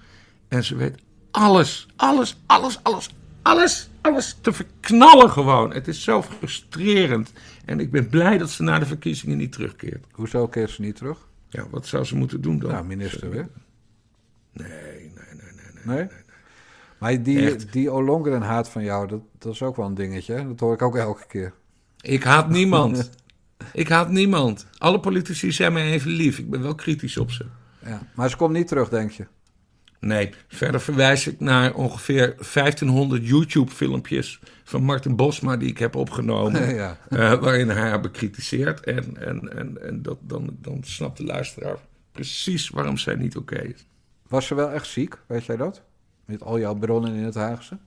En 0.47 0.63
ze 0.63 0.75
weet 0.75 0.95
alles, 1.31 1.87
alles, 1.95 2.37
alles, 2.45 2.79
alles, 2.83 3.09
alles, 3.41 3.89
alles 4.01 4.37
te 4.41 4.53
verknallen 4.53 5.29
gewoon. 5.29 5.73
Het 5.73 5.87
is 5.87 6.03
zo 6.03 6.21
frustrerend. 6.21 7.31
En 7.71 7.79
ik 7.79 7.91
ben 7.91 8.09
blij 8.09 8.37
dat 8.37 8.49
ze 8.49 8.63
na 8.63 8.79
de 8.79 8.85
verkiezingen 8.85 9.37
niet 9.37 9.51
terugkeert. 9.51 10.05
Hoezo 10.11 10.47
keert 10.47 10.69
ze 10.69 10.81
niet 10.81 10.95
terug? 10.95 11.27
Ja, 11.49 11.69
wat 11.69 11.85
zou 11.85 12.03
ze 12.03 12.15
moeten 12.15 12.41
doen 12.41 12.59
dan? 12.59 12.71
Nou, 12.71 12.85
minister 12.85 13.29
weer. 13.29 13.49
Nee, 14.53 14.69
nee, 14.69 15.09
nee, 15.13 15.35
nee. 15.35 15.85
nee, 15.85 15.95
nee? 15.95 16.07
Maar 16.99 17.23
die, 17.23 17.55
die 17.71 17.89
Olongren 17.89 18.41
haat 18.41 18.69
van 18.69 18.83
jou, 18.83 19.07
dat, 19.07 19.21
dat 19.37 19.53
is 19.53 19.61
ook 19.63 19.75
wel 19.75 19.85
een 19.85 19.93
dingetje. 19.93 20.47
Dat 20.47 20.59
hoor 20.59 20.73
ik 20.73 20.81
ook 20.81 20.95
elke 20.95 21.27
keer. 21.27 21.53
Ik 22.01 22.23
haat 22.23 22.49
niemand. 22.49 23.09
ik 23.73 23.89
haat 23.89 24.09
niemand. 24.09 24.67
Alle 24.77 24.99
politici 24.99 25.51
zijn 25.51 25.73
mij 25.73 25.91
even 25.91 26.11
lief. 26.11 26.39
Ik 26.39 26.49
ben 26.49 26.61
wel 26.61 26.75
kritisch 26.75 27.17
op 27.17 27.31
ze. 27.31 27.45
Ja, 27.85 28.01
maar 28.15 28.29
ze 28.29 28.37
komt 28.37 28.53
niet 28.53 28.67
terug, 28.67 28.89
denk 28.89 29.11
je? 29.11 29.27
Nee, 30.01 30.33
verder 30.47 30.81
verwijs 30.81 31.27
ik 31.27 31.39
naar 31.39 31.73
ongeveer 31.73 32.35
1500 32.53 33.27
YouTube-filmpjes 33.27 34.39
van 34.63 34.83
Martin 34.83 35.15
Bosma 35.15 35.57
die 35.57 35.69
ik 35.69 35.77
heb 35.77 35.95
opgenomen, 35.95 36.73
ja. 36.75 36.97
uh, 37.09 37.33
waarin 37.33 37.69
hij 37.69 37.89
haar 37.89 38.01
bekritiseert. 38.01 38.79
En, 38.79 39.17
en, 39.17 39.57
en, 39.57 39.81
en 39.81 40.01
dat, 40.01 40.17
dan, 40.21 40.57
dan 40.61 40.83
snapt 40.83 41.17
de 41.17 41.23
luisteraar 41.23 41.77
precies 42.11 42.69
waarom 42.69 42.97
zij 42.97 43.15
niet 43.15 43.35
oké 43.37 43.59
is. 43.59 43.85
Was 44.27 44.45
ze 44.45 44.55
wel 44.55 44.71
echt 44.71 44.87
ziek, 44.87 45.17
weet 45.27 45.45
jij 45.45 45.57
dat? 45.57 45.81
Met 46.25 46.43
al 46.43 46.59
jouw 46.59 46.75
bronnen 46.75 47.13
in 47.13 47.23
het 47.23 47.35
Haagse? 47.35 47.77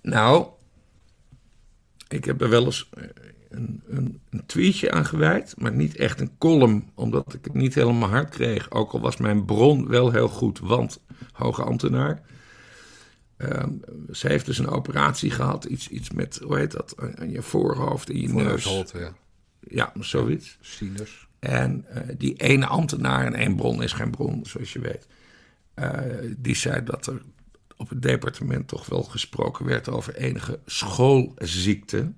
Nou, 0.00 0.46
ik 2.08 2.24
heb 2.24 2.40
er 2.40 2.48
wel 2.48 2.64
eens 2.64 2.88
eh, 2.94 3.04
een, 3.48 3.82
een, 3.88 4.20
een, 4.30 4.46
tweetje 4.46 4.90
aan 4.90 5.06
gewijd, 5.06 5.54
maar 5.58 5.72
niet 5.72 5.96
echt 5.96 6.20
een 6.20 6.38
column, 6.38 6.90
omdat 6.94 7.34
ik 7.34 7.44
het 7.44 7.54
niet 7.54 7.74
helemaal 7.74 8.08
hard 8.08 8.28
kreeg. 8.28 8.70
Ook 8.70 8.92
al 8.92 9.00
was 9.00 9.16
mijn 9.16 9.44
bron 9.44 9.88
wel 9.88 10.12
heel 10.12 10.28
goed, 10.28 10.58
want 10.58 11.00
hoge 11.32 11.62
ambtenaar. 11.62 12.22
Uh, 13.38 13.62
ze 14.12 14.28
heeft 14.28 14.46
dus 14.46 14.58
een 14.58 14.68
operatie 14.68 15.30
gehad, 15.30 15.64
iets, 15.64 15.88
iets 15.88 16.10
met, 16.10 16.40
hoe 16.44 16.56
heet 16.56 16.72
dat, 16.72 16.94
aan 17.14 17.30
je 17.30 17.42
voorhoofd 17.42 18.10
en 18.10 18.20
je 18.20 18.28
neus. 18.28 18.64
ja. 18.92 19.12
Ja, 19.60 19.92
zoiets. 20.00 20.58
Sinus. 20.60 21.26
En 21.38 21.86
uh, 21.90 22.02
die 22.18 22.34
ene 22.34 22.66
ambtenaar, 22.66 23.24
en 23.24 23.34
één 23.34 23.56
bron 23.56 23.82
is 23.82 23.92
geen 23.92 24.10
bron, 24.10 24.46
zoals 24.46 24.72
je 24.72 24.80
weet, 24.80 25.06
uh, 25.74 26.00
die 26.36 26.54
zei 26.54 26.84
dat 26.84 27.06
er 27.06 27.22
op 27.76 27.88
het 27.88 28.02
departement 28.02 28.68
toch 28.68 28.86
wel 28.86 29.02
gesproken 29.02 29.64
werd 29.64 29.88
over 29.88 30.14
enige 30.14 30.60
schoolziekte. 30.66 32.12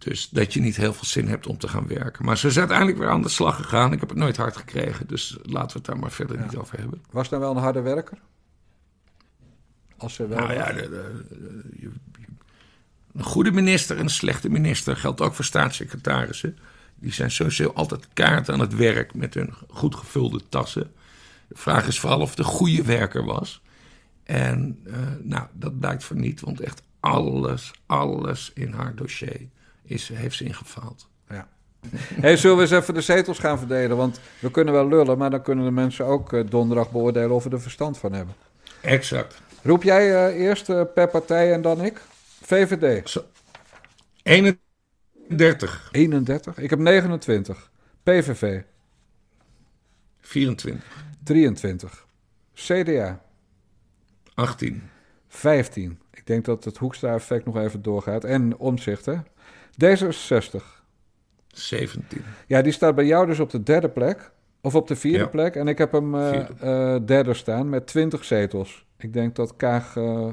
Dus 0.00 0.28
dat 0.28 0.52
je 0.52 0.60
niet 0.60 0.76
heel 0.76 0.92
veel 0.92 1.04
zin 1.04 1.28
hebt 1.28 1.46
om 1.46 1.58
te 1.58 1.68
gaan 1.68 1.86
werken. 1.86 2.24
Maar 2.24 2.38
ze 2.38 2.46
is 2.46 2.58
uiteindelijk 2.58 2.98
weer 2.98 3.08
aan 3.08 3.22
de 3.22 3.28
slag 3.28 3.56
gegaan. 3.56 3.92
Ik 3.92 4.00
heb 4.00 4.08
het 4.08 4.18
nooit 4.18 4.36
hard 4.36 4.56
gekregen, 4.56 5.06
dus 5.06 5.36
laten 5.42 5.68
we 5.68 5.78
het 5.78 5.84
daar 5.84 5.98
maar 5.98 6.10
verder 6.10 6.40
niet 6.40 6.56
over 6.56 6.78
hebben. 6.78 7.02
Was 7.10 7.28
nou 7.28 7.42
wel 7.42 7.50
een 7.50 7.62
harde 7.62 7.80
werker? 7.80 8.18
Als 9.96 10.14
ze 10.14 10.26
wel. 10.26 10.38
Nou 10.38 10.52
ja, 10.52 10.72
de, 10.72 10.88
de, 10.88 11.90
een 13.12 13.22
goede 13.22 13.50
minister 13.50 13.96
en 13.96 14.02
een 14.02 14.10
slechte 14.10 14.48
minister 14.48 14.96
geldt 14.96 15.20
ook 15.20 15.34
voor 15.34 15.44
staatssecretarissen. 15.44 16.58
Die 16.94 17.12
zijn 17.12 17.30
sowieso 17.30 17.68
altijd 17.68 18.08
kaart 18.12 18.48
aan 18.48 18.60
het 18.60 18.74
werk 18.74 19.14
met 19.14 19.34
hun 19.34 19.54
goed 19.68 19.94
gevulde 19.94 20.40
tassen. 20.48 20.92
De 21.48 21.56
vraag 21.56 21.86
is 21.86 22.00
vooral 22.00 22.20
of 22.20 22.38
een 22.38 22.44
goede 22.44 22.82
werker 22.82 23.24
was. 23.24 23.62
En 24.22 24.78
uh, 24.86 24.94
nou, 25.22 25.46
dat 25.52 25.78
blijkt 25.78 26.04
voor 26.04 26.16
niet, 26.16 26.40
want 26.40 26.60
echt 26.60 26.82
alles, 27.00 27.70
alles 27.86 28.50
in 28.54 28.72
haar 28.72 28.94
dossier 28.94 29.48
is, 29.82 30.08
heeft 30.08 30.36
ze 30.36 30.44
ingefaald. 30.44 31.08
Ja. 31.28 31.48
Hey, 32.20 32.36
zullen 32.36 32.56
we 32.56 32.62
eens 32.62 32.70
even 32.70 32.94
de 32.94 33.00
zetels 33.00 33.38
gaan 33.38 33.58
verdelen? 33.58 33.96
Want 33.96 34.20
we 34.38 34.50
kunnen 34.50 34.74
wel 34.74 34.88
lullen, 34.88 35.18
maar 35.18 35.30
dan 35.30 35.42
kunnen 35.42 35.64
de 35.64 35.70
mensen 35.70 36.04
ook 36.04 36.32
uh, 36.32 36.44
donderdag 36.48 36.90
beoordelen 36.90 37.30
of 37.30 37.44
we 37.44 37.50
er 37.50 37.60
verstand 37.60 37.98
van 37.98 38.12
hebben. 38.12 38.34
Exact. 38.80 39.40
Roep 39.62 39.82
jij 39.82 40.10
uh, 40.10 40.40
eerst 40.40 40.68
uh, 40.68 40.82
per 40.94 41.08
partij 41.08 41.52
en 41.52 41.62
dan 41.62 41.84
ik? 41.84 42.00
VVD. 42.42 43.08
Zo. 43.08 43.24
31. 44.22 45.88
31? 45.92 46.58
Ik 46.58 46.70
heb 46.70 46.78
29. 46.78 47.70
PVV. 48.02 48.62
24. 50.20 51.04
23. 51.24 52.06
CDA. 52.54 53.22
18. 54.34 54.82
15. 55.28 56.00
Ik 56.10 56.26
denk 56.26 56.44
dat 56.44 56.64
het 56.64 56.76
Hoekstra-effect 56.76 57.44
nog 57.44 57.56
even 57.56 57.82
doorgaat. 57.82 58.24
En 58.24 58.56
omzicht, 58.56 59.06
hè? 59.06 59.16
D66. 59.84 60.78
17. 61.48 62.22
Ja, 62.46 62.62
die 62.62 62.72
staat 62.72 62.94
bij 62.94 63.06
jou 63.06 63.26
dus 63.26 63.40
op 63.40 63.50
de 63.50 63.62
derde 63.62 63.88
plek. 63.88 64.30
Of 64.62 64.74
op 64.74 64.88
de 64.88 64.96
vierde 64.96 65.18
ja. 65.18 65.26
plek. 65.26 65.54
En 65.54 65.68
ik 65.68 65.78
heb 65.78 65.92
hem 65.92 66.14
uh, 66.14 66.32
uh, 66.64 66.96
derde 67.06 67.34
staan 67.34 67.68
met 67.68 67.86
20 67.86 68.24
zetels. 68.24 68.84
Ik 68.98 69.12
denk 69.12 69.36
dat 69.36 69.56
Kaag 69.56 69.96
uh, 69.96 70.26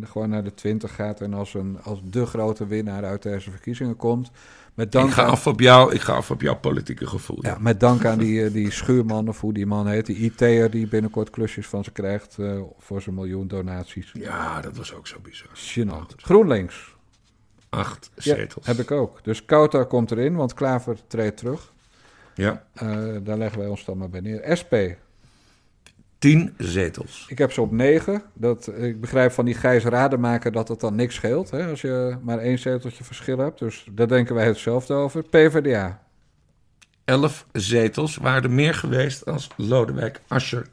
gewoon 0.00 0.28
naar 0.28 0.44
de 0.44 0.54
20 0.54 0.94
gaat 0.94 1.20
en 1.20 1.34
als, 1.34 1.54
een, 1.54 1.78
als 1.82 2.00
de 2.04 2.26
grote 2.26 2.66
winnaar 2.66 3.04
uit 3.04 3.22
deze 3.22 3.50
verkiezingen 3.50 3.96
komt. 3.96 4.30
Met 4.74 4.92
dank 4.92 5.08
ik, 5.08 5.14
ga 5.14 5.22
aan... 5.22 5.30
af 5.30 5.46
op 5.46 5.60
jou, 5.60 5.94
ik 5.94 6.00
ga 6.00 6.12
af 6.12 6.30
op 6.30 6.40
jouw 6.40 6.56
politieke 6.56 7.06
gevoel. 7.06 7.38
Ja, 7.40 7.48
ja 7.48 7.56
met 7.60 7.80
dank 7.80 8.04
aan 8.04 8.18
die, 8.18 8.50
die 8.50 8.70
schuurman 8.70 9.28
of 9.28 9.40
hoe 9.40 9.52
die 9.52 9.66
man 9.66 9.86
heet, 9.86 10.06
die 10.06 10.16
IT'er 10.16 10.70
die 10.70 10.88
binnenkort 10.88 11.30
klusjes 11.30 11.66
van 11.66 11.84
ze 11.84 11.90
krijgt 11.90 12.38
voor 12.78 13.02
zijn 13.02 13.14
miljoen 13.14 13.48
donaties. 13.48 14.10
Ja, 14.12 14.60
dat 14.60 14.76
was 14.76 14.94
ook 14.94 15.06
zo 15.06 15.16
bizar. 15.22 15.48
Gênant. 15.54 16.14
GroenLinks. 16.16 16.93
Acht 17.74 18.10
zetels. 18.16 18.66
Ja, 18.66 18.72
heb 18.72 18.80
ik 18.80 18.90
ook. 18.90 19.24
Dus 19.24 19.44
Kouter 19.44 19.84
komt 19.84 20.10
erin, 20.10 20.36
want 20.36 20.54
Klaver 20.54 20.96
treedt 21.06 21.36
terug. 21.36 21.72
Ja. 22.34 22.64
Uh, 22.82 23.16
daar 23.22 23.38
leggen 23.38 23.58
wij 23.58 23.68
ons 23.68 23.84
dan 23.84 23.98
maar 23.98 24.10
bij 24.10 24.20
neer. 24.20 24.56
SP. 24.60 24.74
10 26.18 26.54
zetels. 26.58 27.26
Ik 27.28 27.38
heb 27.38 27.52
ze 27.52 27.60
op 27.60 27.72
9. 27.72 28.22
Dat, 28.32 28.70
ik 28.76 29.00
begrijp 29.00 29.32
van 29.32 29.44
die 29.44 29.54
Gijs 29.54 29.84
Rademaker 29.84 30.52
dat 30.52 30.68
het 30.68 30.80
dan 30.80 30.94
niks 30.94 31.14
scheelt. 31.14 31.50
Hè, 31.50 31.66
als 31.66 31.80
je 31.80 32.16
maar 32.22 32.38
één 32.38 32.58
zeteltje 32.58 33.04
verschil 33.04 33.38
hebt. 33.38 33.58
Dus 33.58 33.86
daar 33.90 34.08
denken 34.08 34.34
wij 34.34 34.46
hetzelfde 34.46 34.94
over. 34.94 35.22
PvdA. 35.22 36.02
11 37.04 37.46
zetels 37.52 38.16
waren 38.16 38.42
er 38.42 38.50
meer 38.50 38.74
geweest 38.74 39.26
als 39.26 39.48
Lodewijk 39.56 40.20
Asscher 40.26 40.66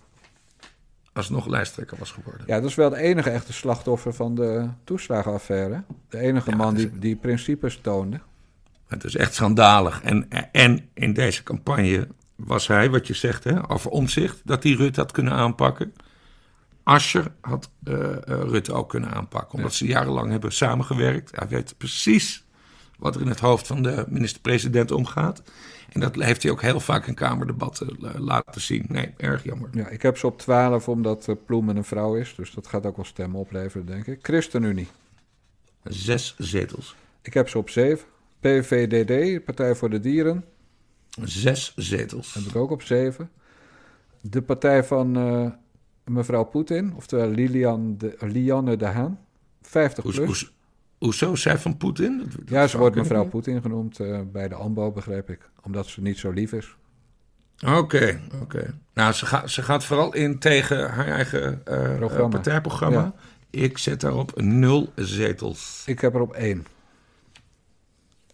alsnog 1.13 1.47
lijsttrekker 1.47 1.97
was 1.97 2.11
geworden. 2.11 2.43
Ja, 2.47 2.59
dat 2.59 2.69
is 2.69 2.75
wel 2.75 2.89
de 2.89 2.97
enige 2.97 3.29
echte 3.29 3.53
slachtoffer 3.53 4.13
van 4.13 4.35
de 4.35 4.67
toeslagenaffaire. 4.83 5.83
De 6.09 6.17
enige 6.17 6.51
man 6.51 6.75
die, 6.75 6.99
die 6.99 7.15
principes 7.15 7.79
toonde. 7.81 8.19
Het 8.87 9.03
is 9.03 9.15
echt 9.15 9.33
schandalig. 9.33 10.01
En, 10.01 10.27
en 10.51 10.89
in 10.93 11.13
deze 11.13 11.43
campagne 11.43 12.07
was 12.35 12.67
hij, 12.67 12.89
wat 12.89 13.07
je 13.07 13.13
zegt, 13.13 13.43
hè, 13.43 13.71
over 13.71 13.91
omzicht, 13.91 14.41
dat 14.43 14.63
hij 14.63 14.71
Rutte 14.71 14.99
had 14.99 15.11
kunnen 15.11 15.33
aanpakken. 15.33 15.93
Ascher 16.83 17.31
had 17.41 17.69
uh, 17.83 17.93
Rutte 18.25 18.73
ook 18.73 18.89
kunnen 18.89 19.11
aanpakken, 19.11 19.57
omdat 19.57 19.73
ze 19.73 19.85
jarenlang 19.85 20.31
hebben 20.31 20.51
samengewerkt. 20.51 21.31
Hij 21.35 21.47
weet 21.47 21.77
precies 21.77 22.43
wat 23.01 23.15
er 23.15 23.21
in 23.21 23.27
het 23.27 23.39
hoofd 23.39 23.67
van 23.67 23.83
de 23.83 24.05
minister-president 24.07 24.91
omgaat. 24.91 25.43
En 25.89 25.99
dat 25.99 26.15
heeft 26.15 26.43
hij 26.43 26.51
ook 26.51 26.61
heel 26.61 26.79
vaak 26.79 27.07
in 27.07 27.13
Kamerdebatten 27.13 27.97
uh, 28.01 28.09
laten 28.17 28.61
zien. 28.61 28.85
Nee, 28.87 29.13
erg 29.17 29.43
jammer. 29.43 29.69
Ja, 29.73 29.87
ik 29.87 30.01
heb 30.01 30.17
ze 30.17 30.27
op 30.27 30.39
12 30.39 30.89
omdat 30.89 31.27
uh, 31.27 31.35
Ploemen 31.45 31.75
een 31.75 31.83
vrouw 31.83 32.15
is. 32.15 32.35
Dus 32.35 32.51
dat 32.51 32.67
gaat 32.67 32.85
ook 32.85 32.95
wel 32.95 33.05
stemmen 33.05 33.39
opleveren, 33.39 33.85
denk 33.85 34.07
ik. 34.07 34.19
ChristenUnie. 34.21 34.87
Zes 35.83 36.35
zetels. 36.37 36.95
Ik 37.21 37.33
heb 37.33 37.49
ze 37.49 37.57
op 37.57 37.69
7. 37.69 38.05
PVDD, 38.39 39.43
Partij 39.45 39.75
voor 39.75 39.89
de 39.89 39.99
Dieren. 39.99 40.45
Zes 41.23 41.73
zetels. 41.75 42.33
Heb 42.33 42.43
ik 42.43 42.55
ook 42.55 42.71
op 42.71 42.81
7. 42.81 43.29
De 44.21 44.41
partij 44.41 44.83
van 44.83 45.17
uh, 45.17 45.51
mevrouw 46.05 46.43
Poetin, 46.43 46.93
oftewel 46.95 47.29
Lilian 47.29 47.97
de, 47.97 48.15
Lianne 48.19 48.77
de 48.77 48.85
Haan. 48.85 49.19
50 49.61 50.03
plus. 50.03 50.53
Hoezo? 51.01 51.35
Zij 51.35 51.57
van 51.57 51.77
Poetin? 51.77 52.31
Ja, 52.45 52.67
ze 52.67 52.77
wordt 52.77 52.95
mevrouw 52.95 53.25
Poetin 53.25 53.61
genoemd 53.61 53.99
uh, 53.99 54.19
bij 54.31 54.47
de 54.47 54.55
AMBO, 54.55 54.91
begreep 54.91 55.29
ik. 55.29 55.49
Omdat 55.63 55.87
ze 55.87 56.01
niet 56.01 56.17
zo 56.17 56.31
lief 56.31 56.53
is. 56.53 56.75
Oké, 57.65 57.75
okay, 57.75 58.21
oké. 58.25 58.43
Okay. 58.43 58.73
Nou, 58.93 59.13
ze, 59.13 59.25
gaat 59.25 59.49
ze 59.49 59.61
gaat 59.61 59.83
vooral 59.83 60.13
in 60.13 60.39
tegen 60.39 60.89
haar 60.89 61.07
eigen 61.07 61.61
uh, 61.67 62.29
partijprogramma. 62.29 62.99
Ja. 62.99 63.13
Ik 63.49 63.77
zet 63.77 64.01
daarop 64.01 64.41
nul 64.41 64.91
zetels. 64.95 65.83
Ik 65.85 66.01
heb 66.01 66.13
er 66.13 66.21
op 66.21 66.33
één. 66.33 66.65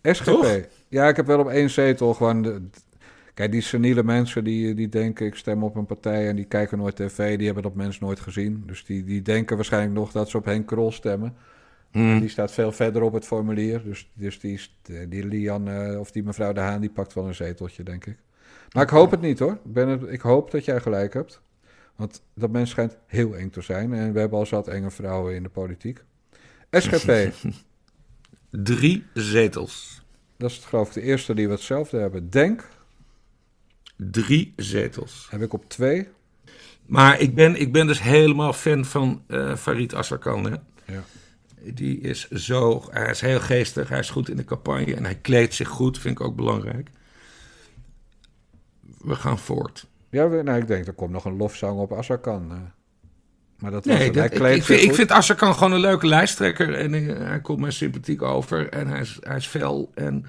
SGP. 0.01 0.23
Toch? 0.23 0.59
Ja, 0.87 1.07
ik 1.07 1.15
heb 1.15 1.25
wel 1.25 1.39
op 1.39 1.49
één 1.49 1.69
zetel 1.69 2.13
gewoon... 2.13 2.41
De, 2.41 2.61
kijk, 3.33 3.51
die 3.51 3.61
seniele 3.61 4.03
mensen 4.03 4.43
die, 4.43 4.73
die 4.73 4.89
denken... 4.89 5.25
ik 5.25 5.35
stem 5.35 5.63
op 5.63 5.75
een 5.75 5.85
partij 5.85 6.27
en 6.29 6.35
die 6.35 6.45
kijken 6.45 6.77
nooit 6.77 6.95
tv... 6.95 7.37
die 7.37 7.45
hebben 7.45 7.63
dat 7.63 7.75
mensen 7.75 8.05
nooit 8.05 8.19
gezien. 8.19 8.63
Dus 8.65 8.85
die, 8.85 9.03
die 9.03 9.21
denken 9.21 9.55
waarschijnlijk 9.55 9.93
nog 9.93 10.11
dat 10.11 10.29
ze 10.29 10.37
op 10.37 10.45
Henk 10.45 10.67
Krol 10.67 10.91
stemmen... 10.91 11.35
Hmm. 11.97 12.19
Die 12.19 12.29
staat 12.29 12.51
veel 12.51 12.71
verder 12.71 13.01
op 13.01 13.13
het 13.13 13.25
formulier. 13.25 13.83
Dus, 13.83 14.09
dus 14.13 14.39
die, 14.39 14.59
die 15.09 15.25
Lian 15.25 15.69
uh, 15.69 15.99
of 15.99 16.11
die 16.11 16.23
mevrouw 16.23 16.53
De 16.53 16.59
Haan, 16.59 16.81
die 16.81 16.89
pakt 16.89 17.13
wel 17.13 17.27
een 17.27 17.35
zeteltje, 17.35 17.83
denk 17.83 18.05
ik. 18.05 18.17
Maar 18.71 18.83
ik 18.83 18.89
hoop 18.89 19.11
het 19.11 19.21
niet 19.21 19.39
hoor. 19.39 19.51
Ik, 19.51 19.73
ben 19.73 19.87
het, 19.87 20.03
ik 20.09 20.21
hoop 20.21 20.51
dat 20.51 20.65
jij 20.65 20.79
gelijk 20.79 21.13
hebt. 21.13 21.41
Want 21.95 22.21
dat 22.33 22.51
mens 22.51 22.69
schijnt 22.69 22.97
heel 23.05 23.35
eng 23.35 23.49
te 23.49 23.61
zijn. 23.61 23.93
En 23.93 24.13
we 24.13 24.19
hebben 24.19 24.39
al 24.39 24.45
zat 24.45 24.67
enge 24.67 24.91
vrouwen 24.91 25.35
in 25.35 25.43
de 25.43 25.49
politiek. 25.49 26.03
SGP. 26.71 27.33
Drie 28.49 29.05
zetels. 29.13 30.01
Dat 30.37 30.49
is 30.49 30.57
geloof 30.57 30.87
ik 30.87 30.93
de 30.93 31.01
eerste 31.01 31.33
die 31.33 31.47
we 31.47 31.53
hetzelfde 31.53 31.97
hebben. 31.97 32.29
Denk. 32.29 32.67
Drie 33.95 34.53
zetels. 34.55 35.27
Heb 35.29 35.41
ik 35.41 35.53
op 35.53 35.69
twee. 35.69 36.07
Maar 36.85 37.19
ik 37.19 37.35
ben, 37.35 37.55
ik 37.55 37.71
ben 37.71 37.87
dus 37.87 38.01
helemaal 38.01 38.53
fan 38.53 38.85
van 38.85 39.23
uh, 39.27 39.55
Farid 39.55 39.93
Assakan. 39.93 40.43
Hè? 40.43 40.55
Ja. 40.93 41.03
Die 41.73 41.99
is 41.99 42.29
zo, 42.29 42.83
hij 42.89 43.09
is 43.09 43.21
heel 43.21 43.39
geestig, 43.39 43.89
hij 43.89 43.99
is 43.99 44.09
goed 44.09 44.29
in 44.29 44.37
de 44.37 44.43
campagne 44.43 44.95
en 44.95 45.03
hij 45.03 45.15
kleedt 45.15 45.53
zich 45.53 45.67
goed, 45.67 45.99
vind 45.99 46.19
ik 46.19 46.25
ook 46.25 46.35
belangrijk. 46.35 46.89
We 48.97 49.15
gaan 49.15 49.39
voort. 49.39 49.87
Ja, 50.09 50.25
nou, 50.27 50.59
ik 50.59 50.67
denk 50.67 50.87
er 50.87 50.93
komt 50.93 51.11
nog 51.11 51.25
een 51.25 51.37
lofzang 51.37 51.79
op 51.79 51.91
Assakan. 51.91 52.51
Uh, 52.51 52.57
maar 53.59 53.71
dat 53.71 53.85
nee, 53.85 54.11
dat, 54.11 54.25
ik, 54.25 54.33
ik, 54.33 54.63
vind, 54.63 54.81
ik 54.81 54.93
vind 54.93 55.11
Assakan 55.11 55.53
gewoon 55.53 55.71
een 55.71 55.79
leuke 55.79 56.07
lijsttrekker 56.07 56.73
en 56.73 56.91
hij, 56.91 57.01
hij 57.01 57.41
komt 57.41 57.59
mij 57.59 57.71
sympathiek 57.71 58.21
over 58.21 58.69
en 58.69 58.87
hij 58.87 58.99
is, 58.99 59.17
hij 59.21 59.35
is 59.35 59.47
fel. 59.47 59.91
En 59.93 60.25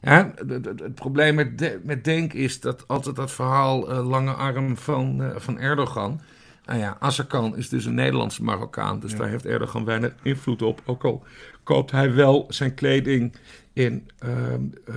ja, 0.00 0.32
het, 0.46 0.94
probleem 0.94 1.34
met, 1.34 1.58
de, 1.58 1.80
met 1.82 2.04
Denk 2.04 2.32
is 2.32 2.60
dat 2.60 2.88
altijd 2.88 3.16
dat 3.16 3.32
verhaal 3.32 3.90
uh, 3.90 4.08
lange 4.08 4.32
arm 4.32 4.76
van, 4.76 5.22
uh, 5.22 5.30
van 5.36 5.58
Erdogan. 5.58 6.20
Nou 6.66 6.78
ja, 6.78 6.96
Azarkan 7.00 7.56
is 7.56 7.68
dus 7.68 7.84
een 7.84 7.94
Nederlandse 7.94 8.42
Marokkaan. 8.42 9.00
Dus 9.00 9.10
ja. 9.10 9.18
daar 9.18 9.28
heeft 9.28 9.46
Erdogan 9.46 9.84
weinig 9.84 10.14
invloed 10.22 10.62
op. 10.62 10.82
Ook 10.84 11.04
al 11.04 11.24
koopt 11.62 11.90
hij 11.90 12.14
wel 12.14 12.46
zijn 12.48 12.74
kleding 12.74 13.36
in... 13.72 14.10
Uh, 14.24 14.52
uh, 14.88 14.94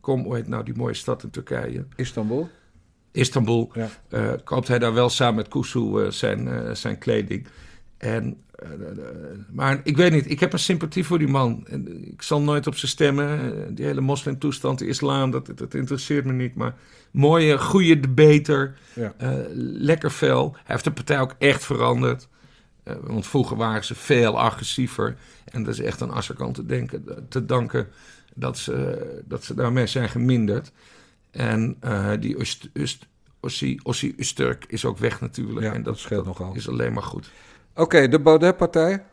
kom, 0.00 0.22
hoe 0.22 0.34
heet 0.34 0.48
nou 0.48 0.64
die 0.64 0.76
mooie 0.76 0.94
stad 0.94 1.22
in 1.22 1.30
Turkije? 1.30 1.86
Istanbul. 1.96 2.48
Istanbul. 3.10 3.70
Ja. 3.72 3.88
Uh, 4.08 4.32
koopt 4.44 4.68
hij 4.68 4.78
daar 4.78 4.94
wel 4.94 5.08
samen 5.08 5.34
met 5.34 5.48
Kusu 5.48 5.78
uh, 5.78 6.10
zijn, 6.10 6.46
uh, 6.46 6.70
zijn 6.70 6.98
kleding. 6.98 7.46
En, 7.98 8.42
maar 9.52 9.80
ik 9.84 9.96
weet 9.96 10.12
niet, 10.12 10.30
ik 10.30 10.40
heb 10.40 10.52
een 10.52 10.58
sympathie 10.58 11.04
voor 11.04 11.18
die 11.18 11.28
man. 11.28 11.66
Ik 12.04 12.22
zal 12.22 12.40
nooit 12.40 12.66
op 12.66 12.76
ze 12.76 12.86
stemmen. 12.86 13.74
Die 13.74 13.84
hele 13.84 14.00
moslimtoestand, 14.00 14.78
de 14.78 14.86
islam, 14.86 15.30
dat, 15.30 15.50
dat 15.54 15.74
interesseert 15.74 16.24
me 16.24 16.32
niet. 16.32 16.54
Maar 16.54 16.74
mooie, 17.10 17.58
goede 17.58 18.00
debater. 18.00 18.78
Ja. 18.94 19.14
Uh, 19.22 19.32
lekker 19.54 20.10
fel. 20.10 20.52
Hij 20.52 20.62
heeft 20.64 20.84
de 20.84 20.92
partij 20.92 21.20
ook 21.20 21.34
echt 21.38 21.64
veranderd. 21.64 22.28
Uh, 22.84 22.94
want 23.02 23.26
vroeger 23.26 23.56
waren 23.56 23.84
ze 23.84 23.94
veel 23.94 24.40
agressiever. 24.40 25.16
En 25.44 25.62
dat 25.62 25.74
is 25.74 25.80
echt 25.80 26.02
aan 26.02 26.10
Asserkant 26.10 26.54
te, 26.54 26.66
denken, 26.66 27.26
te 27.28 27.44
danken 27.44 27.88
dat 28.34 28.58
ze, 28.58 29.22
dat 29.24 29.44
ze 29.44 29.54
daarmee 29.54 29.86
zijn 29.86 30.08
geminderd. 30.08 30.72
En 31.30 31.76
uh, 31.84 32.10
die 32.20 32.36
Ossie 33.82 34.14
Usturk 34.16 34.64
is 34.68 34.84
ook 34.84 34.98
weg 34.98 35.20
natuurlijk. 35.20 35.66
Ja, 35.66 35.72
en 35.72 35.82
dat, 35.82 35.84
dat 35.84 35.98
scheelt 35.98 36.24
nogal. 36.24 36.54
is 36.54 36.68
alleen 36.68 36.92
maar 36.92 37.02
goed. 37.02 37.30
Oké, 37.72 37.82
okay, 37.82 38.08
de 38.08 38.20
Baudet-partij? 38.20 39.04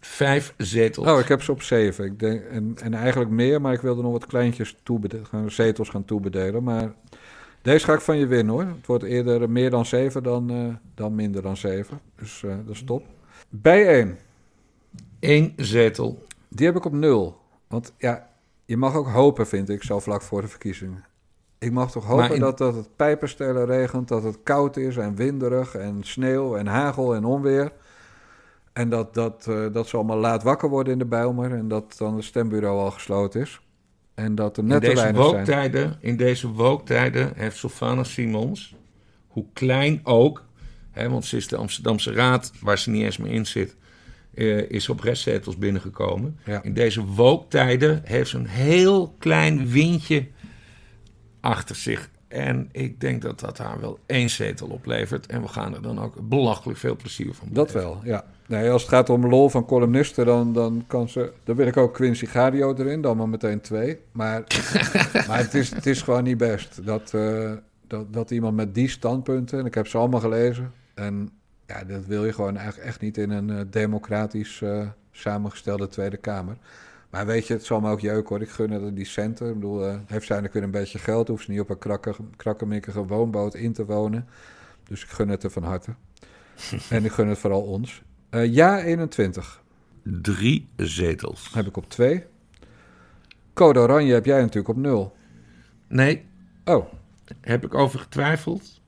Vijf 0.00 0.54
zetels. 0.56 1.06
Oh, 1.06 1.18
ik 1.18 1.28
heb 1.28 1.42
ze 1.42 1.52
op 1.52 1.62
zeven. 1.62 2.04
Ik 2.04 2.18
denk, 2.18 2.42
en, 2.44 2.74
en 2.82 2.94
eigenlijk 2.94 3.30
meer, 3.30 3.60
maar 3.60 3.72
ik 3.72 3.80
wilde 3.80 4.02
nog 4.02 4.12
wat 4.12 4.26
kleintjes 4.26 4.76
toebedelen, 4.82 5.52
zetels 5.52 5.88
gaan 5.88 6.04
toebedelen. 6.04 6.62
Maar 6.62 6.92
deze 7.62 7.84
ga 7.84 7.92
ik 7.92 8.00
van 8.00 8.18
je 8.18 8.26
winnen 8.26 8.54
hoor. 8.54 8.64
Het 8.64 8.86
wordt 8.86 9.04
eerder 9.04 9.50
meer 9.50 9.70
dan 9.70 9.86
zeven 9.86 10.22
dan, 10.22 10.52
uh, 10.52 10.74
dan 10.94 11.14
minder 11.14 11.42
dan 11.42 11.56
zeven. 11.56 12.00
Dus 12.16 12.42
uh, 12.42 12.54
dat 12.66 12.74
is 12.74 12.84
top. 12.84 13.04
Bij 13.48 13.86
één. 13.86 14.18
Eén 15.20 15.52
zetel. 15.56 16.22
Die 16.48 16.66
heb 16.66 16.76
ik 16.76 16.84
op 16.84 16.92
nul. 16.92 17.36
Want 17.68 17.92
ja, 17.98 18.28
je 18.64 18.76
mag 18.76 18.94
ook 18.94 19.08
hopen, 19.08 19.46
vind 19.46 19.68
ik, 19.68 19.82
zo 19.82 20.00
vlak 20.00 20.22
voor 20.22 20.40
de 20.40 20.48
verkiezingen. 20.48 21.04
Ik 21.58 21.72
mag 21.72 21.90
toch 21.90 22.06
hopen 22.06 22.34
in... 22.34 22.40
dat, 22.40 22.58
dat 22.58 22.74
het 22.74 22.96
pijpenstelen 22.96 23.66
regent, 23.66 24.08
dat 24.08 24.22
het 24.22 24.38
koud 24.42 24.76
is 24.76 24.96
en 24.96 25.14
winderig 25.14 25.74
en 25.74 25.98
sneeuw 26.00 26.56
en 26.56 26.66
hagel 26.66 27.14
en 27.14 27.24
onweer. 27.24 27.72
En 28.72 28.88
dat, 28.88 29.14
dat, 29.14 29.46
uh, 29.48 29.72
dat 29.72 29.88
ze 29.88 29.96
allemaal 29.96 30.18
laat 30.18 30.42
wakker 30.42 30.68
worden 30.68 30.92
in 30.92 30.98
de 30.98 31.04
Bijlmer 31.04 31.52
en 31.52 31.68
dat 31.68 31.94
dan 31.98 32.16
het 32.16 32.24
stembureau 32.24 32.80
al 32.80 32.90
gesloten 32.90 33.40
is. 33.40 33.60
En 34.14 34.34
dat 34.34 34.56
er 34.56 34.64
net 34.64 34.82
in 34.82 34.94
deze 34.94 35.06
te 35.06 35.12
wooktijden, 35.12 35.88
zijn. 35.88 35.98
In 36.00 36.16
deze 36.16 36.48
wooktijden 36.48 37.32
heeft 37.34 37.56
Sylvana 37.56 38.04
Simons, 38.04 38.74
hoe 39.26 39.46
klein 39.52 40.00
ook, 40.02 40.44
hè, 40.90 41.08
want 41.08 41.24
ze 41.24 41.36
is 41.36 41.48
de 41.48 41.56
Amsterdamse 41.56 42.12
Raad, 42.12 42.52
waar 42.60 42.78
ze 42.78 42.90
niet 42.90 43.02
eens 43.02 43.16
meer 43.16 43.32
in 43.32 43.46
zit, 43.46 43.76
uh, 44.34 44.70
is 44.70 44.88
op 44.88 45.00
restzetels 45.00 45.56
binnengekomen. 45.56 46.38
Ja. 46.44 46.62
In 46.62 46.74
deze 46.74 47.04
wooktijden 47.04 48.02
heeft 48.04 48.30
ze 48.30 48.36
een 48.36 48.46
heel 48.46 49.14
klein 49.18 49.68
windje 49.68 50.26
achter 51.40 51.76
zich. 51.76 52.10
En 52.28 52.68
ik 52.72 53.00
denk 53.00 53.22
dat 53.22 53.40
dat 53.40 53.58
haar 53.58 53.80
wel 53.80 53.98
één 54.06 54.30
zetel 54.30 54.68
oplevert. 54.68 55.26
En 55.26 55.42
we 55.42 55.48
gaan 55.48 55.74
er 55.74 55.82
dan 55.82 56.00
ook 56.00 56.28
belachelijk 56.28 56.78
veel 56.78 56.96
plezier 56.96 57.34
van 57.34 57.48
Dat 57.50 57.72
wel, 57.72 58.00
ja. 58.04 58.24
Nee, 58.46 58.70
als 58.70 58.82
het 58.82 58.90
gaat 58.90 59.10
om 59.10 59.26
lol 59.26 59.48
van 59.48 59.64
columnisten, 59.64 60.26
dan, 60.26 60.52
dan 60.52 60.84
kan 60.86 61.08
ze... 61.08 61.32
Dan 61.44 61.56
wil 61.56 61.66
ik 61.66 61.76
ook 61.76 61.94
Quincy 61.94 62.26
Gadio 62.26 62.74
erin, 62.74 63.00
dan 63.00 63.16
maar 63.16 63.28
meteen 63.28 63.60
twee. 63.60 64.00
Maar, 64.12 64.44
maar 65.28 65.38
het, 65.38 65.54
is, 65.54 65.70
het 65.70 65.86
is 65.86 66.02
gewoon 66.02 66.24
niet 66.24 66.36
best 66.36 66.86
dat, 66.86 67.12
uh, 67.14 67.52
dat, 67.86 68.12
dat 68.12 68.30
iemand 68.30 68.56
met 68.56 68.74
die 68.74 68.88
standpunten... 68.88 69.58
En 69.58 69.66
ik 69.66 69.74
heb 69.74 69.86
ze 69.86 69.98
allemaal 69.98 70.20
gelezen. 70.20 70.72
En 70.94 71.30
ja, 71.66 71.84
dat 71.84 72.06
wil 72.06 72.24
je 72.24 72.32
gewoon 72.32 72.56
eigenlijk 72.56 72.88
echt 72.88 73.00
niet 73.00 73.18
in 73.18 73.30
een 73.30 73.48
uh, 73.48 73.60
democratisch 73.70 74.60
uh, 74.60 74.86
samengestelde 75.10 75.88
Tweede 75.88 76.16
Kamer. 76.16 76.56
Maar 77.10 77.26
weet 77.26 77.46
je, 77.46 77.54
het 77.54 77.64
zal 77.64 77.80
me 77.80 77.90
ook 77.90 78.00
jeuken 78.00 78.28
hoor. 78.28 78.40
Ik 78.40 78.50
gun 78.50 78.70
het 78.70 78.96
die 78.96 79.04
centen. 79.04 79.48
Ik 79.48 79.54
bedoel, 79.54 79.82
heeft 79.82 80.06
ze 80.06 80.14
eigenlijk 80.14 80.52
weer 80.52 80.62
een 80.62 80.70
beetje 80.70 80.98
geld. 80.98 81.28
Hoeft 81.28 81.44
ze 81.44 81.50
niet 81.50 81.60
op 81.60 81.70
een 81.70 81.78
krakker, 81.78 82.16
krakkemikkige 82.36 83.06
woonboot 83.06 83.54
in 83.54 83.72
te 83.72 83.84
wonen. 83.84 84.26
Dus 84.88 85.02
ik 85.02 85.08
gun 85.08 85.28
het 85.28 85.42
er 85.42 85.50
van 85.50 85.62
harte. 85.62 85.94
en 86.90 87.04
ik 87.04 87.12
gun 87.12 87.28
het 87.28 87.38
vooral 87.38 87.62
ons. 87.62 88.02
Uh, 88.34 88.54
ja 88.54 88.82
21. 88.82 89.62
Drie 90.02 90.68
zetels. 90.76 91.50
Heb 91.54 91.66
ik 91.66 91.76
op 91.76 91.88
twee. 91.88 92.24
Code 93.52 93.78
Oranje 93.78 94.12
heb 94.12 94.24
jij 94.24 94.40
natuurlijk 94.40 94.68
op 94.68 94.76
nul. 94.76 95.16
Nee. 95.88 96.24
Oh. 96.64 96.92
Heb 97.40 97.64
ik 97.64 97.74
over 97.74 97.98
getwijfeld. 97.98 98.80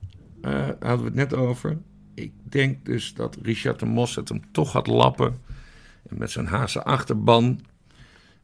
Uh, 0.42 0.68
hadden 0.80 0.98
we 0.98 1.04
het 1.04 1.14
net 1.14 1.34
over. 1.34 1.78
ik 2.14 2.32
denk 2.42 2.84
dus 2.84 3.14
dat 3.14 3.38
Richard 3.42 3.78
de 3.78 3.86
Mos 3.86 4.14
het 4.14 4.28
hem 4.28 4.42
toch 4.52 4.70
gaat 4.70 4.86
lappen. 4.86 5.40
En 6.08 6.18
met 6.18 6.30
zijn 6.30 6.46
hazen 6.46 6.84
achterban. 6.84 7.60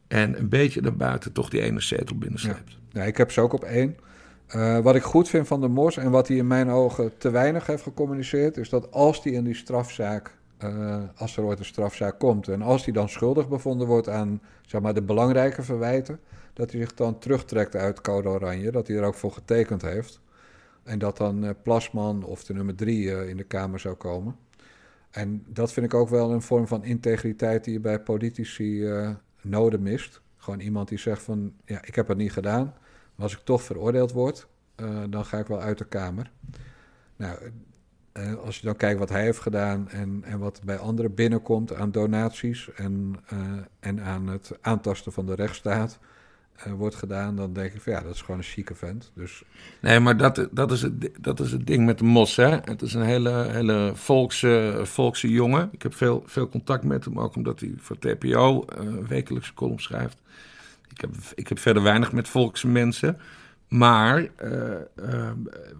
En 0.07 0.39
een 0.39 0.49
beetje 0.49 0.81
daarbuiten 0.81 1.31
toch 1.31 1.49
die 1.49 1.61
ene 1.61 1.81
zetel 1.81 2.17
binnensleept. 2.17 2.77
Ja. 2.89 3.01
ja, 3.01 3.05
ik 3.05 3.17
heb 3.17 3.31
ze 3.31 3.41
ook 3.41 3.53
op 3.53 3.63
één. 3.63 3.97
Uh, 4.55 4.79
wat 4.79 4.95
ik 4.95 5.03
goed 5.03 5.29
vind 5.29 5.47
van 5.47 5.61
de 5.61 5.67
Mos 5.67 5.97
en 5.97 6.11
wat 6.11 6.27
hij 6.27 6.37
in 6.37 6.47
mijn 6.47 6.69
ogen 6.69 7.17
te 7.17 7.29
weinig 7.29 7.67
heeft 7.67 7.83
gecommuniceerd, 7.83 8.57
is 8.57 8.69
dat 8.69 8.91
als 8.91 9.23
hij 9.23 9.33
in 9.33 9.43
die 9.43 9.55
strafzaak, 9.55 10.37
uh, 10.63 11.03
als 11.15 11.37
er 11.37 11.43
ooit 11.43 11.59
een 11.59 11.65
strafzaak 11.65 12.19
komt, 12.19 12.47
en 12.47 12.61
als 12.61 12.83
hij 12.83 12.93
dan 12.93 13.09
schuldig 13.09 13.47
bevonden 13.47 13.87
wordt 13.87 14.09
aan 14.09 14.41
zeg 14.65 14.81
maar, 14.81 14.93
de 14.93 15.01
belangrijke 15.01 15.63
verwijten, 15.63 16.19
dat 16.53 16.71
hij 16.71 16.79
zich 16.79 16.93
dan 16.93 17.19
terugtrekt 17.19 17.75
uit 17.75 18.01
Code 18.01 18.29
Oranje, 18.29 18.71
dat 18.71 18.87
hij 18.87 18.97
er 18.97 19.03
ook 19.03 19.15
voor 19.15 19.31
getekend 19.31 19.81
heeft. 19.81 20.21
En 20.83 20.99
dat 20.99 21.17
dan 21.17 21.43
uh, 21.43 21.49
Plasman 21.63 22.23
of 22.23 22.43
de 22.43 22.53
nummer 22.53 22.75
drie 22.75 23.27
in 23.27 23.37
de 23.37 23.43
Kamer 23.43 23.79
zou 23.79 23.95
komen. 23.95 24.35
En 25.11 25.45
dat 25.47 25.71
vind 25.71 25.85
ik 25.85 25.93
ook 25.93 26.09
wel 26.09 26.31
een 26.31 26.41
vorm 26.41 26.67
van 26.67 26.83
integriteit 26.83 27.63
die 27.63 27.73
je 27.73 27.79
bij 27.79 27.99
politici 27.99 28.89
noden 29.41 29.81
mist. 29.81 30.21
Gewoon 30.37 30.59
iemand 30.59 30.87
die 30.87 30.97
zegt 30.97 31.21
van, 31.21 31.53
ja, 31.65 31.85
ik 31.85 31.95
heb 31.95 32.07
het 32.07 32.17
niet 32.17 32.31
gedaan. 32.31 32.63
Maar 33.15 33.25
als 33.25 33.33
ik 33.33 33.43
toch 33.43 33.61
veroordeeld 33.61 34.11
word, 34.11 34.47
dan 35.09 35.25
ga 35.25 35.37
ik 35.37 35.47
wel 35.47 35.61
uit 35.61 35.77
de 35.77 35.85
Kamer. 35.85 36.31
Nou, 37.15 37.37
uh, 38.13 38.33
als 38.33 38.57
je 38.57 38.65
dan 38.65 38.75
kijkt 38.75 38.99
wat 38.99 39.09
hij 39.09 39.23
heeft 39.23 39.39
gedaan 39.39 39.89
en, 39.89 40.21
en 40.25 40.39
wat 40.39 40.61
bij 40.63 40.77
anderen 40.77 41.13
binnenkomt 41.13 41.73
aan 41.75 41.91
donaties 41.91 42.69
en, 42.75 43.15
uh, 43.33 43.39
en 43.79 44.03
aan 44.03 44.27
het 44.27 44.51
aantasten 44.61 45.11
van 45.11 45.25
de 45.25 45.35
rechtsstaat, 45.35 45.99
wordt 46.69 46.95
gedaan, 46.95 47.35
dan 47.35 47.53
denk 47.53 47.73
ik 47.73 47.81
van 47.81 47.93
ja, 47.93 48.01
dat 48.01 48.13
is 48.13 48.21
gewoon 48.21 48.37
een 48.37 48.43
chique 48.43 48.75
vent. 48.75 49.11
Dus... 49.13 49.43
Nee, 49.79 49.99
maar 49.99 50.17
dat, 50.17 50.47
dat, 50.51 50.71
is 50.71 50.81
het, 50.81 51.09
dat 51.19 51.39
is 51.39 51.51
het 51.51 51.67
ding 51.67 51.85
met 51.85 51.97
de 51.97 52.03
Mos. 52.03 52.35
Hè? 52.35 52.49
Het 52.49 52.81
is 52.81 52.93
een 52.93 53.03
hele, 53.03 53.47
hele 53.49 53.91
volkse, 53.95 54.81
volkse 54.83 55.29
jongen. 55.29 55.69
Ik 55.71 55.81
heb 55.81 55.93
veel, 55.93 56.23
veel 56.25 56.49
contact 56.49 56.83
met 56.83 57.05
hem, 57.05 57.19
ook 57.19 57.35
omdat 57.35 57.59
hij 57.59 57.73
voor 57.77 57.99
TPO 57.99 58.65
wekelijkse 59.07 59.53
column 59.53 59.79
schrijft. 59.79 60.17
Ik 60.89 61.01
heb, 61.01 61.11
ik 61.35 61.47
heb 61.47 61.59
verder 61.59 61.83
weinig 61.83 62.11
met 62.11 62.27
volkse 62.27 62.67
mensen. 62.67 63.19
Maar 63.71 64.21
uh, 64.21 64.71
uh, 64.95 65.31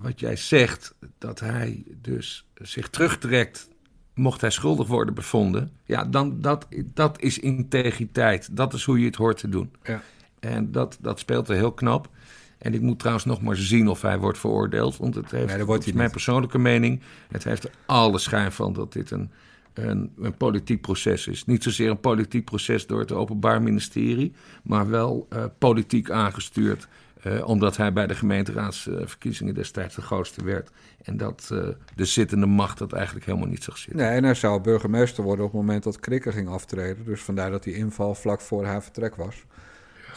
wat 0.01 0.19
jij 0.19 0.35
zegt, 0.35 0.95
dat 1.17 1.39
hij 1.39 1.83
dus 2.01 2.47
zich 2.53 2.89
terugtrekt 2.89 3.69
mocht 4.13 4.41
hij 4.41 4.49
schuldig 4.49 4.87
worden 4.87 5.13
bevonden, 5.13 5.71
ja, 5.85 6.05
dan 6.05 6.41
dat, 6.41 6.67
dat 6.93 7.21
is 7.21 7.39
integriteit. 7.39 8.55
Dat 8.55 8.73
is 8.73 8.83
hoe 8.83 8.99
je 8.99 9.05
het 9.05 9.15
hoort 9.15 9.37
te 9.37 9.49
doen. 9.49 9.71
Ja. 9.83 10.01
En 10.39 10.71
dat, 10.71 10.97
dat 11.01 11.19
speelt 11.19 11.49
er 11.49 11.55
heel 11.55 11.71
knap. 11.71 12.09
En 12.57 12.73
ik 12.73 12.81
moet 12.81 12.99
trouwens 12.99 13.25
nog 13.25 13.41
maar 13.41 13.55
zien 13.55 13.87
of 13.87 14.01
hij 14.01 14.19
wordt 14.19 14.37
veroordeeld. 14.37 14.97
Want 14.97 15.15
het 15.15 15.31
heeft, 15.31 15.55
nee, 15.55 15.65
dat 15.65 15.93
mijn 15.93 16.11
persoonlijke 16.11 16.57
mening, 16.57 17.01
het 17.31 17.43
heeft 17.43 17.63
er 17.63 17.71
alle 17.85 18.17
schijn 18.17 18.51
van 18.51 18.73
dat 18.73 18.93
dit 18.93 19.11
een, 19.11 19.31
een, 19.73 20.11
een, 20.19 20.37
politiek 20.37 20.81
proces 20.81 21.27
is. 21.27 21.45
Niet 21.45 21.63
zozeer 21.63 21.89
een 21.89 21.99
politiek 21.99 22.45
proces 22.45 22.87
door 22.87 22.99
het 22.99 23.11
Openbaar 23.11 23.61
Ministerie, 23.61 24.33
maar 24.63 24.89
wel 24.89 25.27
uh, 25.33 25.45
politiek 25.57 26.09
aangestuurd. 26.09 26.87
Uh, 27.27 27.47
omdat 27.47 27.77
hij 27.77 27.93
bij 27.93 28.07
de 28.07 28.15
gemeenteraadsverkiezingen 28.15 29.53
destijds 29.53 29.95
de 29.95 30.01
grootste 30.01 30.43
werd. 30.43 30.69
En 31.03 31.17
dat 31.17 31.49
uh, 31.53 31.67
de 31.95 32.05
zittende 32.05 32.45
macht 32.45 32.77
dat 32.77 32.93
eigenlijk 32.93 33.25
helemaal 33.25 33.47
niet 33.47 33.63
zag 33.63 33.77
zitten. 33.77 34.05
Nee, 34.05 34.15
en 34.15 34.23
hij 34.23 34.33
zou 34.33 34.61
burgemeester 34.61 35.23
worden 35.23 35.45
op 35.45 35.51
het 35.51 35.61
moment 35.61 35.83
dat 35.83 35.99
Krikker 35.99 36.33
ging 36.33 36.49
aftreden. 36.49 37.05
Dus 37.05 37.21
vandaar 37.21 37.51
dat 37.51 37.63
die 37.63 37.75
inval 37.75 38.15
vlak 38.15 38.41
voor 38.41 38.65
haar 38.65 38.83
vertrek 38.83 39.15
was. 39.15 39.45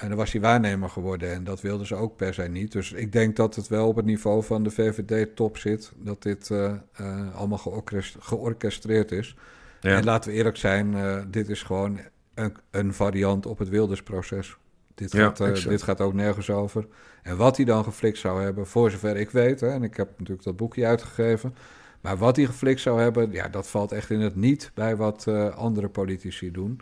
En 0.01 0.09
dan 0.09 0.17
was 0.17 0.33
hij 0.33 0.41
waarnemer 0.41 0.91
geworden 0.91 1.33
en 1.33 1.45
dat 1.45 1.61
wilden 1.61 1.87
ze 1.87 1.95
ook 1.95 2.17
per 2.17 2.35
se 2.35 2.43
niet. 2.43 2.73
Dus 2.73 2.93
ik 2.93 3.13
denk 3.13 3.37
dat 3.37 3.55
het 3.55 3.69
wel 3.69 3.89
op 3.89 3.97
het 3.97 4.05
niveau 4.05 4.45
van 4.45 4.63
de 4.63 4.71
VVD-top 4.71 5.57
zit. 5.57 5.93
Dat 5.97 6.23
dit 6.23 6.51
uh, 6.51 6.73
uh, 7.01 7.35
allemaal 7.35 7.83
georchestreerd 8.19 9.13
is. 9.13 9.37
Ja. 9.81 9.97
En 9.97 10.05
laten 10.05 10.31
we 10.31 10.37
eerlijk 10.37 10.57
zijn, 10.57 10.97
dit 11.31 11.49
is 11.49 11.63
gewoon 11.63 11.99
een, 12.35 12.57
een, 12.71 12.95
variant 12.95 13.47
op 13.47 13.59
het 13.59 13.69
Wildersproces. 13.69 14.57
Dit 14.95 15.15
gaat, 15.15 15.39
ja, 15.39 15.69
dit 15.69 15.83
gaat 15.83 16.01
ook 16.01 16.15
nergens 16.15 16.51
over. 16.51 16.87
En 17.23 17.37
wat 17.37 17.57
hij 17.57 17.65
dan 17.65 17.85
geflikt 17.85 18.19
zou 18.19 18.43
hebben, 18.43 18.67
voor 18.67 18.91
zover 18.91 19.17
ik 19.17 19.31
weet... 19.31 19.61
Hè, 19.61 19.69
en 19.69 19.83
ik 19.83 19.97
heb 19.97 20.09
natuurlijk 20.11 20.45
dat 20.45 20.57
boekje 20.57 20.87
uitgegeven... 20.87 21.55
maar 22.01 22.17
wat 22.17 22.37
hij 22.37 22.45
geflikt 22.45 22.81
zou 22.81 23.01
hebben, 23.01 23.33
ja, 23.33 23.49
dat 23.49 23.69
valt 23.69 23.93
echt 23.93 24.11
in 24.11 24.21
het 24.21 24.37
niet... 24.37 24.71
bij 24.75 24.97
wat 24.97 25.29
andere 25.55 25.89
politici 25.89 26.51
doen... 26.51 26.81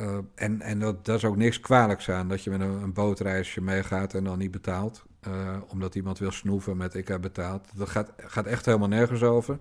Uh, 0.00 0.18
en 0.34 0.60
en 0.60 0.78
dat, 0.78 1.04
dat 1.04 1.16
is 1.16 1.24
ook 1.24 1.36
niks 1.36 1.60
kwalijks 1.60 2.10
aan 2.10 2.28
dat 2.28 2.44
je 2.44 2.50
met 2.50 2.60
een, 2.60 2.82
een 2.82 2.92
bootreisje 2.92 3.60
meegaat 3.60 4.14
en 4.14 4.24
dan 4.24 4.38
niet 4.38 4.50
betaalt. 4.50 5.04
Omdat 5.68 5.94
iemand 5.94 6.18
wil 6.18 6.30
snoeven 6.30 6.76
met 6.76 6.94
ik 6.94 7.08
heb 7.08 7.20
betaald. 7.20 7.68
Dat 7.74 7.88
gaat, 7.88 8.12
gaat 8.16 8.46
echt 8.46 8.66
helemaal 8.66 8.88
nergens 8.88 9.22
over. 9.22 9.58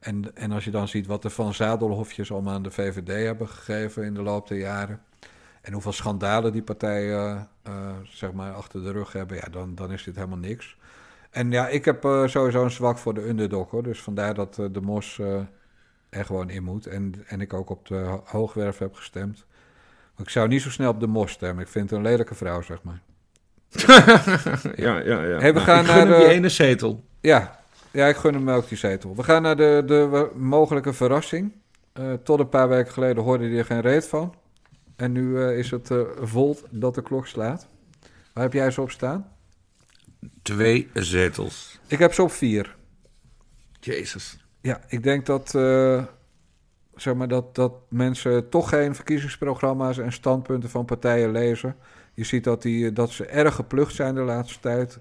En, 0.00 0.36
en 0.36 0.52
als 0.52 0.64
je 0.64 0.70
dan 0.70 0.88
ziet 0.88 1.06
wat 1.06 1.22
de 1.22 1.30
Van 1.30 1.54
Zadelhofjes 1.54 2.32
allemaal 2.32 2.54
aan 2.54 2.62
de 2.62 2.70
VVD 2.70 3.24
hebben 3.24 3.48
gegeven 3.48 4.04
in 4.04 4.14
de 4.14 4.22
loop 4.22 4.48
der 4.48 4.58
jaren. 4.58 5.00
En 5.68 5.74
hoeveel 5.74 5.92
schandalen 5.92 6.52
die 6.52 6.62
partijen 6.62 7.48
uh, 7.68 7.90
zeg 8.04 8.32
maar 8.32 8.52
achter 8.52 8.82
de 8.82 8.92
rug 8.92 9.12
hebben. 9.12 9.36
Ja, 9.36 9.46
dan, 9.50 9.74
dan 9.74 9.92
is 9.92 10.04
dit 10.04 10.14
helemaal 10.14 10.38
niks. 10.38 10.76
En 11.30 11.50
ja, 11.50 11.68
ik 11.68 11.84
heb 11.84 12.02
sowieso 12.26 12.64
een 12.64 12.70
zwak 12.70 12.98
voor 12.98 13.14
de 13.14 13.28
underdog 13.28 13.70
hoor. 13.70 13.82
Dus 13.82 14.02
vandaar 14.02 14.34
dat 14.34 14.54
de 14.54 14.80
Mos 14.80 15.20
er 16.10 16.24
gewoon 16.24 16.50
in 16.50 16.62
moet. 16.62 16.86
En, 16.86 17.14
en 17.26 17.40
ik 17.40 17.52
ook 17.52 17.70
op 17.70 17.86
de 17.86 18.20
hoogwerf 18.24 18.78
heb 18.78 18.94
gestemd. 18.94 19.46
Ik 20.16 20.28
zou 20.28 20.48
niet 20.48 20.62
zo 20.62 20.70
snel 20.70 20.90
op 20.90 21.00
de 21.00 21.06
mos 21.06 21.32
stemmen. 21.32 21.64
Ik 21.64 21.70
vind 21.70 21.90
het 21.90 21.98
een 21.98 22.04
lelijke 22.04 22.34
vrouw, 22.34 22.62
zeg 22.62 22.82
maar. 22.82 23.00
ja, 24.86 24.98
ja, 24.98 25.22
ja. 25.22 25.38
Hey, 25.38 25.54
we 25.54 25.60
gaan 25.60 25.84
ik 25.84 25.90
gun 25.90 26.08
naar 26.08 26.18
de... 26.18 26.24
die 26.24 26.34
ene 26.34 26.48
zetel. 26.48 27.04
Ja. 27.20 27.60
ja, 27.90 28.06
ik 28.06 28.16
gun 28.16 28.34
hem 28.34 28.50
ook 28.50 28.68
die 28.68 28.78
zetel. 28.78 29.16
We 29.16 29.22
gaan 29.22 29.42
naar 29.42 29.56
de, 29.56 29.82
de 29.86 30.30
mogelijke 30.34 30.92
verrassing. 30.92 31.52
Uh, 32.00 32.12
tot 32.12 32.38
een 32.38 32.48
paar 32.48 32.68
weken 32.68 32.92
geleden 32.92 33.22
hoorde 33.22 33.48
hij 33.48 33.58
er 33.58 33.64
geen 33.64 33.80
reet 33.80 34.08
van. 34.08 34.34
En 34.98 35.12
nu 35.12 35.22
uh, 35.22 35.58
is 35.58 35.70
het 35.70 35.90
uh, 35.90 36.02
volt 36.20 36.64
dat 36.70 36.94
de 36.94 37.02
klok 37.02 37.26
slaat. 37.26 37.68
Waar 38.32 38.44
heb 38.44 38.52
jij 38.52 38.70
ze 38.70 38.80
op 38.80 38.90
staan? 38.90 39.32
Twee 40.42 40.88
zetels. 40.94 41.78
Ik 41.86 41.98
heb 41.98 42.12
ze 42.12 42.22
op 42.22 42.30
vier. 42.30 42.76
Jezus. 43.80 44.46
Ja, 44.60 44.80
ik 44.88 45.02
denk 45.02 45.26
dat 45.26 45.50
zeg 46.94 47.14
maar, 47.14 47.28
dat, 47.28 47.54
dat 47.54 47.72
mensen 47.88 48.48
toch 48.48 48.68
geen 48.68 48.94
verkiezingsprogramma's 48.94 49.98
en 49.98 50.12
standpunten 50.12 50.70
van 50.70 50.84
partijen 50.84 51.30
lezen. 51.30 51.76
Je 52.14 52.24
ziet 52.24 52.44
dat, 52.44 52.62
die, 52.62 52.92
dat 52.92 53.10
ze 53.10 53.26
erg 53.26 53.54
geplucht 53.54 53.94
zijn 53.94 54.14
de 54.14 54.20
laatste 54.20 54.60
tijd. 54.60 54.98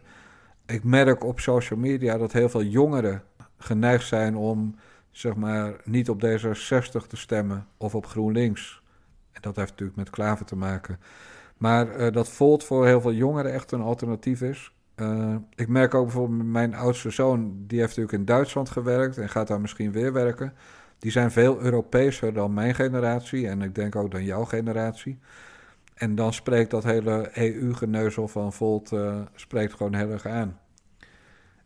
Ik 0.65 0.83
merk 0.83 1.23
op 1.23 1.39
social 1.39 1.79
media 1.79 2.17
dat 2.17 2.31
heel 2.31 2.49
veel 2.49 2.63
jongeren 2.63 3.23
geneigd 3.57 4.07
zijn 4.07 4.35
om 4.35 4.75
zeg 5.11 5.35
maar, 5.35 5.75
niet 5.83 6.09
op 6.09 6.25
D66 6.25 7.07
te 7.07 7.17
stemmen 7.17 7.67
of 7.77 7.95
op 7.95 8.05
GroenLinks. 8.05 8.81
En 9.37 9.43
dat 9.43 9.55
heeft 9.55 9.69
natuurlijk 9.69 9.97
met 9.97 10.09
Klaver 10.09 10.45
te 10.45 10.55
maken. 10.55 10.99
Maar 11.57 11.99
uh, 11.99 12.11
dat 12.11 12.29
Volt 12.29 12.63
voor 12.63 12.85
heel 12.85 13.01
veel 13.01 13.13
jongeren 13.13 13.53
echt 13.53 13.71
een 13.71 13.81
alternatief 13.81 14.41
is. 14.41 14.71
Uh, 14.95 15.35
ik 15.55 15.67
merk 15.67 15.93
ook 15.93 16.03
bijvoorbeeld 16.03 16.43
mijn 16.43 16.75
oudste 16.75 17.09
zoon, 17.09 17.53
die 17.67 17.79
heeft 17.79 17.89
natuurlijk 17.89 18.17
in 18.17 18.25
Duitsland 18.25 18.69
gewerkt 18.69 19.17
en 19.17 19.29
gaat 19.29 19.47
daar 19.47 19.61
misschien 19.61 19.91
weer 19.91 20.13
werken. 20.13 20.53
Die 20.99 21.11
zijn 21.11 21.31
veel 21.31 21.61
Europeeser 21.61 22.33
dan 22.33 22.53
mijn 22.53 22.75
generatie 22.75 23.47
en 23.47 23.61
ik 23.61 23.75
denk 23.75 23.95
ook 23.95 24.11
dan 24.11 24.23
jouw 24.23 24.43
generatie. 24.43 25.19
En 25.93 26.15
dan 26.15 26.33
spreekt 26.33 26.71
dat 26.71 26.83
hele 26.83 27.29
EU-geneuzel 27.33 28.27
van 28.27 28.53
Volt 28.53 28.91
uh, 28.91 29.15
spreekt 29.35 29.73
gewoon 29.73 29.93
heel 29.93 30.09
erg 30.09 30.25
aan. 30.25 30.59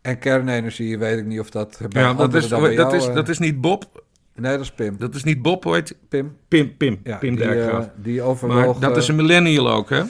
En 0.01 0.19
kernenergie, 0.19 0.99
weet 0.99 1.17
ik 1.17 1.25
niet 1.25 1.39
of 1.39 1.49
dat 1.49 1.79
bij 1.89 2.01
ja, 2.01 2.13
dat 2.13 2.33
is, 2.33 2.47
dat, 2.47 2.73
jou, 2.73 2.95
is, 2.95 3.05
dat 3.05 3.29
is 3.29 3.39
niet 3.39 3.61
Bob. 3.61 4.03
Nee, 4.41 4.51
dat 4.51 4.61
is 4.61 4.71
Pim. 4.71 4.97
Dat 4.97 5.15
is 5.15 5.23
niet 5.23 5.41
Bob, 5.41 5.65
ooit. 5.65 5.95
Pim. 6.09 6.35
Pim, 6.47 6.77
Pim. 6.77 6.99
Ja, 7.03 7.17
Pim 7.17 7.35
die, 7.35 7.45
Dijkgraaf. 7.45 7.83
uh, 7.85 7.89
die 7.95 8.21
overwoog... 8.21 8.79
Maar 8.79 8.89
dat 8.89 8.97
is 8.97 9.07
een 9.07 9.15
millennial 9.15 9.69
ook, 9.71 9.89
hè? 9.89 10.01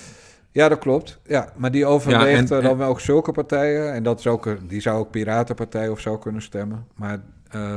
Ja, 0.52 0.70
dat 0.70 0.80
klopt. 0.80 1.20
Ja, 1.28 1.53
maar 1.56 1.72
die 1.72 1.86
overweegt 1.86 2.49
Ja, 2.49 2.56
en- 2.58 2.64
dan 2.64 2.78
wel 2.78 2.90
ook 2.90 2.99
zulke 2.99 3.32
partijen. 3.32 3.94
En 3.94 4.03
dat 4.03 4.20
is 4.20 4.28
ook, 4.28 4.58
die 4.68 4.82
zou 4.82 4.99
ook 4.99 5.12
Piratenpartij 5.12 5.90
of 5.90 5.99
zo 5.99 6.18
kunnen 6.18 6.41
stemmen. 6.41 6.86
Maar 6.95 7.22
eh, 7.49 7.76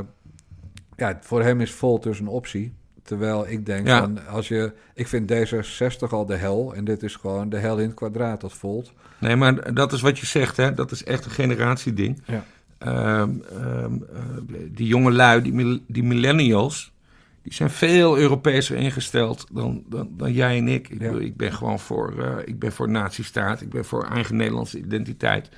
ja, 0.97 1.19
voor 1.21 1.43
hem 1.43 1.61
is 1.61 1.73
Volt 1.73 2.03
dus 2.03 2.21
een 2.21 2.29
optie. 2.29 2.75
Terwijl 3.03 3.49
ik 3.49 3.67
denk 3.67 3.87
Ja. 3.87 3.99
van, 3.99 4.27
als 4.27 4.49
je... 4.49 4.73
Ik 4.95 5.09
vind 5.09 5.33
D66 5.33 6.09
al 6.11 6.27
de 6.27 6.37
hel. 6.37 6.75
En 6.75 6.85
dit 6.85 7.03
is 7.03 7.17
gewoon 7.17 7.49
de 7.49 7.57
hel 7.59 7.79
in 7.79 7.87
het 7.87 7.95
kwadraat, 7.95 8.41
dat 8.41 8.53
Volt. 8.53 8.93
Nee, 9.19 9.37
maar 9.37 9.75
dat 9.75 9.93
is 9.93 10.01
wat 10.01 10.19
je 10.19 10.27
zegt, 10.27 10.57
hè? 10.57 10.75
Dat 10.75 10.91
is 10.91 11.05
echt 11.05 11.25
een 11.25 11.31
generatieding. 11.31 12.23
Ja. 12.27 12.45
Ehm, 12.85 13.31
ehm, 13.51 13.95
eh, 13.95 14.61
die 14.71 14.87
jonge 14.87 15.13
lui, 15.13 15.43
die, 15.43 15.53
mil- 15.53 15.81
die 15.87 16.03
millennials, 16.03 16.93
die 17.43 17.55
zijn 17.55 17.71
veel 17.71 18.19
Europeeser 18.19 18.77
ingesteld 18.77 19.47
dan, 19.53 19.83
dan, 19.89 20.09
dan 20.17 20.33
jij 20.33 20.57
en 20.59 20.69
ik. 20.69 20.89
Ik, 20.89 21.01
ik 21.03 21.37
ben 21.37 21.53
gewoon 21.53 21.79
voor, 21.79 22.19
eh 22.19 22.37
ik 22.45 22.59
ben 22.59 22.73
voor 22.73 22.91
nazistaat, 22.91 23.61
ik 23.61 23.71
ben 23.71 23.85
voor 23.85 24.05
eigen 24.05 24.37
Nederlandse 24.37 24.79
identiteit. 24.79 25.49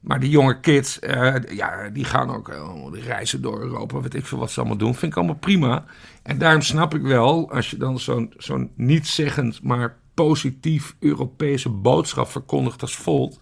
Maar 0.00 0.20
die 0.20 0.30
jonge 0.30 0.60
kids, 0.60 0.98
eh, 0.98 1.34
ja, 1.48 1.88
die 1.88 2.04
gaan 2.04 2.30
ook 2.30 2.48
eh, 2.48 2.92
die 2.92 3.02
reizen 3.02 3.42
door 3.42 3.60
Europa, 3.60 4.00
weet 4.00 4.14
ik 4.14 4.26
veel 4.26 4.38
wat 4.38 4.50
ze 4.50 4.60
allemaal 4.60 4.78
doen. 4.78 4.94
Vind 4.94 5.12
ik 5.12 5.18
allemaal 5.18 5.36
prima. 5.36 5.84
En 6.22 6.38
daarom 6.38 6.62
snap 6.62 6.94
ik 6.94 7.02
wel, 7.02 7.50
als 7.52 7.70
je 7.70 7.76
dan 7.76 7.98
zo'n 7.98 8.32
zo'n 8.36 8.70
niet-zeggend, 8.74 9.62
maar 9.62 9.96
positief 10.14 10.96
Europese 10.98 11.68
boodschap 11.68 12.28
verkondigt 12.28 12.82
als 12.82 12.96
Volt, 12.96 13.40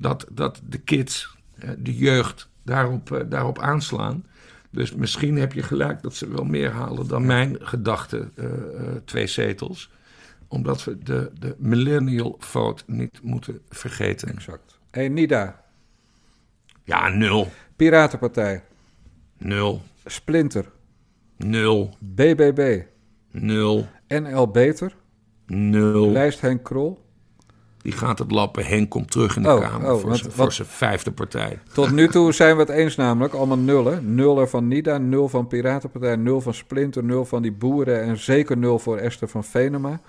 dat, 0.00 0.26
dat 0.30 0.60
de 0.68 0.78
kids, 0.78 1.36
de 1.78 1.96
jeugd, 1.96 2.48
daarop, 2.62 3.12
eh, 3.12 3.20
daarop 3.28 3.58
aanslaan. 3.58 4.26
Dus 4.70 4.94
misschien 4.94 5.36
heb 5.36 5.52
je 5.52 5.62
gelijk 5.62 6.02
dat 6.02 6.14
ze 6.14 6.28
wel 6.28 6.44
meer 6.44 6.70
halen 6.70 7.08
dan 7.08 7.26
mijn 7.26 7.56
gedachte, 7.60 8.28
uh, 8.34 8.50
twee 9.04 9.26
zetels. 9.26 9.90
Omdat 10.48 10.84
we 10.84 10.98
de, 10.98 11.30
de 11.38 11.54
millennial 11.58 12.36
vote 12.38 12.82
niet 12.86 13.22
moeten 13.22 13.60
vergeten. 13.68 14.28
Exact. 14.28 14.78
Hey, 14.90 15.08
Nida. 15.08 15.64
Ja, 16.84 17.08
nul. 17.08 17.48
Piratenpartij. 17.76 18.64
Nul. 19.38 19.82
Splinter. 20.04 20.70
Nul. 21.36 21.96
BBB. 21.98 22.82
Nul. 23.30 23.86
NL 24.08 24.50
Beter. 24.50 24.94
Nul. 25.46 26.10
Lijst 26.10 26.40
Henk 26.40 26.64
Krol. 26.64 27.01
Die 27.82 27.92
gaat 27.92 28.18
het 28.18 28.30
lappen. 28.30 28.64
Henk 28.64 28.90
komt 28.90 29.10
terug 29.10 29.36
in 29.36 29.42
de 29.42 29.48
Oh, 29.48 29.60
Kamer 29.60 29.92
oh, 29.92 30.00
voor, 30.00 30.16
zijn, 30.16 30.26
wat- 30.26 30.34
voor 30.34 30.52
zijn 30.52 30.68
vijfde 30.68 31.12
partij. 31.12 31.58
Tot 31.72 31.90
nu 31.90 32.08
toe 32.08 32.32
zijn 32.32 32.54
we 32.54 32.60
het 32.60 32.70
eens 32.70 32.96
namelijk. 32.96 33.34
Allemaal 33.34 33.58
nullen. 33.58 34.14
Nullen 34.14 34.48
van 34.48 34.68
Nida, 34.68 34.98
nul 34.98 35.28
van 35.28 35.46
Piratenpartij, 35.46 36.16
nul 36.16 36.40
van 36.40 36.54
Splinter, 36.54 37.04
nul 37.04 37.24
van 37.24 37.42
die 37.42 37.52
boeren 37.52 38.02
en 38.02 38.18
zeker 38.18 38.56
nul 38.58 38.78
voor 38.78 38.96
Esther 38.96 39.28
van 39.28 39.44
Venema. 39.44 40.00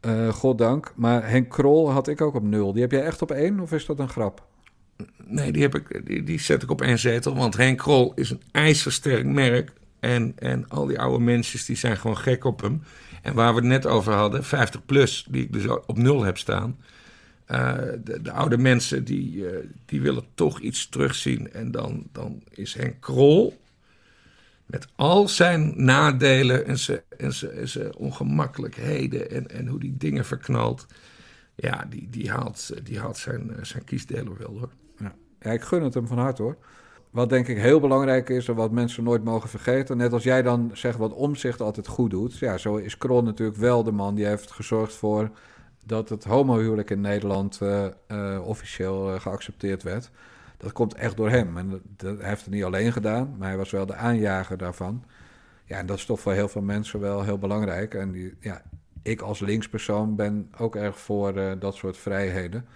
Eh 0.00 0.28
goddank. 0.28 0.92
Maar 0.96 1.28
Henk 1.28 1.48
Krol 1.50 1.90
had 1.90 2.08
ik 2.08 2.20
ook 2.20 2.34
op 2.34 2.42
nul. 2.42 2.72
Die 2.72 2.82
heb 2.82 2.90
jij 2.90 3.02
echt 3.04 3.22
op 3.22 3.30
één 3.30 3.60
of 3.60 3.72
is 3.72 3.86
dat 3.86 3.98
een 3.98 4.08
grap? 4.08 4.44
Nee, 5.24 5.52
die, 5.52 5.62
heb 5.62 5.74
ik, 5.74 6.00
die, 6.06 6.22
die 6.22 6.40
zet 6.40 6.62
ik 6.62 6.70
op 6.70 6.82
één 6.82 6.98
zetel. 6.98 7.34
Want 7.36 7.56
Henk 7.56 7.78
Krol 7.78 8.12
is 8.14 8.30
een 8.30 8.42
ijzersterk 8.52 9.24
merk. 9.24 9.72
En, 10.00 10.32
en 10.38 10.68
al 10.68 10.86
die 10.86 11.00
oude 11.00 11.24
mensen 11.24 11.66
die 11.66 11.76
zijn 11.76 11.96
gewoon 11.96 12.16
gek 12.18 12.44
op 12.44 12.60
hem. 12.62 12.82
En 13.22 13.34
waar 13.34 13.54
we 13.54 13.60
het 13.60 13.68
net 13.68 13.86
over 13.86 14.12
hadden, 14.12 14.44
50 14.44 14.84
plus, 14.84 15.26
die 15.30 15.42
ik 15.42 15.52
dus 15.52 15.66
op 15.86 15.98
nul 15.98 16.22
heb 16.24 16.38
staan. 16.38 16.76
Eh, 17.46 17.74
de, 18.04 18.22
de 18.22 18.32
oude 18.32 18.58
mensen 18.58 19.04
die, 19.04 19.48
eh, 19.48 19.66
die 19.84 20.00
willen 20.00 20.24
toch 20.34 20.60
iets 20.60 20.88
terugzien. 20.88 21.52
En 21.52 21.70
dan, 21.70 22.06
dan 22.12 22.42
is 22.50 22.74
Henk 22.74 23.00
Krol 23.00 23.56
met 24.66 24.88
al 24.96 25.28
zijn 25.28 25.72
nadelen 25.84 26.66
en 26.66 26.78
zijn, 26.78 27.00
en 27.18 27.32
zijn, 27.32 27.52
en 27.52 27.96
ongemakkelijkheden 27.96 29.30
en, 29.30 29.50
en 29.50 29.66
hoe 29.66 29.78
die 29.78 29.96
dingen 29.96 30.24
verknalt. 30.24 30.86
Ja, 31.54 31.86
die, 31.88 32.08
die 32.10 32.30
haalt, 32.30 32.70
die 32.82 32.98
haalt 32.98 33.16
zijn, 33.16 33.56
eh, 33.56 33.64
zijn 33.64 33.84
kiesdeler 33.84 34.38
wel 34.38 34.58
hoor. 34.58 34.70
Ja. 34.98 35.14
ja, 35.40 35.50
ik 35.50 35.62
gun 35.62 35.82
het 35.82 35.94
hem 35.94 36.06
van 36.06 36.18
harte 36.18 36.42
hoor. 36.42 36.56
Wat 37.10 37.28
denk 37.28 37.48
ik 37.48 37.56
heel 37.56 37.80
belangrijk 37.80 38.28
is 38.28 38.48
en 38.48 38.54
wat 38.54 38.70
mensen 38.70 39.04
nooit 39.04 39.24
mogen 39.24 39.48
vergeten. 39.48 39.96
Net 39.96 40.12
als 40.12 40.22
jij 40.22 40.42
dan 40.42 40.70
zegt 40.72 40.98
wat 40.98 41.12
omzicht 41.12 41.60
altijd 41.60 41.86
goed 41.86 42.10
doet. 42.10 42.38
Ja, 42.38 42.58
zo 42.58 42.76
is 42.76 42.98
Krol 42.98 43.22
natuurlijk 43.22 43.58
wel 43.58 43.82
de 43.82 43.92
man 43.92 44.14
die 44.14 44.26
heeft 44.26 44.50
gezorgd 44.50 44.94
voor 44.94 45.30
dat 45.86 46.08
het 46.08 46.24
homohuwelijk 46.24 46.90
in 46.90 47.00
Nederland 47.00 47.58
eh, 47.60 47.86
eh, 48.06 48.46
officieel 48.46 49.14
eh, 49.14 49.20
geaccepteerd 49.20 49.82
werd. 49.82 50.10
Dat 50.56 50.72
komt 50.72 50.94
echt 50.94 51.16
door 51.16 51.30
hem. 51.30 51.56
En 51.56 51.82
dat, 51.96 52.18
hij 52.18 52.28
heeft 52.28 52.44
het 52.44 52.54
niet 52.54 52.64
alleen 52.64 52.92
gedaan, 52.92 53.34
maar 53.38 53.48
hij 53.48 53.56
was 53.56 53.70
wel 53.70 53.86
de 53.86 53.94
aanjager 53.94 54.56
daarvan. 54.56 55.04
Ja, 55.64 55.78
en 55.78 55.86
dat 55.86 55.96
is 55.96 56.04
toch 56.04 56.20
voor 56.20 56.32
heel 56.32 56.48
veel 56.48 56.62
mensen 56.62 57.00
wel 57.00 57.22
heel 57.22 57.38
belangrijk. 57.38 57.94
En 57.94 58.12
die, 58.12 58.34
ja, 58.40 58.62
ik 59.02 59.20
als 59.20 59.40
linkspersoon 59.40 60.16
ben 60.16 60.50
ook 60.58 60.76
erg 60.76 60.98
voor 60.98 61.58
dat 61.58 61.74
soort 61.74 61.96
vrijheden. 61.96 62.66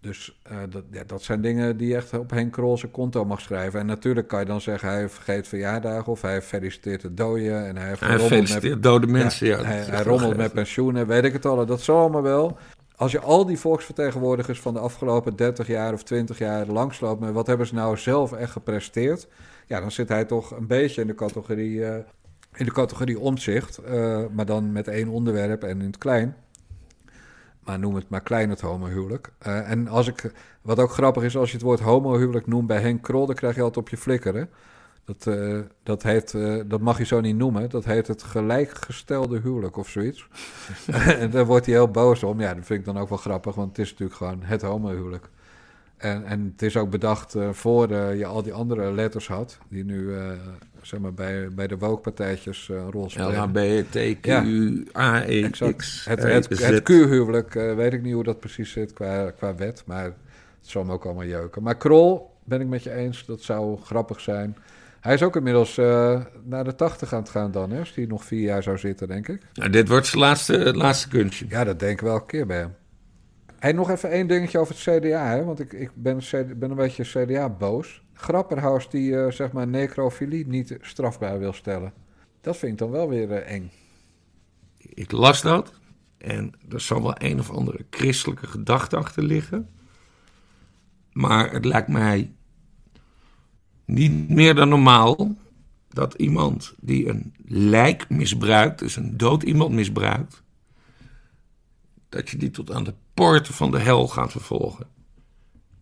Dus 0.00 0.38
eh, 0.42 0.56
dat, 0.70 0.84
ja, 0.90 1.02
dat 1.06 1.22
zijn 1.22 1.40
dingen 1.40 1.76
die 1.76 1.88
je 1.88 1.96
echt 1.96 2.18
op 2.18 2.30
Henk 2.30 2.52
Krol 2.52 2.78
zijn 2.78 2.90
konto 2.90 3.24
mag 3.24 3.40
schrijven. 3.40 3.80
En 3.80 3.86
natuurlijk 3.86 4.28
kan 4.28 4.40
je 4.40 4.46
dan 4.46 4.60
zeggen, 4.60 4.88
hij 4.88 5.08
vergeet 5.08 5.48
verjaardagen 5.48 6.12
of 6.12 6.22
hij 6.22 6.42
feliciteert 6.42 7.00
de 7.00 7.14
doden. 7.14 7.66
En 7.66 7.76
hij, 7.76 7.88
heeft 7.88 8.00
Hij 8.00 8.18
feliciteert 8.18 8.82
dode 8.82 9.06
mensen, 9.06 9.46
ja, 9.46 9.62
hij 9.62 10.02
rommelt 10.02 10.36
met 10.36 10.52
pensioenen, 10.52 11.06
weet 11.06 11.24
ik 11.24 11.32
het 11.32 11.46
al. 11.46 11.66
Dat 11.66 11.80
zal 11.80 11.98
allemaal 11.98 12.22
wel. 12.22 12.58
Als 12.96 13.12
je 13.12 13.20
al 13.20 13.46
die 13.46 13.58
volksvertegenwoordigers 13.58 14.60
van 14.60 14.74
de 14.74 14.80
afgelopen 14.80 15.36
30 15.36 15.66
jaar 15.66 15.92
of 15.92 16.02
20 16.02 16.38
jaar 16.38 16.66
langsloopt 16.66 17.20
met 17.20 17.32
wat 17.32 17.46
hebben 17.46 17.66
ze 17.66 17.74
nou 17.74 17.96
zelf 17.96 18.32
echt 18.32 18.52
gepresteerd, 18.52 19.28
ja, 19.66 19.80
dan 19.80 19.90
zit 19.90 20.08
hij 20.08 20.24
toch 20.24 20.50
een 20.50 20.66
beetje 20.66 21.00
in 21.00 21.06
de 21.06 21.14
categorie, 21.14 21.84
eh, 21.84 21.96
in 22.54 22.64
de 22.64 22.72
categorie 22.72 23.18
omzicht, 23.18 23.78
eh, 23.78 24.24
maar 24.32 24.46
dan 24.46 24.72
met 24.72 24.88
één 24.88 25.08
onderwerp 25.08 25.62
en 25.62 25.80
in 25.80 25.86
het 25.86 25.98
klein. 25.98 26.36
Maar 27.68 27.78
noem 27.78 27.94
het 27.94 28.08
maar 28.08 28.20
klein 28.20 28.50
het 28.50 28.60
homohuwelijk. 28.60 29.30
Eh, 29.38 29.70
en 29.70 29.88
als 29.88 30.06
ik, 30.06 30.32
wat 30.62 30.78
ook 30.78 30.90
grappig 30.90 31.22
is, 31.22 31.36
als 31.36 31.50
je 31.50 31.56
het 31.56 31.64
woord 31.64 31.80
homohuwelijk 31.80 32.46
noemt 32.46 32.66
bij 32.66 32.80
Henk 32.80 33.02
Krol, 33.02 33.26
dan 33.26 33.34
krijg 33.34 33.54
je 33.54 33.62
altijd 33.62 33.84
op 33.84 33.88
je 33.90 33.96
flikkeren. 33.96 34.50
Dat, 35.04 35.26
eh, 35.26 35.58
dat, 35.82 36.02
heet, 36.02 36.34
eh, 36.34 36.56
dat 36.66 36.80
mag 36.80 36.98
je 36.98 37.04
zo 37.04 37.20
niet 37.20 37.36
noemen. 37.36 37.70
Dat 37.70 37.84
heet 37.84 38.06
het 38.06 38.22
gelijkgestelde 38.22 39.40
huwelijk 39.40 39.76
of 39.76 39.88
zoiets. 39.88 40.28
en 41.22 41.30
daar 41.30 41.46
wordt 41.46 41.66
hij 41.66 41.74
heel 41.74 41.90
boos 41.90 42.22
om. 42.22 42.40
Ja, 42.40 42.54
dat 42.54 42.66
vind 42.66 42.78
ik 42.78 42.84
dan 42.84 42.98
ook 42.98 43.08
wel 43.08 43.18
grappig, 43.18 43.54
want 43.54 43.68
het 43.68 43.78
is 43.78 43.90
natuurlijk 43.90 44.18
gewoon 44.18 44.42
het 44.42 44.62
homohuwelijk. 44.62 45.28
En, 45.96 46.24
en 46.24 46.50
het 46.52 46.62
is 46.62 46.76
ook 46.76 46.90
bedacht 46.90 47.36
voor 47.50 47.94
je 47.94 48.26
al 48.26 48.42
die 48.42 48.52
andere 48.52 48.92
letters 48.92 49.28
had, 49.28 49.58
die 49.68 49.84
nu 49.84 50.16
zeg 50.88 51.00
maar 51.00 51.14
bij, 51.14 51.48
bij 51.48 51.66
de 51.66 51.78
woke-partijtjes 51.78 52.70
eh, 52.70 52.76
een 52.76 52.90
rol 52.90 53.10
spelen. 53.10 53.50
LHBTQ, 53.50 54.28
AE, 54.92 55.42
exact. 55.44 55.76
X, 55.76 56.04
Het, 56.04 56.22
het, 56.22 56.48
het 56.48 56.82
Q-huwelijk, 56.82 57.54
eh, 57.54 57.74
weet 57.74 57.92
ik 57.92 58.02
niet 58.02 58.14
hoe 58.14 58.24
dat 58.24 58.40
precies 58.40 58.72
zit 58.72 58.92
qua, 58.92 59.30
qua 59.30 59.54
wet, 59.54 59.82
maar 59.86 60.04
het 60.04 60.14
zal 60.60 60.84
me 60.84 60.92
ook 60.92 61.04
allemaal 61.04 61.24
jeuken. 61.24 61.62
Maar 61.62 61.76
Krol, 61.76 62.30
ben 62.44 62.60
ik 62.60 62.66
met 62.66 62.82
je 62.82 62.92
eens, 62.92 63.24
dat 63.26 63.42
zou 63.42 63.78
grappig 63.80 64.20
zijn. 64.20 64.56
Hij 65.00 65.14
is 65.14 65.22
ook 65.22 65.36
inmiddels 65.36 65.78
eh, 65.78 66.20
naar 66.44 66.64
de 66.64 66.74
80 66.74 67.12
aan 67.12 67.20
het 67.20 67.28
gaan 67.28 67.50
dan, 67.50 67.70
hè, 67.70 67.78
als 67.78 67.94
hij 67.94 68.04
nog 68.04 68.24
vier 68.24 68.42
jaar 68.42 68.62
zou 68.62 68.78
zitten, 68.78 69.08
denk 69.08 69.28
ik. 69.28 69.42
Nou, 69.54 69.70
dit 69.70 69.88
wordt 69.88 70.06
zijn 70.06 70.22
laatste, 70.22 70.58
het 70.58 70.76
laatste 70.76 71.08
kunstje. 71.08 71.46
Ja, 71.48 71.64
dat 71.64 71.78
denk 71.80 71.92
ik 71.92 72.00
wel 72.00 72.14
een 72.14 72.26
keer 72.26 72.46
bij 72.46 72.58
hem. 72.58 72.74
Hey, 73.58 73.72
nog 73.72 73.90
even 73.90 74.10
één 74.10 74.26
dingetje 74.26 74.58
over 74.58 74.74
het 74.74 75.00
CDA, 75.00 75.30
hè? 75.30 75.44
want 75.44 75.60
ik, 75.60 75.72
ik 75.72 75.90
ben, 75.94 76.20
ben 76.56 76.70
een 76.70 76.76
beetje 76.76 77.24
CDA-boos. 77.24 78.02
Grapperhaus 78.18 78.90
die 78.90 79.16
eh, 79.20 79.32
zeg 79.32 79.52
maar 79.52 79.66
necrofilie 79.66 80.46
niet 80.46 80.76
strafbaar 80.80 81.38
wil 81.38 81.52
stellen. 81.52 81.92
Dat 82.40 82.56
vind 82.56 82.72
ik 82.72 82.78
dan 82.78 82.90
wel 82.90 83.08
weer 83.08 83.32
eh, 83.32 83.54
eng. 83.54 83.70
Ik 84.78 85.12
las 85.12 85.42
dat 85.42 85.72
en 86.16 86.52
er 86.68 86.80
zal 86.80 87.02
wel 87.02 87.14
een 87.18 87.38
of 87.38 87.50
andere 87.50 87.86
christelijke 87.90 88.46
gedachte 88.46 88.96
achter 88.96 89.22
liggen. 89.22 89.68
Maar 91.12 91.52
het 91.52 91.64
lijkt 91.64 91.88
mij 91.88 92.32
niet 93.84 94.28
meer 94.28 94.54
dan 94.54 94.68
normaal 94.68 95.36
dat 95.88 96.14
iemand 96.14 96.74
die 96.80 97.08
een 97.08 97.34
lijk 97.44 98.08
misbruikt, 98.10 98.78
dus 98.78 98.96
een 98.96 99.16
dood 99.16 99.42
iemand 99.42 99.72
misbruikt, 99.72 100.42
dat 102.08 102.28
je 102.28 102.36
die 102.36 102.50
tot 102.50 102.72
aan 102.72 102.84
de 102.84 102.94
poorten 103.14 103.54
van 103.54 103.70
de 103.70 103.78
hel 103.78 104.08
gaat 104.08 104.32
vervolgen. 104.32 104.86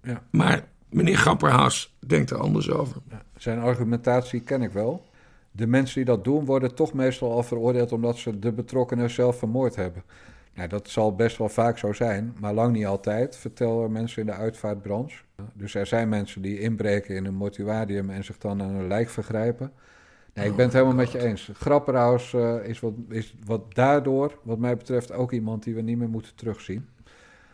Ja. 0.02 0.22
Maar 0.30 0.68
meneer 0.96 1.16
Grapperhaus 1.16 1.96
denkt 2.06 2.30
er 2.30 2.38
anders 2.38 2.70
over. 2.70 2.96
Zijn 3.36 3.58
argumentatie 3.58 4.40
ken 4.40 4.62
ik 4.62 4.72
wel. 4.72 5.04
De 5.50 5.66
mensen 5.66 5.94
die 5.94 6.04
dat 6.04 6.24
doen 6.24 6.44
worden 6.44 6.74
toch 6.74 6.92
meestal 6.92 7.32
al 7.32 7.42
veroordeeld 7.42 7.92
omdat 7.92 8.16
ze 8.16 8.38
de 8.38 8.52
betrokkenen 8.52 9.10
zelf 9.10 9.38
vermoord 9.38 9.76
hebben. 9.76 10.02
Nou, 10.54 10.68
dat 10.68 10.88
zal 10.88 11.14
best 11.14 11.36
wel 11.36 11.48
vaak 11.48 11.78
zo 11.78 11.92
zijn, 11.92 12.34
maar 12.40 12.54
lang 12.54 12.72
niet 12.72 12.86
altijd, 12.86 13.36
vertellen 13.36 13.92
mensen 13.92 14.20
in 14.20 14.26
de 14.26 14.32
uitvaartbranche. 14.32 15.22
Dus 15.52 15.74
er 15.74 15.86
zijn 15.86 16.08
mensen 16.08 16.42
die 16.42 16.60
inbreken 16.60 17.14
in 17.14 17.24
een 17.24 17.34
mortuarium 17.34 18.10
en 18.10 18.24
zich 18.24 18.38
dan 18.38 18.62
aan 18.62 18.74
een 18.74 18.86
lijk 18.86 19.08
vergrijpen. 19.08 19.72
Nee, 20.34 20.46
ik 20.46 20.56
ben 20.56 20.64
het 20.64 20.74
helemaal 20.74 20.94
met 20.94 21.12
je 21.12 21.22
eens. 21.22 21.50
Grapperhaus 21.52 22.34
eh, 22.34 22.56
is, 22.64 22.80
wat, 22.80 22.92
is 23.08 23.36
wat 23.44 23.74
daardoor, 23.74 24.38
wat 24.42 24.58
mij 24.58 24.76
betreft, 24.76 25.12
ook 25.12 25.32
iemand 25.32 25.62
die 25.62 25.74
we 25.74 25.80
niet 25.80 25.98
meer 25.98 26.08
moeten 26.08 26.34
terugzien. 26.34 26.88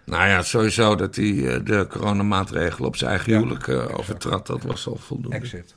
Nou 0.05 0.29
ja, 0.29 0.43
sowieso 0.43 0.95
dat 0.95 1.17
hij 1.17 1.49
eh, 1.49 1.65
de 1.65 1.87
coronamaatregelen 1.91 2.89
op 2.89 2.97
zijn 2.97 3.11
eigen 3.11 3.33
Ja, 3.33 3.39
huwelijk 3.39 3.69
eh, 3.69 3.99
overtrad, 3.99 4.47
dat 4.47 4.63
was 4.63 4.87
al 4.87 4.97
voldoende. 4.97 5.37
Exit. 5.37 5.77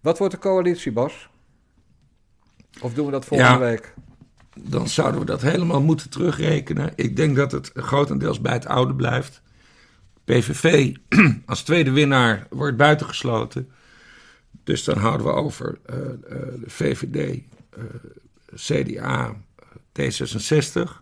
Wat 0.00 0.18
wordt 0.18 0.34
de 0.34 0.40
coalitie, 0.40 0.92
Bas? 0.92 1.28
Of 2.80 2.94
doen 2.94 3.06
we 3.06 3.12
dat 3.12 3.24
volgende 3.24 3.52
Ja. 3.52 3.58
week? 3.58 3.94
dan 4.60 4.88
zouden 4.88 5.20
we 5.20 5.26
dat 5.26 5.40
helemaal 5.42 5.80
moeten 5.82 6.10
terugrekenen. 6.10 6.92
Ik 6.96 7.16
denk 7.16 7.36
dat 7.36 7.52
het 7.52 7.70
grotendeels 7.74 8.40
bij 8.40 8.52
het 8.52 8.66
oude 8.66 8.94
blijft. 8.94 9.42
PVV 10.24 10.94
als 11.46 11.62
tweede 11.62 11.90
winnaar 11.90 12.46
wordt 12.50 12.76
buitengesloten. 12.76 13.70
Dus 14.64 14.84
dan 14.84 14.98
houden 14.98 15.26
we 15.26 15.32
over 15.32 15.78
eh, 15.86 15.96
de 16.24 16.62
VVD, 16.66 17.40
CDA, 18.54 19.34
D66. 20.00 21.01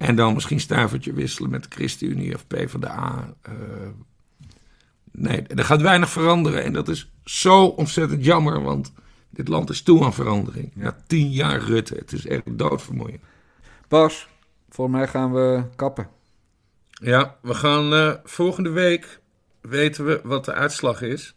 En 0.00 0.14
dan 0.16 0.34
misschien 0.34 0.60
stuivertje 0.60 1.12
wisselen 1.12 1.50
met 1.50 1.62
de 1.62 1.68
ChristenUnie 1.70 2.34
of 2.34 2.46
PvdA. 2.46 3.34
eh 3.42 3.52
nee, 5.12 5.42
er 5.42 5.64
gaat 5.64 5.80
weinig 5.80 6.10
veranderen. 6.10 6.64
En 6.64 6.72
dat 6.72 6.88
is 6.88 7.10
zo 7.24 7.64
ontzettend 7.64 8.24
jammer, 8.24 8.62
want 8.62 8.92
dit 9.30 9.48
land 9.48 9.70
is 9.70 9.82
toe 9.82 10.04
aan 10.04 10.14
verandering. 10.14 10.70
Na 10.74 10.96
tien 11.06 11.30
jaar 11.30 11.60
Rutte, 11.60 11.94
het 11.94 12.12
is 12.12 12.26
echt 12.26 12.42
doodvermoeiend. 12.58 13.20
Bas, 13.88 14.28
volgens 14.68 14.96
mij 14.96 15.08
gaan 15.08 15.32
we 15.32 15.62
kappen. 15.76 16.08
Ja, 16.90 17.36
we 17.42 17.54
gaan 17.54 17.92
eh, 17.94 18.14
volgende 18.24 18.70
week 18.70 19.20
weten 19.60 20.04
we 20.04 20.20
wat 20.24 20.44
de 20.44 20.52
uitslag 20.52 21.02
is. 21.02 21.34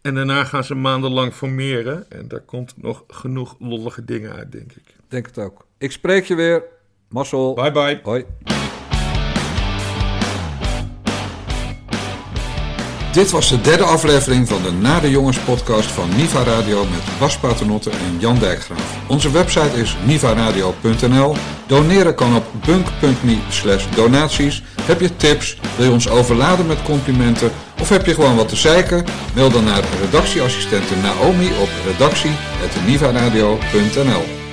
En 0.00 0.14
daarna 0.14 0.44
gaan 0.44 0.64
ze 0.64 0.74
maandenlang 0.74 1.32
formeren. 1.32 2.10
En 2.10 2.28
daar 2.28 2.40
komt 2.40 2.82
nog 2.82 3.04
genoeg 3.08 3.56
lollige 3.58 4.04
dingen 4.04 4.32
uit, 4.32 4.52
denk 4.52 4.72
ik. 4.72 4.94
Denk 5.08 5.26
het 5.26 5.38
ook. 5.38 5.66
Ik 5.78 5.92
spreek 5.92 6.24
je 6.24 6.34
weer. 6.34 6.74
Marcel. 7.16 7.54
Bye 7.54 7.72
bye. 7.72 8.00
Hoi. 8.02 8.24
Dit 13.12 13.30
was 13.30 13.48
de 13.48 13.60
derde 13.60 13.84
aflevering 13.84 14.48
van 14.48 14.62
de 14.62 14.72
Na 14.72 15.00
de 15.00 15.10
Jongens 15.10 15.38
podcast 15.38 15.90
van 15.90 16.08
Niva 16.16 16.42
Radio 16.42 16.84
met 16.84 17.18
Bas 17.18 17.38
Paternotte 17.38 17.90
en 17.90 18.16
Jan 18.18 18.38
Dijkgraaf. 18.38 18.96
Onze 19.08 19.30
website 19.30 19.80
is 19.80 19.96
nivaradio.nl. 20.04 21.36
Doneren 21.66 22.14
kan 22.14 22.36
op 22.36 22.44
bunk.me 22.66 23.38
slash 23.48 23.84
donaties. 23.94 24.62
Heb 24.82 25.00
je 25.00 25.16
tips? 25.16 25.58
Wil 25.76 25.86
je 25.86 25.92
ons 25.92 26.08
overladen 26.08 26.66
met 26.66 26.82
complimenten? 26.82 27.50
Of 27.80 27.88
heb 27.88 28.06
je 28.06 28.14
gewoon 28.14 28.36
wat 28.36 28.48
te 28.48 28.56
zeiken? 28.56 29.04
Mail 29.34 29.50
dan 29.50 29.64
naar 29.64 29.84
redactieassistente 30.00 30.96
Naomi 30.96 31.46
op 31.46 31.68
redactie.nivaradio.nl 31.86 34.45